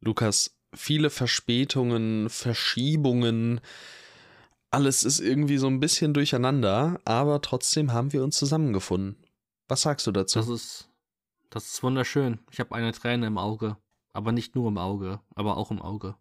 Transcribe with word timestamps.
Lukas, 0.00 0.56
viele 0.74 1.10
Verspätungen, 1.10 2.30
Verschiebungen, 2.30 3.60
alles 4.70 5.02
ist 5.02 5.18
irgendwie 5.18 5.58
so 5.58 5.66
ein 5.66 5.80
bisschen 5.80 6.14
durcheinander, 6.14 7.00
aber 7.04 7.42
trotzdem 7.42 7.92
haben 7.92 8.12
wir 8.12 8.22
uns 8.22 8.38
zusammengefunden. 8.38 9.16
Was 9.68 9.82
sagst 9.82 10.06
du 10.06 10.12
dazu? 10.12 10.38
Das 10.38 10.48
ist, 10.48 10.88
das 11.50 11.66
ist 11.72 11.82
wunderschön. 11.82 12.38
Ich 12.52 12.60
habe 12.60 12.74
eine 12.74 12.92
Träne 12.92 13.26
im 13.26 13.36
Auge. 13.36 13.76
Aber 14.12 14.32
nicht 14.32 14.56
nur 14.56 14.68
im 14.68 14.78
Auge, 14.78 15.20
aber 15.34 15.56
auch 15.56 15.70
im 15.70 15.80
Auge. 15.80 16.16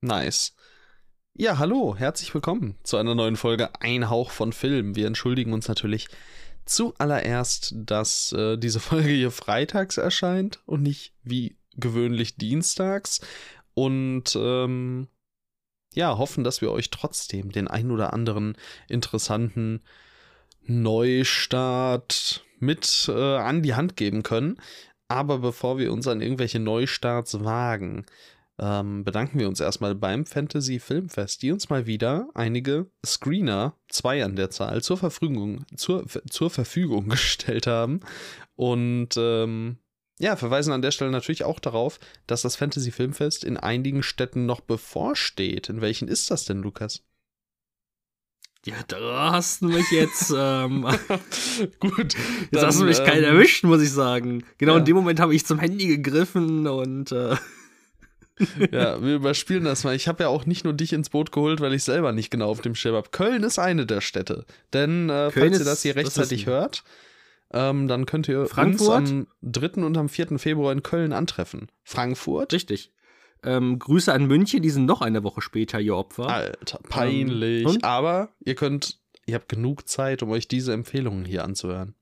Nice. 0.00 0.54
Ja, 1.34 1.58
hallo, 1.58 1.94
herzlich 1.96 2.34
willkommen 2.34 2.76
zu 2.82 2.96
einer 2.96 3.14
neuen 3.14 3.36
Folge 3.36 3.70
Ein 3.80 4.10
Hauch 4.10 4.32
von 4.32 4.52
Film. 4.52 4.96
Wir 4.96 5.06
entschuldigen 5.06 5.52
uns 5.52 5.68
natürlich 5.68 6.08
zuallererst, 6.64 7.74
dass 7.76 8.32
äh, 8.32 8.56
diese 8.56 8.80
Folge 8.80 9.10
hier 9.10 9.30
freitags 9.30 9.98
erscheint 9.98 10.60
und 10.66 10.82
nicht 10.82 11.14
wie 11.22 11.57
gewöhnlich 11.78 12.36
dienstags. 12.36 13.20
Und 13.74 14.36
ähm, 14.36 15.08
ja, 15.94 16.18
hoffen, 16.18 16.44
dass 16.44 16.60
wir 16.60 16.70
euch 16.70 16.90
trotzdem 16.90 17.50
den 17.52 17.68
ein 17.68 17.90
oder 17.90 18.12
anderen 18.12 18.56
interessanten 18.88 19.82
Neustart 20.62 22.44
mit 22.58 23.08
äh, 23.08 23.36
an 23.36 23.62
die 23.62 23.74
Hand 23.74 23.96
geben 23.96 24.22
können. 24.22 24.60
Aber 25.08 25.38
bevor 25.38 25.78
wir 25.78 25.92
uns 25.92 26.06
an 26.06 26.20
irgendwelche 26.20 26.58
Neustarts 26.58 27.42
wagen, 27.42 28.04
ähm, 28.58 29.04
bedanken 29.04 29.38
wir 29.38 29.48
uns 29.48 29.60
erstmal 29.60 29.94
beim 29.94 30.26
Fantasy 30.26 30.80
Filmfest, 30.80 31.42
die 31.42 31.52
uns 31.52 31.70
mal 31.70 31.86
wieder 31.86 32.28
einige 32.34 32.90
Screener, 33.06 33.74
zwei 33.88 34.24
an 34.24 34.36
der 34.36 34.50
Zahl, 34.50 34.82
zur 34.82 34.98
Verfügung, 34.98 35.64
zur, 35.76 36.04
zur 36.28 36.50
Verfügung 36.50 37.08
gestellt 37.08 37.66
haben. 37.66 38.00
Und 38.56 39.10
ähm, 39.16 39.78
ja, 40.18 40.36
verweisen 40.36 40.72
an 40.72 40.82
der 40.82 40.90
Stelle 40.90 41.10
natürlich 41.10 41.44
auch 41.44 41.60
darauf, 41.60 42.00
dass 42.26 42.42
das 42.42 42.56
Fantasy 42.56 42.90
Filmfest 42.90 43.44
in 43.44 43.56
einigen 43.56 44.02
Städten 44.02 44.46
noch 44.46 44.60
bevorsteht. 44.60 45.68
In 45.68 45.80
welchen 45.80 46.08
ist 46.08 46.30
das 46.30 46.44
denn, 46.44 46.62
Lukas? 46.62 47.02
Ja, 48.66 48.74
da 48.88 49.32
hast 49.32 49.62
du 49.62 49.68
mich 49.68 49.90
jetzt. 49.92 50.32
Ähm, 50.36 50.82
Gut. 51.80 52.14
Jetzt 52.14 52.52
dann, 52.52 52.66
hast 52.66 52.80
du 52.80 52.84
mich 52.84 52.98
ähm, 52.98 53.06
kalt 53.06 53.24
erwischt, 53.24 53.64
muss 53.64 53.80
ich 53.80 53.92
sagen. 53.92 54.44
Genau 54.58 54.72
ja. 54.72 54.78
in 54.80 54.84
dem 54.84 54.96
Moment 54.96 55.20
habe 55.20 55.34
ich 55.34 55.46
zum 55.46 55.58
Handy 55.60 55.86
gegriffen 55.86 56.66
und. 56.66 57.12
Äh, 57.12 57.36
ja, 58.72 59.02
wir 59.02 59.16
überspielen 59.16 59.64
das 59.64 59.84
mal. 59.84 59.94
Ich 59.94 60.08
habe 60.08 60.24
ja 60.24 60.28
auch 60.28 60.46
nicht 60.46 60.64
nur 60.64 60.72
dich 60.72 60.92
ins 60.92 61.10
Boot 61.10 61.32
geholt, 61.32 61.60
weil 61.60 61.72
ich 61.72 61.84
selber 61.84 62.12
nicht 62.12 62.30
genau 62.30 62.50
auf 62.50 62.60
dem 62.60 62.74
Schirm 62.74 62.96
habe. 62.96 63.08
Köln 63.10 63.42
ist 63.42 63.58
eine 63.58 63.86
der 63.86 64.00
Städte. 64.00 64.44
Denn, 64.72 65.08
äh, 65.08 65.30
falls 65.30 65.58
ihr 65.58 65.64
das 65.64 65.82
hier 65.82 65.96
rechtzeitig 65.96 66.44
das 66.44 66.52
hört, 66.52 66.84
ähm, 67.52 67.88
dann 67.88 68.06
könnt 68.06 68.28
ihr 68.28 68.46
Frankfurt? 68.46 68.98
uns 68.98 69.10
am 69.10 69.26
3. 69.42 69.82
und 69.84 69.96
am 69.96 70.08
4. 70.08 70.38
Februar 70.38 70.72
in 70.72 70.82
Köln 70.82 71.12
antreffen. 71.12 71.70
Frankfurt? 71.82 72.52
Richtig. 72.52 72.92
Ähm, 73.42 73.78
Grüße 73.78 74.12
an 74.12 74.26
München, 74.26 74.62
die 74.62 74.70
sind 74.70 74.86
noch 74.86 75.00
eine 75.00 75.22
Woche 75.22 75.40
später 75.40 75.80
ihr 75.80 75.96
Opfer. 75.96 76.28
Alter, 76.28 76.80
peinlich. 76.88 77.66
Ähm, 77.66 77.78
Aber 77.82 78.30
ihr 78.40 78.54
könnt, 78.54 78.98
ihr 79.26 79.36
habt 79.36 79.48
genug 79.48 79.88
Zeit, 79.88 80.22
um 80.22 80.30
euch 80.30 80.48
diese 80.48 80.72
Empfehlungen 80.72 81.24
hier 81.24 81.44
anzuhören. 81.44 81.94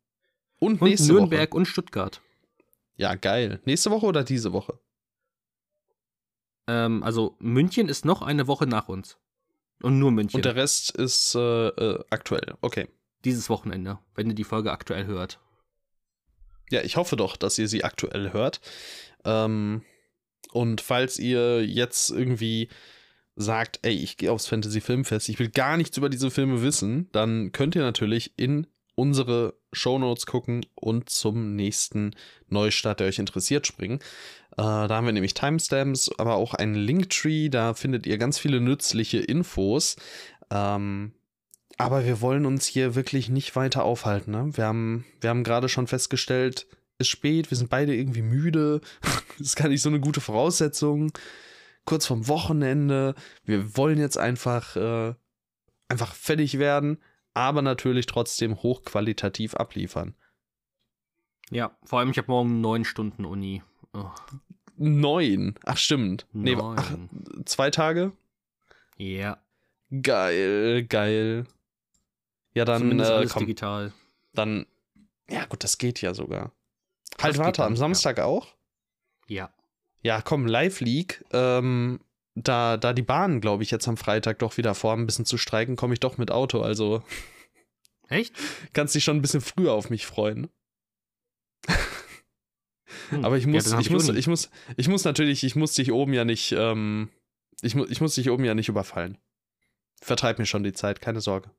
Und, 0.58 0.80
und 0.80 0.89
nächste 0.89 1.12
Nürnberg 1.12 1.50
Woche. 1.50 1.58
und 1.58 1.67
Stuttgart. 1.67 2.22
Ja, 2.97 3.14
geil. 3.14 3.61
Nächste 3.67 3.91
Woche 3.91 4.06
oder 4.06 4.24
diese 4.24 4.52
Woche? 4.52 4.78
Ähm, 6.67 7.02
also 7.02 7.36
München 7.39 7.89
ist 7.89 8.05
noch 8.05 8.22
eine 8.22 8.47
Woche 8.47 8.67
nach 8.67 8.89
uns. 8.89 9.19
Und 9.83 9.98
nur 9.98 10.11
München. 10.11 10.39
Und 10.39 10.44
der 10.47 10.56
Rest 10.56 10.92
ist 10.97 11.34
äh, 11.34 11.69
äh, 11.69 12.05
aktuell. 12.08 12.55
Okay. 12.62 12.89
Dieses 13.27 13.50
Wochenende, 13.50 13.98
wenn 14.14 14.28
ihr 14.28 14.36
die 14.36 14.44
Folge 14.44 14.70
aktuell 14.70 15.06
hört. 15.06 15.41
Ja, 16.70 16.82
ich 16.82 16.96
hoffe 16.96 17.16
doch, 17.16 17.36
dass 17.36 17.58
ihr 17.58 17.66
sie 17.66 17.83
aktuell 17.83 18.33
hört. 18.33 18.60
Ähm, 19.24 19.83
und 20.52 20.80
falls 20.80 21.18
ihr 21.18 21.66
jetzt 21.66 22.10
irgendwie 22.10 22.68
sagt, 23.34 23.80
ey, 23.83 23.94
ich 23.94 24.16
gehe 24.16 24.30
aufs 24.30 24.46
Fantasy 24.46 24.80
Filmfest, 24.80 25.28
ich 25.28 25.41
will 25.41 25.48
gar 25.48 25.77
nichts 25.77 25.96
über 25.96 26.08
diese 26.08 26.30
Filme 26.30 26.62
wissen, 26.62 27.08
dann 27.10 27.50
könnt 27.50 27.74
ihr 27.74 27.83
natürlich 27.83 28.33
in 28.36 28.68
unsere 28.94 29.55
Shownotes 29.72 30.27
gucken 30.27 30.64
und 30.77 31.11
zum 31.11 31.56
nächsten 31.56 32.14
Neustart, 32.46 33.01
der 33.01 33.08
euch 33.08 33.18
interessiert, 33.18 33.67
springen. 33.67 33.98
Äh, 34.52 34.62
da 34.62 34.89
haben 34.89 35.06
wir 35.06 35.12
nämlich 35.12 35.34
Timestamps, 35.34 36.12
aber 36.17 36.36
auch 36.36 36.55
einen 36.55 36.77
Linktree, 36.77 37.48
da 37.48 37.74
findet 37.74 38.06
ihr 38.06 38.18
ganz 38.18 38.39
viele 38.39 38.61
nützliche 38.61 39.18
Infos. 39.18 39.96
Ähm, 40.48 41.12
aber 41.77 42.05
wir 42.05 42.20
wollen 42.20 42.47
uns 42.47 42.67
hier 42.67 42.95
wirklich 42.95 43.29
nicht 43.29 43.55
weiter 43.57 43.85
aufhalten. 43.85 44.31
Ne? 44.31 44.57
Wir 44.57 44.64
haben, 44.64 45.05
wir 45.20 45.31
haben 45.31 45.45
gerade 45.45 45.69
schon 45.69 45.87
festgestellt, 45.87 46.67
ist 46.98 47.09
spät, 47.09 47.51
wir 47.51 47.57
sind 47.57 47.70
beide 47.70 47.95
irgendwie 47.95 48.23
müde. 48.23 48.81
das 49.01 49.23
ist 49.39 49.57
gar 49.57 49.69
nicht 49.69 49.83
so 49.83 49.89
eine 49.89 50.01
gute 50.01 50.20
Voraussetzung. 50.20 51.13
Kurz 51.85 52.07
vorm 52.07 52.27
Wochenende. 52.29 53.14
Wir 53.45 53.77
wollen 53.77 53.98
jetzt 53.98 54.19
einfach, 54.19 54.77
äh, 54.77 55.14
einfach 55.89 56.14
fertig 56.14 56.59
werden, 56.59 56.98
aber 57.35 57.63
natürlich 57.63 58.07
trotzdem 58.07 58.63
hochqualitativ 58.63 59.55
abliefern. 59.55 60.14
Ja, 61.51 61.77
vor 61.85 62.01
allem 62.01 62.11
ich 62.11 62.19
habe 62.19 62.31
morgen 62.31 62.61
neun 62.61 62.85
Stunden 62.85 63.25
Uni. 63.25 63.63
Oh. 63.93 64.11
Neun? 64.79 65.55
Ach, 65.64 65.77
stimmt. 65.77 66.27
Neun. 66.33 66.45
Nee, 66.45 66.57
ach, 66.61 66.93
zwei 67.45 67.70
Tage? 67.70 68.13
Ja. 68.97 69.39
Geil, 70.03 70.85
geil. 70.85 71.47
Ja, 72.56 72.64
dann. 72.64 72.80
Zumindest 72.80 73.11
äh, 73.11 73.14
alles 73.14 73.33
komm, 73.33 73.40
digital. 73.40 73.92
Dann. 74.33 74.67
Ja, 75.28 75.44
gut, 75.44 75.62
das 75.62 75.77
geht 75.77 76.00
ja 76.00 76.14
sogar. 76.14 76.52
Halt, 77.20 77.36
warte, 77.36 77.64
am 77.64 77.77
Samstag 77.77 78.17
ja. 78.17 78.24
auch? 78.24 78.55
Ja. 79.27 79.52
Ja, 80.02 80.22
komm, 80.22 80.46
Live 80.46 80.80
League. 80.80 81.22
Ähm, 81.33 82.00
da, 82.34 82.78
da 82.78 82.95
die 82.95 83.02
Bahn, 83.02 83.42
glaube 83.42 83.62
ich, 83.62 83.70
jetzt 83.70 83.86
am 83.89 83.98
Freitag 83.98 84.39
doch 84.39 84.56
wieder 84.56 84.74
vor, 84.74 84.95
ein 84.95 85.05
bisschen 85.05 85.27
zu 85.27 85.36
streiken, 85.36 85.77
komme 85.77 85.92
ich 85.92 86.00
doch 86.00 86.16
mit 86.16 86.30
Auto, 86.30 86.62
also. 86.62 87.02
Echt? 88.08 88.34
Kannst 88.72 88.95
dich 88.95 89.05
schon 89.05 89.18
ein 89.18 89.22
bisschen 89.22 89.42
früher 89.42 89.72
auf 89.72 89.90
mich 89.90 90.06
freuen. 90.06 90.48
Hm. 93.11 93.24
Aber 93.24 93.36
ich 93.36 93.46
muss, 93.46 93.70
ja, 93.70 93.78
ich, 93.80 93.90
muss, 93.90 94.08
ich 94.08 94.27
muss, 94.27 94.50
ich 94.77 94.89
muss 94.89 95.05
natürlich, 95.05 95.45
ich 95.45 95.56
muss 95.56 95.74
dich 95.74 95.92
oben 95.92 96.14
ja 96.14 96.24
nicht, 96.24 96.52
ähm, 96.52 97.11
ich, 97.61 97.74
mu 97.74 97.84
ich 97.84 98.00
muss 98.00 98.14
dich 98.14 98.30
oben 98.30 98.45
ja 98.45 98.55
nicht 98.55 98.68
überfallen. 98.68 99.18
Vertreib 100.00 100.39
mir 100.39 100.46
schon 100.46 100.64
die 100.64 100.72
Zeit, 100.72 101.02
keine 101.02 101.20
Sorge. 101.20 101.50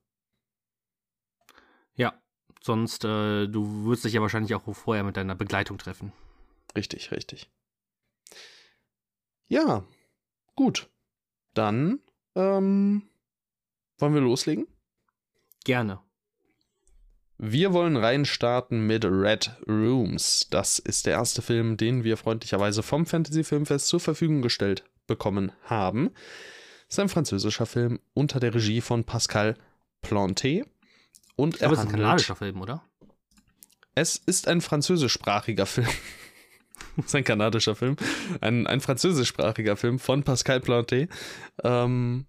Sonst, 2.67 3.05
äh, 3.05 3.47
du 3.47 3.85
würdest 3.85 4.03
dich 4.03 4.11
ja 4.11 4.21
wahrscheinlich 4.21 4.53
auch 4.53 4.75
vorher 4.75 5.05
mit 5.05 5.15
deiner 5.15 5.35
Begleitung 5.35 5.77
treffen. 5.77 6.11
Richtig, 6.75 7.11
richtig. 7.11 7.49
Ja, 9.47 9.85
gut. 10.53 10.89
Dann 11.53 12.01
ähm, 12.35 13.03
wollen 13.99 14.13
wir 14.13 14.19
loslegen? 14.19 14.67
Gerne. 15.63 16.01
Wir 17.37 17.71
wollen 17.71 17.95
reinstarten 17.95 18.85
mit 18.85 19.05
Red 19.05 19.55
Rooms. 19.65 20.47
Das 20.49 20.77
ist 20.77 21.05
der 21.05 21.13
erste 21.13 21.41
Film, 21.41 21.77
den 21.77 22.03
wir 22.03 22.17
freundlicherweise 22.17 22.83
vom 22.83 23.05
Fantasy 23.05 23.45
Filmfest 23.45 23.87
zur 23.87 24.01
Verfügung 24.01 24.41
gestellt 24.41 24.83
bekommen 25.07 25.53
haben. 25.63 26.09
Es 26.89 26.95
ist 26.95 26.99
ein 26.99 27.07
französischer 27.07 27.65
Film 27.65 28.01
unter 28.13 28.41
der 28.41 28.53
Regie 28.53 28.81
von 28.81 29.05
Pascal 29.05 29.55
Planté. 30.03 30.65
Und 31.37 31.53
ich 31.53 31.59
glaube, 31.59 31.75
es 31.75 31.79
ist 31.81 31.85
ein 31.85 31.91
kanadischer 31.93 32.35
Film, 32.35 32.61
oder? 32.61 32.83
Es 33.95 34.17
ist 34.17 34.47
ein 34.47 34.59
französischsprachiger 34.59 35.65
Film. 35.65 35.87
es 36.97 37.05
ist 37.05 37.15
ein 37.15 37.23
kanadischer 37.23 37.75
Film. 37.75 37.95
Ein, 38.41 38.67
ein 38.67 38.81
französischsprachiger 38.81 39.77
Film 39.77 39.99
von 39.99 40.23
Pascal 40.23 40.57
Planté. 40.57 41.07
Ähm, 41.63 42.25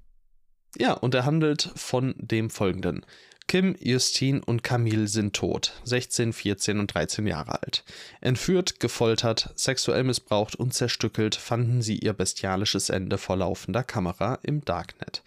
ja, 0.77 0.93
und 0.93 1.15
er 1.15 1.25
handelt 1.25 1.73
von 1.75 2.15
dem 2.19 2.51
folgenden. 2.51 3.05
Kim, 3.49 3.77
Justine 3.81 4.43
und 4.45 4.63
Camille 4.63 5.09
sind 5.09 5.35
tot, 5.35 5.73
16, 5.85 6.35
14 6.35 6.81
und 6.81 6.93
13 6.93 7.27
Jahre 7.27 7.63
alt. 7.63 7.83
Entführt, 8.21 8.79
gefoltert, 8.79 9.55
sexuell 9.57 10.05
missbraucht 10.05 10.55
und 10.55 10.75
zerstückelt 10.75 11.35
fanden 11.35 11.81
sie 11.81 11.97
ihr 11.99 12.13
bestialisches 12.13 12.91
Ende 12.91 13.17
vor 13.17 13.39
laufender 13.39 13.83
Kamera 13.83 14.39
im 14.43 14.63
Darknet. 14.67 15.23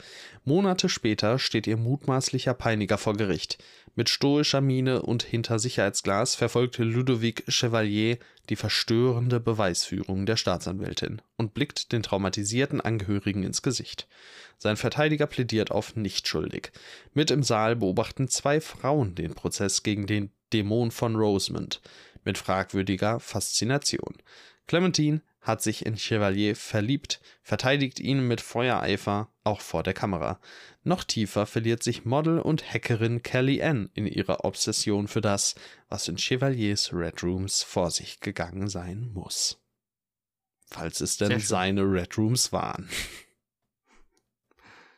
Monate 0.45 0.87
später 0.87 1.39
steht 1.39 1.65
ihr 1.65 1.77
mutmaßlicher 1.77 2.53
Peiniger 2.53 2.99
vor 2.99 3.15
Gericht. 3.15 3.57
Mit 3.95 4.09
stoischer 4.09 4.61
Miene 4.61 5.01
und 5.01 5.23
hinter 5.23 5.59
Sicherheitsglas 5.59 6.35
verfolgt 6.35 6.77
Ludovic 6.77 7.43
Chevalier 7.49 8.17
die 8.49 8.55
verstörende 8.55 9.39
Beweisführung 9.39 10.25
der 10.25 10.37
Staatsanwältin 10.37 11.21
und 11.37 11.53
blickt 11.53 11.91
den 11.91 12.01
traumatisierten 12.01 12.79
Angehörigen 12.79 13.43
ins 13.43 13.61
Gesicht. 13.61 14.07
Sein 14.57 14.77
Verteidiger 14.77 15.27
plädiert 15.27 15.71
auf 15.71 15.95
nicht 15.95 16.27
schuldig. 16.27 16.71
Mit 17.13 17.31
im 17.31 17.43
Saal 17.43 17.75
beobachten 17.75 18.29
zwei 18.29 18.61
Frauen 18.61 19.15
den 19.15 19.33
Prozess 19.33 19.83
gegen 19.83 20.07
den 20.07 20.31
Dämon 20.53 20.91
von 20.91 21.15
Rosemond 21.15 21.81
mit 22.23 22.37
fragwürdiger 22.37 23.19
Faszination. 23.19 24.15
Clementine 24.67 25.21
hat 25.41 25.61
sich 25.61 25.85
in 25.85 25.97
Chevalier 25.97 26.55
verliebt, 26.55 27.19
verteidigt 27.41 27.99
ihn 27.99 28.27
mit 28.27 28.41
Feuereifer, 28.41 29.29
auch 29.43 29.59
vor 29.59 29.81
der 29.81 29.95
Kamera. 29.95 30.39
Noch 30.83 31.03
tiefer 31.03 31.47
verliert 31.47 31.81
sich 31.81 32.05
Model 32.05 32.39
und 32.39 32.63
Hackerin 32.73 33.23
Kelly 33.23 33.61
Ann 33.61 33.89
in 33.95 34.05
ihrer 34.05 34.45
Obsession 34.45 35.07
für 35.07 35.21
das, 35.21 35.55
was 35.89 36.07
in 36.07 36.17
Chevaliers 36.17 36.93
Red 36.93 37.23
Rooms 37.23 37.63
vor 37.63 37.89
sich 37.89 38.19
gegangen 38.19 38.67
sein 38.67 39.09
muss. 39.13 39.59
Falls 40.67 41.01
es 41.01 41.17
denn 41.17 41.39
seine 41.39 41.81
Red 41.81 42.17
Rooms 42.17 42.53
waren. 42.53 42.87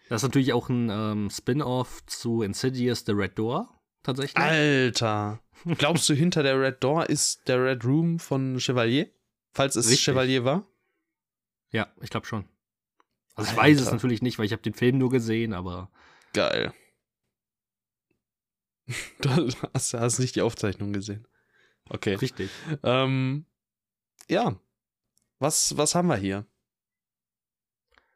Das 0.10 0.22
ist 0.22 0.28
natürlich 0.28 0.54
auch 0.54 0.70
ein 0.70 0.90
ähm, 0.92 1.30
Spin-off 1.30 2.06
zu 2.06 2.44
Insidious 2.44 3.04
The 3.06 3.14
Red 3.14 3.40
Door, 3.40 3.70
tatsächlich. 4.04 4.38
Alter! 4.38 5.40
Glaubst 5.78 6.08
du, 6.10 6.14
hinter 6.14 6.44
der 6.44 6.60
Red 6.60 6.84
Door 6.84 7.10
ist 7.10 7.48
der 7.48 7.64
Red 7.64 7.86
Room 7.86 8.20
von 8.20 8.60
Chevalier? 8.60 9.10
Falls 9.54 9.76
es 9.76 9.88
Richtig. 9.88 10.06
Chevalier 10.06 10.44
war? 10.44 10.68
Ja, 11.72 11.92
ich 12.02 12.10
glaube 12.10 12.26
schon. 12.26 12.48
Also 13.36 13.52
ich 13.52 13.58
Alter. 13.58 13.72
weiß 13.72 13.82
es 13.82 13.92
natürlich 13.92 14.22
nicht, 14.22 14.38
weil 14.38 14.46
ich 14.46 14.52
habe 14.52 14.62
den 14.62 14.74
Film 14.74 14.98
nur 14.98 15.10
gesehen, 15.10 15.54
aber. 15.54 15.92
Geil. 16.34 16.74
Du 19.22 19.30
hast, 19.74 19.94
hast 19.94 20.20
nicht 20.20 20.36
die 20.36 20.42
Aufzeichnung 20.42 20.92
gesehen. 20.92 21.26
Okay. 21.90 22.16
Richtig. 22.16 22.50
Ähm, 22.84 23.46
ja. 24.28 24.60
Was, 25.40 25.78
was 25.78 25.96
haben 25.96 26.10
wir 26.10 26.18
hier? 26.18 26.46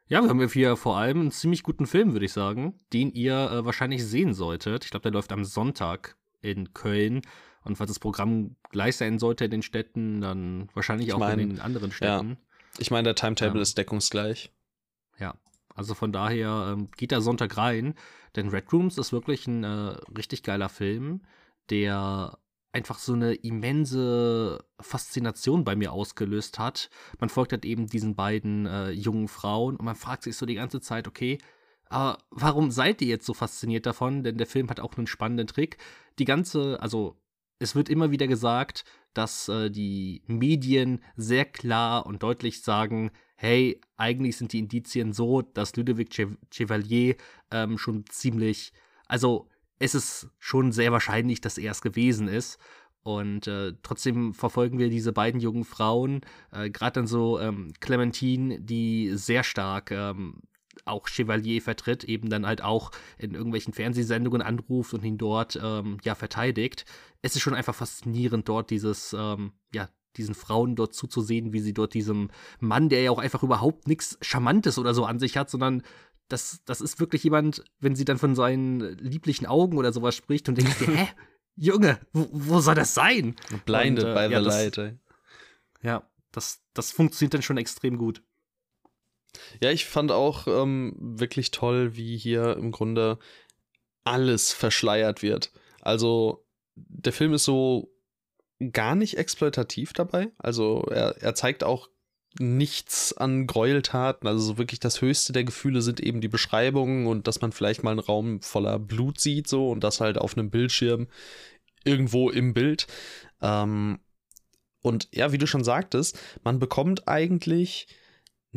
Ja, 0.06 0.22
wir 0.22 0.28
haben 0.30 0.48
hier 0.48 0.76
vor 0.76 0.96
allem 0.96 1.20
einen 1.20 1.30
ziemlich 1.30 1.62
guten 1.62 1.86
Film, 1.86 2.12
würde 2.12 2.24
ich 2.26 2.32
sagen, 2.32 2.80
den 2.92 3.10
ihr 3.12 3.50
äh, 3.50 3.64
wahrscheinlich 3.64 4.04
sehen 4.04 4.34
solltet. 4.34 4.84
Ich 4.84 4.90
glaube, 4.90 5.02
der 5.02 5.12
läuft 5.12 5.32
am 5.32 5.44
Sonntag 5.44 6.16
in 6.40 6.72
Köln. 6.72 7.22
Und 7.64 7.76
falls 7.76 7.90
das 7.90 7.98
Programm 7.98 8.56
gleich 8.70 8.96
sein 8.96 9.18
sollte 9.18 9.44
in 9.46 9.50
den 9.50 9.62
Städten, 9.62 10.20
dann 10.20 10.68
wahrscheinlich 10.74 11.08
ich 11.08 11.14
auch 11.14 11.18
mein, 11.18 11.38
in 11.38 11.48
den 11.50 11.60
anderen 11.60 11.92
Städten. 11.92 12.30
Ja. 12.30 12.36
Ich 12.78 12.90
meine, 12.90 13.04
der 13.04 13.14
Timetable 13.14 13.58
ähm, 13.58 13.62
ist 13.62 13.76
deckungsgleich. 13.76 14.52
Ja, 15.18 15.34
also 15.74 15.94
von 15.94 16.12
daher 16.12 16.72
ähm, 16.72 16.90
geht 16.96 17.10
der 17.10 17.20
Sonntag 17.20 17.56
rein, 17.56 17.94
denn 18.36 18.48
Red 18.48 18.72
Rooms 18.72 18.98
ist 18.98 19.12
wirklich 19.12 19.46
ein 19.46 19.64
äh, 19.64 19.96
richtig 20.16 20.42
geiler 20.42 20.68
Film, 20.68 21.22
der 21.70 22.38
einfach 22.72 22.98
so 22.98 23.14
eine 23.14 23.34
immense 23.34 24.64
Faszination 24.80 25.64
bei 25.64 25.74
mir 25.74 25.92
ausgelöst 25.92 26.58
hat. 26.58 26.90
Man 27.18 27.28
folgt 27.28 27.52
halt 27.52 27.64
eben 27.64 27.86
diesen 27.86 28.14
beiden 28.14 28.66
äh, 28.66 28.90
jungen 28.90 29.28
Frauen 29.28 29.76
und 29.76 29.84
man 29.84 29.96
fragt 29.96 30.22
sich 30.22 30.36
so 30.36 30.46
die 30.46 30.54
ganze 30.54 30.80
Zeit, 30.80 31.08
okay, 31.08 31.38
aber 31.88 32.18
warum 32.30 32.70
seid 32.70 33.00
ihr 33.00 33.08
jetzt 33.08 33.26
so 33.26 33.34
fasziniert 33.34 33.86
davon? 33.86 34.22
Denn 34.22 34.36
der 34.36 34.46
Film 34.46 34.68
hat 34.68 34.80
auch 34.80 34.96
einen 34.96 35.06
spannenden 35.06 35.46
Trick. 35.46 35.78
Die 36.18 36.26
ganze, 36.26 36.80
also 36.82 37.16
es 37.58 37.74
wird 37.74 37.88
immer 37.88 38.10
wieder 38.10 38.26
gesagt, 38.26 38.84
dass 39.14 39.48
äh, 39.48 39.70
die 39.70 40.22
Medien 40.26 41.02
sehr 41.16 41.44
klar 41.44 42.06
und 42.06 42.22
deutlich 42.22 42.62
sagen, 42.62 43.10
hey, 43.36 43.80
eigentlich 43.96 44.36
sind 44.36 44.52
die 44.52 44.60
Indizien 44.60 45.12
so, 45.12 45.42
dass 45.42 45.76
Ludovic 45.76 46.28
Chevalier 46.50 47.16
ähm, 47.50 47.78
schon 47.78 48.04
ziemlich, 48.06 48.72
also 49.06 49.48
es 49.78 49.94
ist 49.94 50.28
schon 50.38 50.72
sehr 50.72 50.92
wahrscheinlich, 50.92 51.40
dass 51.40 51.58
er 51.58 51.72
es 51.72 51.82
gewesen 51.82 52.28
ist. 52.28 52.58
Und 53.02 53.46
äh, 53.46 53.74
trotzdem 53.82 54.34
verfolgen 54.34 54.78
wir 54.78 54.90
diese 54.90 55.12
beiden 55.12 55.40
jungen 55.40 55.64
Frauen, 55.64 56.20
äh, 56.52 56.68
gerade 56.68 56.94
dann 56.94 57.06
so 57.06 57.40
ähm, 57.40 57.72
Clementine, 57.80 58.60
die 58.60 59.12
sehr 59.14 59.44
stark 59.44 59.90
ähm, 59.92 60.42
auch 60.88 61.08
Chevalier 61.08 61.62
vertritt, 61.62 62.04
eben 62.04 62.30
dann 62.30 62.46
halt 62.46 62.62
auch 62.62 62.90
in 63.18 63.34
irgendwelchen 63.34 63.72
Fernsehsendungen 63.72 64.42
anruft 64.42 64.94
und 64.94 65.04
ihn 65.04 65.18
dort 65.18 65.58
ähm, 65.62 65.98
ja 66.02 66.14
verteidigt. 66.14 66.84
Es 67.22 67.36
ist 67.36 67.42
schon 67.42 67.54
einfach 67.54 67.74
faszinierend, 67.74 68.48
dort 68.48 68.70
dieses, 68.70 69.14
ähm, 69.18 69.52
ja, 69.72 69.88
diesen 70.16 70.34
Frauen 70.34 70.76
dort 70.76 70.94
zuzusehen, 70.94 71.52
wie 71.52 71.60
sie 71.60 71.74
dort 71.74 71.94
diesem 71.94 72.30
Mann, 72.60 72.88
der 72.88 73.02
ja 73.02 73.10
auch 73.10 73.18
einfach 73.18 73.42
überhaupt 73.42 73.86
nichts 73.86 74.18
Charmantes 74.20 74.78
oder 74.78 74.94
so 74.94 75.04
an 75.04 75.18
sich 75.18 75.36
hat, 75.36 75.50
sondern 75.50 75.82
das, 76.28 76.62
das 76.64 76.80
ist 76.80 77.00
wirklich 77.00 77.24
jemand, 77.24 77.64
wenn 77.80 77.96
sie 77.96 78.04
dann 78.04 78.18
von 78.18 78.34
seinen 78.34 78.80
lieblichen 78.98 79.46
Augen 79.46 79.78
oder 79.78 79.92
sowas 79.92 80.14
spricht 80.14 80.48
und 80.48 80.58
denkt, 80.58 80.80
hä? 80.86 81.08
Junge, 81.56 81.98
wo, 82.12 82.28
wo, 82.30 82.60
soll 82.60 82.76
das 82.76 82.94
sein? 82.94 83.34
Blinded 83.64 84.04
und, 84.04 84.10
äh, 84.10 84.14
by 84.14 84.32
ja, 84.32 84.38
the 84.38 84.44
das, 84.44 84.54
light. 84.54 84.78
Ey. 84.78 84.98
Ja, 85.82 86.08
das, 86.30 86.60
das 86.72 86.92
funktioniert 86.92 87.34
dann 87.34 87.42
schon 87.42 87.58
extrem 87.58 87.98
gut. 87.98 88.22
Ja, 89.62 89.70
ich 89.70 89.86
fand 89.86 90.12
auch 90.12 90.46
ähm, 90.46 90.94
wirklich 90.98 91.50
toll, 91.50 91.96
wie 91.96 92.16
hier 92.16 92.56
im 92.56 92.72
Grunde 92.72 93.18
alles 94.04 94.52
verschleiert 94.52 95.22
wird. 95.22 95.52
Also, 95.80 96.44
der 96.74 97.12
Film 97.12 97.34
ist 97.34 97.44
so 97.44 97.92
gar 98.72 98.94
nicht 98.94 99.18
exploitativ 99.18 99.92
dabei. 99.92 100.30
Also, 100.38 100.82
er, 100.90 101.16
er 101.20 101.34
zeigt 101.34 101.64
auch 101.64 101.88
nichts 102.38 103.16
an 103.16 103.46
Gräueltaten. 103.46 104.28
Also 104.28 104.44
so 104.44 104.58
wirklich 104.58 104.80
das 104.80 105.00
höchste 105.00 105.32
der 105.32 105.44
Gefühle 105.44 105.82
sind 105.82 106.00
eben 106.00 106.20
die 106.20 106.28
Beschreibungen 106.28 107.06
und 107.06 107.26
dass 107.26 107.40
man 107.40 107.52
vielleicht 107.52 107.82
mal 107.82 107.90
einen 107.90 108.00
Raum 108.00 108.42
voller 108.42 108.78
Blut 108.78 109.20
sieht, 109.20 109.48
so 109.48 109.70
und 109.70 109.82
das 109.82 110.00
halt 110.00 110.18
auf 110.18 110.36
einem 110.36 110.50
Bildschirm 110.50 111.08
irgendwo 111.84 112.30
im 112.30 112.54
Bild. 112.54 112.86
Ähm, 113.40 114.00
und 114.82 115.08
ja, 115.12 115.32
wie 115.32 115.38
du 115.38 115.46
schon 115.46 115.64
sagtest, 115.64 116.18
man 116.44 116.58
bekommt 116.58 117.08
eigentlich 117.08 117.88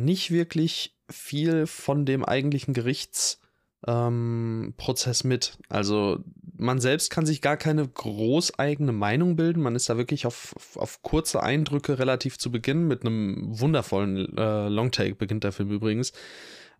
nicht 0.04 0.30
wirklich 0.30 0.96
viel 1.10 1.66
von 1.66 2.06
dem 2.06 2.24
eigentlichen 2.24 2.74
Gerichtsprozess 2.74 5.24
ähm, 5.24 5.28
mit. 5.28 5.58
Also 5.68 6.20
man 6.56 6.80
selbst 6.80 7.10
kann 7.10 7.26
sich 7.26 7.40
gar 7.40 7.56
keine 7.56 7.86
groß 7.86 8.58
eigene 8.58 8.92
Meinung 8.92 9.36
bilden. 9.36 9.62
Man 9.62 9.74
ist 9.74 9.88
da 9.88 9.96
wirklich 9.96 10.26
auf, 10.26 10.54
auf, 10.76 11.02
kurze 11.02 11.42
Eindrücke 11.42 11.98
relativ 11.98 12.38
zu 12.38 12.52
Beginn 12.52 12.86
mit 12.86 13.04
einem 13.04 13.58
wundervollen 13.58 14.36
äh, 14.36 14.68
Longtake 14.68 15.14
beginnt 15.14 15.44
der 15.44 15.52
Film 15.52 15.70
übrigens. 15.70 16.12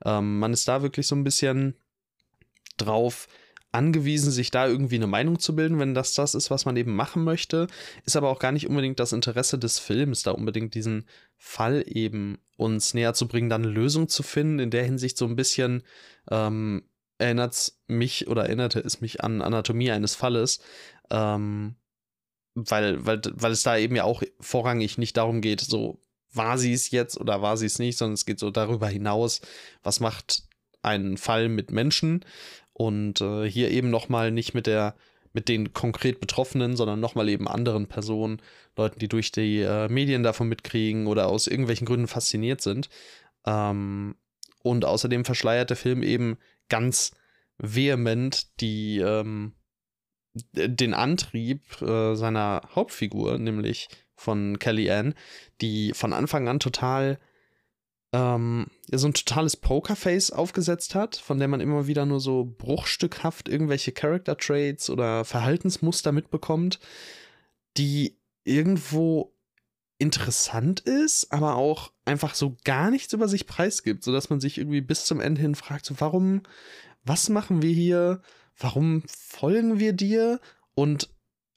Ähm, 0.04 0.38
man 0.38 0.52
ist 0.52 0.68
da 0.68 0.82
wirklich 0.82 1.06
so 1.06 1.16
ein 1.16 1.24
bisschen 1.24 1.74
drauf 2.76 3.28
angewiesen, 3.72 4.30
sich 4.30 4.50
da 4.50 4.66
irgendwie 4.66 4.96
eine 4.96 5.06
Meinung 5.06 5.38
zu 5.38 5.56
bilden, 5.56 5.78
wenn 5.78 5.94
das 5.94 6.14
das 6.14 6.34
ist, 6.34 6.50
was 6.50 6.66
man 6.66 6.76
eben 6.76 6.94
machen 6.94 7.24
möchte. 7.24 7.66
Ist 8.04 8.16
aber 8.16 8.28
auch 8.28 8.38
gar 8.38 8.52
nicht 8.52 8.68
unbedingt 8.68 9.00
das 9.00 9.12
Interesse 9.12 9.58
des 9.58 9.78
Films, 9.78 10.22
da 10.22 10.32
unbedingt 10.32 10.74
diesen 10.74 11.06
Fall 11.38 11.82
eben 11.86 12.38
uns 12.56 12.94
näher 12.94 13.14
zu 13.14 13.26
bringen, 13.26 13.48
dann 13.48 13.62
eine 13.62 13.72
Lösung 13.72 14.08
zu 14.08 14.22
finden. 14.22 14.58
In 14.58 14.70
der 14.70 14.84
Hinsicht 14.84 15.16
so 15.16 15.26
ein 15.26 15.36
bisschen 15.36 15.82
ähm, 16.30 16.84
erinnert 17.18 17.54
es 17.54 17.80
mich 17.86 18.28
oder 18.28 18.44
erinnerte 18.44 18.80
es 18.80 19.00
mich 19.00 19.24
an 19.24 19.40
Anatomie 19.40 19.90
eines 19.90 20.14
Falles. 20.14 20.60
Ähm, 21.10 21.76
weil, 22.54 23.04
weil, 23.06 23.22
weil 23.32 23.52
es 23.52 23.62
da 23.62 23.78
eben 23.78 23.96
ja 23.96 24.04
auch 24.04 24.22
vorrangig 24.38 24.98
nicht 24.98 25.16
darum 25.16 25.40
geht, 25.40 25.62
so 25.62 26.02
war 26.34 26.58
sie 26.58 26.72
es 26.72 26.90
jetzt 26.90 27.18
oder 27.18 27.40
war 27.40 27.56
sie 27.56 27.66
es 27.66 27.78
nicht, 27.78 27.96
sondern 27.96 28.14
es 28.14 28.26
geht 28.26 28.38
so 28.38 28.50
darüber 28.50 28.88
hinaus, 28.88 29.40
was 29.82 30.00
macht 30.00 30.44
ein 30.82 31.16
Fall 31.16 31.48
mit 31.48 31.70
Menschen 31.70 32.24
und 32.72 33.20
äh, 33.20 33.48
hier 33.48 33.70
eben 33.70 33.90
nochmal 33.90 34.30
nicht 34.30 34.54
mit 34.54 34.66
der 34.66 34.94
mit 35.34 35.48
den 35.48 35.72
konkret 35.72 36.20
Betroffenen, 36.20 36.76
sondern 36.76 37.00
nochmal 37.00 37.28
eben 37.28 37.48
anderen 37.48 37.86
Personen, 37.86 38.42
Leuten, 38.76 38.98
die 38.98 39.08
durch 39.08 39.32
die 39.32 39.60
äh, 39.60 39.88
Medien 39.88 40.22
davon 40.22 40.48
mitkriegen 40.48 41.06
oder 41.06 41.26
aus 41.28 41.46
irgendwelchen 41.46 41.86
Gründen 41.86 42.06
fasziniert 42.06 42.60
sind. 42.60 42.90
Ähm, 43.46 44.14
und 44.62 44.84
außerdem 44.84 45.24
verschleiert 45.24 45.70
der 45.70 45.76
Film 45.76 46.02
eben 46.02 46.36
ganz 46.68 47.12
vehement 47.58 48.60
die, 48.60 48.98
ähm, 48.98 49.54
den 50.34 50.94
Antrieb 50.94 51.80
äh, 51.80 52.14
seiner 52.14 52.62
Hauptfigur, 52.74 53.38
nämlich 53.38 53.88
von 54.14 54.58
Kelly 54.58 54.90
Ann, 54.90 55.14
die 55.60 55.92
von 55.94 56.12
Anfang 56.12 56.48
an 56.48 56.60
total 56.60 57.18
ähm, 58.12 58.66
so 58.90 59.06
ein 59.06 59.14
totales 59.14 59.56
Pokerface 59.56 60.30
aufgesetzt 60.30 60.94
hat, 60.94 61.16
von 61.16 61.38
der 61.38 61.48
man 61.48 61.60
immer 61.60 61.86
wieder 61.86 62.06
nur 62.06 62.20
so 62.20 62.44
bruchstückhaft 62.58 63.48
irgendwelche 63.48 63.92
Character 63.92 64.36
Traits 64.36 64.90
oder 64.90 65.24
Verhaltensmuster 65.24 66.12
mitbekommt, 66.12 66.78
die 67.76 68.18
irgendwo 68.44 69.32
interessant 69.98 70.80
ist, 70.80 71.32
aber 71.32 71.54
auch 71.54 71.92
einfach 72.04 72.34
so 72.34 72.56
gar 72.64 72.90
nichts 72.90 73.12
über 73.12 73.28
sich 73.28 73.46
preisgibt, 73.46 74.02
sodass 74.02 74.30
man 74.30 74.40
sich 74.40 74.58
irgendwie 74.58 74.80
bis 74.80 75.04
zum 75.04 75.20
Ende 75.20 75.40
hin 75.40 75.54
fragt, 75.54 75.86
so 75.86 75.94
warum, 75.98 76.42
was 77.04 77.28
machen 77.28 77.62
wir 77.62 77.72
hier? 77.72 78.20
Warum 78.58 79.04
folgen 79.06 79.78
wir 79.78 79.92
dir? 79.92 80.40
Und 80.74 81.08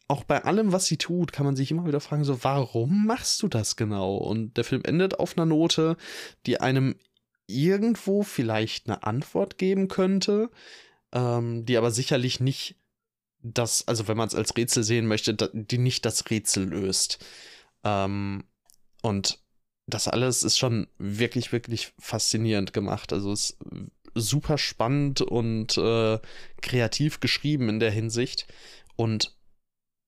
auch 0.08 0.24
bei 0.24 0.44
allem, 0.44 0.72
was 0.72 0.86
sie 0.86 0.98
tut, 0.98 1.32
kann 1.32 1.46
man 1.46 1.56
sich 1.56 1.72
immer 1.72 1.88
wieder 1.88 2.00
fragen, 2.00 2.24
so, 2.24 2.44
warum 2.44 3.08
machst 3.08 3.42
du 3.42 3.48
das 3.48 3.76
genau? 3.76 4.18
Und 4.18 4.58
der 4.58 4.64
Film 4.64 4.84
endet 4.86 5.20
auf 5.20 5.38
einer 5.38 5.46
Note, 5.46 5.98
die 6.46 6.62
einem 6.62 6.96
irgendwo 7.48 8.24
vielleicht 8.24 8.88
eine 8.88 9.04
Antwort 9.04 9.58
geben 9.58 9.88
könnte, 9.88 10.50
ähm, 11.12 11.66
die 11.66 11.78
aber 11.78 11.92
sicherlich 11.92 12.40
nicht 12.40 12.76
das, 13.42 13.88
also 13.88 14.08
wenn 14.08 14.18
man 14.18 14.28
es 14.28 14.36
als 14.36 14.56
Rätsel 14.58 14.84
sehen 14.84 15.08
möchte, 15.08 15.34
die 15.34 15.78
nicht 15.78 16.06
das 16.06 16.30
Rätsel 16.30 16.66
löst. 16.66 17.24
Ähm, 17.84 18.44
und 19.02 19.40
das 19.88 20.08
alles 20.08 20.44
ist 20.44 20.58
schon 20.58 20.88
wirklich, 20.98 21.52
wirklich 21.52 21.94
faszinierend 22.00 22.74
gemacht. 22.74 23.14
Also 23.14 23.32
es 23.32 23.52
ist 23.52 23.58
super 24.16 24.58
spannend 24.58 25.22
und 25.22 25.78
äh, 25.78 26.20
kreativ 26.62 27.20
geschrieben 27.20 27.70
in 27.70 27.80
der 27.80 27.92
Hinsicht. 27.92 28.48
Und 28.96 29.36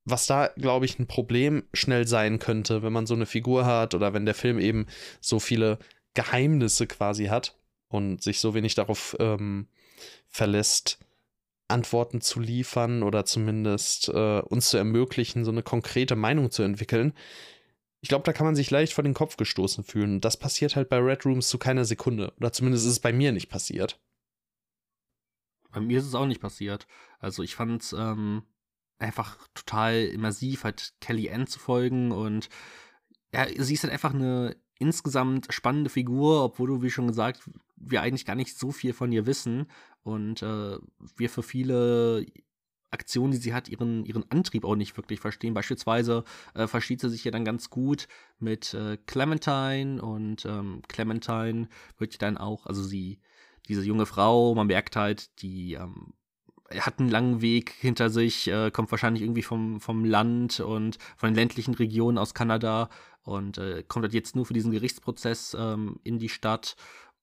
was 0.10 0.26
da, 0.26 0.48
glaube 0.56 0.86
ich, 0.86 0.98
ein 1.00 1.08
Problem 1.08 1.64
schnell 1.74 2.08
sein 2.08 2.40
könnte, 2.40 2.82
wenn 2.82 2.94
man 2.94 3.06
so 3.06 3.14
eine 3.14 3.26
Figur 3.26 3.66
hat 3.66 3.94
oder 3.94 4.14
wenn 4.14 4.26
der 4.26 4.36
Film 4.36 4.58
eben 4.58 4.86
so 5.20 5.40
viele 5.40 5.80
Geheimnisse 6.14 6.88
quasi 6.88 7.26
hat 7.26 7.58
und 7.90 8.24
sich 8.24 8.40
so 8.40 8.54
wenig 8.54 8.74
darauf 8.74 9.18
ähm, 9.20 9.68
verlässt, 10.28 11.00
Antworten 11.68 12.22
zu 12.22 12.40
liefern 12.40 13.04
oder 13.04 13.26
zumindest 13.26 14.08
äh, 14.08 14.40
uns 14.40 14.70
zu 14.70 14.78
ermöglichen, 14.78 15.44
so 15.44 15.52
eine 15.52 15.64
konkrete 15.64 16.16
Meinung 16.16 16.52
zu 16.52 16.64
entwickeln. 16.64 17.14
ich 18.00 18.08
glaube, 18.08 18.24
da 18.24 18.32
kann 18.32 18.46
man 18.46 18.56
sich 18.56 18.72
leicht 18.72 18.94
vor 18.94 19.04
den 19.04 19.14
Kopf 19.14 19.36
gestoßen 19.36 19.84
fühlen. 19.84 20.22
Das 20.22 20.38
passiert 20.38 20.78
halt 20.78 20.88
bei 20.88 21.00
Red 21.00 21.26
Rooms 21.26 21.50
zu 21.50 21.58
keiner 21.58 21.84
Sekunde. 21.84 22.32
Oder 22.38 22.54
zumindest 22.54 22.86
ist 22.86 22.94
es 22.94 23.00
bei 23.02 23.12
mir 23.12 23.34
nicht 23.34 23.50
passiert. 23.50 24.00
Bei 25.72 25.82
mir 25.82 26.00
ist 26.00 26.06
es 26.06 26.16
auch 26.16 26.26
nicht 26.26 26.40
passiert. 26.40 26.88
Also 27.20 27.44
ich 27.44 27.56
fand 27.56 27.82
es 27.82 27.92
ähm, 27.92 28.44
einfach 29.00 29.38
total 29.54 30.06
immersiv, 30.06 30.64
halt 30.64 30.94
Kelly 31.02 31.30
Ann 31.30 31.48
zu 31.48 31.60
folgen 31.60 32.12
und 32.12 32.50
ja, 33.34 33.46
sie 33.58 33.74
ist 33.74 33.84
halt 33.84 33.94
einfach 33.94 34.14
eine 34.14 34.56
insgesamt 34.80 35.48
spannende 35.50 35.90
Figur, 35.90 36.44
obwohl 36.44 36.68
du, 36.68 36.82
wie 36.82 36.90
schon 36.90 37.08
gesagt, 37.08 37.50
wir 37.76 38.02
eigentlich 38.02 38.26
gar 38.26 38.36
nicht 38.36 38.58
so 38.58 38.72
viel 38.72 38.94
von 38.94 39.12
ihr 39.12 39.26
wissen 39.26 39.68
und 40.04 40.42
äh, 40.42 40.78
wir 41.16 41.30
für 41.30 41.44
viele 41.44 42.26
Aktionen, 42.90 43.32
die 43.32 43.38
sie 43.38 43.54
hat, 43.54 43.68
ihren, 43.68 44.06
ihren 44.06 44.30
Antrieb 44.32 44.64
auch 44.64 44.76
nicht 44.76 44.96
wirklich 44.96 45.20
verstehen. 45.20 45.54
Beispielsweise 45.54 46.24
äh, 46.54 46.68
versteht 46.68 47.02
sie 47.02 47.10
sich 47.10 47.24
ja 47.24 47.32
dann 47.32 47.44
ganz 47.44 47.70
gut 47.70 48.08
mit 48.40 48.74
äh, 48.74 48.98
Clementine 49.06 50.02
und 50.02 50.46
ähm, 50.46 50.82
Clementine 50.88 51.68
wird 51.98 52.22
dann 52.22 52.38
auch, 52.38 52.66
also 52.66 52.84
sie, 52.84 53.20
diese 53.68 53.84
junge 53.84 54.06
Frau, 54.06 54.56
man 54.56 54.68
merkt 54.68 54.96
halt, 54.96 55.42
die 55.42 55.74
ähm, 55.74 56.14
hat 56.70 57.00
einen 57.00 57.10
langen 57.10 57.42
Weg 57.42 57.72
hinter 57.80 58.10
sich, 58.10 58.48
äh, 58.48 58.72
kommt 58.72 58.92
wahrscheinlich 58.92 59.24
irgendwie 59.24 59.44
vom, 59.44 59.80
vom 59.80 60.04
Land 60.04 60.60
und 60.60 60.98
von 61.16 61.30
den 61.30 61.36
ländlichen 61.36 61.74
Regionen 61.74 62.18
aus 62.18 62.34
Kanada 62.34 62.90
und 63.24 63.58
äh, 63.58 63.84
kommt 63.88 64.04
halt 64.04 64.14
jetzt 64.14 64.36
nur 64.36 64.46
für 64.46 64.54
diesen 64.54 64.72
Gerichtsprozess 64.72 65.56
ähm, 65.60 66.00
in 66.04 66.18
die 66.18 66.30
Stadt. 66.30 66.76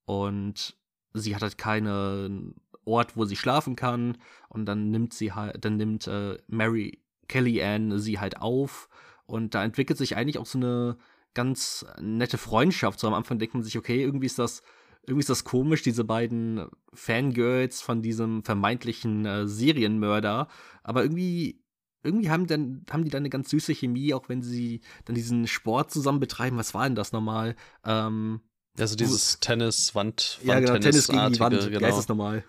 Und 0.04 0.76
sie 1.14 1.34
hat 1.34 1.42
halt 1.42 1.56
keinen 1.56 2.54
Ort, 2.84 3.16
wo 3.16 3.24
sie 3.24 3.36
schlafen 3.36 3.74
kann. 3.74 4.18
Und 4.50 4.66
dann 4.66 4.90
nimmt 4.90 5.14
sie 5.14 5.32
halt, 5.32 5.64
dann 5.64 5.76
nimmt 5.76 6.06
äh, 6.06 6.36
Mary 6.46 7.00
Kellyanne 7.28 7.98
sie 7.98 8.20
halt 8.20 8.40
auf. 8.40 8.90
Und 9.24 9.54
da 9.54 9.64
entwickelt 9.64 9.96
sich 9.96 10.16
eigentlich 10.16 10.38
auch 10.38 10.46
so 10.46 10.58
eine 10.58 10.98
ganz 11.32 11.86
nette 12.00 12.36
Freundschaft. 12.36 13.00
So 13.00 13.06
am 13.06 13.14
Anfang 13.14 13.38
denkt 13.38 13.54
man 13.54 13.62
sich, 13.62 13.78
okay, 13.78 14.02
irgendwie 14.02 14.26
ist 14.26 14.38
das 14.38 14.62
irgendwie 15.06 15.20
ist 15.20 15.30
das 15.30 15.44
komisch, 15.44 15.82
diese 15.82 16.04
beiden 16.04 16.68
Fangirls 16.92 17.80
von 17.82 18.02
diesem 18.02 18.42
vermeintlichen 18.42 19.26
äh, 19.26 19.46
Serienmörder. 19.46 20.48
Aber 20.82 21.02
irgendwie, 21.02 21.62
irgendwie 22.02 22.30
haben, 22.30 22.46
dann, 22.46 22.84
haben 22.90 23.04
die 23.04 23.10
dann 23.10 23.22
eine 23.22 23.30
ganz 23.30 23.50
süße 23.50 23.74
Chemie, 23.74 24.14
auch 24.14 24.28
wenn 24.28 24.42
sie 24.42 24.80
dann 25.04 25.14
diesen 25.14 25.46
Sport 25.46 25.90
zusammen 25.90 26.20
betreiben. 26.20 26.56
Was 26.56 26.74
war 26.74 26.84
denn 26.84 26.94
das 26.94 27.12
nochmal? 27.12 27.56
Ähm, 27.84 28.40
also 28.78 28.96
dieses 28.96 29.38
Tennis, 29.40 29.94
Wand, 29.94 30.38
Wand 30.40 30.46
Ja, 30.46 30.60
genau, 30.60 30.78
Tennis 30.78 31.08
gegen 31.08 31.32
die 31.32 31.40
Wand. 31.40 31.60
Genau. 31.60 31.80
Wie 31.80 31.84
heißt 31.84 31.98
das 31.98 32.08
nochmal? 32.08 32.44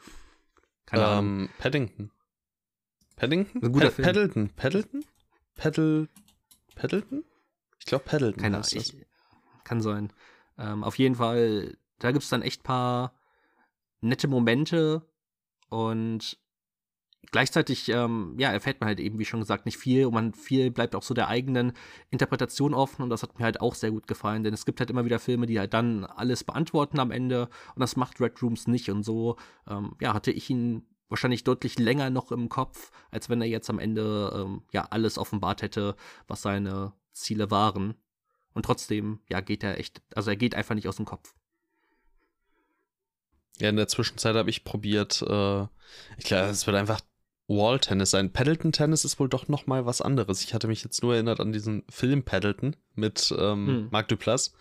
Keine 0.86 1.04
ähm, 1.04 1.10
Ahnung. 1.10 1.50
Paddington. 1.58 2.12
Paddington? 3.16 3.64
Ein 3.64 3.72
guter 3.72 3.92
Film. 3.92 4.06
Paddleton. 4.06 4.50
Paddleton? 4.56 5.06
Paddle. 5.56 6.10
Paddleton? 6.76 7.24
Ich 7.80 7.86
glaube 7.86 8.06
Paddleton. 8.06 8.42
Keine 8.42 8.58
Ahnung. 8.58 8.84
Kann 9.64 9.82
sein. 9.82 10.12
Ähm, 10.58 10.84
auf 10.84 10.98
jeden 10.98 11.16
Fall 11.16 11.78
da 12.00 12.12
gibt 12.12 12.24
es 12.24 12.30
dann 12.30 12.42
echt 12.42 12.64
paar 12.64 13.14
nette 14.02 14.28
Momente 14.28 15.08
und 15.70 16.38
gleichzeitig 17.32 17.90
ähm, 17.90 18.36
ja, 18.38 18.52
erfährt 18.52 18.80
man 18.80 18.88
halt 18.88 19.00
eben, 19.00 19.20
wie 19.20 19.25
schon 19.25 19.40
gesagt, 19.40 19.66
nicht 19.66 19.78
viel 19.78 20.06
und 20.06 20.14
man 20.14 20.34
viel 20.34 20.72
bleibt 20.72 20.96
auch 20.96 21.04
so 21.04 21.14
der 21.14 21.28
eigenen 21.28 21.74
Interpretation 22.10 22.74
offen 22.74 23.02
und 23.02 23.10
das 23.10 23.24
hat 23.24 23.38
mir 23.40 23.46
halt 23.46 23.62
auch 23.62 23.75
sehr 23.75 23.92
gut 23.92 24.08
gefallen, 24.08 24.44
denn 24.44 24.54
es 24.54 24.66
gibt 24.66 24.80
halt 24.80 24.90
immer 24.90 25.06
wieder 25.06 25.20
Filme, 25.20 25.46
die 25.46 25.60
halt 25.60 25.74
dann 25.74 26.06
alles 26.06 26.44
beantworten 26.44 27.00
am 27.00 27.12
Ende 27.12 27.50
und 27.75 27.80
das 27.80 27.96
macht 27.96 28.22
Red 28.22 28.42
Rooms 28.42 28.68
nicht 28.68 28.90
und 28.90 29.04
so, 29.04 29.38
ähm, 29.68 29.96
ja, 30.00 30.14
hatte 30.14 30.32
ich 30.32 30.50
ihn 30.50 30.86
wahrscheinlich 31.10 31.44
deutlich 31.44 31.80
länger 31.80 32.10
noch 32.10 32.32
im 32.32 32.50
Kopf, 32.50 32.92
als 33.12 33.30
wenn 33.30 33.42
er 33.42 33.48
jetzt 33.48 33.70
am 33.70 33.80
Ende 33.80 34.32
ähm, 34.36 34.64
ja 34.72 34.88
alles 34.90 35.18
offenbart 35.18 35.62
hätte, 35.62 35.96
was 36.28 36.42
seine 36.42 36.94
Ziele 37.12 37.52
waren. 37.52 37.96
Und 38.54 38.66
trotzdem, 38.66 39.20
ja, 39.30 39.42
geht 39.42 39.64
er 39.64 39.80
echt, 39.80 40.02
also 40.16 40.30
er 40.30 40.38
geht 40.38 40.56
einfach 40.56 40.75
nicht 40.75 40.88
aus 40.88 40.96
dem 40.96 41.06
Kopf. 41.06 41.36
Ja, 43.60 43.70
in 43.70 43.78
der 43.78 43.88
Zwischenzeit 43.88 44.36
habe 44.36 44.50
ich 44.50 44.64
probiert, 44.64 45.22
äh, 45.22 45.64
ich 46.18 46.26
glaube, 46.26 46.50
es 46.50 46.68
wird 46.68 46.76
einfach 46.76 47.02
Wall-Tennis 47.48 48.12
sein. 48.12 48.32
Paddleton-Tennis 48.32 49.06
ist 49.06 49.20
wohl 49.20 49.30
doch 49.30 49.48
noch 49.48 49.68
mal 49.68 49.86
was 49.86 50.02
anderes. 50.02 50.44
Ich 50.44 50.54
hatte 50.54 50.68
mich 50.68 50.84
jetzt 50.84 51.02
nur 51.04 51.14
erinnert 51.14 51.40
an 51.40 51.54
diesen 51.54 51.84
Film 51.90 52.24
Paddleton 52.24 52.76
mit 52.96 53.34
ähm, 53.38 53.68
hm. 53.68 53.88
Marc 53.92 54.08
Duplass. 54.08 54.54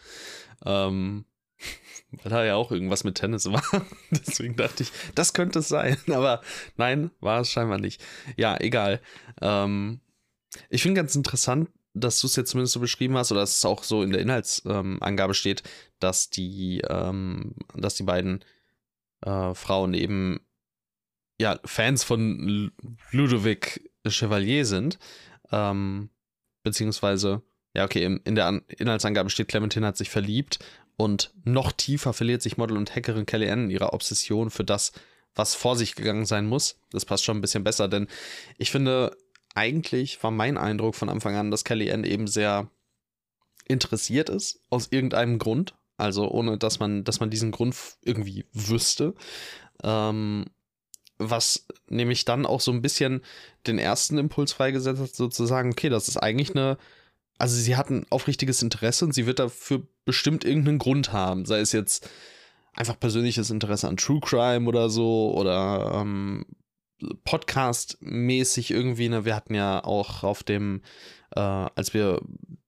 Ähm, 0.64 1.24
weil 2.22 2.30
da 2.30 2.44
ja 2.44 2.56
auch 2.56 2.70
irgendwas 2.70 3.04
mit 3.04 3.16
Tennis 3.16 3.46
war. 3.46 3.62
Deswegen 4.10 4.56
dachte 4.56 4.82
ich, 4.82 4.92
das 5.14 5.32
könnte 5.32 5.60
es 5.60 5.68
sein. 5.68 5.96
Aber 6.12 6.42
nein, 6.76 7.10
war 7.20 7.40
es 7.40 7.50
scheinbar 7.50 7.78
nicht. 7.78 8.02
Ja, 8.36 8.56
egal. 8.60 9.00
Ähm, 9.40 10.00
ich 10.68 10.82
finde 10.82 11.00
ganz 11.00 11.14
interessant, 11.16 11.70
dass 11.94 12.20
du 12.20 12.26
es 12.26 12.36
jetzt 12.36 12.50
zumindest 12.50 12.74
so 12.74 12.80
beschrieben 12.80 13.16
hast, 13.16 13.30
oder 13.30 13.40
dass 13.40 13.56
es 13.56 13.64
auch 13.64 13.84
so 13.84 14.02
in 14.02 14.10
der 14.10 14.20
Inhaltsangabe 14.20 15.30
ähm, 15.30 15.34
steht, 15.34 15.62
dass 16.00 16.28
die, 16.28 16.82
ähm, 16.88 17.54
dass 17.74 17.94
die 17.94 18.02
beiden 18.02 18.44
äh, 19.24 19.54
Frauen 19.54 19.94
eben 19.94 20.40
ja 21.40 21.58
Fans 21.64 22.04
von 22.04 22.72
Ludovic 23.10 23.90
Chevalier 24.06 24.64
sind. 24.66 24.98
Ähm, 25.50 26.10
beziehungsweise, 26.62 27.42
ja, 27.74 27.84
okay, 27.84 28.04
in, 28.04 28.34
der 28.34 28.46
An 28.46 28.62
Inhaltsangabe 28.68 29.30
steht, 29.30 29.48
Clementine 29.48 29.86
hat 29.86 29.96
sich 29.96 30.10
verliebt 30.10 30.58
und 30.96 31.32
noch 31.44 31.72
tiefer 31.72 32.12
verliert 32.12 32.42
sich 32.42 32.56
Model 32.56 32.76
und 32.76 32.94
Hackerin 32.94 33.26
Kelly 33.26 33.50
Ann 33.50 33.64
in 33.64 33.70
ihrer 33.70 33.92
Obsession 33.92 34.50
für 34.50 34.64
das, 34.64 34.92
was 35.34 35.54
vor 35.54 35.76
sich 35.76 35.94
gegangen 35.94 36.26
sein 36.26 36.46
muss. 36.46 36.78
Das 36.90 37.04
passt 37.04 37.24
schon 37.24 37.38
ein 37.38 37.40
bisschen 37.40 37.64
besser, 37.64 37.88
denn 37.88 38.08
ich 38.58 38.70
finde, 38.70 39.16
eigentlich 39.54 40.22
war 40.22 40.30
mein 40.30 40.56
Eindruck 40.56 40.94
von 40.94 41.08
Anfang 41.08 41.36
an, 41.36 41.50
dass 41.50 41.64
Kelly 41.64 41.90
Ann 41.90 42.04
eben 42.04 42.26
sehr 42.26 42.70
interessiert 43.66 44.28
ist, 44.28 44.60
aus 44.70 44.88
irgendeinem 44.90 45.38
Grund. 45.38 45.74
Also 45.96 46.28
ohne 46.30 46.58
dass 46.58 46.80
man, 46.80 47.04
dass 47.04 47.20
man 47.20 47.30
diesen 47.30 47.50
Grund 47.50 47.76
irgendwie 48.02 48.44
wüsste. 48.52 49.14
Ähm, 49.82 50.46
was 51.18 51.66
nämlich 51.88 52.24
dann 52.24 52.46
auch 52.46 52.60
so 52.60 52.72
ein 52.72 52.82
bisschen 52.82 53.22
den 53.66 53.78
ersten 53.78 54.18
Impuls 54.18 54.52
freigesetzt 54.52 55.00
hat, 55.00 55.14
sozusagen, 55.14 55.70
okay, 55.70 55.88
das 55.88 56.08
ist 56.08 56.16
eigentlich 56.16 56.50
eine, 56.50 56.76
also 57.38 57.56
sie 57.56 57.76
hat 57.76 57.90
ein 57.90 58.06
aufrichtiges 58.10 58.62
Interesse 58.62 59.04
und 59.04 59.12
sie 59.12 59.26
wird 59.26 59.38
dafür 59.38 59.82
bestimmt 60.04 60.44
irgendeinen 60.44 60.78
Grund 60.78 61.12
haben, 61.12 61.44
sei 61.44 61.60
es 61.60 61.72
jetzt 61.72 62.08
einfach 62.74 62.98
persönliches 62.98 63.50
Interesse 63.50 63.88
an 63.88 63.96
True 63.96 64.20
Crime 64.20 64.68
oder 64.68 64.90
so 64.90 65.32
oder 65.36 65.92
ähm, 65.94 66.44
Podcast-mäßig 67.24 68.70
irgendwie, 68.70 69.08
ne, 69.08 69.24
wir 69.24 69.36
hatten 69.36 69.54
ja 69.54 69.82
auch 69.84 70.22
auf 70.24 70.42
dem, 70.42 70.82
äh, 71.36 71.40
als 71.40 71.94
wir 71.94 72.20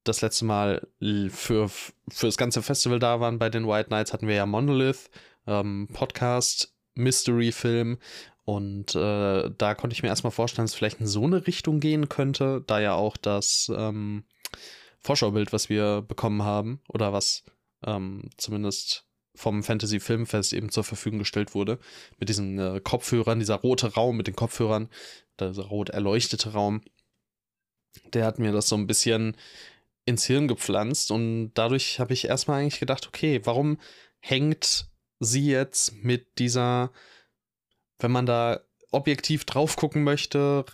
das 0.08 0.20
letzte 0.22 0.44
Mal 0.44 0.86
für, 1.30 1.68
für 1.68 2.26
das 2.26 2.36
ganze 2.36 2.62
Festival 2.62 2.98
da 2.98 3.20
waren 3.20 3.38
bei 3.38 3.50
den 3.50 3.66
White 3.66 3.88
Knights, 3.88 4.12
hatten 4.12 4.28
wir 4.28 4.34
ja 4.34 4.46
Monolith, 4.46 5.10
ähm, 5.46 5.88
Podcast, 5.92 6.74
Mystery-Film. 6.94 7.98
Und 8.44 8.94
äh, 8.94 9.50
da 9.58 9.74
konnte 9.74 9.94
ich 9.94 10.02
mir 10.02 10.08
erstmal 10.08 10.30
vorstellen, 10.30 10.64
dass 10.64 10.72
es 10.72 10.76
vielleicht 10.76 11.00
in 11.00 11.06
so 11.06 11.24
eine 11.24 11.46
Richtung 11.46 11.80
gehen 11.80 12.08
könnte, 12.08 12.62
da 12.66 12.80
ja 12.80 12.94
auch 12.94 13.16
das 13.16 13.70
ähm, 13.76 14.24
Vorschaubild, 15.00 15.52
was 15.52 15.68
wir 15.68 16.02
bekommen 16.02 16.42
haben, 16.42 16.80
oder 16.88 17.12
was 17.12 17.44
ähm, 17.84 18.30
zumindest 18.36 19.04
vom 19.34 19.62
Fantasy 19.62 20.00
Filmfest 20.00 20.52
eben 20.52 20.70
zur 20.70 20.84
Verfügung 20.84 21.18
gestellt 21.18 21.54
wurde, 21.54 21.78
mit 22.18 22.28
diesen 22.28 22.58
äh, 22.58 22.80
Kopfhörern, 22.82 23.38
dieser 23.38 23.56
rote 23.56 23.94
Raum 23.94 24.16
mit 24.16 24.28
den 24.28 24.36
Kopfhörern, 24.36 24.88
dieser 25.40 25.64
rot 25.64 25.90
erleuchtete 25.90 26.52
Raum, 26.52 26.82
der 28.12 28.24
hat 28.24 28.38
mir 28.38 28.52
das 28.52 28.68
so 28.68 28.76
ein 28.76 28.86
bisschen 28.86 29.36
ins 30.06 30.24
Hirn 30.24 30.48
gepflanzt 30.48 31.10
und 31.10 31.52
dadurch 31.54 32.00
habe 32.00 32.14
ich 32.14 32.26
erstmal 32.26 32.62
eigentlich 32.62 32.80
gedacht, 32.80 33.06
okay, 33.06 33.40
warum 33.44 33.78
hängt 34.20 34.88
sie 35.18 35.46
jetzt 35.46 35.92
mit 36.02 36.38
dieser, 36.38 36.92
wenn 37.98 38.12
man 38.12 38.24
da 38.24 38.60
objektiv 38.92 39.44
drauf 39.44 39.76
gucken 39.76 40.04
möchte, 40.04 40.64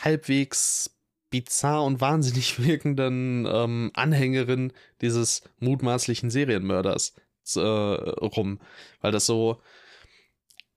halbwegs 0.00 0.98
bizarr 1.28 1.84
und 1.84 2.00
wahnsinnig 2.00 2.58
wirkenden 2.64 3.46
ähm, 3.46 3.90
Anhängerin 3.94 4.72
dieses 5.02 5.42
mutmaßlichen 5.58 6.30
Serienmörders 6.30 7.14
äh, 7.56 7.60
rum, 7.60 8.60
weil 9.00 9.12
das 9.12 9.26
so 9.26 9.60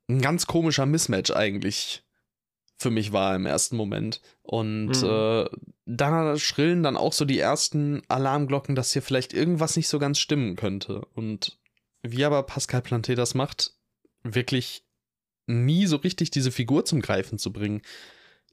ein 0.10 0.22
ganz 0.22 0.46
komischer 0.46 0.86
Mismatch 0.86 1.32
eigentlich 1.32 2.04
für 2.78 2.92
mich 2.92 3.14
war 3.14 3.36
im 3.36 3.46
ersten 3.46 3.78
Moment. 3.78 4.22
Und 4.42 5.02
mhm. 5.02 5.10
äh, 5.10 5.46
da 5.86 6.38
schrillen 6.38 6.84
dann 6.84 6.98
auch 6.98 7.14
so 7.14 7.26
die 7.26 7.40
ersten 7.40 8.02
Alarmglocken, 8.08 8.76
dass 8.76 8.94
hier 8.94 9.02
vielleicht 9.02 9.34
irgendwas 9.34 9.76
nicht 9.76 9.90
so 9.90 10.00
ganz 10.00 10.20
stimmen 10.20 10.56
könnte. 10.56 11.06
Und 11.14 11.60
wie 12.02 12.24
aber 12.26 12.44
Pascal 12.44 12.82
Planté 12.82 13.16
das 13.16 13.34
macht, 13.34 13.74
wirklich 14.24 14.86
nie 15.46 15.86
so 15.86 15.98
richtig 15.98 16.32
diese 16.32 16.52
Figur 16.52 16.86
zum 16.86 17.02
Greifen 17.02 17.38
zu 17.38 17.52
bringen, 17.52 17.82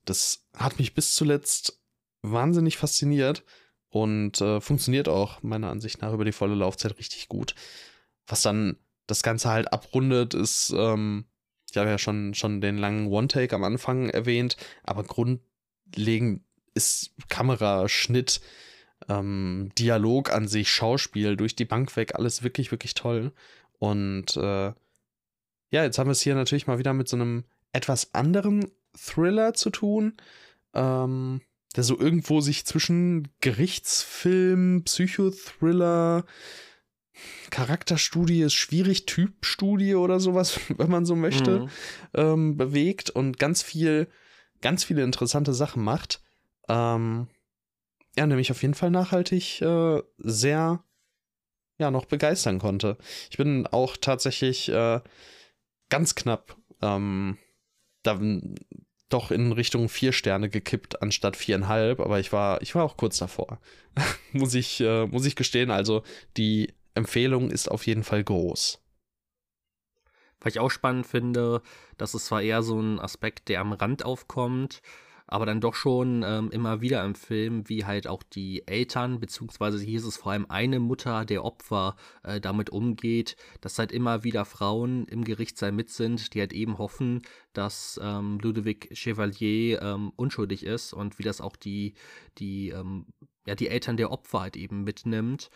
das 0.05 0.47
hat 0.57 0.79
mich 0.79 0.95
bis 0.95 1.15
zuletzt 1.15 1.81
wahnsinnig 2.23 2.77
fasziniert 2.77 3.45
und 3.91 4.41
äh, 4.41 4.61
funktioniert 4.61 5.09
auch 5.09 5.43
meiner 5.43 5.71
Ansicht 5.71 6.03
nach 6.03 6.13
über 6.13 6.25
die 6.25 6.33
volle 6.33 6.55
Laufzeit 6.55 6.99
richtig 6.99 7.29
gut. 7.29 7.55
Was 8.27 8.43
dann 8.43 8.77
das 9.07 9.23
Ganze 9.23 9.51
halt 9.51 9.73
abrundet, 9.73 10.35
ist 10.35 10.73
ähm, 10.77 11.27
ich 11.71 11.77
habe 11.77 11.91
ja 11.91 11.99
schon, 11.99 12.35
schon 12.35 12.61
den 12.61 12.79
langen 12.79 13.07
One-Take 13.07 13.55
am 13.55 13.65
Anfang 13.65 14.09
erwähnt, 14.11 14.57
aber 14.83 15.05
grundlegend 15.05 16.43
ist 16.75 17.13
Kamera, 17.29 17.89
Schnitt, 17.89 18.41
ähm, 19.09 19.71
Dialog 19.79 20.33
an 20.33 20.49
sich, 20.49 20.71
Schauspiel, 20.71 21.37
durch 21.37 21.57
die 21.57 21.65
Bank 21.65 21.97
weg, 21.97 22.15
alles 22.15 22.43
wirklich, 22.43 22.71
wirklich 22.71 22.95
toll. 22.95 23.33
Und 23.79 24.37
äh, 24.37 24.73
ja, 25.71 25.85
jetzt 25.85 25.99
haben 25.99 26.09
wir 26.09 26.13
es 26.13 26.21
hier 26.21 26.35
natürlich 26.35 26.67
mal 26.67 26.79
wieder 26.79 26.93
mit 26.93 27.09
so 27.09 27.17
einem 27.17 27.45
etwas 27.73 28.15
anderen 28.15 28.71
Thriller 28.97 29.55
zu 29.55 29.71
tun, 29.71 30.15
ähm, 30.75 31.41
der 31.77 31.85
so 31.85 31.99
irgendwo 31.99 32.41
sich 32.41 32.67
zwischen 32.67 33.29
Gerichtsfilm, 33.41 34.83
Psychothriller, 34.85 36.25
Charakterstudie 37.51 38.43
ist 38.43 38.55
schwierig, 38.55 39.07
Typstudie 39.07 39.95
oder 39.95 40.21
sowas, 40.21 40.59
wenn 40.77 40.91
man 40.91 41.07
so 41.07 41.17
möchte, 41.17 41.61
mhm. 41.61 41.69
ähm, 42.15 42.57
bewegt 42.57 43.11
und 43.11 43.39
ganz 43.39 43.63
viel, 43.63 44.09
ganz 44.61 44.85
viele 44.85 45.03
interessante 45.03 45.55
Sachen 45.55 45.83
macht. 45.83 46.21
Ähm, 46.71 47.27
ja, 48.17 48.27
nämlich 48.27 48.51
auf 48.51 48.63
jeden 48.63 48.75
Fall 48.75 48.91
nachhaltig 48.91 49.61
äh, 49.61 50.03
sehr, 50.19 50.85
ja, 51.79 51.91
noch 51.91 52.05
begeistern 52.05 52.59
konnte. 52.59 52.97
Ich 53.31 53.37
bin 53.37 53.67
auch 53.67 53.97
tatsächlich 53.97 54.69
äh, 54.69 55.01
ganz 55.89 56.15
knapp 56.15 56.57
ähm, 56.81 57.39
dann 58.03 58.55
doch 59.09 59.33
in 59.33 59.51
Richtung 59.51 59.89
vier 59.89 60.13
Sterne 60.13 60.49
gekippt 60.49 61.03
anstatt 61.03 61.37
viereinhalb, 61.37 61.99
aber 61.99 62.21
ich 62.21 62.33
war, 62.33 62.63
ich 62.63 62.77
war 62.77 62.85
auch 62.85 62.97
kurz 62.97 63.19
davor. 63.19 63.61
muss 64.33 64.55
ich, 64.55 64.81
äh, 64.81 65.07
muss 65.07 65.27
ich 65.27 65.35
gestehen. 65.35 65.73
Also 65.73 66.05
die 66.37 66.73
Empfehlung 66.95 67.51
ist 67.51 67.69
auf 67.69 67.87
jeden 67.87 68.05
Fall 68.05 68.23
groß. 68.23 68.81
Was 70.41 70.55
ich 70.55 70.61
auch 70.61 70.71
spannend 70.71 71.07
finde, 71.07 71.63
das 71.99 72.15
ist 72.15 72.27
zwar 72.27 72.41
eher 72.41 72.63
so 72.63 72.81
ein 72.81 73.01
Aspekt, 73.01 73.49
der 73.49 73.61
am 73.61 73.73
Rand 73.73 74.05
aufkommt, 74.05 74.81
aber 75.31 75.47
dann 75.47 75.61
doch 75.61 75.75
schon 75.75 76.25
ähm, 76.27 76.51
immer 76.51 76.81
wieder 76.81 77.05
im 77.05 77.15
Film, 77.15 77.69
wie 77.69 77.85
halt 77.85 78.09
auch 78.09 78.25
die 78.25 78.67
Eltern, 78.67 79.21
beziehungsweise 79.21 79.79
hier 79.79 80.01
ist 80.01 80.05
es 80.05 80.17
vor 80.17 80.33
allem 80.33 80.47
eine 80.49 80.81
Mutter 80.81 81.25
der 81.25 81.45
Opfer 81.45 81.95
äh, 82.25 82.41
damit 82.41 82.71
umgeht, 82.71 83.37
dass 83.61 83.79
halt 83.79 83.93
immer 83.93 84.25
wieder 84.25 84.45
Frauen 84.45 85.07
im 85.07 85.23
Gerichtssaal 85.23 85.71
mit 85.71 85.89
sind, 85.89 86.35
die 86.35 86.41
halt 86.41 86.53
eben 86.53 86.79
hoffen, 86.79 87.23
dass 87.53 87.99
ähm, 88.03 88.41
Ludovic 88.41 88.91
Chevalier 88.93 89.81
ähm, 89.81 90.13
unschuldig 90.17 90.67
ist 90.67 90.93
und 90.93 91.21
wie 91.21 91.23
das 91.23 91.41
auch 91.41 91.55
die, 91.55 91.95
die, 92.39 92.71
ähm, 92.71 93.07
ja, 93.47 93.55
die 93.55 93.69
Eltern 93.69 93.97
der 93.97 94.11
Opfer 94.11 94.41
halt 94.41 94.57
eben 94.57 94.83
mitnimmt. 94.83 95.49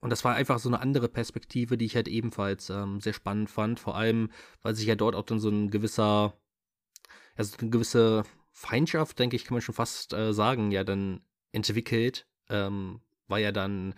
Und 0.00 0.10
das 0.10 0.24
war 0.24 0.34
einfach 0.34 0.58
so 0.58 0.68
eine 0.68 0.80
andere 0.80 1.08
Perspektive, 1.08 1.78
die 1.78 1.86
ich 1.86 1.96
halt 1.96 2.08
ebenfalls 2.08 2.68
ähm, 2.68 3.00
sehr 3.00 3.14
spannend 3.14 3.48
fand. 3.48 3.80
Vor 3.80 3.96
allem, 3.96 4.30
weil 4.60 4.74
sich 4.74 4.86
ja 4.86 4.94
dort 4.94 5.14
auch 5.14 5.24
dann 5.24 5.40
so 5.40 5.48
ein 5.48 5.70
gewisser, 5.70 6.38
also 7.34 7.56
eine 7.58 7.70
gewisse 7.70 8.24
Feindschaft, 8.54 9.18
denke 9.18 9.36
ich, 9.36 9.44
kann 9.44 9.56
man 9.56 9.62
schon 9.62 9.74
fast 9.74 10.12
äh, 10.12 10.32
sagen, 10.32 10.70
ja 10.70 10.84
dann 10.84 11.20
entwickelt, 11.52 12.26
ähm, 12.48 13.00
weil 13.26 13.42
ja 13.42 13.52
dann 13.52 13.94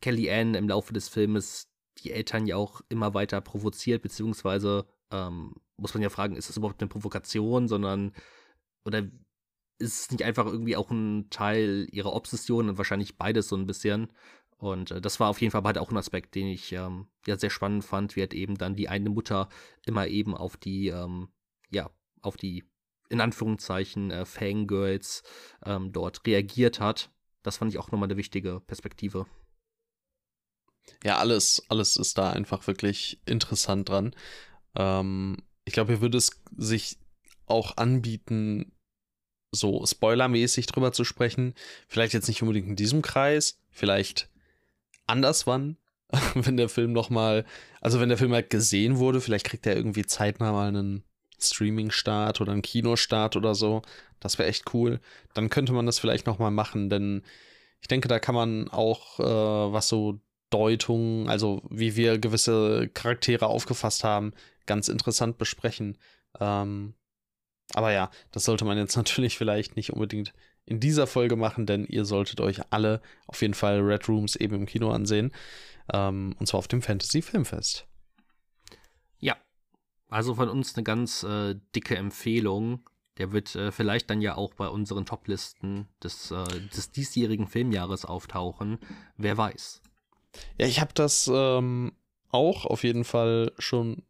Kelly 0.00 0.30
Ann 0.30 0.54
im 0.54 0.68
Laufe 0.68 0.92
des 0.92 1.08
Filmes 1.08 1.68
die 1.98 2.12
Eltern 2.12 2.46
ja 2.46 2.56
auch 2.56 2.82
immer 2.88 3.14
weiter 3.14 3.40
provoziert, 3.40 4.02
beziehungsweise 4.02 4.86
ähm, 5.10 5.54
muss 5.76 5.92
man 5.92 6.04
ja 6.04 6.08
fragen, 6.08 6.36
ist 6.36 6.48
das 6.48 6.56
überhaupt 6.56 6.80
eine 6.80 6.88
Provokation, 6.88 7.66
sondern 7.68 8.12
oder 8.84 9.00
ist 9.78 10.00
es 10.00 10.10
nicht 10.12 10.22
einfach 10.22 10.46
irgendwie 10.46 10.76
auch 10.76 10.90
ein 10.90 11.28
Teil 11.30 11.88
ihrer 11.90 12.12
Obsession 12.12 12.68
und 12.68 12.78
wahrscheinlich 12.78 13.18
beides 13.18 13.48
so 13.48 13.56
ein 13.56 13.66
bisschen. 13.66 14.12
Und 14.56 14.92
äh, 14.92 15.00
das 15.00 15.18
war 15.18 15.28
auf 15.28 15.40
jeden 15.40 15.50
Fall 15.50 15.64
halt 15.64 15.78
auch 15.78 15.90
ein 15.90 15.96
Aspekt, 15.96 16.34
den 16.36 16.46
ich 16.46 16.72
ähm, 16.72 17.08
ja 17.26 17.36
sehr 17.36 17.50
spannend 17.50 17.84
fand, 17.84 18.14
wie 18.14 18.20
halt 18.20 18.34
eben 18.34 18.56
dann 18.56 18.76
die 18.76 18.88
eine 18.88 19.10
Mutter 19.10 19.48
immer 19.84 20.06
eben 20.06 20.34
auf 20.36 20.56
die, 20.56 20.88
ähm, 20.88 21.28
ja, 21.70 21.90
auf 22.22 22.36
die 22.36 22.64
in 23.08 23.20
Anführungszeichen 23.20 24.10
äh, 24.10 24.24
Fangirls 24.24 25.22
ähm, 25.64 25.92
dort 25.92 26.26
reagiert 26.26 26.80
hat. 26.80 27.10
Das 27.42 27.58
fand 27.58 27.72
ich 27.72 27.78
auch 27.78 27.90
nochmal 27.92 28.08
eine 28.08 28.16
wichtige 28.16 28.60
Perspektive. 28.60 29.26
Ja, 31.04 31.18
alles, 31.18 31.62
alles 31.68 31.96
ist 31.96 32.18
da 32.18 32.30
einfach 32.30 32.66
wirklich 32.66 33.20
interessant 33.26 33.88
dran. 33.88 34.14
Ähm, 34.74 35.36
ich 35.64 35.72
glaube, 35.72 35.92
hier 35.92 36.00
würde 36.00 36.18
es 36.18 36.30
sich 36.56 36.98
auch 37.46 37.76
anbieten, 37.76 38.72
so 39.52 39.84
spoilermäßig 39.86 40.66
drüber 40.66 40.92
zu 40.92 41.04
sprechen. 41.04 41.54
Vielleicht 41.88 42.12
jetzt 42.12 42.28
nicht 42.28 42.42
unbedingt 42.42 42.68
in 42.68 42.76
diesem 42.76 43.02
Kreis, 43.02 43.58
vielleicht 43.70 44.28
anderswann, 45.06 45.76
wenn 46.34 46.56
der 46.56 46.68
Film 46.68 46.92
nochmal, 46.92 47.44
also 47.80 48.00
wenn 48.00 48.08
der 48.08 48.18
Film 48.18 48.32
halt 48.32 48.50
gesehen 48.50 48.98
wurde, 48.98 49.20
vielleicht 49.20 49.46
kriegt 49.46 49.66
er 49.66 49.76
irgendwie 49.76 50.06
zeitnah 50.06 50.52
mal 50.52 50.68
einen 50.68 51.04
Streaming-Start 51.38 52.40
oder 52.40 52.52
ein 52.52 52.62
Kinostart 52.62 53.36
oder 53.36 53.54
so. 53.54 53.82
Das 54.20 54.38
wäre 54.38 54.48
echt 54.48 54.74
cool. 54.74 55.00
Dann 55.34 55.50
könnte 55.50 55.72
man 55.72 55.86
das 55.86 55.98
vielleicht 55.98 56.26
nochmal 56.26 56.50
machen, 56.50 56.90
denn 56.90 57.22
ich 57.80 57.88
denke, 57.88 58.08
da 58.08 58.18
kann 58.18 58.34
man 58.34 58.68
auch, 58.70 59.20
äh, 59.20 59.72
was 59.72 59.88
so 59.88 60.20
Deutungen, 60.50 61.28
also 61.28 61.62
wie 61.70 61.96
wir 61.96 62.18
gewisse 62.18 62.88
Charaktere 62.94 63.46
aufgefasst 63.46 64.04
haben, 64.04 64.32
ganz 64.66 64.88
interessant 64.88 65.38
besprechen. 65.38 65.98
Ähm, 66.40 66.94
aber 67.74 67.92
ja, 67.92 68.10
das 68.32 68.44
sollte 68.44 68.64
man 68.64 68.78
jetzt 68.78 68.96
natürlich 68.96 69.36
vielleicht 69.36 69.76
nicht 69.76 69.92
unbedingt 69.92 70.32
in 70.64 70.80
dieser 70.80 71.06
Folge 71.06 71.36
machen, 71.36 71.66
denn 71.66 71.84
ihr 71.84 72.04
solltet 72.04 72.40
euch 72.40 72.60
alle 72.70 73.00
auf 73.26 73.40
jeden 73.42 73.54
Fall 73.54 73.80
Red 73.80 74.08
Rooms 74.08 74.36
eben 74.36 74.54
im 74.56 74.66
Kino 74.66 74.90
ansehen. 74.90 75.32
Ähm, 75.92 76.34
und 76.38 76.46
zwar 76.46 76.58
auf 76.58 76.68
dem 76.68 76.82
Fantasy 76.82 77.22
Filmfest. 77.22 77.86
Also 80.08 80.34
von 80.34 80.48
uns 80.48 80.74
eine 80.74 80.84
ganz 80.84 81.22
äh, 81.22 81.56
dicke 81.74 81.96
Empfehlung. 81.96 82.88
Der 83.18 83.32
wird 83.32 83.54
äh, 83.54 83.72
vielleicht 83.72 84.10
dann 84.10 84.20
ja 84.20 84.36
auch 84.36 84.54
bei 84.54 84.68
unseren 84.68 85.06
Toplisten 85.06 85.88
des, 86.02 86.30
äh, 86.30 86.44
des 86.74 86.90
diesjährigen 86.92 87.48
Filmjahres 87.48 88.04
auftauchen. 88.04 88.78
Wer 89.16 89.36
weiß. 89.36 89.82
Ja, 90.58 90.66
ich 90.66 90.80
habe 90.80 90.92
das 90.94 91.30
ähm, 91.32 91.92
auch 92.30 92.66
auf 92.66 92.84
jeden 92.84 93.04
Fall 93.04 93.52
schon 93.58 94.02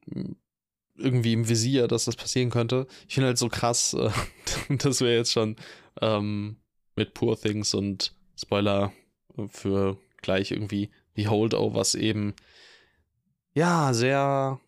irgendwie 0.97 1.35
im 1.35 1.49
Visier, 1.49 1.89
dass 1.89 2.07
das 2.07 2.17
passieren 2.17 2.51
könnte. 2.51 2.87
Ich 3.07 3.15
finde 3.15 3.29
halt 3.29 3.39
so 3.39 3.49
krass, 3.49 3.95
äh, 3.95 4.11
dass 4.77 5.01
wir 5.01 5.15
jetzt 5.15 5.33
schon 5.33 5.57
ähm, 6.01 6.57
mit 6.97 7.15
Poor 7.15 7.39
Things 7.41 7.75
und 7.75 8.15
Spoiler 8.37 8.93
für 9.49 9.99
gleich 10.21 10.51
irgendwie 10.51 10.91
die 11.17 11.29
Holdovers 11.29 11.95
eben 11.95 12.35
ja 13.55 13.95
sehr 13.95 14.61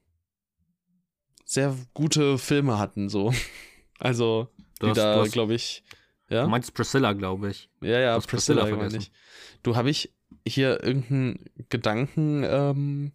sehr 1.49 1.75
gute 1.95 2.39
Filme 2.39 2.79
hatten, 2.79 3.09
so. 3.09 3.33
Also, 4.01 4.47
die 4.81 4.93
da, 4.93 5.25
glaube 5.25 5.55
ich. 5.55 5.83
Ja? 6.29 6.45
Du 6.45 6.51
meinst 6.51 6.73
Priscilla, 6.73 7.15
glaube 7.15 7.51
ich. 7.51 7.69
Ja, 7.81 7.99
ja, 7.99 8.21
Priscilla, 8.21 8.61
Priscilla 8.63 8.85
meine 8.85 8.97
ich. 8.97 9.11
Du, 9.65 9.75
habe 9.75 9.91
ich 9.91 10.15
hier 10.47 10.85
irgendeinen 10.85 11.45
Gedanken, 11.69 12.45
ähm, 12.45 13.13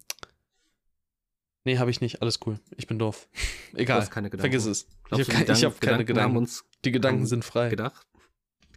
Nee, 1.64 1.78
habe 1.78 1.90
ich 1.90 2.02
nicht. 2.02 2.20
Alles 2.20 2.40
cool. 2.44 2.60
Ich 2.76 2.86
bin 2.86 2.98
doof. 2.98 3.26
Egal. 3.74 4.02
Vergiss 4.02 4.66
es. 4.66 4.86
Glaubst 5.04 5.26
ich 5.26 5.34
habe 5.34 5.46
keine, 5.46 5.62
hab 5.62 5.80
keine 5.80 6.04
Gedanken. 6.04 6.36
Uns 6.36 6.66
die 6.84 6.92
Gedanken 6.92 7.24
sind 7.24 7.44
frei. 7.44 7.70
Gedacht. 7.70 8.06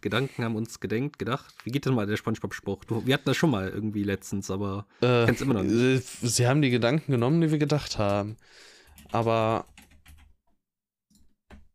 Gedanken 0.00 0.44
haben 0.44 0.56
uns 0.56 0.80
gedenkt, 0.80 1.18
gedacht. 1.18 1.54
Wie 1.64 1.70
geht 1.70 1.84
denn 1.84 1.92
mal 1.92 2.06
der 2.06 2.16
Spongebob-Spruch? 2.16 2.80
Wir 3.04 3.12
hatten 3.12 3.26
das 3.26 3.36
schon 3.36 3.50
mal 3.50 3.68
irgendwie 3.68 4.04
letztens, 4.04 4.50
aber 4.50 4.86
äh, 5.02 5.26
kennst 5.26 5.42
immer 5.42 5.54
noch 5.54 5.64
nicht. 5.64 5.74
Äh, 5.74 6.26
sie 6.26 6.46
haben 6.46 6.62
die 6.62 6.70
Gedanken 6.70 7.12
genommen, 7.12 7.42
die 7.42 7.50
wir 7.50 7.58
gedacht 7.58 7.98
haben. 7.98 8.38
Aber. 9.12 9.66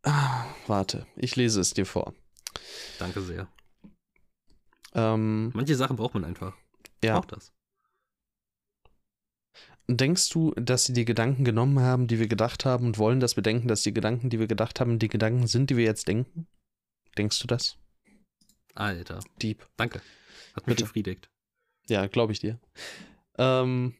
Ah, 0.03 0.45
warte, 0.67 1.07
ich 1.15 1.35
lese 1.35 1.61
es 1.61 1.73
dir 1.73 1.85
vor. 1.85 2.13
Danke 2.99 3.21
sehr. 3.21 3.47
Ähm, 4.93 5.51
Manche 5.53 5.75
Sachen 5.75 5.95
braucht 5.95 6.13
man 6.13 6.25
einfach. 6.25 6.55
Ja. 7.03 7.19
Braucht 7.19 7.31
das. 7.31 7.51
Denkst 9.87 10.29
du, 10.29 10.51
dass 10.51 10.85
sie 10.85 10.93
die 10.93 11.05
Gedanken 11.05 11.43
genommen 11.43 11.79
haben, 11.79 12.07
die 12.07 12.19
wir 12.19 12.27
gedacht 12.27 12.63
haben 12.63 12.85
und 12.85 12.97
wollen, 12.97 13.19
dass 13.19 13.35
wir 13.35 13.43
denken, 13.43 13.67
dass 13.67 13.81
die 13.81 13.93
Gedanken, 13.93 14.29
die 14.29 14.39
wir 14.39 14.47
gedacht 14.47 14.79
haben, 14.79 14.97
die 14.97 15.09
Gedanken 15.09 15.47
sind, 15.47 15.69
die 15.69 15.77
wir 15.77 15.83
jetzt 15.83 16.07
denken? 16.07 16.47
Denkst 17.17 17.39
du 17.39 17.47
das? 17.47 17.77
Alter. 18.75 19.19
Deep. 19.41 19.67
Danke. 19.75 20.01
Hat 20.55 20.67
mich 20.67 20.77
Bitte. 20.77 20.85
befriedigt. 20.85 21.29
Ja, 21.87 22.07
glaube 22.07 22.31
ich 22.31 22.39
dir. 22.39 22.59
Ähm, 23.37 23.95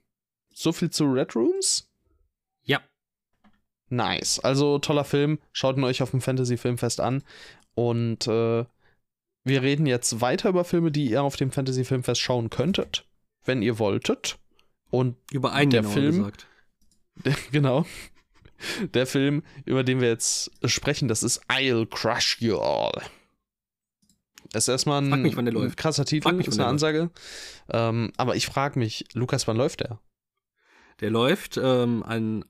so 0.53 0.71
viel 0.71 0.89
zu 0.89 1.05
Red 1.05 1.35
Rooms? 1.35 1.91
Nice. 3.93 4.39
Also 4.39 4.79
toller 4.79 5.03
Film. 5.03 5.39
Schaut 5.51 5.77
ihn 5.77 5.83
euch 5.83 6.01
auf 6.01 6.11
dem 6.11 6.21
Fantasy 6.21 6.57
Filmfest 6.57 6.99
an. 6.99 7.23
Und 7.75 8.27
äh, 8.27 8.65
wir 9.43 9.61
reden 9.61 9.85
jetzt 9.85 10.19
weiter 10.19 10.49
über 10.49 10.63
Filme, 10.63 10.91
die 10.91 11.09
ihr 11.09 11.21
auf 11.21 11.35
dem 11.35 11.51
Fantasy 11.51 11.85
Filmfest 11.85 12.21
schauen 12.21 12.49
könntet, 12.49 13.05
wenn 13.45 13.61
ihr 13.61 13.77
wolltet. 13.77 14.39
Und 14.89 15.15
über 15.31 15.53
einen 15.53 15.71
der 15.71 15.83
Film, 15.83 16.17
gesagt. 16.17 16.47
Der, 17.25 17.35
genau. 17.51 17.85
Der 18.95 19.05
Film, 19.05 19.43
über 19.65 19.83
den 19.83 20.01
wir 20.01 20.07
jetzt 20.07 20.49
sprechen, 20.65 21.07
das 21.07 21.21
ist 21.21 21.43
I'll 21.47 21.85
Crush 21.85 22.41
You 22.41 22.57
All. 22.57 23.03
Es 24.53 24.63
ist 24.63 24.69
erstmal 24.69 25.03
ein, 25.03 25.21
mich, 25.21 25.37
ein 25.37 25.75
krasser 25.75 26.05
Titel, 26.05 26.31
mich, 26.31 26.47
ist 26.47 26.59
eine 26.59 26.67
Ansage. 26.67 27.11
Ähm, 27.69 28.11
aber 28.17 28.35
ich 28.35 28.47
frage 28.47 28.79
mich, 28.79 29.05
Lukas, 29.13 29.47
wann 29.47 29.57
läuft 29.57 29.81
der? 29.81 29.99
Der 31.01 31.11
läuft 31.11 31.59
ähm, 31.61 32.01
an 32.03 32.45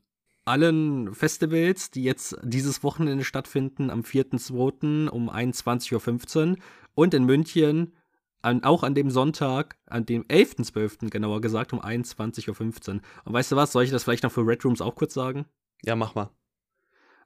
allen 0.45 1.13
Festivals, 1.13 1.91
die 1.91 2.03
jetzt 2.03 2.37
dieses 2.43 2.83
Wochenende 2.83 3.23
stattfinden, 3.23 3.89
am 3.89 4.01
4.2. 4.01 5.07
um 5.07 5.29
21.15 5.29 6.49
Uhr 6.49 6.57
und 6.95 7.13
in 7.13 7.25
München 7.25 7.93
an, 8.41 8.63
auch 8.63 8.83
an 8.83 8.93
dem 8.93 9.09
Sonntag, 9.09 9.77
an 9.87 10.05
dem 10.05 10.23
11.12. 10.23 11.09
genauer 11.09 11.41
gesagt, 11.41 11.73
um 11.73 11.81
21.15 11.81 12.95
Uhr. 12.95 13.01
Und 13.23 13.33
weißt 13.33 13.53
du 13.53 13.55
was, 13.55 13.71
soll 13.71 13.83
ich 13.83 13.91
das 13.91 14.03
vielleicht 14.03 14.23
noch 14.23 14.31
für 14.31 14.45
Red 14.45 14.65
Rooms 14.65 14.81
auch 14.81 14.95
kurz 14.95 15.13
sagen? 15.13 15.45
Ja, 15.83 15.95
mach 15.95 16.13
mal. 16.15 16.29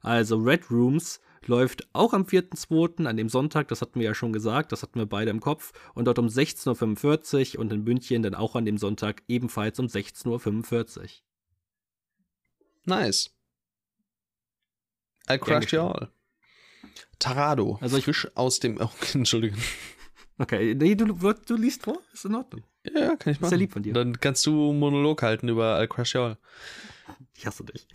Also 0.00 0.36
Red 0.38 0.70
Rooms 0.70 1.20
läuft 1.44 1.88
auch 1.92 2.12
am 2.12 2.22
4.2. 2.22 3.04
an 3.06 3.16
dem 3.16 3.28
Sonntag, 3.28 3.68
das 3.68 3.80
hatten 3.80 3.98
wir 3.98 4.06
ja 4.06 4.14
schon 4.14 4.32
gesagt, 4.32 4.70
das 4.70 4.82
hatten 4.82 4.98
wir 4.98 5.06
beide 5.06 5.30
im 5.30 5.40
Kopf. 5.40 5.72
Und 5.94 6.04
dort 6.04 6.20
um 6.20 6.28
16.45 6.28 7.56
Uhr 7.56 7.60
und 7.60 7.72
in 7.72 7.82
München 7.82 8.22
dann 8.22 8.36
auch 8.36 8.54
an 8.54 8.64
dem 8.64 8.78
Sonntag 8.78 9.22
ebenfalls 9.26 9.78
um 9.80 9.86
16.45 9.86 10.98
Uhr. 11.00 11.06
Nice. 12.88 13.30
I 15.30 15.36
crushed 15.38 15.72
you 15.72 15.80
all. 15.82 16.08
Tarado. 17.18 17.78
Also 17.80 17.98
ich- 17.98 18.04
Fisch 18.04 18.26
aus 18.34 18.60
dem. 18.60 18.80
Oh, 18.80 18.90
Entschuldigung. 19.14 19.58
Okay, 20.38 20.74
nee, 20.74 20.94
du, 20.94 21.06
du 21.06 21.56
liest 21.56 21.82
vor, 21.82 22.00
ist 22.12 22.24
in 22.24 22.34
Ordnung. 22.34 22.62
Ja, 22.84 23.16
kann 23.16 23.32
ich 23.32 23.40
machen. 23.40 23.50
Sehr 23.50 23.58
lieb 23.58 23.72
von 23.72 23.82
dir. 23.82 23.92
Dann 23.92 24.18
kannst 24.20 24.46
du 24.46 24.72
Monolog 24.72 25.20
halten 25.22 25.48
über 25.48 25.82
I 25.82 25.86
crush 25.88 26.14
you 26.14 26.20
all. 26.22 26.38
Ich 27.34 27.44
hasse 27.46 27.64
dich. 27.64 27.86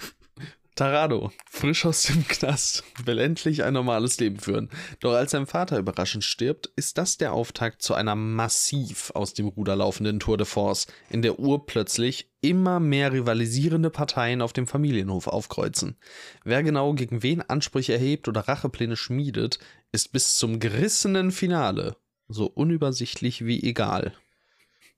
Tarado, 0.76 1.32
frisch 1.50 1.86
aus 1.86 2.04
dem 2.04 2.28
Knast, 2.28 2.84
will 3.06 3.20
endlich 3.20 3.64
ein 3.64 3.74
normales 3.74 4.20
Leben 4.20 4.40
führen. 4.40 4.70
Doch 5.00 5.14
als 5.14 5.32
sein 5.32 5.46
Vater 5.46 5.78
überraschend 5.78 6.24
stirbt, 6.24 6.68
ist 6.76 6.98
das 6.98 7.18
der 7.18 7.34
Auftakt 7.34 7.84
zu 7.84 7.94
einer 7.94 8.16
massiv 8.16 9.12
aus 9.14 9.34
dem 9.34 9.48
Ruder 9.48 9.76
laufenden 9.76 10.20
Tour 10.20 10.38
de 10.38 10.48
Force, 10.48 10.88
in 11.12 11.22
der 11.22 11.38
urplötzlich 11.38 12.32
immer 12.42 12.80
mehr 12.80 13.14
rivalisierende 13.14 13.92
Parteien 13.92 14.42
auf 14.42 14.52
dem 14.52 14.66
Familienhof 14.66 15.28
aufkreuzen. 15.28 15.98
Wer 16.44 16.64
genau 16.64 16.94
gegen 16.94 17.22
wen 17.22 17.42
Ansprüche 17.42 17.94
erhebt 17.94 18.28
oder 18.28 18.42
Rachepläne 18.42 18.98
schmiedet, 18.98 19.60
ist 19.92 20.12
bis 20.12 20.38
zum 20.38 20.60
gerissenen 20.60 21.32
Finale 21.32 21.96
so 22.28 22.48
unübersichtlich 22.48 23.46
wie 23.46 23.62
egal. 23.64 24.14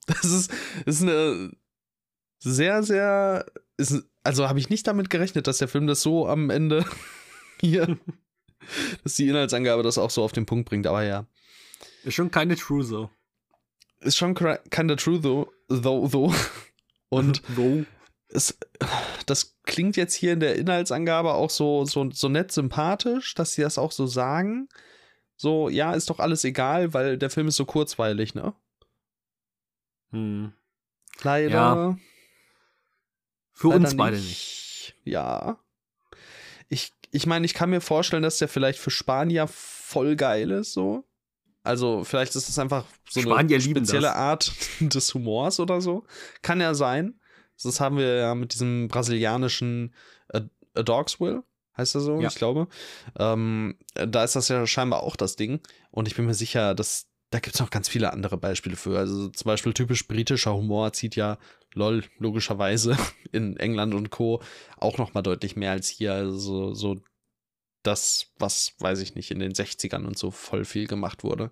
Das 0.07 0.23
ist, 0.25 0.51
ist 0.85 1.01
eine 1.01 1.49
sehr, 2.37 2.83
sehr. 2.83 3.47
Ist, 3.75 4.03
also 4.25 4.47
habe 4.49 4.59
ich 4.59 4.69
nicht 4.69 4.87
damit 4.87 5.09
gerechnet, 5.09 5.47
dass 5.47 5.59
der 5.59 5.67
Film 5.67 5.87
das 5.87 6.01
so 6.01 6.27
am 6.27 6.49
Ende 6.49 6.85
hier, 7.61 7.97
dass 9.03 9.15
die 9.15 9.27
Inhaltsangabe 9.29 9.83
das 9.83 9.97
auch 9.97 10.09
so 10.09 10.23
auf 10.23 10.31
den 10.31 10.45
Punkt 10.45 10.67
bringt. 10.69 10.87
Aber 10.87 11.03
ja, 11.03 11.25
Ist 12.03 12.15
schon 12.15 12.31
keine 12.31 12.55
True 12.55 12.83
so. 12.83 13.09
ist 14.01 14.17
schon 14.17 14.35
kinda 14.35 14.95
true 14.95 15.21
though, 15.21 15.51
though, 15.69 16.07
though. 16.09 16.33
Und 17.09 17.41
so. 17.55 17.85
es, 18.29 18.57
das 19.25 19.55
klingt 19.63 19.95
jetzt 19.95 20.13
hier 20.15 20.33
in 20.33 20.39
der 20.39 20.55
Inhaltsangabe 20.55 21.33
auch 21.33 21.49
so, 21.49 21.85
so, 21.85 22.09
so 22.11 22.27
nett 22.27 22.51
sympathisch, 22.51 23.35
dass 23.35 23.53
sie 23.53 23.61
das 23.61 23.77
auch 23.77 23.91
so 23.91 24.05
sagen. 24.07 24.67
So, 25.37 25.69
ja, 25.69 25.93
ist 25.93 26.09
doch 26.09 26.19
alles 26.19 26.43
egal, 26.43 26.93
weil 26.93 27.17
der 27.17 27.29
Film 27.29 27.47
ist 27.47 27.57
so 27.57 27.65
kurzweilig, 27.65 28.35
ne? 28.35 28.53
Hm. 30.11 30.53
Leider. 31.23 31.49
Ja. 31.49 31.97
Für 33.55 33.69
Leider 33.69 33.79
uns 33.85 33.97
beide 33.97 34.17
nicht. 34.17 34.95
Ja. 35.05 35.57
Ich, 36.69 36.91
ich 37.11 37.25
meine, 37.25 37.45
ich 37.45 37.53
kann 37.53 37.69
mir 37.69 37.81
vorstellen, 37.81 38.23
dass 38.23 38.37
der 38.37 38.47
vielleicht 38.47 38.77
für 38.79 38.91
Spanier 38.91 39.47
voll 39.47 40.15
geil 40.15 40.51
ist, 40.51 40.73
so. 40.73 41.05
Also, 41.63 42.03
vielleicht 42.03 42.35
ist 42.35 42.47
es 42.47 42.59
einfach 42.59 42.85
so 43.09 43.21
Spanier 43.21 43.55
eine 43.55 43.61
spezielle 43.61 44.01
das. 44.07 44.15
Art 44.15 44.51
des 44.79 45.13
Humors 45.13 45.59
oder 45.59 45.81
so. 45.81 46.05
Kann 46.43 46.61
ja 46.61 46.75
sein. 46.75 47.19
Das 47.63 47.79
haben 47.79 47.97
wir 47.97 48.15
ja 48.17 48.35
mit 48.35 48.53
diesem 48.53 48.87
brasilianischen 48.89 49.95
A, 50.31 50.41
A 50.75 50.83
Dog's 50.83 51.19
Will, 51.21 51.41
heißt 51.77 51.95
er 51.95 52.01
so, 52.01 52.19
Ja. 52.19 52.27
ich 52.27 52.35
glaube. 52.35 52.67
Ähm, 53.17 53.77
da 53.95 54.23
ist 54.23 54.35
das 54.35 54.49
ja 54.49 54.67
scheinbar 54.67 55.01
auch 55.01 55.15
das 55.15 55.37
Ding. 55.37 55.61
Und 55.89 56.07
ich 56.07 56.15
bin 56.15 56.25
mir 56.25 56.33
sicher, 56.35 56.75
dass 56.75 57.07
da 57.31 57.39
gibt 57.39 57.55
es 57.55 57.61
noch 57.61 57.69
ganz 57.71 57.89
viele 57.89 58.13
andere 58.13 58.37
Beispiele 58.37 58.75
für. 58.75 58.97
Also 58.99 59.29
zum 59.29 59.45
Beispiel 59.45 59.73
typisch 59.73 60.07
britischer 60.07 60.53
Humor 60.53 60.93
zieht 60.93 61.15
ja 61.15 61.37
lol, 61.75 62.03
logischerweise 62.17 62.97
in 63.31 63.57
England 63.57 63.93
und 63.93 64.09
Co. 64.09 64.41
auch 64.77 64.97
noch 64.97 65.13
mal 65.13 65.21
deutlich 65.21 65.55
mehr 65.55 65.71
als 65.71 65.87
hier. 65.87 66.13
Also 66.13 66.73
so 66.73 67.01
das, 67.83 68.31
was, 68.39 68.73
weiß 68.79 69.01
ich 69.01 69.13
nicht, 69.13 69.29
in 69.29 69.39
den 69.39 69.53
60ern 69.53 70.05
und 70.05 70.17
so 70.17 70.31
voll 70.31 70.65
viel 70.65 70.87
gemacht 70.87 71.23
wurde. 71.23 71.51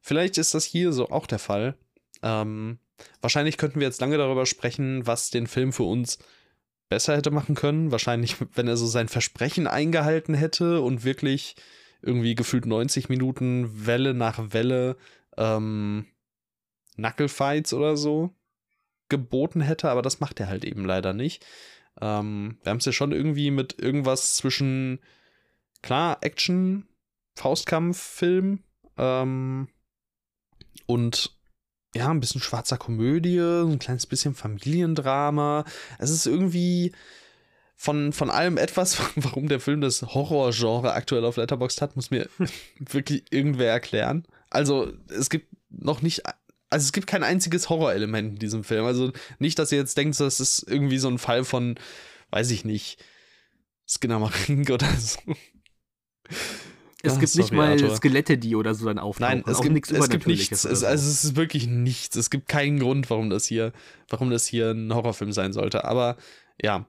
Vielleicht 0.00 0.38
ist 0.38 0.54
das 0.54 0.64
hier 0.64 0.92
so 0.92 1.10
auch 1.10 1.26
der 1.26 1.38
Fall. 1.38 1.76
Ähm, 2.22 2.78
wahrscheinlich 3.20 3.58
könnten 3.58 3.80
wir 3.80 3.86
jetzt 3.86 4.00
lange 4.00 4.16
darüber 4.16 4.46
sprechen, 4.46 5.06
was 5.06 5.30
den 5.30 5.46
Film 5.46 5.72
für 5.72 5.82
uns 5.82 6.18
besser 6.88 7.16
hätte 7.16 7.30
machen 7.30 7.54
können. 7.54 7.92
Wahrscheinlich, 7.92 8.36
wenn 8.54 8.68
er 8.68 8.76
so 8.76 8.86
sein 8.86 9.08
Versprechen 9.08 9.66
eingehalten 9.66 10.34
hätte 10.34 10.80
und 10.80 11.04
wirklich 11.04 11.56
irgendwie 12.00 12.36
gefühlt 12.36 12.64
90 12.64 13.08
Minuten 13.08 13.86
Welle 13.86 14.14
nach 14.14 14.52
Welle 14.52 14.96
ähm, 15.36 16.06
Knucklefights 16.94 17.72
oder 17.74 17.96
so 17.96 18.37
geboten 19.08 19.60
hätte, 19.60 19.90
aber 19.90 20.02
das 20.02 20.20
macht 20.20 20.40
er 20.40 20.48
halt 20.48 20.64
eben 20.64 20.84
leider 20.84 21.12
nicht. 21.12 21.44
Ähm, 22.00 22.58
wir 22.62 22.70
haben 22.70 22.78
es 22.78 22.84
ja 22.84 22.92
schon 22.92 23.12
irgendwie 23.12 23.50
mit 23.50 23.78
irgendwas 23.78 24.34
zwischen, 24.34 25.00
klar, 25.82 26.18
Action, 26.20 26.86
Faustkampf-Film 27.34 28.62
ähm, 28.96 29.68
und 30.86 31.38
ja, 31.94 32.10
ein 32.10 32.20
bisschen 32.20 32.40
schwarzer 32.40 32.76
Komödie, 32.76 33.38
ein 33.40 33.78
kleines 33.78 34.06
bisschen 34.06 34.34
Familiendrama. 34.34 35.64
Es 35.98 36.10
ist 36.10 36.26
irgendwie 36.26 36.92
von, 37.76 38.12
von 38.12 38.30
allem 38.30 38.58
etwas, 38.58 38.98
warum 39.16 39.48
der 39.48 39.60
Film 39.60 39.80
das 39.80 40.02
Horrorgenre 40.02 40.92
aktuell 40.92 41.24
auf 41.24 41.36
Letterboxd 41.36 41.80
hat, 41.80 41.96
muss 41.96 42.10
mir 42.10 42.28
wirklich 42.78 43.24
irgendwer 43.30 43.70
erklären. 43.70 44.26
Also, 44.50 44.92
es 45.08 45.30
gibt 45.30 45.48
noch 45.70 46.02
nicht, 46.02 46.22
also 46.70 46.84
es 46.84 46.92
gibt 46.92 47.06
kein 47.06 47.22
einziges 47.22 47.68
Horrorelement 47.68 48.34
in 48.34 48.38
diesem 48.38 48.64
Film. 48.64 48.84
Also 48.84 49.12
nicht, 49.38 49.58
dass 49.58 49.72
ihr 49.72 49.78
jetzt 49.78 49.96
denkt, 49.96 50.18
das 50.20 50.40
ist 50.40 50.64
irgendwie 50.68 50.98
so 50.98 51.08
ein 51.08 51.18
Fall 51.18 51.44
von, 51.44 51.78
weiß 52.30 52.50
ich 52.50 52.64
nicht, 52.64 53.02
Skinnamarink 53.86 54.70
oder 54.70 54.90
so. 54.96 55.18
Es 57.02 57.14
Ah, 57.14 57.20
gibt 57.20 57.36
nicht 57.36 57.46
sorry, 57.46 57.56
mal 57.56 57.72
Arthur. 57.72 57.96
Skelette, 57.96 58.38
die 58.38 58.56
oder 58.56 58.74
so 58.74 58.86
dann 58.86 58.98
auftauchen. 58.98 59.42
Nein, 59.44 59.44
es 59.46 59.60
gibt, 59.60 59.72
nichts 59.72 59.90
es 59.90 60.08
gibt 60.10 60.26
nichts. 60.26 60.64
Es, 60.64 60.80
so. 60.80 60.86
also 60.86 61.08
es 61.08 61.24
ist 61.24 61.36
wirklich 61.36 61.66
nichts. 61.68 62.16
Es 62.16 62.28
gibt 62.28 62.48
keinen 62.48 62.80
Grund, 62.80 63.08
warum 63.08 63.30
das 63.30 63.46
hier, 63.46 63.72
warum 64.08 64.30
das 64.30 64.46
hier 64.46 64.72
ein 64.72 64.92
Horrorfilm 64.92 65.32
sein 65.32 65.52
sollte. 65.52 65.84
Aber 65.84 66.16
ja, 66.60 66.86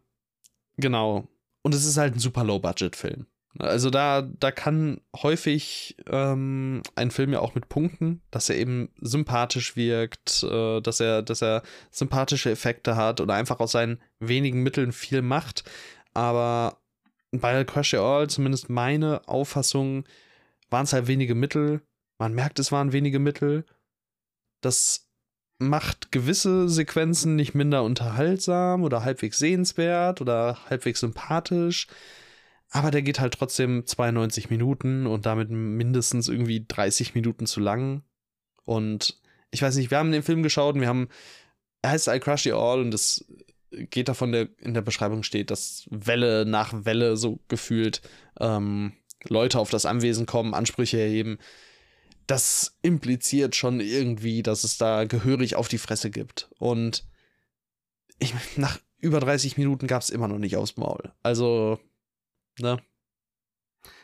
genau. 0.77 1.27
Und 1.61 1.75
es 1.75 1.85
ist 1.85 1.97
halt 1.97 2.15
ein 2.15 2.19
super 2.19 2.43
Low-Budget-Film. 2.43 3.27
Also 3.57 3.89
da, 3.89 4.21
da 4.21 4.51
kann 4.51 5.01
häufig 5.15 5.97
ähm, 6.07 6.83
ein 6.95 7.09
Film 7.09 7.33
ja 7.33 7.39
auch 7.39 7.55
mit 7.55 7.67
Punkten, 7.67 8.21
dass 8.29 8.49
er 8.49 8.57
eben 8.57 8.89
sympathisch 9.01 9.75
wirkt, 9.75 10.43
äh, 10.43 10.81
dass 10.81 10.99
er, 10.99 11.23
dass 11.23 11.41
er 11.41 11.63
sympathische 11.89 12.51
Effekte 12.51 12.95
hat 12.95 13.21
oder 13.21 13.33
einfach 13.33 13.59
aus 13.59 13.71
seinen 13.71 13.99
wenigen 14.19 14.61
Mitteln 14.61 14.91
viel 14.91 15.23
macht. 15.23 15.63
Aber 16.13 16.77
bei 17.31 17.63
Crash 17.63 17.93
Your 17.93 18.01
All, 18.01 18.29
zumindest 18.29 18.69
meine 18.69 19.27
Auffassung, 19.27 20.05
waren 20.69 20.83
es 20.83 20.93
halt 20.93 21.07
wenige 21.07 21.35
Mittel. 21.35 21.81
Man 22.19 22.33
merkt, 22.33 22.59
es 22.59 22.71
waren 22.71 22.91
wenige 22.91 23.19
Mittel. 23.19 23.65
Das 24.61 25.09
macht 25.57 26.11
gewisse 26.11 26.69
Sequenzen 26.69 27.35
nicht 27.35 27.55
minder 27.55 27.83
unterhaltsam 27.83 28.83
oder 28.83 29.03
halbwegs 29.03 29.39
sehenswert 29.39 30.21
oder 30.21 30.57
halbwegs 30.69 30.99
sympathisch. 31.01 31.87
Aber 32.71 32.91
der 32.91 33.01
geht 33.01 33.19
halt 33.19 33.33
trotzdem 33.33 33.85
92 33.85 34.49
Minuten 34.49 35.07
und 35.07 35.25
damit 35.25 35.49
mindestens 35.49 36.27
irgendwie 36.27 36.65
30 36.67 37.15
Minuten 37.15 37.47
zu 37.47 37.59
lang. 37.59 38.03
Und 38.63 39.19
ich 39.51 39.61
weiß 39.61 39.75
nicht, 39.75 39.89
wir 39.89 39.97
haben 39.97 40.11
den 40.11 40.23
Film 40.23 40.43
geschaut 40.43 40.75
und 40.75 40.81
wir 40.81 40.87
haben, 40.87 41.09
er 41.81 41.91
heißt 41.91 42.07
I 42.07 42.19
Crush 42.19 42.45
You 42.45 42.55
All 42.55 42.79
und 42.81 42.93
es 42.93 43.25
geht 43.71 44.07
davon, 44.07 44.31
der 44.31 44.49
in 44.59 44.73
der 44.73 44.81
Beschreibung 44.81 45.23
steht, 45.23 45.51
dass 45.51 45.87
Welle 45.89 46.45
nach 46.45 46.85
Welle 46.85 47.17
so 47.17 47.39
gefühlt 47.47 48.01
ähm, 48.39 48.93
Leute 49.27 49.59
auf 49.59 49.69
das 49.69 49.85
Anwesen 49.85 50.25
kommen, 50.25 50.53
Ansprüche 50.53 50.99
erheben. 50.99 51.39
Das 52.27 52.77
impliziert 52.83 53.55
schon 53.55 53.79
irgendwie, 53.79 54.43
dass 54.43 54.63
es 54.63 54.77
da 54.77 55.05
gehörig 55.05 55.55
auf 55.55 55.67
die 55.67 55.77
Fresse 55.77 56.11
gibt. 56.11 56.49
Und 56.59 57.05
ich, 58.19 58.33
nach 58.57 58.79
über 58.99 59.19
30 59.19 59.57
Minuten 59.57 59.87
gab 59.87 60.01
es 60.01 60.09
immer 60.09 60.27
noch 60.27 60.37
nicht 60.37 60.55
aufs 60.55 60.77
Maul. 60.77 61.11
Also, 61.23 61.79
ne? 62.59 62.77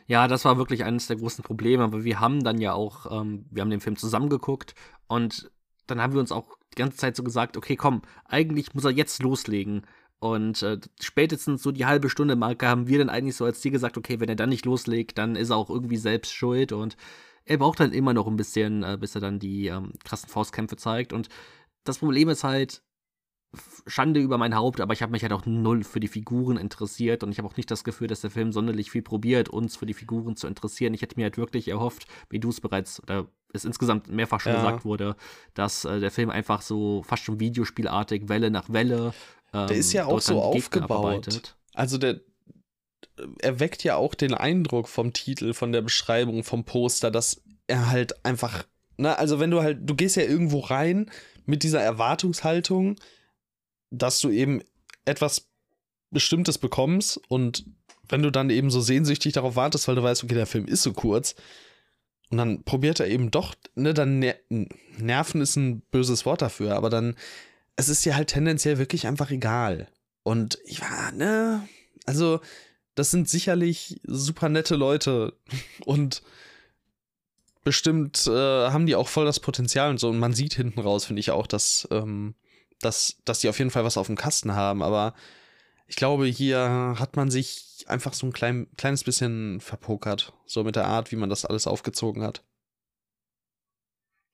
Ja, 0.07 0.27
das 0.27 0.45
war 0.45 0.57
wirklich 0.57 0.83
eines 0.83 1.07
der 1.07 1.17
großen 1.17 1.43
Probleme, 1.43 1.83
aber 1.83 2.03
wir 2.03 2.19
haben 2.19 2.43
dann 2.43 2.61
ja 2.61 2.73
auch, 2.73 3.11
ähm, 3.11 3.45
wir 3.49 3.61
haben 3.61 3.71
den 3.71 3.81
Film 3.81 3.95
zusammengeguckt 3.95 4.75
und 5.07 5.51
dann 5.87 6.01
haben 6.01 6.13
wir 6.13 6.19
uns 6.19 6.31
auch 6.31 6.57
die 6.73 6.81
ganze 6.81 6.97
Zeit 6.97 7.15
so 7.15 7.23
gesagt, 7.23 7.57
okay, 7.57 7.75
komm, 7.75 8.01
eigentlich 8.25 8.73
muss 8.73 8.85
er 8.85 8.91
jetzt 8.91 9.21
loslegen. 9.21 9.85
Und 10.19 10.61
äh, 10.63 10.79
spätestens 11.01 11.61
so 11.61 11.71
die 11.71 11.85
halbe 11.85 12.09
Stunde 12.09 12.35
Marke 12.35 12.67
haben 12.67 12.87
wir 12.87 12.99
dann 12.99 13.09
eigentlich 13.09 13.35
so 13.35 13.45
als 13.45 13.61
Ziel 13.61 13.71
gesagt, 13.71 13.97
okay, 13.97 14.19
wenn 14.19 14.29
er 14.29 14.35
dann 14.35 14.49
nicht 14.49 14.65
loslegt, 14.65 15.17
dann 15.17 15.35
ist 15.35 15.49
er 15.49 15.57
auch 15.57 15.69
irgendwie 15.69 15.97
selbst 15.97 16.33
schuld 16.33 16.71
und 16.71 16.97
er 17.45 17.57
braucht 17.57 17.79
dann 17.79 17.91
immer 17.91 18.13
noch 18.13 18.27
ein 18.27 18.37
bisschen, 18.37 18.83
äh, 18.83 18.97
bis 18.99 19.15
er 19.15 19.21
dann 19.21 19.39
die 19.39 19.67
ähm, 19.67 19.91
krassen 20.03 20.29
Faustkämpfe 20.29 20.77
zeigt. 20.77 21.13
Und 21.13 21.29
das 21.83 21.99
Problem 21.99 22.29
ist 22.29 22.43
halt, 22.43 22.81
Schande 23.87 24.19
über 24.19 24.37
mein 24.37 24.55
Haupt, 24.55 24.81
aber 24.81 24.93
ich 24.93 25.01
habe 25.01 25.11
mich 25.11 25.23
halt 25.23 25.33
auch 25.33 25.45
null 25.45 25.83
für 25.83 25.99
die 25.99 26.07
Figuren 26.07 26.57
interessiert 26.57 27.23
und 27.23 27.31
ich 27.31 27.37
habe 27.37 27.47
auch 27.47 27.57
nicht 27.57 27.69
das 27.71 27.83
Gefühl, 27.83 28.07
dass 28.07 28.21
der 28.21 28.31
Film 28.31 28.51
sonderlich 28.51 28.91
viel 28.91 29.01
probiert, 29.01 29.49
uns 29.49 29.75
für 29.75 29.85
die 29.85 29.93
Figuren 29.93 30.35
zu 30.35 30.47
interessieren. 30.47 30.93
Ich 30.93 31.01
hätte 31.01 31.15
mir 31.17 31.23
halt 31.23 31.37
wirklich 31.37 31.67
erhofft, 31.67 32.07
wie 32.29 32.39
du 32.39 32.49
es 32.49 32.61
bereits 32.61 33.01
oder 33.01 33.27
es 33.53 33.65
insgesamt 33.65 34.09
mehrfach 34.09 34.41
schon 34.41 34.53
Ja. 34.53 34.59
gesagt 34.59 34.85
wurde, 34.85 35.15
dass 35.53 35.85
äh, 35.85 35.99
der 35.99 36.11
Film 36.11 36.29
einfach 36.29 36.61
so 36.61 37.03
fast 37.03 37.23
schon 37.23 37.39
Videospielartig, 37.39 38.27
Welle 38.27 38.51
nach 38.51 38.71
Welle. 38.71 39.13
Ähm, 39.53 39.67
Der 39.67 39.77
ist 39.77 39.93
ja 39.93 40.05
auch 40.05 40.19
so 40.19 40.41
aufgebaut. 40.41 41.53
Also 41.73 41.97
der 41.97 42.21
er 43.39 43.59
weckt 43.59 43.83
ja 43.83 43.95
auch 43.95 44.13
den 44.13 44.33
Eindruck 44.33 44.89
vom 44.89 45.13
Titel, 45.13 45.53
von 45.53 45.71
der 45.71 45.81
Beschreibung, 45.81 46.43
vom 46.43 46.65
Poster, 46.65 47.11
dass 47.11 47.41
er 47.67 47.89
halt 47.89 48.25
einfach, 48.25 48.65
ne, 48.97 49.17
also 49.17 49.39
wenn 49.39 49.51
du 49.51 49.61
halt, 49.61 49.89
du 49.89 49.95
gehst 49.95 50.15
ja 50.15 50.23
irgendwo 50.23 50.59
rein 50.59 51.09
mit 51.45 51.63
dieser 51.63 51.81
Erwartungshaltung, 51.81 52.95
dass 53.91 54.19
du 54.19 54.29
eben 54.29 54.61
etwas 55.05 55.47
Bestimmtes 56.11 56.57
bekommst 56.57 57.19
und 57.27 57.65
wenn 58.07 58.21
du 58.21 58.31
dann 58.31 58.49
eben 58.49 58.69
so 58.69 58.81
sehnsüchtig 58.81 59.33
darauf 59.33 59.55
wartest, 59.55 59.87
weil 59.87 59.95
du 59.95 60.03
weißt, 60.03 60.23
okay, 60.23 60.35
der 60.35 60.45
Film 60.45 60.65
ist 60.65 60.83
so 60.83 60.93
kurz 60.93 61.35
und 62.29 62.37
dann 62.37 62.63
probiert 62.63 62.99
er 62.99 63.07
eben 63.07 63.31
doch, 63.31 63.55
ne, 63.75 63.93
dann 63.93 64.19
ner 64.19 64.35
nerven 64.97 65.41
ist 65.41 65.55
ein 65.55 65.81
böses 65.91 66.25
Wort 66.25 66.41
dafür, 66.41 66.75
aber 66.75 66.89
dann, 66.89 67.15
es 67.75 67.89
ist 67.89 68.05
dir 68.05 68.15
halt 68.15 68.29
tendenziell 68.29 68.77
wirklich 68.77 69.07
einfach 69.07 69.31
egal. 69.31 69.87
Und 70.23 70.59
ich 70.65 70.81
war, 70.81 71.11
ne, 71.11 71.67
also 72.05 72.39
das 72.95 73.11
sind 73.11 73.29
sicherlich 73.29 73.99
super 74.03 74.49
nette 74.49 74.75
Leute 74.75 75.33
und 75.85 76.23
bestimmt 77.63 78.27
äh, 78.27 78.31
haben 78.69 78.85
die 78.85 78.95
auch 78.95 79.07
voll 79.07 79.25
das 79.25 79.39
Potenzial 79.39 79.89
und 79.89 79.99
so. 79.99 80.09
Und 80.09 80.19
man 80.19 80.33
sieht 80.33 80.53
hinten 80.53 80.79
raus, 80.79 81.05
finde 81.05 81.19
ich 81.19 81.31
auch, 81.31 81.47
dass, 81.47 81.87
ähm, 81.91 82.35
dass, 82.81 83.17
dass 83.25 83.39
die 83.39 83.49
auf 83.49 83.57
jeden 83.59 83.71
Fall 83.71 83.83
was 83.83 83.97
auf 83.97 84.07
dem 84.07 84.15
Kasten 84.15 84.53
haben. 84.53 84.81
Aber 84.81 85.13
ich 85.87 85.95
glaube, 85.95 86.25
hier 86.25 86.95
hat 86.97 87.15
man 87.15 87.29
sich 87.29 87.85
einfach 87.87 88.13
so 88.13 88.25
ein 88.25 88.33
klein, 88.33 88.67
kleines 88.77 89.03
bisschen 89.03 89.59
verpokert. 89.61 90.33
So 90.45 90.63
mit 90.63 90.75
der 90.75 90.87
Art, 90.87 91.11
wie 91.11 91.15
man 91.15 91.29
das 91.29 91.45
alles 91.45 91.67
aufgezogen 91.67 92.23
hat. 92.23 92.43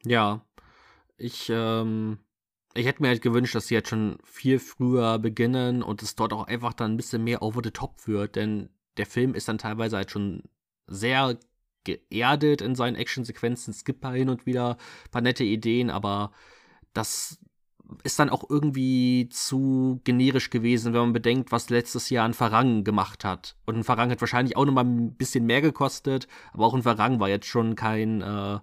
Ja, 0.04 0.46
ich, 1.18 1.50
ähm, 1.50 2.20
ich 2.74 2.86
hätte 2.86 3.02
mir 3.02 3.10
halt 3.10 3.22
gewünscht, 3.22 3.54
dass 3.54 3.68
sie 3.68 3.76
jetzt 3.76 3.90
schon 3.90 4.18
viel 4.24 4.60
früher 4.60 5.20
beginnen 5.20 5.84
und 5.84 6.02
es 6.02 6.16
dort 6.16 6.34
auch 6.34 6.48
einfach 6.48 6.74
dann 6.74 6.94
ein 6.94 6.98
bisschen 6.98 7.24
mehr 7.24 7.42
over 7.42 7.62
the 7.64 7.72
top 7.72 8.08
wird, 8.08 8.36
denn 8.36 8.70
der 8.98 9.06
Film 9.06 9.36
ist 9.36 9.48
dann 9.48 9.58
teilweise 9.58 9.98
halt 9.98 10.12
schon 10.12 10.44
sehr 10.88 11.38
geerdet 11.84 12.62
in 12.62 12.76
seinen 12.76 12.96
Actionsequenzen. 12.96 13.72
Es 13.72 13.86
gibt 13.86 14.04
da 14.04 14.12
hin 14.12 14.30
und 14.30 14.46
wieder 14.46 14.78
ein 15.06 15.12
paar 15.12 15.22
nette 15.22 15.44
Ideen, 15.44 15.90
aber 15.90 16.32
das 16.94 17.40
ist 18.04 18.20
dann 18.20 18.30
auch 18.30 18.50
irgendwie 18.50 19.30
zu 19.30 20.02
generisch 20.04 20.50
gewesen, 20.50 20.94
wenn 20.94 21.02
man 21.02 21.14
bedenkt, 21.14 21.52
was 21.52 21.70
letztes 21.70 22.10
Jahr 22.10 22.26
ein 22.26 22.34
Farang 22.34 22.84
gemacht 22.84 23.24
hat. 23.24 23.56
Und 23.66 23.76
ein 23.76 23.84
Farang 23.84 24.12
hat 24.12 24.22
wahrscheinlich 24.22 24.58
auch 24.58 24.66
nochmal 24.66 24.86
ein 24.86 25.16
bisschen 25.16 25.46
mehr 25.46 25.62
gekostet, 25.62 26.28
aber 26.54 26.66
auch 26.66 26.74
ein 26.74 26.84
Farang 26.84 27.20
war 27.20 27.30
jetzt 27.30 27.48
schon 27.48 27.76
kein, 27.76 28.22
äh, 28.22 28.60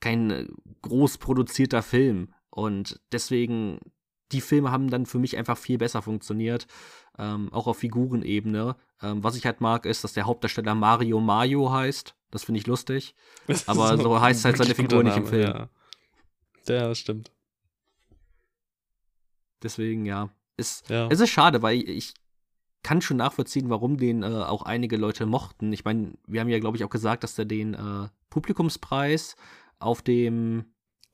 kein 0.00 0.30
äh, 0.30 0.46
groß 0.82 1.18
produzierter 1.18 1.82
Film. 1.82 2.32
Und 2.50 3.00
deswegen, 3.12 3.80
die 4.32 4.40
Filme 4.40 4.70
haben 4.70 4.90
dann 4.90 5.06
für 5.06 5.18
mich 5.18 5.36
einfach 5.36 5.58
viel 5.58 5.78
besser 5.78 6.02
funktioniert, 6.02 6.66
ähm, 7.18 7.52
auch 7.52 7.66
auf 7.66 7.78
Figurenebene. 7.78 8.76
Ähm, 9.02 9.22
was 9.22 9.36
ich 9.36 9.46
halt 9.46 9.60
mag, 9.60 9.86
ist, 9.86 10.04
dass 10.04 10.12
der 10.12 10.24
Hauptdarsteller 10.24 10.74
Mario 10.74 11.20
Mario 11.20 11.70
heißt. 11.72 12.14
Das 12.30 12.44
finde 12.44 12.60
ich 12.60 12.66
lustig. 12.66 13.14
Aber 13.66 13.96
so 13.96 14.20
heißt 14.20 14.44
halt 14.44 14.56
seine 14.58 14.74
Figur 14.74 15.02
nicht 15.02 15.16
im 15.16 15.26
Film. 15.26 15.42
Ja. 15.42 15.68
ja, 16.68 16.94
stimmt. 16.94 17.32
Deswegen, 19.62 20.06
ja. 20.06 20.30
Ist, 20.56 20.88
Ja. 20.90 21.08
Es 21.08 21.20
ist 21.20 21.30
schade, 21.30 21.62
weil 21.62 21.78
ich 21.88 22.14
kann 22.82 23.00
schon 23.00 23.16
nachvollziehen, 23.16 23.70
warum 23.70 23.96
den 23.96 24.22
äh, 24.22 24.26
auch 24.26 24.62
einige 24.62 24.96
Leute 24.96 25.26
mochten. 25.26 25.72
Ich 25.72 25.84
meine, 25.84 26.12
wir 26.26 26.40
haben 26.40 26.48
ja, 26.48 26.58
glaube 26.58 26.76
ich, 26.76 26.84
auch 26.84 26.90
gesagt, 26.90 27.24
dass 27.24 27.38
er 27.38 27.44
den 27.44 27.74
äh, 27.74 28.08
Publikumspreis 28.30 29.36
auf 29.78 30.02
dem 30.02 30.64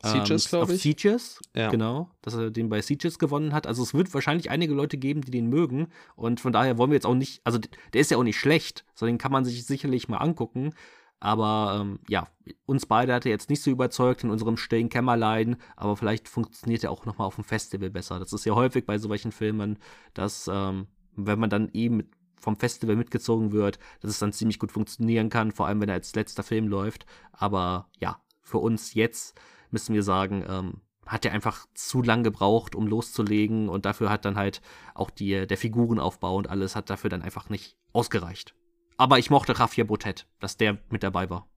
Sieges, 0.02 0.44
auf 0.46 0.50
glaube 0.50 0.74
ich. 0.74 0.82
Sieges, 0.82 1.40
Ja. 1.56 1.70
genau, 1.70 2.10
dass 2.20 2.34
er 2.34 2.50
den 2.50 2.68
bei 2.68 2.82
Sieges 2.82 3.18
gewonnen 3.18 3.52
hat. 3.54 3.66
Also 3.66 3.82
es 3.82 3.94
wird 3.94 4.12
wahrscheinlich 4.12 4.50
einige 4.50 4.74
Leute 4.74 4.98
geben, 4.98 5.22
die 5.22 5.30
den 5.30 5.48
mögen. 5.48 5.88
Und 6.14 6.40
von 6.40 6.52
daher 6.52 6.76
wollen 6.76 6.90
wir 6.90 6.96
jetzt 6.96 7.06
auch 7.06 7.14
nicht, 7.14 7.40
also 7.44 7.58
der 7.58 8.00
ist 8.00 8.10
ja 8.10 8.18
auch 8.18 8.22
nicht 8.22 8.38
schlecht, 8.38 8.84
sondern 8.94 9.14
den 9.14 9.18
kann 9.18 9.32
man 9.32 9.44
sich 9.44 9.64
sicherlich 9.64 10.08
mal 10.08 10.18
angucken. 10.18 10.74
Aber 11.20 11.78
ähm, 11.80 12.00
ja, 12.08 12.28
uns 12.66 12.86
beide 12.86 13.14
hat 13.14 13.24
er 13.24 13.32
jetzt 13.32 13.48
nicht 13.48 13.62
so 13.62 13.70
überzeugt 13.70 14.24
in 14.24 14.30
unserem 14.30 14.56
stillen 14.56 14.88
Kämmerlein, 14.88 15.56
aber 15.76 15.96
vielleicht 15.96 16.28
funktioniert 16.28 16.84
er 16.84 16.90
auch 16.90 17.06
nochmal 17.06 17.26
auf 17.26 17.36
dem 17.36 17.44
Festival 17.44 17.90
besser. 17.90 18.18
Das 18.18 18.32
ist 18.32 18.44
ja 18.44 18.54
häufig 18.54 18.84
bei 18.84 18.98
solchen 18.98 19.32
Filmen, 19.32 19.78
dass, 20.12 20.50
ähm, 20.52 20.86
wenn 21.16 21.38
man 21.38 21.50
dann 21.50 21.70
eben 21.72 22.10
vom 22.38 22.56
Festival 22.56 22.96
mitgezogen 22.96 23.52
wird, 23.52 23.78
dass 24.00 24.10
es 24.10 24.18
dann 24.18 24.32
ziemlich 24.32 24.58
gut 24.58 24.70
funktionieren 24.70 25.30
kann, 25.30 25.50
vor 25.50 25.66
allem 25.66 25.80
wenn 25.80 25.88
er 25.88 25.94
als 25.94 26.14
letzter 26.14 26.42
Film 26.42 26.68
läuft. 26.68 27.06
Aber 27.32 27.88
ja, 27.98 28.20
für 28.42 28.58
uns 28.58 28.92
jetzt 28.94 29.40
müssen 29.70 29.94
wir 29.94 30.02
sagen, 30.02 30.44
ähm, 30.46 30.80
hat 31.06 31.24
er 31.24 31.32
einfach 31.32 31.66
zu 31.74 32.02
lang 32.02 32.22
gebraucht, 32.22 32.74
um 32.74 32.86
loszulegen 32.86 33.68
und 33.68 33.84
dafür 33.86 34.10
hat 34.10 34.24
dann 34.24 34.36
halt 34.36 34.60
auch 34.94 35.10
die, 35.10 35.46
der 35.46 35.58
Figurenaufbau 35.58 36.36
und 36.36 36.48
alles 36.48 36.76
hat 36.76 36.90
dafür 36.90 37.10
dann 37.10 37.22
einfach 37.22 37.48
nicht 37.48 37.76
ausgereicht. 37.92 38.54
Aber 38.96 39.18
ich 39.18 39.30
mochte 39.30 39.54
Javier 39.54 39.86
Botet, 39.86 40.26
dass 40.40 40.56
der 40.56 40.78
mit 40.90 41.02
dabei 41.02 41.28
war. 41.30 41.48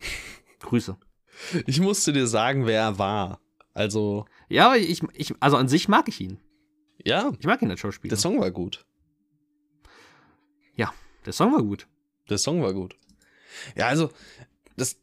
Grüße. 0.60 0.96
Ich 1.66 1.80
musste 1.80 2.12
dir 2.12 2.26
sagen, 2.26 2.66
wer 2.66 2.80
er 2.82 2.98
war. 2.98 3.40
Also, 3.72 4.26
Ja, 4.48 4.76
ich, 4.76 5.02
ich, 5.14 5.34
also 5.40 5.56
an 5.56 5.68
sich 5.68 5.88
mag 5.88 6.08
ich 6.08 6.20
ihn. 6.20 6.38
ja, 7.04 7.32
Ich 7.40 7.46
mag 7.46 7.60
ihn 7.62 7.70
als 7.70 7.80
Schauspieler. 7.80 8.10
der 8.10 8.18
Song 8.18 8.40
war 8.40 8.50
gut. 8.50 8.84
der 11.26 11.32
Song 11.32 11.52
war 11.54 11.62
gut. 11.62 11.88
Der 12.28 12.36
Song 12.38 12.62
war 12.62 12.74
gut. 12.74 12.96
Ja, 13.76 13.86
also, 13.86 14.10
das 14.76 15.00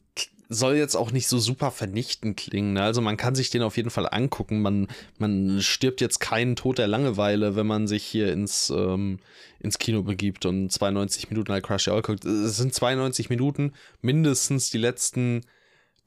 soll 0.53 0.75
jetzt 0.75 0.95
auch 0.95 1.11
nicht 1.11 1.29
so 1.29 1.39
super 1.39 1.71
vernichtend 1.71 2.35
klingen. 2.35 2.73
Ne? 2.73 2.83
Also, 2.83 2.99
man 2.99 3.15
kann 3.15 3.35
sich 3.35 3.49
den 3.49 3.61
auf 3.63 3.77
jeden 3.77 3.89
Fall 3.89 4.07
angucken. 4.11 4.61
Man, 4.61 4.87
man 5.17 5.61
stirbt 5.61 6.01
jetzt 6.01 6.19
keinen 6.19 6.57
Tod 6.57 6.77
der 6.77 6.87
Langeweile, 6.87 7.55
wenn 7.55 7.65
man 7.65 7.87
sich 7.87 8.03
hier 8.03 8.33
ins, 8.33 8.69
ähm, 8.69 9.19
ins 9.59 9.79
Kino 9.79 10.03
begibt 10.03 10.45
und 10.45 10.69
92 10.69 11.29
Minuten 11.29 11.53
halt 11.53 11.63
Crush 11.63 11.87
All 11.87 12.01
guckt. 12.01 12.25
Es 12.25 12.57
sind 12.57 12.73
92 12.73 13.29
Minuten, 13.29 13.71
mindestens 14.01 14.69
die 14.69 14.77
letzten 14.77 15.45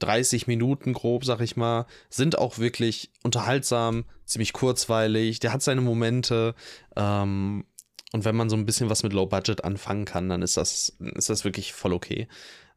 30 0.01 0.47
Minuten 0.47 0.93
grob, 0.93 1.25
sag 1.25 1.41
ich 1.41 1.57
mal, 1.57 1.87
sind 2.11 2.37
auch 2.37 2.59
wirklich 2.59 3.11
unterhaltsam, 3.23 4.05
ziemlich 4.27 4.53
kurzweilig. 4.53 5.39
Der 5.39 5.55
hat 5.55 5.63
seine 5.63 5.81
Momente. 5.81 6.55
Ähm, 6.97 7.65
und 8.13 8.25
wenn 8.25 8.37
man 8.37 8.51
so 8.51 8.57
ein 8.57 8.67
bisschen 8.67 8.91
was 8.91 9.03
mit 9.03 9.15
Low 9.15 9.27
Budget 9.27 9.65
anfangen 9.65 10.05
kann, 10.05 10.29
dann 10.29 10.43
ist 10.43 10.59
das, 10.59 10.97
ist 11.01 11.31
das 11.31 11.45
wirklich 11.45 11.73
voll 11.73 11.95
okay. 11.95 12.29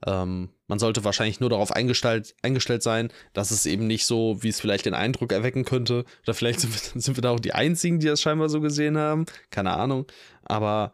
Ähm, 0.05 0.49
man 0.67 0.79
sollte 0.79 1.03
wahrscheinlich 1.03 1.39
nur 1.39 1.49
darauf 1.49 1.71
eingestellt, 1.71 2.36
eingestellt 2.43 2.83
sein, 2.83 3.12
dass 3.33 3.51
es 3.51 3.65
eben 3.65 3.88
nicht 3.88 4.05
so, 4.05 4.41
wie 4.43 4.49
es 4.49 4.60
vielleicht 4.60 4.86
den 4.86 4.93
Eindruck 4.93 5.31
erwecken 5.31 5.65
könnte. 5.65 6.05
Oder 6.23 6.33
vielleicht 6.33 6.60
sind 6.60 6.73
wir, 6.73 7.01
sind 7.01 7.17
wir 7.17 7.21
da 7.21 7.31
auch 7.31 7.39
die 7.39 7.53
Einzigen, 7.53 7.99
die 7.99 8.07
das 8.07 8.21
scheinbar 8.21 8.49
so 8.49 8.62
gesehen 8.62 8.97
haben. 8.97 9.25
Keine 9.49 9.73
Ahnung. 9.73 10.05
Aber 10.43 10.93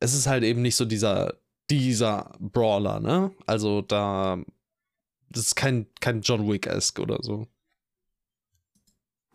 es 0.00 0.14
ist 0.14 0.26
halt 0.26 0.42
eben 0.42 0.62
nicht 0.62 0.76
so 0.76 0.84
dieser, 0.84 1.34
dieser 1.68 2.34
Brawler, 2.40 2.98
ne? 3.00 3.30
Also 3.46 3.82
da, 3.82 4.38
das 5.28 5.46
ist 5.46 5.54
kein, 5.56 5.86
kein 6.00 6.22
John 6.22 6.50
Wick-esque 6.50 7.00
oder 7.00 7.18
so. 7.20 7.46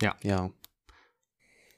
Ja. 0.01 0.15
Ja. 0.23 0.51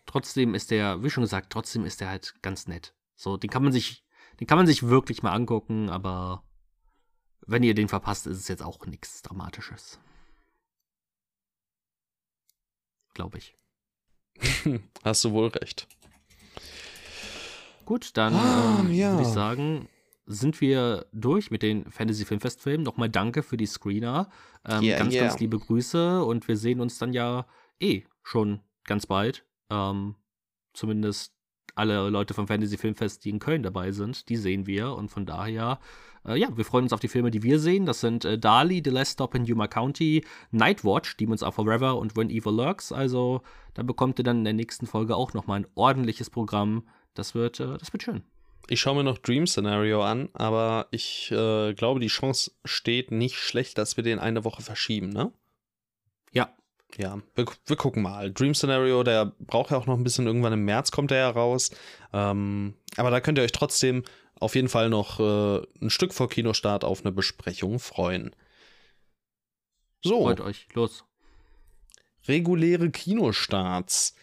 Trotzdem 0.07 0.55
ist 0.55 0.71
der, 0.71 1.03
wie 1.03 1.09
schon 1.09 1.23
gesagt, 1.23 1.51
trotzdem 1.51 1.85
ist 1.85 2.01
der 2.01 2.09
halt 2.09 2.33
ganz 2.41 2.67
nett. 2.67 2.95
So, 3.15 3.37
den 3.37 3.49
kann 3.49 3.63
man 3.63 3.73
sich, 3.73 4.05
den 4.39 4.47
kann 4.47 4.57
man 4.57 4.65
sich 4.65 4.83
wirklich 4.83 5.21
mal 5.21 5.33
angucken, 5.33 5.89
aber 5.89 6.43
wenn 7.47 7.63
ihr 7.63 7.73
den 7.73 7.87
verpasst, 7.87 8.27
ist 8.27 8.37
es 8.37 8.47
jetzt 8.47 8.63
auch 8.63 8.85
nichts 8.85 9.21
Dramatisches. 9.21 9.99
Glaube 13.13 13.39
ich. 13.39 13.55
Hast 15.03 15.23
du 15.23 15.31
wohl 15.31 15.47
recht. 15.47 15.87
Gut, 17.85 18.15
dann 18.17 18.35
Ah, 18.35 18.77
ähm, 18.81 18.91
ja. 18.91 19.11
würde 19.11 19.23
ich 19.23 19.29
sagen, 19.29 19.89
sind 20.25 20.59
wir 20.61 21.05
durch 21.13 21.49
mit 21.51 21.63
den 21.63 21.89
Fantasy 21.89 22.25
Filmfestfilmen. 22.25 22.83
Nochmal 22.83 23.09
danke 23.09 23.41
für 23.43 23.57
die 23.57 23.65
Screener. 23.65 24.29
Ähm, 24.65 24.83
Yeah, 24.83 24.97
ganz, 24.99 25.13
yeah. 25.13 25.23
ganz 25.27 25.39
liebe 25.39 25.57
Grüße 25.57 26.23
und 26.23 26.47
wir 26.47 26.57
sehen 26.57 26.81
uns 26.81 26.97
dann 26.99 27.13
ja 27.13 27.47
eh 27.79 28.03
schon 28.23 28.59
ganz 28.83 29.05
bald. 29.05 29.45
Ähm, 29.69 30.15
zumindest 30.73 31.33
alle 31.77 32.09
Leute 32.09 32.33
vom 32.33 32.47
Fantasy 32.47 32.77
Filmfest, 32.77 33.23
die 33.25 33.29
in 33.29 33.39
Köln 33.39 33.63
dabei 33.63 33.91
sind, 33.91 34.29
die 34.29 34.35
sehen 34.35 34.67
wir 34.67 34.93
und 34.93 35.09
von 35.09 35.25
daher, 35.25 35.79
äh, 36.25 36.37
ja, 36.37 36.55
wir 36.55 36.65
freuen 36.65 36.83
uns 36.83 36.93
auf 36.93 36.99
die 36.99 37.07
Filme, 37.07 37.31
die 37.31 37.43
wir 37.43 37.59
sehen. 37.59 37.85
Das 37.85 38.01
sind 38.01 38.25
äh, 38.25 38.37
Dali, 38.37 38.81
The 38.83 38.91
Last 38.91 39.13
Stop 39.13 39.35
in 39.35 39.45
Yuma 39.45 39.67
County, 39.67 40.25
Nightwatch, 40.51 41.17
Demons 41.17 41.43
Are 41.43 41.51
Forever 41.51 41.97
und 41.97 42.15
When 42.15 42.29
Evil 42.29 42.53
Lurks. 42.53 42.91
Also 42.91 43.41
da 43.73 43.83
bekommt 43.83 44.19
ihr 44.19 44.23
dann 44.23 44.39
in 44.39 44.43
der 44.43 44.53
nächsten 44.53 44.87
Folge 44.87 45.15
auch 45.15 45.33
nochmal 45.33 45.61
ein 45.61 45.67
ordentliches 45.75 46.29
Programm. 46.29 46.87
Das 47.13 47.35
wird, 47.35 47.59
äh, 47.59 47.77
das 47.77 47.93
wird 47.93 48.03
schön. 48.03 48.23
Ich 48.69 48.81
schaue 48.81 48.95
mir 48.95 49.03
noch 49.03 49.17
Dream 49.17 49.47
Scenario 49.47 50.03
an, 50.03 50.29
aber 50.33 50.87
ich 50.91 51.31
äh, 51.31 51.73
glaube, 51.73 52.01
die 52.01 52.07
Chance 52.07 52.51
steht 52.65 53.11
nicht 53.11 53.37
schlecht, 53.37 53.77
dass 53.77 53.95
wir 53.95 54.03
den 54.03 54.19
eine 54.19 54.43
Woche 54.43 54.61
verschieben, 54.61 55.09
ne? 55.09 55.31
Ja, 56.33 56.53
Ja, 56.95 57.19
wir, 57.35 57.45
wir 57.65 57.75
gucken 57.75 58.01
mal. 58.01 58.31
Dream 58.31 58.55
Scenario, 58.55 59.03
der 59.03 59.33
braucht 59.39 59.71
ja 59.71 59.77
auch 59.77 59.85
noch 59.85 59.97
ein 59.97 60.03
bisschen. 60.03 60.25
Irgendwann 60.25 60.53
im 60.53 60.65
März 60.65 60.91
kommt 60.91 61.11
er 61.11 61.17
ja 61.17 61.29
raus. 61.29 61.71
Ähm, 62.13 62.75
aber 62.95 63.11
da 63.11 63.19
könnt 63.19 63.37
ihr 63.37 63.43
euch 63.43 63.51
trotzdem 63.51 64.03
auf 64.39 64.55
jeden 64.55 64.69
Fall 64.69 64.89
noch 64.89 65.19
äh, 65.19 65.61
ein 65.81 65.89
Stück 65.89 66.13
vor 66.13 66.29
Kinostart 66.29 66.83
auf 66.83 67.01
eine 67.01 67.11
Besprechung 67.11 67.79
freuen. 67.79 68.35
So. 70.03 70.23
Freut 70.23 70.41
euch, 70.41 70.67
los. 70.73 71.03
Reguläre 72.27 72.89
Kinostarts. 72.89 74.15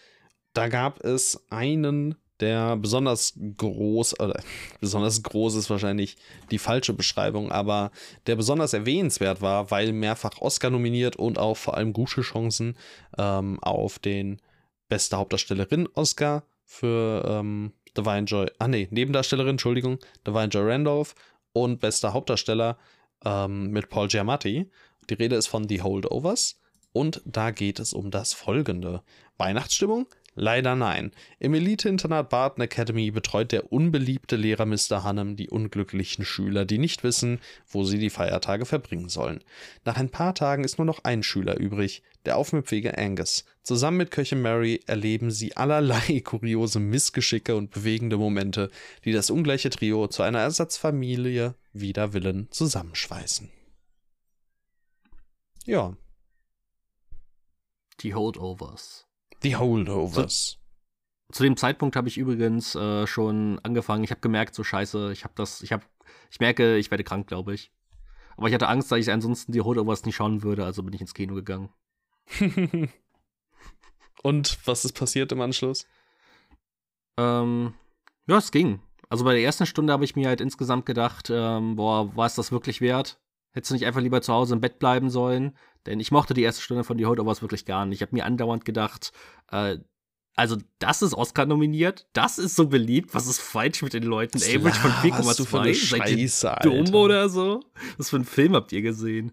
Da 0.53 0.68
gab 0.68 1.05
es 1.05 1.46
einen, 1.50 2.16
der 2.40 2.77
besonders 2.77 3.35
groß, 3.57 4.18
oder 4.20 4.42
besonders 4.81 5.23
groß 5.23 5.55
ist 5.55 5.70
wahrscheinlich 5.70 6.16
die 6.51 6.59
falsche 6.59 6.92
Beschreibung, 6.92 7.53
aber 7.53 7.90
der 8.27 8.37
besonders 8.37 8.73
erwähnenswert 8.73 9.40
war, 9.40 9.70
weil 9.70 9.92
mehrfach 9.92 10.40
Oscar 10.40 10.70
nominiert 10.70 11.16
und 11.16 11.38
auch 11.38 11.57
vor 11.57 11.77
allem 11.77 11.92
gute 11.92 12.23
Chancen 12.23 12.77
ähm, 13.18 13.59
auf 13.62 13.99
den 13.99 14.40
beste 14.88 15.16
Hauptdarstellerin 15.16 15.88
Oscar 15.94 16.44
für 16.64 17.25
ähm, 17.27 17.73
Divine 17.97 18.25
Joy, 18.25 18.51
ah 18.59 18.68
nee, 18.68 18.88
Nebendarstellerin, 18.90 19.51
Entschuldigung, 19.51 19.99
Divine 20.27 20.49
Joy 20.49 20.70
Randolph 20.70 21.14
und 21.53 21.81
bester 21.81 22.12
Hauptdarsteller 22.12 22.77
ähm, 23.25 23.70
mit 23.70 23.88
Paul 23.88 24.09
Giamatti. 24.09 24.70
Die 25.09 25.14
Rede 25.14 25.37
ist 25.37 25.47
von 25.47 25.68
The 25.68 25.83
Holdovers 25.83 26.59
und 26.92 27.23
da 27.25 27.51
geht 27.51 27.79
es 27.79 27.92
um 27.92 28.11
das 28.11 28.33
folgende. 28.33 29.03
Weihnachtsstimmung? 29.37 30.07
Leider 30.37 30.75
nein. 30.75 31.12
Im 31.38 31.55
Elite-Internat 31.55 32.29
Barton 32.29 32.62
Academy 32.62 33.11
betreut 33.12 33.53
der 33.53 33.73
unbeliebte 33.73 34.35
Lehrer 34.35 34.66
Mr. 34.66 35.05
Hannem 35.05 35.37
die 35.37 35.49
unglücklichen 35.49 36.25
Schüler, 36.25 36.64
die 36.64 36.79
nicht 36.79 37.05
wissen, 37.05 37.40
wo 37.68 37.85
sie 37.85 37.99
die 37.99 38.11
Feiertage 38.11 38.66
verbringen 38.66 39.09
sollen. 39.09 39.44
Nach 39.85 39.97
ein 39.97 40.11
paar 40.11 40.35
Tagen 40.35 40.64
ist 40.64 40.79
nur 40.79 40.87
noch 40.87 41.05
ein 41.05 41.23
Schüler 41.23 41.59
übrig, 41.59 42.03
der 42.25 42.37
aufmüpfige 42.37 42.99
Angus. 42.99 43.44
Zusammen 43.62 43.99
mit 43.99 44.11
Köchin 44.11 44.42
Mary 44.42 44.81
erleben 44.87 45.31
sie 45.31 45.57
allerlei 45.57 46.20
kuriose 46.25 46.81
Missgeschicke 46.81 47.55
und 47.55 47.70
bewegende 47.70 48.16
Momente, 48.16 48.70
die 49.05 49.12
das 49.12 49.31
ungleiche 49.31 49.70
Trio 49.70 50.09
zu 50.09 50.23
einer 50.23 50.40
Ersatzfamilie 50.40 51.55
wider 51.73 52.12
Willen 52.12 52.49
zusammenschweißen. 52.51 53.51
Ja. 55.64 55.97
Die 58.01 58.14
Holdovers. 58.14 59.07
Die 59.45 59.57
Holdovers. 59.57 60.59
Zu 61.31 61.43
dem 61.43 61.57
Zeitpunkt 61.57 61.97
habe 61.97 62.09
ich 62.09 62.17
übrigens 62.17 62.75
äh, 62.75 63.07
schon 63.07 63.59
angefangen. 63.63 64.03
Ich 64.05 64.11
habe 64.11 64.21
gemerkt, 64.21 64.55
so 64.55 64.65
scheiße, 64.65 65.13
ich 65.13 65.25
habe 65.25 65.35
das, 65.37 65.63
ich 65.63 65.73
habe, 65.73 65.85
ich 66.31 66.41
merke, 66.41 66.77
ich 66.77 66.91
werde 66.91 67.05
krank, 67.05 67.27
glaube 67.27 67.55
ich. 67.55 67.71
Aber 68.37 68.49
ich 68.49 68.55
hatte 68.55 68.69
Angst, 68.69 68.91
dass 68.91 68.99
ich 68.99 69.13
ansonsten 69.13 69.53
die 69.53 69.61
Holdovers 69.61 70.05
nicht 70.05 70.17
schauen 70.17 70.43
würde, 70.43 70.65
also 70.65 70.83
bin 70.83 70.95
ich 70.95 71.01
ins 71.01 71.15
Kino 71.15 71.35
gegangen. 71.35 71.71
Und 74.23 74.59
was 74.67 74.85
ist 74.85 74.95
passiert 74.95 75.31
im 75.33 75.41
Anschluss? 75.41 75.87
Ähm, 77.19 77.75
ja, 78.27 78.39
es 78.39 78.51
ging. 78.51 78.81
Also 79.11 79.25
bei 79.25 79.35
der 79.35 79.43
ersten 79.43 79.67
Stunde 79.67 79.93
habe 79.93 80.05
ich 80.05 80.17
mir 80.17 80.29
halt 80.29 80.41
insgesamt 80.41 80.87
gedacht, 80.87 81.29
ähm, 81.31 81.77
boah, 81.77 82.17
war 82.17 82.27
es 82.27 82.35
das 82.35 82.51
wirklich 82.51 82.81
wert? 82.81 83.21
Hättest 83.53 83.71
du 83.71 83.75
nicht 83.75 83.87
einfach 83.87 84.01
lieber 84.01 84.23
zu 84.23 84.33
Hause 84.33 84.55
im 84.55 84.61
Bett 84.61 84.79
bleiben 84.79 85.11
sollen? 85.11 85.57
Denn 85.87 86.01
ich 86.01 86.11
mochte 86.11 86.35
die 86.35 86.42
erste 86.42 86.62
Stunde 86.62 86.85
von 86.85 86.99
The 86.99 87.07
Holdovers 87.07 87.42
wirklich 87.42 87.64
gar 87.64 87.87
nicht. 87.87 87.99
Ich 87.99 88.03
habe 88.03 88.14
mir 88.14 88.25
andauernd 88.25 88.64
gedacht, 88.64 89.12
äh, 89.51 89.79
also 90.37 90.57
das 90.81 91.03
ist 91.03 91.14
Oscar 91.14 91.47
nominiert, 91.47 92.09
das 92.12 92.38
ist 92.38 92.57
so 92.57 92.66
beliebt, 92.66 93.14
was 93.14 93.29
ist 93.29 93.40
falsch 93.40 93.83
mit 93.83 93.92
den 93.92 94.03
Leuten? 94.03 94.38
Average 94.38 94.81
von 94.81 94.90
4,2, 94.90 95.88
seid 95.88 96.11
ihr 96.11 96.83
dumm 96.83 96.94
oder 96.94 97.29
so? 97.29 97.61
Was 97.99 98.11
für 98.11 98.16
einen 98.16 98.25
Film 98.25 98.55
habt 98.55 98.73
ihr 98.73 98.83
gesehen? 98.83 99.33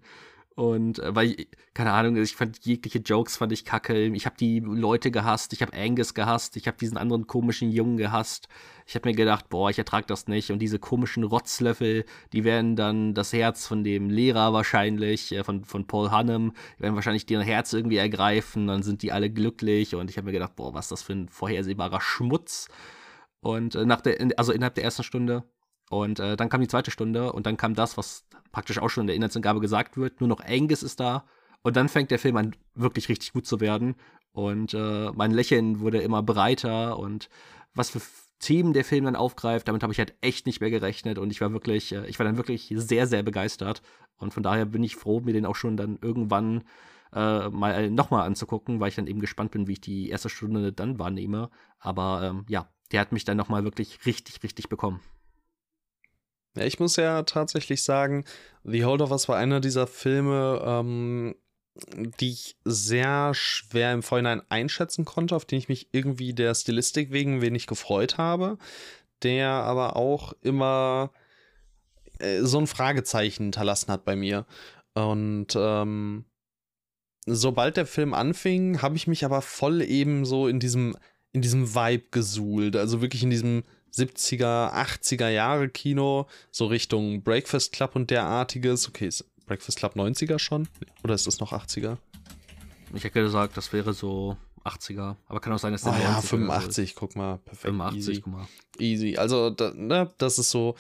Und 0.56 1.00
äh, 1.00 1.16
weil, 1.16 1.36
keine 1.74 1.94
Ahnung, 1.94 2.18
ich 2.18 2.36
fand 2.36 2.60
jegliche 2.66 3.00
Jokes 3.00 3.38
fand 3.38 3.52
ich 3.52 3.66
kacke. 3.66 4.06
Ich 4.08 4.26
habe 4.26 4.36
die 4.38 4.60
Leute 4.60 5.10
gehasst, 5.10 5.54
ich 5.54 5.62
habe 5.62 5.76
Angus 5.76 6.14
gehasst, 6.14 6.58
ich 6.58 6.68
habe 6.68 6.78
diesen 6.78 6.98
anderen 6.98 7.26
komischen 7.26 7.72
Jungen 7.72 7.98
gehasst. 7.98 8.48
Ich 8.92 8.96
habe 8.96 9.08
mir 9.08 9.16
gedacht, 9.16 9.48
boah, 9.48 9.70
ich 9.70 9.78
ertrag 9.78 10.06
das 10.08 10.28
nicht. 10.28 10.52
Und 10.52 10.60
diese 10.60 10.78
komischen 10.78 11.24
Rotzlöffel, 11.24 12.04
die 12.34 12.44
werden 12.44 12.76
dann 12.76 13.14
das 13.14 13.32
Herz 13.32 13.66
von 13.66 13.86
dem 13.86 14.10
Lehrer 14.10 14.52
wahrscheinlich, 14.52 15.32
äh, 15.32 15.46
von, 15.46 15.64
von 15.64 15.88
Paul 15.88 16.12
Hannem, 16.12 16.52
die 16.78 16.84
werden 16.84 16.96
wahrscheinlich 16.96 17.30
ihr 17.32 17.40
Herz 17.40 17.72
irgendwie 17.72 17.96
ergreifen. 17.96 18.68
Dann 18.68 18.84
sind 18.84 19.02
die 19.02 19.14
alle 19.14 19.30
glücklich. 19.30 19.96
Und 19.96 20.10
ich 20.10 20.18
habe 20.18 20.26
mir 20.26 20.34
gedacht, 20.34 20.58
boah, 20.58 20.74
was 20.74 20.88
ist 20.88 20.92
das 20.92 21.04
für 21.04 21.14
ein 21.14 21.30
vorhersehbarer 21.30 22.02
Schmutz. 22.02 22.68
Und 23.40 23.76
äh, 23.76 23.86
nach 23.86 24.02
der, 24.02 24.18
also 24.36 24.52
innerhalb 24.52 24.76
der 24.76 24.84
ersten 24.84 25.04
Stunde 25.04 25.46
und 25.90 26.20
äh, 26.20 26.36
dann 26.36 26.50
kam 26.50 26.62
die 26.62 26.68
zweite 26.68 26.92
Stunde 26.92 27.34
und 27.34 27.46
dann 27.46 27.58
kam 27.58 27.76
das, 27.76 27.98
was 27.98 28.26
praktisch 28.52 28.80
auch 28.80 28.90
schon 28.90 29.04
in 29.04 29.08
der 29.08 29.16
Inhaltsangabe 29.18 29.62
gesagt 29.62 29.96
wird. 29.96 30.20
Nur 30.20 30.28
noch 30.28 30.42
Angus 30.44 30.84
ist 30.84 31.00
da. 31.00 31.26
Und 31.64 31.76
dann 31.78 31.90
fängt 31.90 32.12
der 32.12 32.20
Film 32.20 32.38
an, 32.38 32.56
wirklich 32.76 33.10
richtig 33.10 33.32
gut 33.32 33.46
zu 33.46 33.62
werden. 33.62 33.96
Und 34.32 34.74
äh, 34.74 35.12
mein 35.14 35.32
Lächeln 35.32 35.80
wurde 35.80 36.02
immer 36.02 36.24
breiter 36.24 37.00
und 37.00 37.30
was 37.74 37.90
für 37.90 38.02
Themen 38.42 38.74
der 38.74 38.84
Film 38.84 39.06
dann 39.06 39.16
aufgreift, 39.16 39.68
damit 39.68 39.84
habe 39.84 39.94
ich 39.94 40.00
halt 40.00 40.16
echt 40.20 40.46
nicht 40.46 40.60
mehr 40.60 40.72
gerechnet. 40.72 41.18
Und 41.18 41.32
ich 41.32 41.40
war 41.40 41.54
wirklich, 41.54 41.94
äh, 41.94 42.06
ich 42.08 42.20
war 42.20 42.26
dann 42.26 42.38
wirklich 42.38 42.74
sehr, 42.76 43.08
sehr 43.08 43.24
begeistert. 43.24 43.82
Und 44.18 44.34
von 44.34 44.44
daher 44.44 44.66
bin 44.66 44.84
ich 44.84 44.96
froh, 44.96 45.22
mir 45.22 45.34
den 45.34 45.46
auch 45.46 45.56
schon 45.56 45.78
dann 45.78 45.98
irgendwann 46.02 46.64
äh, 47.14 47.50
mal 47.50 47.90
nochmal 47.90 48.26
anzugucken, 48.26 48.80
weil 48.80 48.90
ich 48.90 48.96
dann 48.96 49.08
eben 49.08 49.20
gespannt 49.20 49.52
bin, 49.52 49.68
wie 49.68 49.74
ich 49.74 49.82
die 49.82 50.10
erste 50.10 50.30
Stunde 50.30 50.74
dann 50.74 51.00
wahrnehme. 51.00 51.50
Aber 51.80 52.24
ähm, 52.24 52.46
ja, 52.50 52.70
der 52.92 53.02
hat 53.02 53.12
mich 53.12 53.26
dann 53.26 53.38
nochmal 53.38 53.64
wirklich 53.64 54.06
richtig, 54.06 54.44
richtig 54.44 54.70
bekommen. 54.70 55.02
Ja, 56.56 56.66
ich 56.66 56.80
muss 56.80 56.98
ja 56.98 57.24
tatsächlich 57.24 57.84
sagen, 57.84 58.26
The 58.64 58.84
Holdovers 58.84 59.30
war 59.30 59.38
einer 59.38 59.62
dieser 59.62 59.88
Filme, 59.88 60.62
ähm, 60.66 61.36
die 61.76 62.32
ich 62.32 62.58
sehr 62.66 63.34
schwer 63.34 63.94
im 63.94 64.04
Vorhinein 64.04 64.42
einschätzen 64.50 65.06
konnte, 65.06 65.36
auf 65.36 65.46
den 65.46 65.60
ich 65.60 65.70
mich 65.70 65.90
irgendwie 65.92 66.34
der 66.34 66.54
Stilistik 66.54 67.12
wegen 67.12 67.42
wenig 67.42 67.68
gefreut 67.68 68.18
habe, 68.18 68.58
der 69.24 69.50
aber 69.50 69.96
auch 69.96 70.34
immer 70.42 71.12
äh, 72.20 72.42
so 72.42 72.60
ein 72.60 72.68
Fragezeichen 72.68 73.44
hinterlassen 73.44 73.92
hat 73.92 74.04
bei 74.04 74.16
mir. 74.16 74.46
Und 74.94 75.56
ähm, 75.56 76.26
sobald 77.26 77.78
der 77.78 77.86
Film 77.86 78.14
anfing, 78.14 78.82
habe 78.82 78.96
ich 78.96 79.08
mich 79.08 79.24
aber 79.24 79.42
voll 79.42 79.82
eben 79.82 80.26
so 80.26 80.48
in 80.48 80.60
diesem, 80.60 80.98
in 81.32 81.42
diesem 81.42 81.74
Vibe 81.74 82.06
gesuhlt. 82.12 82.76
Also 82.76 83.02
wirklich 83.02 83.24
in 83.24 83.30
diesem 83.30 83.64
70er, 83.94 84.74
80er 84.74 85.30
Jahre 85.30 85.70
Kino, 85.70 86.28
so 86.50 86.66
Richtung 86.66 87.24
Breakfast 87.24 87.74
Club 87.74 87.96
und 87.96 88.10
derartiges. 88.10 88.88
Okay, 88.88 89.08
ist 89.08 89.26
Breakfast 89.52 89.80
Club 89.80 89.98
90er 89.98 90.40
schon? 90.40 90.70
Oder 91.04 91.14
ist 91.14 91.28
das 91.28 91.42
noch 91.42 91.52
80er? 91.52 91.98
Ich 92.94 93.04
hätte 93.04 93.22
gesagt, 93.22 93.58
das 93.58 93.74
wäre 93.74 93.92
so 93.92 94.38
80er. 94.64 95.18
Aber 95.28 95.42
kann 95.42 95.52
auch 95.52 95.60
sein, 95.60 95.74
dass 95.74 95.82
der 95.82 95.92
oh, 95.92 96.02
ja, 96.02 96.22
85, 96.22 96.96
guck 96.96 97.18
mal. 97.18 97.40
Perfekt. 97.40 97.66
85, 97.66 97.98
easy. 98.00 98.22
guck 98.22 98.34
mal. 98.34 98.48
Easy. 98.80 99.18
Also, 99.18 99.50
da, 99.50 99.74
ne, 99.76 100.10
das 100.20 100.40
ist 100.40 100.52
so 100.52 100.76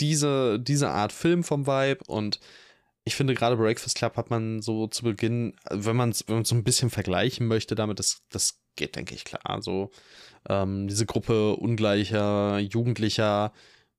diese, 0.00 0.58
diese 0.58 0.90
Art 0.90 1.12
Film 1.12 1.44
vom 1.44 1.68
Vibe 1.68 2.00
und 2.08 2.40
ich 3.04 3.14
finde 3.14 3.34
gerade 3.34 3.56
Breakfast 3.56 3.96
Club 3.96 4.16
hat 4.16 4.28
man 4.28 4.60
so 4.60 4.88
zu 4.88 5.04
Beginn, 5.04 5.54
wenn 5.70 5.94
man 5.94 6.10
es 6.10 6.24
wenn 6.26 6.44
so 6.44 6.56
ein 6.56 6.64
bisschen 6.64 6.90
vergleichen 6.90 7.46
möchte 7.46 7.76
damit, 7.76 8.00
das, 8.00 8.22
das 8.30 8.58
geht, 8.74 8.96
denke 8.96 9.14
ich, 9.14 9.24
klar. 9.24 9.62
So 9.62 9.92
ähm, 10.48 10.88
diese 10.88 11.06
Gruppe 11.06 11.54
ungleicher 11.54 12.58
Jugendlicher 12.58 13.52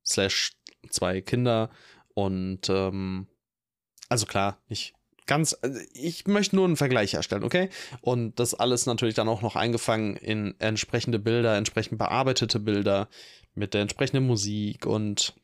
slash 0.05 0.51
zwei 0.89 1.21
Kinder 1.21 1.69
und 2.13 2.67
ähm, 2.67 3.27
also 4.09 4.25
klar, 4.25 4.61
nicht 4.69 4.93
ganz, 5.25 5.55
also 5.61 5.79
ich 5.93 6.25
möchte 6.25 6.55
nur 6.55 6.65
einen 6.65 6.77
Vergleich 6.77 7.13
herstellen, 7.13 7.43
okay? 7.43 7.69
Und 8.01 8.39
das 8.39 8.53
alles 8.53 8.85
natürlich 8.85 9.15
dann 9.15 9.29
auch 9.29 9.41
noch 9.41 9.55
eingefangen 9.55 10.15
in 10.15 10.55
entsprechende 10.59 11.19
Bilder, 11.19 11.57
entsprechend 11.57 11.99
bearbeitete 11.99 12.59
Bilder 12.59 13.09
mit 13.53 13.73
der 13.73 13.81
entsprechenden 13.81 14.25
Musik 14.25 14.85
und 14.85 15.35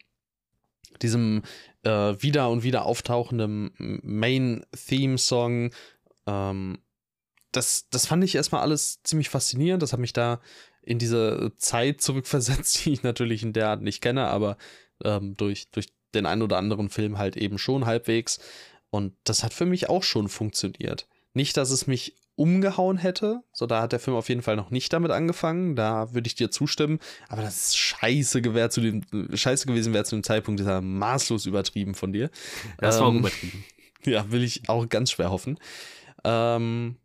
diesem 1.01 1.43
äh, 1.83 2.15
wieder 2.19 2.49
und 2.49 2.63
wieder 2.63 2.85
auftauchenden 2.85 3.71
Main-Theme-Song. 4.03 5.71
Ähm, 6.27 6.79
das, 7.51 7.87
das 7.89 8.07
fand 8.07 8.23
ich 8.23 8.35
erstmal 8.35 8.61
alles 8.61 9.01
ziemlich 9.03 9.29
faszinierend. 9.29 9.83
Das 9.83 9.93
hat 9.93 9.99
mich 9.99 10.13
da 10.13 10.39
in 10.81 10.99
diese 10.99 11.51
Zeit 11.57 12.01
zurückversetzt, 12.01 12.85
die 12.85 12.93
ich 12.93 13.03
natürlich 13.03 13.43
in 13.43 13.53
der 13.53 13.69
Art 13.69 13.81
nicht 13.81 14.01
kenne, 14.01 14.27
aber 14.27 14.57
ähm, 15.03 15.35
durch, 15.35 15.69
durch 15.71 15.87
den 16.15 16.25
einen 16.25 16.41
oder 16.41 16.57
anderen 16.57 16.89
Film 16.89 17.17
halt 17.17 17.37
eben 17.37 17.57
schon 17.57 17.85
halbwegs. 17.85 18.39
Und 18.89 19.13
das 19.23 19.43
hat 19.43 19.53
für 19.53 19.65
mich 19.65 19.89
auch 19.89 20.03
schon 20.03 20.29
funktioniert. 20.29 21.07
Nicht, 21.33 21.57
dass 21.57 21.71
es 21.71 21.87
mich 21.87 22.15
umgehauen 22.35 22.97
hätte. 22.97 23.41
So, 23.51 23.65
da 23.65 23.81
hat 23.81 23.91
der 23.91 23.99
Film 23.99 24.17
auf 24.17 24.29
jeden 24.29 24.41
Fall 24.41 24.55
noch 24.55 24.71
nicht 24.71 24.91
damit 24.91 25.11
angefangen. 25.11 25.75
Da 25.75 26.13
würde 26.13 26.27
ich 26.27 26.35
dir 26.35 26.49
zustimmen. 26.51 26.99
Aber 27.29 27.41
das 27.41 27.67
ist 27.67 27.77
scheiße, 27.77 28.41
gewährt 28.41 28.73
zu 28.73 28.81
dem, 28.81 29.03
scheiße 29.33 29.67
gewesen 29.67 29.93
wäre 29.93 30.03
zu 30.03 30.15
dem 30.15 30.23
Zeitpunkt, 30.23 30.59
dieser 30.59 30.81
maßlos 30.81 31.45
übertrieben 31.45 31.95
von 31.95 32.13
dir. 32.13 32.29
Das 32.77 32.99
war 32.99 33.09
ähm, 33.09 33.19
übertrieben. 33.19 33.65
Ja, 34.05 34.29
will 34.31 34.43
ich 34.43 34.67
auch 34.67 34.89
ganz 34.89 35.11
schwer 35.11 35.31
hoffen. 35.31 35.57
Ähm, 36.25 36.97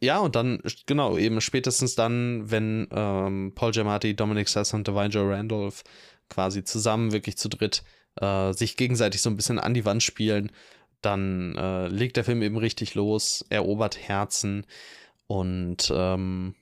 ja, 0.00 0.18
und 0.18 0.34
dann, 0.34 0.60
genau, 0.86 1.16
eben 1.16 1.40
spätestens 1.40 1.94
dann, 1.94 2.50
wenn 2.50 2.88
ähm, 2.90 3.52
Paul 3.54 3.70
Giamatti, 3.70 4.16
Dominic 4.16 4.48
Sess 4.48 4.74
und 4.74 4.88
Divine 4.88 5.08
Joe 5.10 5.32
Randolph 5.32 5.84
quasi 6.28 6.64
zusammen, 6.64 7.12
wirklich 7.12 7.36
zu 7.36 7.48
dritt, 7.48 7.82
äh, 8.20 8.52
sich 8.52 8.76
gegenseitig 8.76 9.22
so 9.22 9.30
ein 9.30 9.36
bisschen 9.36 9.58
an 9.58 9.74
die 9.74 9.84
Wand 9.84 10.02
spielen 10.02 10.50
dann 11.06 11.54
äh, 11.56 11.88
legt 11.88 12.16
der 12.16 12.24
Film 12.24 12.42
eben 12.42 12.56
richtig 12.56 12.94
los, 12.94 13.44
erobert 13.48 13.96
Herzen 13.96 14.66
und 15.26 15.92
ähm, 15.94 16.54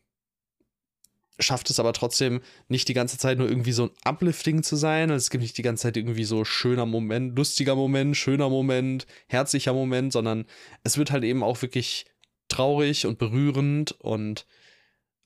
schafft 1.39 1.71
es 1.71 1.81
aber 1.81 1.93
trotzdem 1.93 2.41
nicht 2.69 2.89
die 2.89 2.95
ganze 2.95 3.19
Zeit 3.19 3.39
nur 3.39 3.49
irgendwie 3.49 3.73
so 3.73 3.85
ein 3.85 3.91
Uplifting 4.05 4.63
zu 4.63 4.77
sein. 4.77 5.11
Also 5.11 5.25
es 5.25 5.31
gibt 5.31 5.43
nicht 5.43 5.59
die 5.59 5.63
ganze 5.63 5.85
Zeit 5.85 5.97
irgendwie 5.97 6.25
so 6.25 6.45
schöner 6.45 6.87
Moment, 6.87 7.37
lustiger 7.37 7.75
Moment, 7.75 8.17
schöner 8.17 8.49
Moment, 8.49 9.07
herzlicher 9.29 9.73
Moment, 9.73 10.13
sondern 10.13 10.45
es 10.83 10.99
wird 10.99 11.11
halt 11.11 11.25
eben 11.25 11.43
auch 11.43 11.63
wirklich 11.63 12.07
traurig 12.49 13.07
und 13.07 13.19
berührend 13.19 13.93
und 13.93 14.47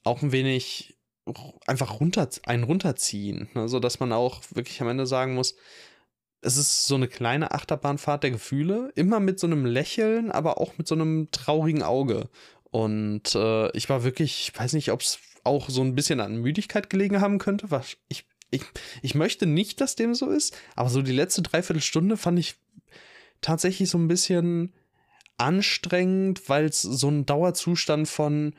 auch 0.04 0.22
ein 0.22 0.32
wenig 0.32 0.97
einfach 1.66 2.00
runter, 2.00 2.28
einen 2.46 2.64
runterziehen. 2.64 3.48
Ne? 3.54 3.68
So 3.68 3.80
dass 3.80 4.00
man 4.00 4.12
auch 4.12 4.42
wirklich 4.52 4.80
am 4.80 4.88
Ende 4.88 5.06
sagen 5.06 5.34
muss, 5.34 5.56
es 6.40 6.56
ist 6.56 6.86
so 6.86 6.94
eine 6.94 7.08
kleine 7.08 7.50
Achterbahnfahrt 7.52 8.22
der 8.22 8.30
Gefühle, 8.30 8.92
immer 8.94 9.20
mit 9.20 9.40
so 9.40 9.46
einem 9.46 9.66
Lächeln, 9.66 10.30
aber 10.30 10.60
auch 10.60 10.78
mit 10.78 10.86
so 10.86 10.94
einem 10.94 11.30
traurigen 11.32 11.82
Auge. 11.82 12.28
Und 12.70 13.34
äh, 13.34 13.76
ich 13.76 13.88
war 13.88 14.04
wirklich, 14.04 14.48
ich 14.48 14.58
weiß 14.58 14.74
nicht, 14.74 14.92
ob 14.92 15.00
es 15.00 15.18
auch 15.44 15.68
so 15.68 15.82
ein 15.82 15.94
bisschen 15.94 16.20
an 16.20 16.36
Müdigkeit 16.36 16.90
gelegen 16.90 17.20
haben 17.20 17.38
könnte. 17.38 17.70
Was 17.70 17.96
ich, 18.08 18.26
ich, 18.50 18.62
ich 19.02 19.14
möchte 19.14 19.46
nicht, 19.46 19.80
dass 19.80 19.96
dem 19.96 20.14
so 20.14 20.30
ist, 20.30 20.56
aber 20.76 20.90
so 20.90 21.02
die 21.02 21.12
letzte 21.12 21.42
Dreiviertelstunde 21.42 22.16
fand 22.16 22.38
ich 22.38 22.56
tatsächlich 23.40 23.90
so 23.90 23.98
ein 23.98 24.08
bisschen 24.08 24.74
anstrengend, 25.38 26.48
weil 26.48 26.66
es 26.66 26.82
so 26.82 27.08
ein 27.08 27.24
Dauerzustand 27.26 28.08
von 28.08 28.54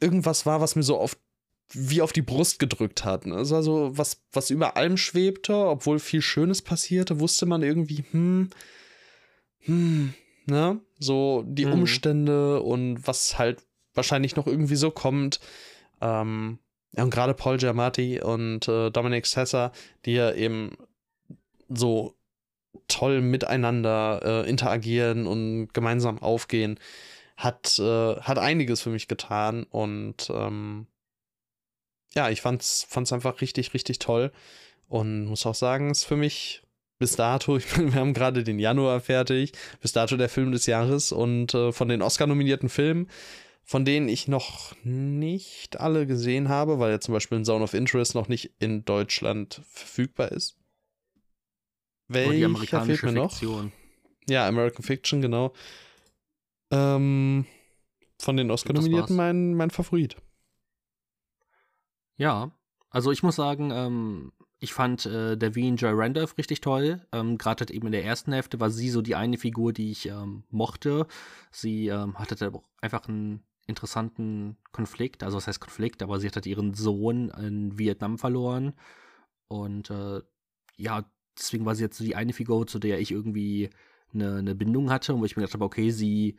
irgendwas 0.00 0.46
war, 0.46 0.60
was 0.60 0.76
mir 0.76 0.82
so 0.82 0.98
auf 0.98 1.16
wie 1.72 2.02
auf 2.02 2.12
die 2.12 2.22
Brust 2.22 2.58
gedrückt 2.58 3.04
hat. 3.04 3.26
Ne? 3.26 3.36
Es 3.36 3.50
war 3.50 3.62
so 3.62 3.90
was, 3.96 4.22
was 4.32 4.50
über 4.50 4.76
allem 4.76 4.96
schwebte, 4.96 5.54
obwohl 5.54 5.98
viel 5.98 6.22
Schönes 6.22 6.62
passierte, 6.62 7.20
wusste 7.20 7.46
man 7.46 7.62
irgendwie, 7.62 8.04
hm, 8.10 8.48
hm, 9.60 10.14
ne? 10.46 10.80
So 10.98 11.44
die 11.46 11.66
hm. 11.66 11.72
Umstände 11.72 12.62
und 12.62 13.06
was 13.06 13.38
halt 13.38 13.62
wahrscheinlich 13.94 14.36
noch 14.36 14.46
irgendwie 14.46 14.76
so 14.76 14.90
kommt. 14.90 15.40
Ähm, 16.00 16.58
ja, 16.96 17.04
und 17.04 17.10
gerade 17.10 17.34
Paul 17.34 17.58
Giamatti 17.58 18.20
und 18.20 18.66
äh, 18.66 18.90
Dominic 18.90 19.26
Sessa, 19.26 19.72
die 20.04 20.12
ja 20.12 20.32
eben 20.32 20.76
so 21.68 22.14
toll 22.86 23.20
miteinander 23.20 24.20
äh, 24.24 24.48
interagieren 24.48 25.26
und 25.26 25.74
gemeinsam 25.74 26.18
aufgehen, 26.20 26.80
hat, 27.36 27.78
äh, 27.78 28.16
hat 28.20 28.38
einiges 28.38 28.80
für 28.80 28.90
mich 28.90 29.06
getan 29.06 29.64
und 29.64 30.30
ähm, 30.30 30.86
ja, 32.14 32.30
ich 32.30 32.40
fand's, 32.40 32.86
fand's 32.88 33.12
einfach 33.12 33.40
richtig, 33.40 33.74
richtig 33.74 33.98
toll 33.98 34.32
und 34.88 35.26
muss 35.26 35.46
auch 35.46 35.54
sagen, 35.54 35.90
es 35.90 35.98
ist 35.98 36.04
für 36.04 36.16
mich 36.16 36.62
bis 36.98 37.16
dato, 37.16 37.56
ich 37.58 37.66
bin, 37.66 37.92
wir 37.92 38.00
haben 38.00 38.14
gerade 38.14 38.44
den 38.44 38.58
Januar 38.58 39.00
fertig, 39.00 39.52
bis 39.80 39.92
dato 39.92 40.16
der 40.16 40.28
Film 40.28 40.52
des 40.52 40.66
Jahres 40.66 41.12
und 41.12 41.54
äh, 41.54 41.72
von 41.72 41.88
den 41.88 42.02
Oscar-nominierten 42.02 42.68
Filmen, 42.68 43.08
von 43.62 43.84
denen 43.84 44.08
ich 44.08 44.28
noch 44.28 44.74
nicht 44.82 45.78
alle 45.78 46.06
gesehen 46.06 46.48
habe, 46.48 46.78
weil 46.78 46.90
ja 46.90 47.00
zum 47.00 47.12
Beispiel 47.14 47.38
ein 47.38 47.44
Zone 47.44 47.64
of 47.64 47.74
Interest 47.74 48.14
noch 48.14 48.28
nicht 48.28 48.52
in 48.58 48.84
Deutschland 48.84 49.60
verfügbar 49.68 50.32
ist. 50.32 50.56
Welcher 52.08 52.32
die 52.32 52.44
amerikanische 52.44 53.00
fehlt 53.00 53.14
mir 53.14 53.28
Fiktion. 53.28 53.66
noch? 53.66 53.72
Ja, 54.30 54.46
American 54.48 54.82
Fiction, 54.82 55.20
genau. 55.20 55.52
Ähm, 56.70 57.44
von 58.18 58.36
den 58.36 58.50
Oscar-Nominierten 58.50 59.14
mein, 59.14 59.54
mein 59.54 59.70
Favorit. 59.70 60.16
Ja, 62.18 62.50
also 62.90 63.12
ich 63.12 63.22
muss 63.22 63.36
sagen, 63.36 63.70
ähm, 63.72 64.32
ich 64.58 64.74
fand 64.74 65.06
äh, 65.06 65.36
Davine 65.36 65.76
Joy 65.76 65.92
Randolph 65.94 66.36
richtig 66.36 66.60
toll. 66.60 67.06
Ähm, 67.12 67.38
Gerade 67.38 67.60
halt 67.60 67.70
eben 67.70 67.86
in 67.86 67.92
der 67.92 68.04
ersten 68.04 68.32
Hälfte 68.32 68.60
war 68.60 68.70
sie 68.70 68.90
so 68.90 69.02
die 69.02 69.14
eine 69.14 69.38
Figur, 69.38 69.72
die 69.72 69.92
ich 69.92 70.06
ähm, 70.06 70.42
mochte. 70.50 71.06
Sie 71.52 71.86
ähm, 71.88 72.18
hatte 72.18 72.52
auch 72.52 72.64
einfach 72.80 73.08
einen 73.08 73.44
interessanten 73.66 74.56
Konflikt. 74.72 75.22
Also 75.22 75.36
was 75.36 75.46
heißt 75.46 75.60
Konflikt? 75.60 76.02
Aber 76.02 76.18
sie 76.18 76.26
hat 76.26 76.34
halt 76.34 76.46
ihren 76.46 76.74
Sohn 76.74 77.30
in 77.30 77.78
Vietnam 77.78 78.18
verloren. 78.18 78.72
Und 79.46 79.90
äh, 79.90 80.20
ja, 80.76 81.04
deswegen 81.38 81.66
war 81.66 81.76
sie 81.76 81.84
jetzt 81.84 81.98
so 81.98 82.04
die 82.04 82.16
eine 82.16 82.32
Figur, 82.32 82.66
zu 82.66 82.80
der 82.80 82.98
ich 82.98 83.12
irgendwie 83.12 83.70
eine, 84.12 84.38
eine 84.38 84.54
Bindung 84.56 84.90
hatte 84.90 85.14
und 85.14 85.20
wo 85.20 85.24
ich 85.24 85.36
mir 85.36 85.42
gedacht 85.42 85.54
habe, 85.54 85.64
okay, 85.64 85.90
sie, 85.90 86.36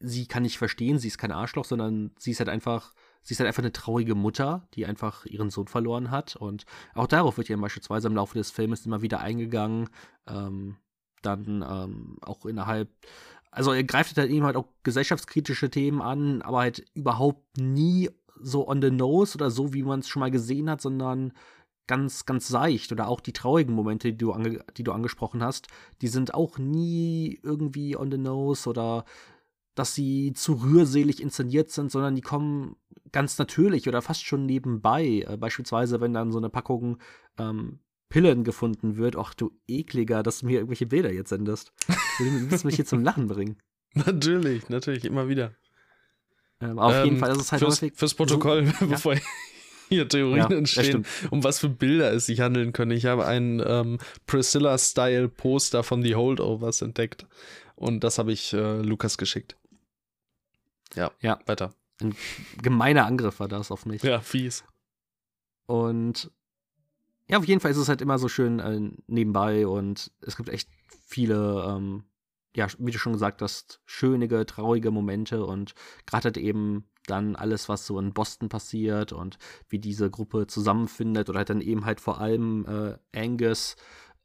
sie 0.00 0.26
kann 0.26 0.42
nicht 0.42 0.58
verstehen, 0.58 0.98
sie 0.98 1.08
ist 1.08 1.18
kein 1.18 1.32
Arschloch, 1.32 1.66
sondern 1.66 2.12
sie 2.18 2.32
ist 2.32 2.40
halt 2.40 2.48
einfach 2.48 2.94
sie 3.24 3.32
ist 3.32 3.40
halt 3.40 3.48
einfach 3.48 3.62
eine 3.62 3.72
traurige 3.72 4.14
Mutter, 4.14 4.68
die 4.74 4.86
einfach 4.86 5.26
ihren 5.26 5.50
Sohn 5.50 5.66
verloren 5.66 6.10
hat. 6.10 6.36
Und 6.36 6.64
auch 6.94 7.06
darauf 7.06 7.36
wird 7.36 7.48
ja 7.48 7.56
beispielsweise 7.56 8.06
im 8.06 8.14
Laufe 8.14 8.38
des 8.38 8.50
Filmes 8.50 8.86
immer 8.86 9.02
wieder 9.02 9.20
eingegangen. 9.20 9.88
Ähm, 10.28 10.76
dann 11.22 11.64
ähm, 11.68 12.18
auch 12.20 12.44
innerhalb, 12.44 12.90
also 13.50 13.72
er 13.72 13.82
greift 13.82 14.16
halt 14.18 14.30
eben 14.30 14.44
halt 14.44 14.56
auch 14.56 14.68
gesellschaftskritische 14.82 15.70
Themen 15.70 16.02
an, 16.02 16.42
aber 16.42 16.58
halt 16.58 16.84
überhaupt 16.94 17.58
nie 17.58 18.10
so 18.40 18.68
on 18.68 18.82
the 18.82 18.90
nose 18.90 19.36
oder 19.36 19.50
so, 19.50 19.72
wie 19.72 19.82
man 19.82 20.00
es 20.00 20.08
schon 20.08 20.20
mal 20.20 20.30
gesehen 20.30 20.68
hat, 20.68 20.82
sondern 20.82 21.32
ganz, 21.86 22.26
ganz 22.26 22.48
seicht. 22.48 22.92
Oder 22.92 23.08
auch 23.08 23.20
die 23.20 23.32
traurigen 23.32 23.74
Momente, 23.74 24.12
die 24.12 24.18
du, 24.18 24.32
ange 24.32 24.62
die 24.76 24.84
du 24.84 24.92
angesprochen 24.92 25.42
hast, 25.42 25.68
die 26.02 26.08
sind 26.08 26.34
auch 26.34 26.58
nie 26.58 27.40
irgendwie 27.42 27.96
on 27.96 28.10
the 28.10 28.18
nose 28.18 28.68
oder 28.68 29.04
dass 29.74 29.94
sie 29.94 30.32
zu 30.34 30.54
rührselig 30.54 31.20
inszeniert 31.20 31.70
sind, 31.70 31.90
sondern 31.90 32.14
die 32.14 32.22
kommen 32.22 32.76
ganz 33.14 33.38
natürlich 33.38 33.88
oder 33.88 34.02
fast 34.02 34.26
schon 34.26 34.44
nebenbei. 34.44 35.24
Äh, 35.26 35.36
beispielsweise, 35.38 36.00
wenn 36.00 36.12
dann 36.12 36.32
so 36.32 36.38
eine 36.38 36.50
Packung 36.50 36.98
ähm, 37.38 37.78
Pillen 38.10 38.44
gefunden 38.44 38.96
wird. 38.96 39.16
Ach 39.16 39.34
du 39.34 39.50
ekliger, 39.66 40.22
dass 40.22 40.40
du 40.40 40.46
mir 40.46 40.58
irgendwelche 40.58 40.86
Bilder 40.86 41.12
jetzt 41.12 41.30
sendest. 41.30 41.72
Du 42.18 42.50
willst 42.50 42.64
mich 42.64 42.76
hier 42.76 42.84
zum 42.84 43.02
Lachen 43.02 43.28
bringen. 43.28 43.56
Natürlich, 43.94 44.68
natürlich, 44.68 45.04
immer 45.04 45.28
wieder. 45.28 45.54
Ähm, 46.60 46.80
auf 46.80 46.92
ähm, 46.92 47.04
jeden 47.04 47.18
Fall 47.18 47.30
ist 47.30 47.40
es 47.40 47.52
halt 47.52 47.60
fürs, 47.60 47.76
häufig. 47.80 47.92
Fürs 47.94 48.14
Protokoll, 48.14 48.66
so, 48.80 48.86
bevor 48.88 49.14
ja? 49.14 49.20
hier 49.88 50.08
Theorien 50.08 50.50
ja, 50.50 50.56
entstehen, 50.56 51.06
um 51.30 51.44
was 51.44 51.60
für 51.60 51.68
Bilder 51.68 52.12
es 52.12 52.26
sich 52.26 52.40
handeln 52.40 52.72
können. 52.72 52.90
Ich 52.90 53.06
habe 53.06 53.24
ein 53.24 53.62
ähm, 53.64 53.98
Priscilla-Style-Poster 54.26 55.84
von 55.84 56.02
The 56.02 56.16
Holdovers 56.16 56.82
entdeckt. 56.82 57.26
Und 57.76 58.02
das 58.02 58.18
habe 58.18 58.32
ich 58.32 58.52
äh, 58.52 58.80
Lukas 58.82 59.16
geschickt. 59.16 59.56
Ja, 60.96 61.12
ja, 61.20 61.38
weiter. 61.46 61.72
Ein 62.00 62.14
gemeiner 62.60 63.06
Angriff 63.06 63.40
war 63.40 63.48
das 63.48 63.70
auf 63.70 63.86
mich. 63.86 64.02
Ja, 64.02 64.20
fies. 64.20 64.64
Und 65.66 66.30
ja, 67.28 67.38
auf 67.38 67.46
jeden 67.46 67.60
Fall 67.60 67.70
ist 67.70 67.78
es 67.78 67.88
halt 67.88 68.02
immer 68.02 68.18
so 68.18 68.28
schön 68.28 68.58
äh, 68.58 68.80
nebenbei 69.06 69.66
und 69.66 70.12
es 70.20 70.36
gibt 70.36 70.48
echt 70.48 70.68
viele, 71.06 71.64
ähm, 71.66 72.04
ja, 72.54 72.66
wie 72.78 72.90
du 72.90 72.98
schon 72.98 73.14
gesagt 73.14 73.40
hast, 73.40 73.80
schönige, 73.86 74.44
traurige 74.46 74.90
Momente 74.90 75.46
und 75.46 75.74
gerade 76.06 76.24
halt 76.24 76.36
eben 76.36 76.84
dann 77.06 77.36
alles, 77.36 77.68
was 77.68 77.86
so 77.86 77.98
in 77.98 78.12
Boston 78.12 78.48
passiert 78.48 79.12
und 79.12 79.38
wie 79.68 79.78
diese 79.78 80.10
Gruppe 80.10 80.46
zusammenfindet 80.46 81.28
oder 81.28 81.38
halt 81.38 81.50
dann 81.50 81.60
eben 81.60 81.84
halt 81.84 82.00
vor 82.00 82.20
allem 82.20 82.66
äh, 82.66 83.18
Angus 83.18 83.76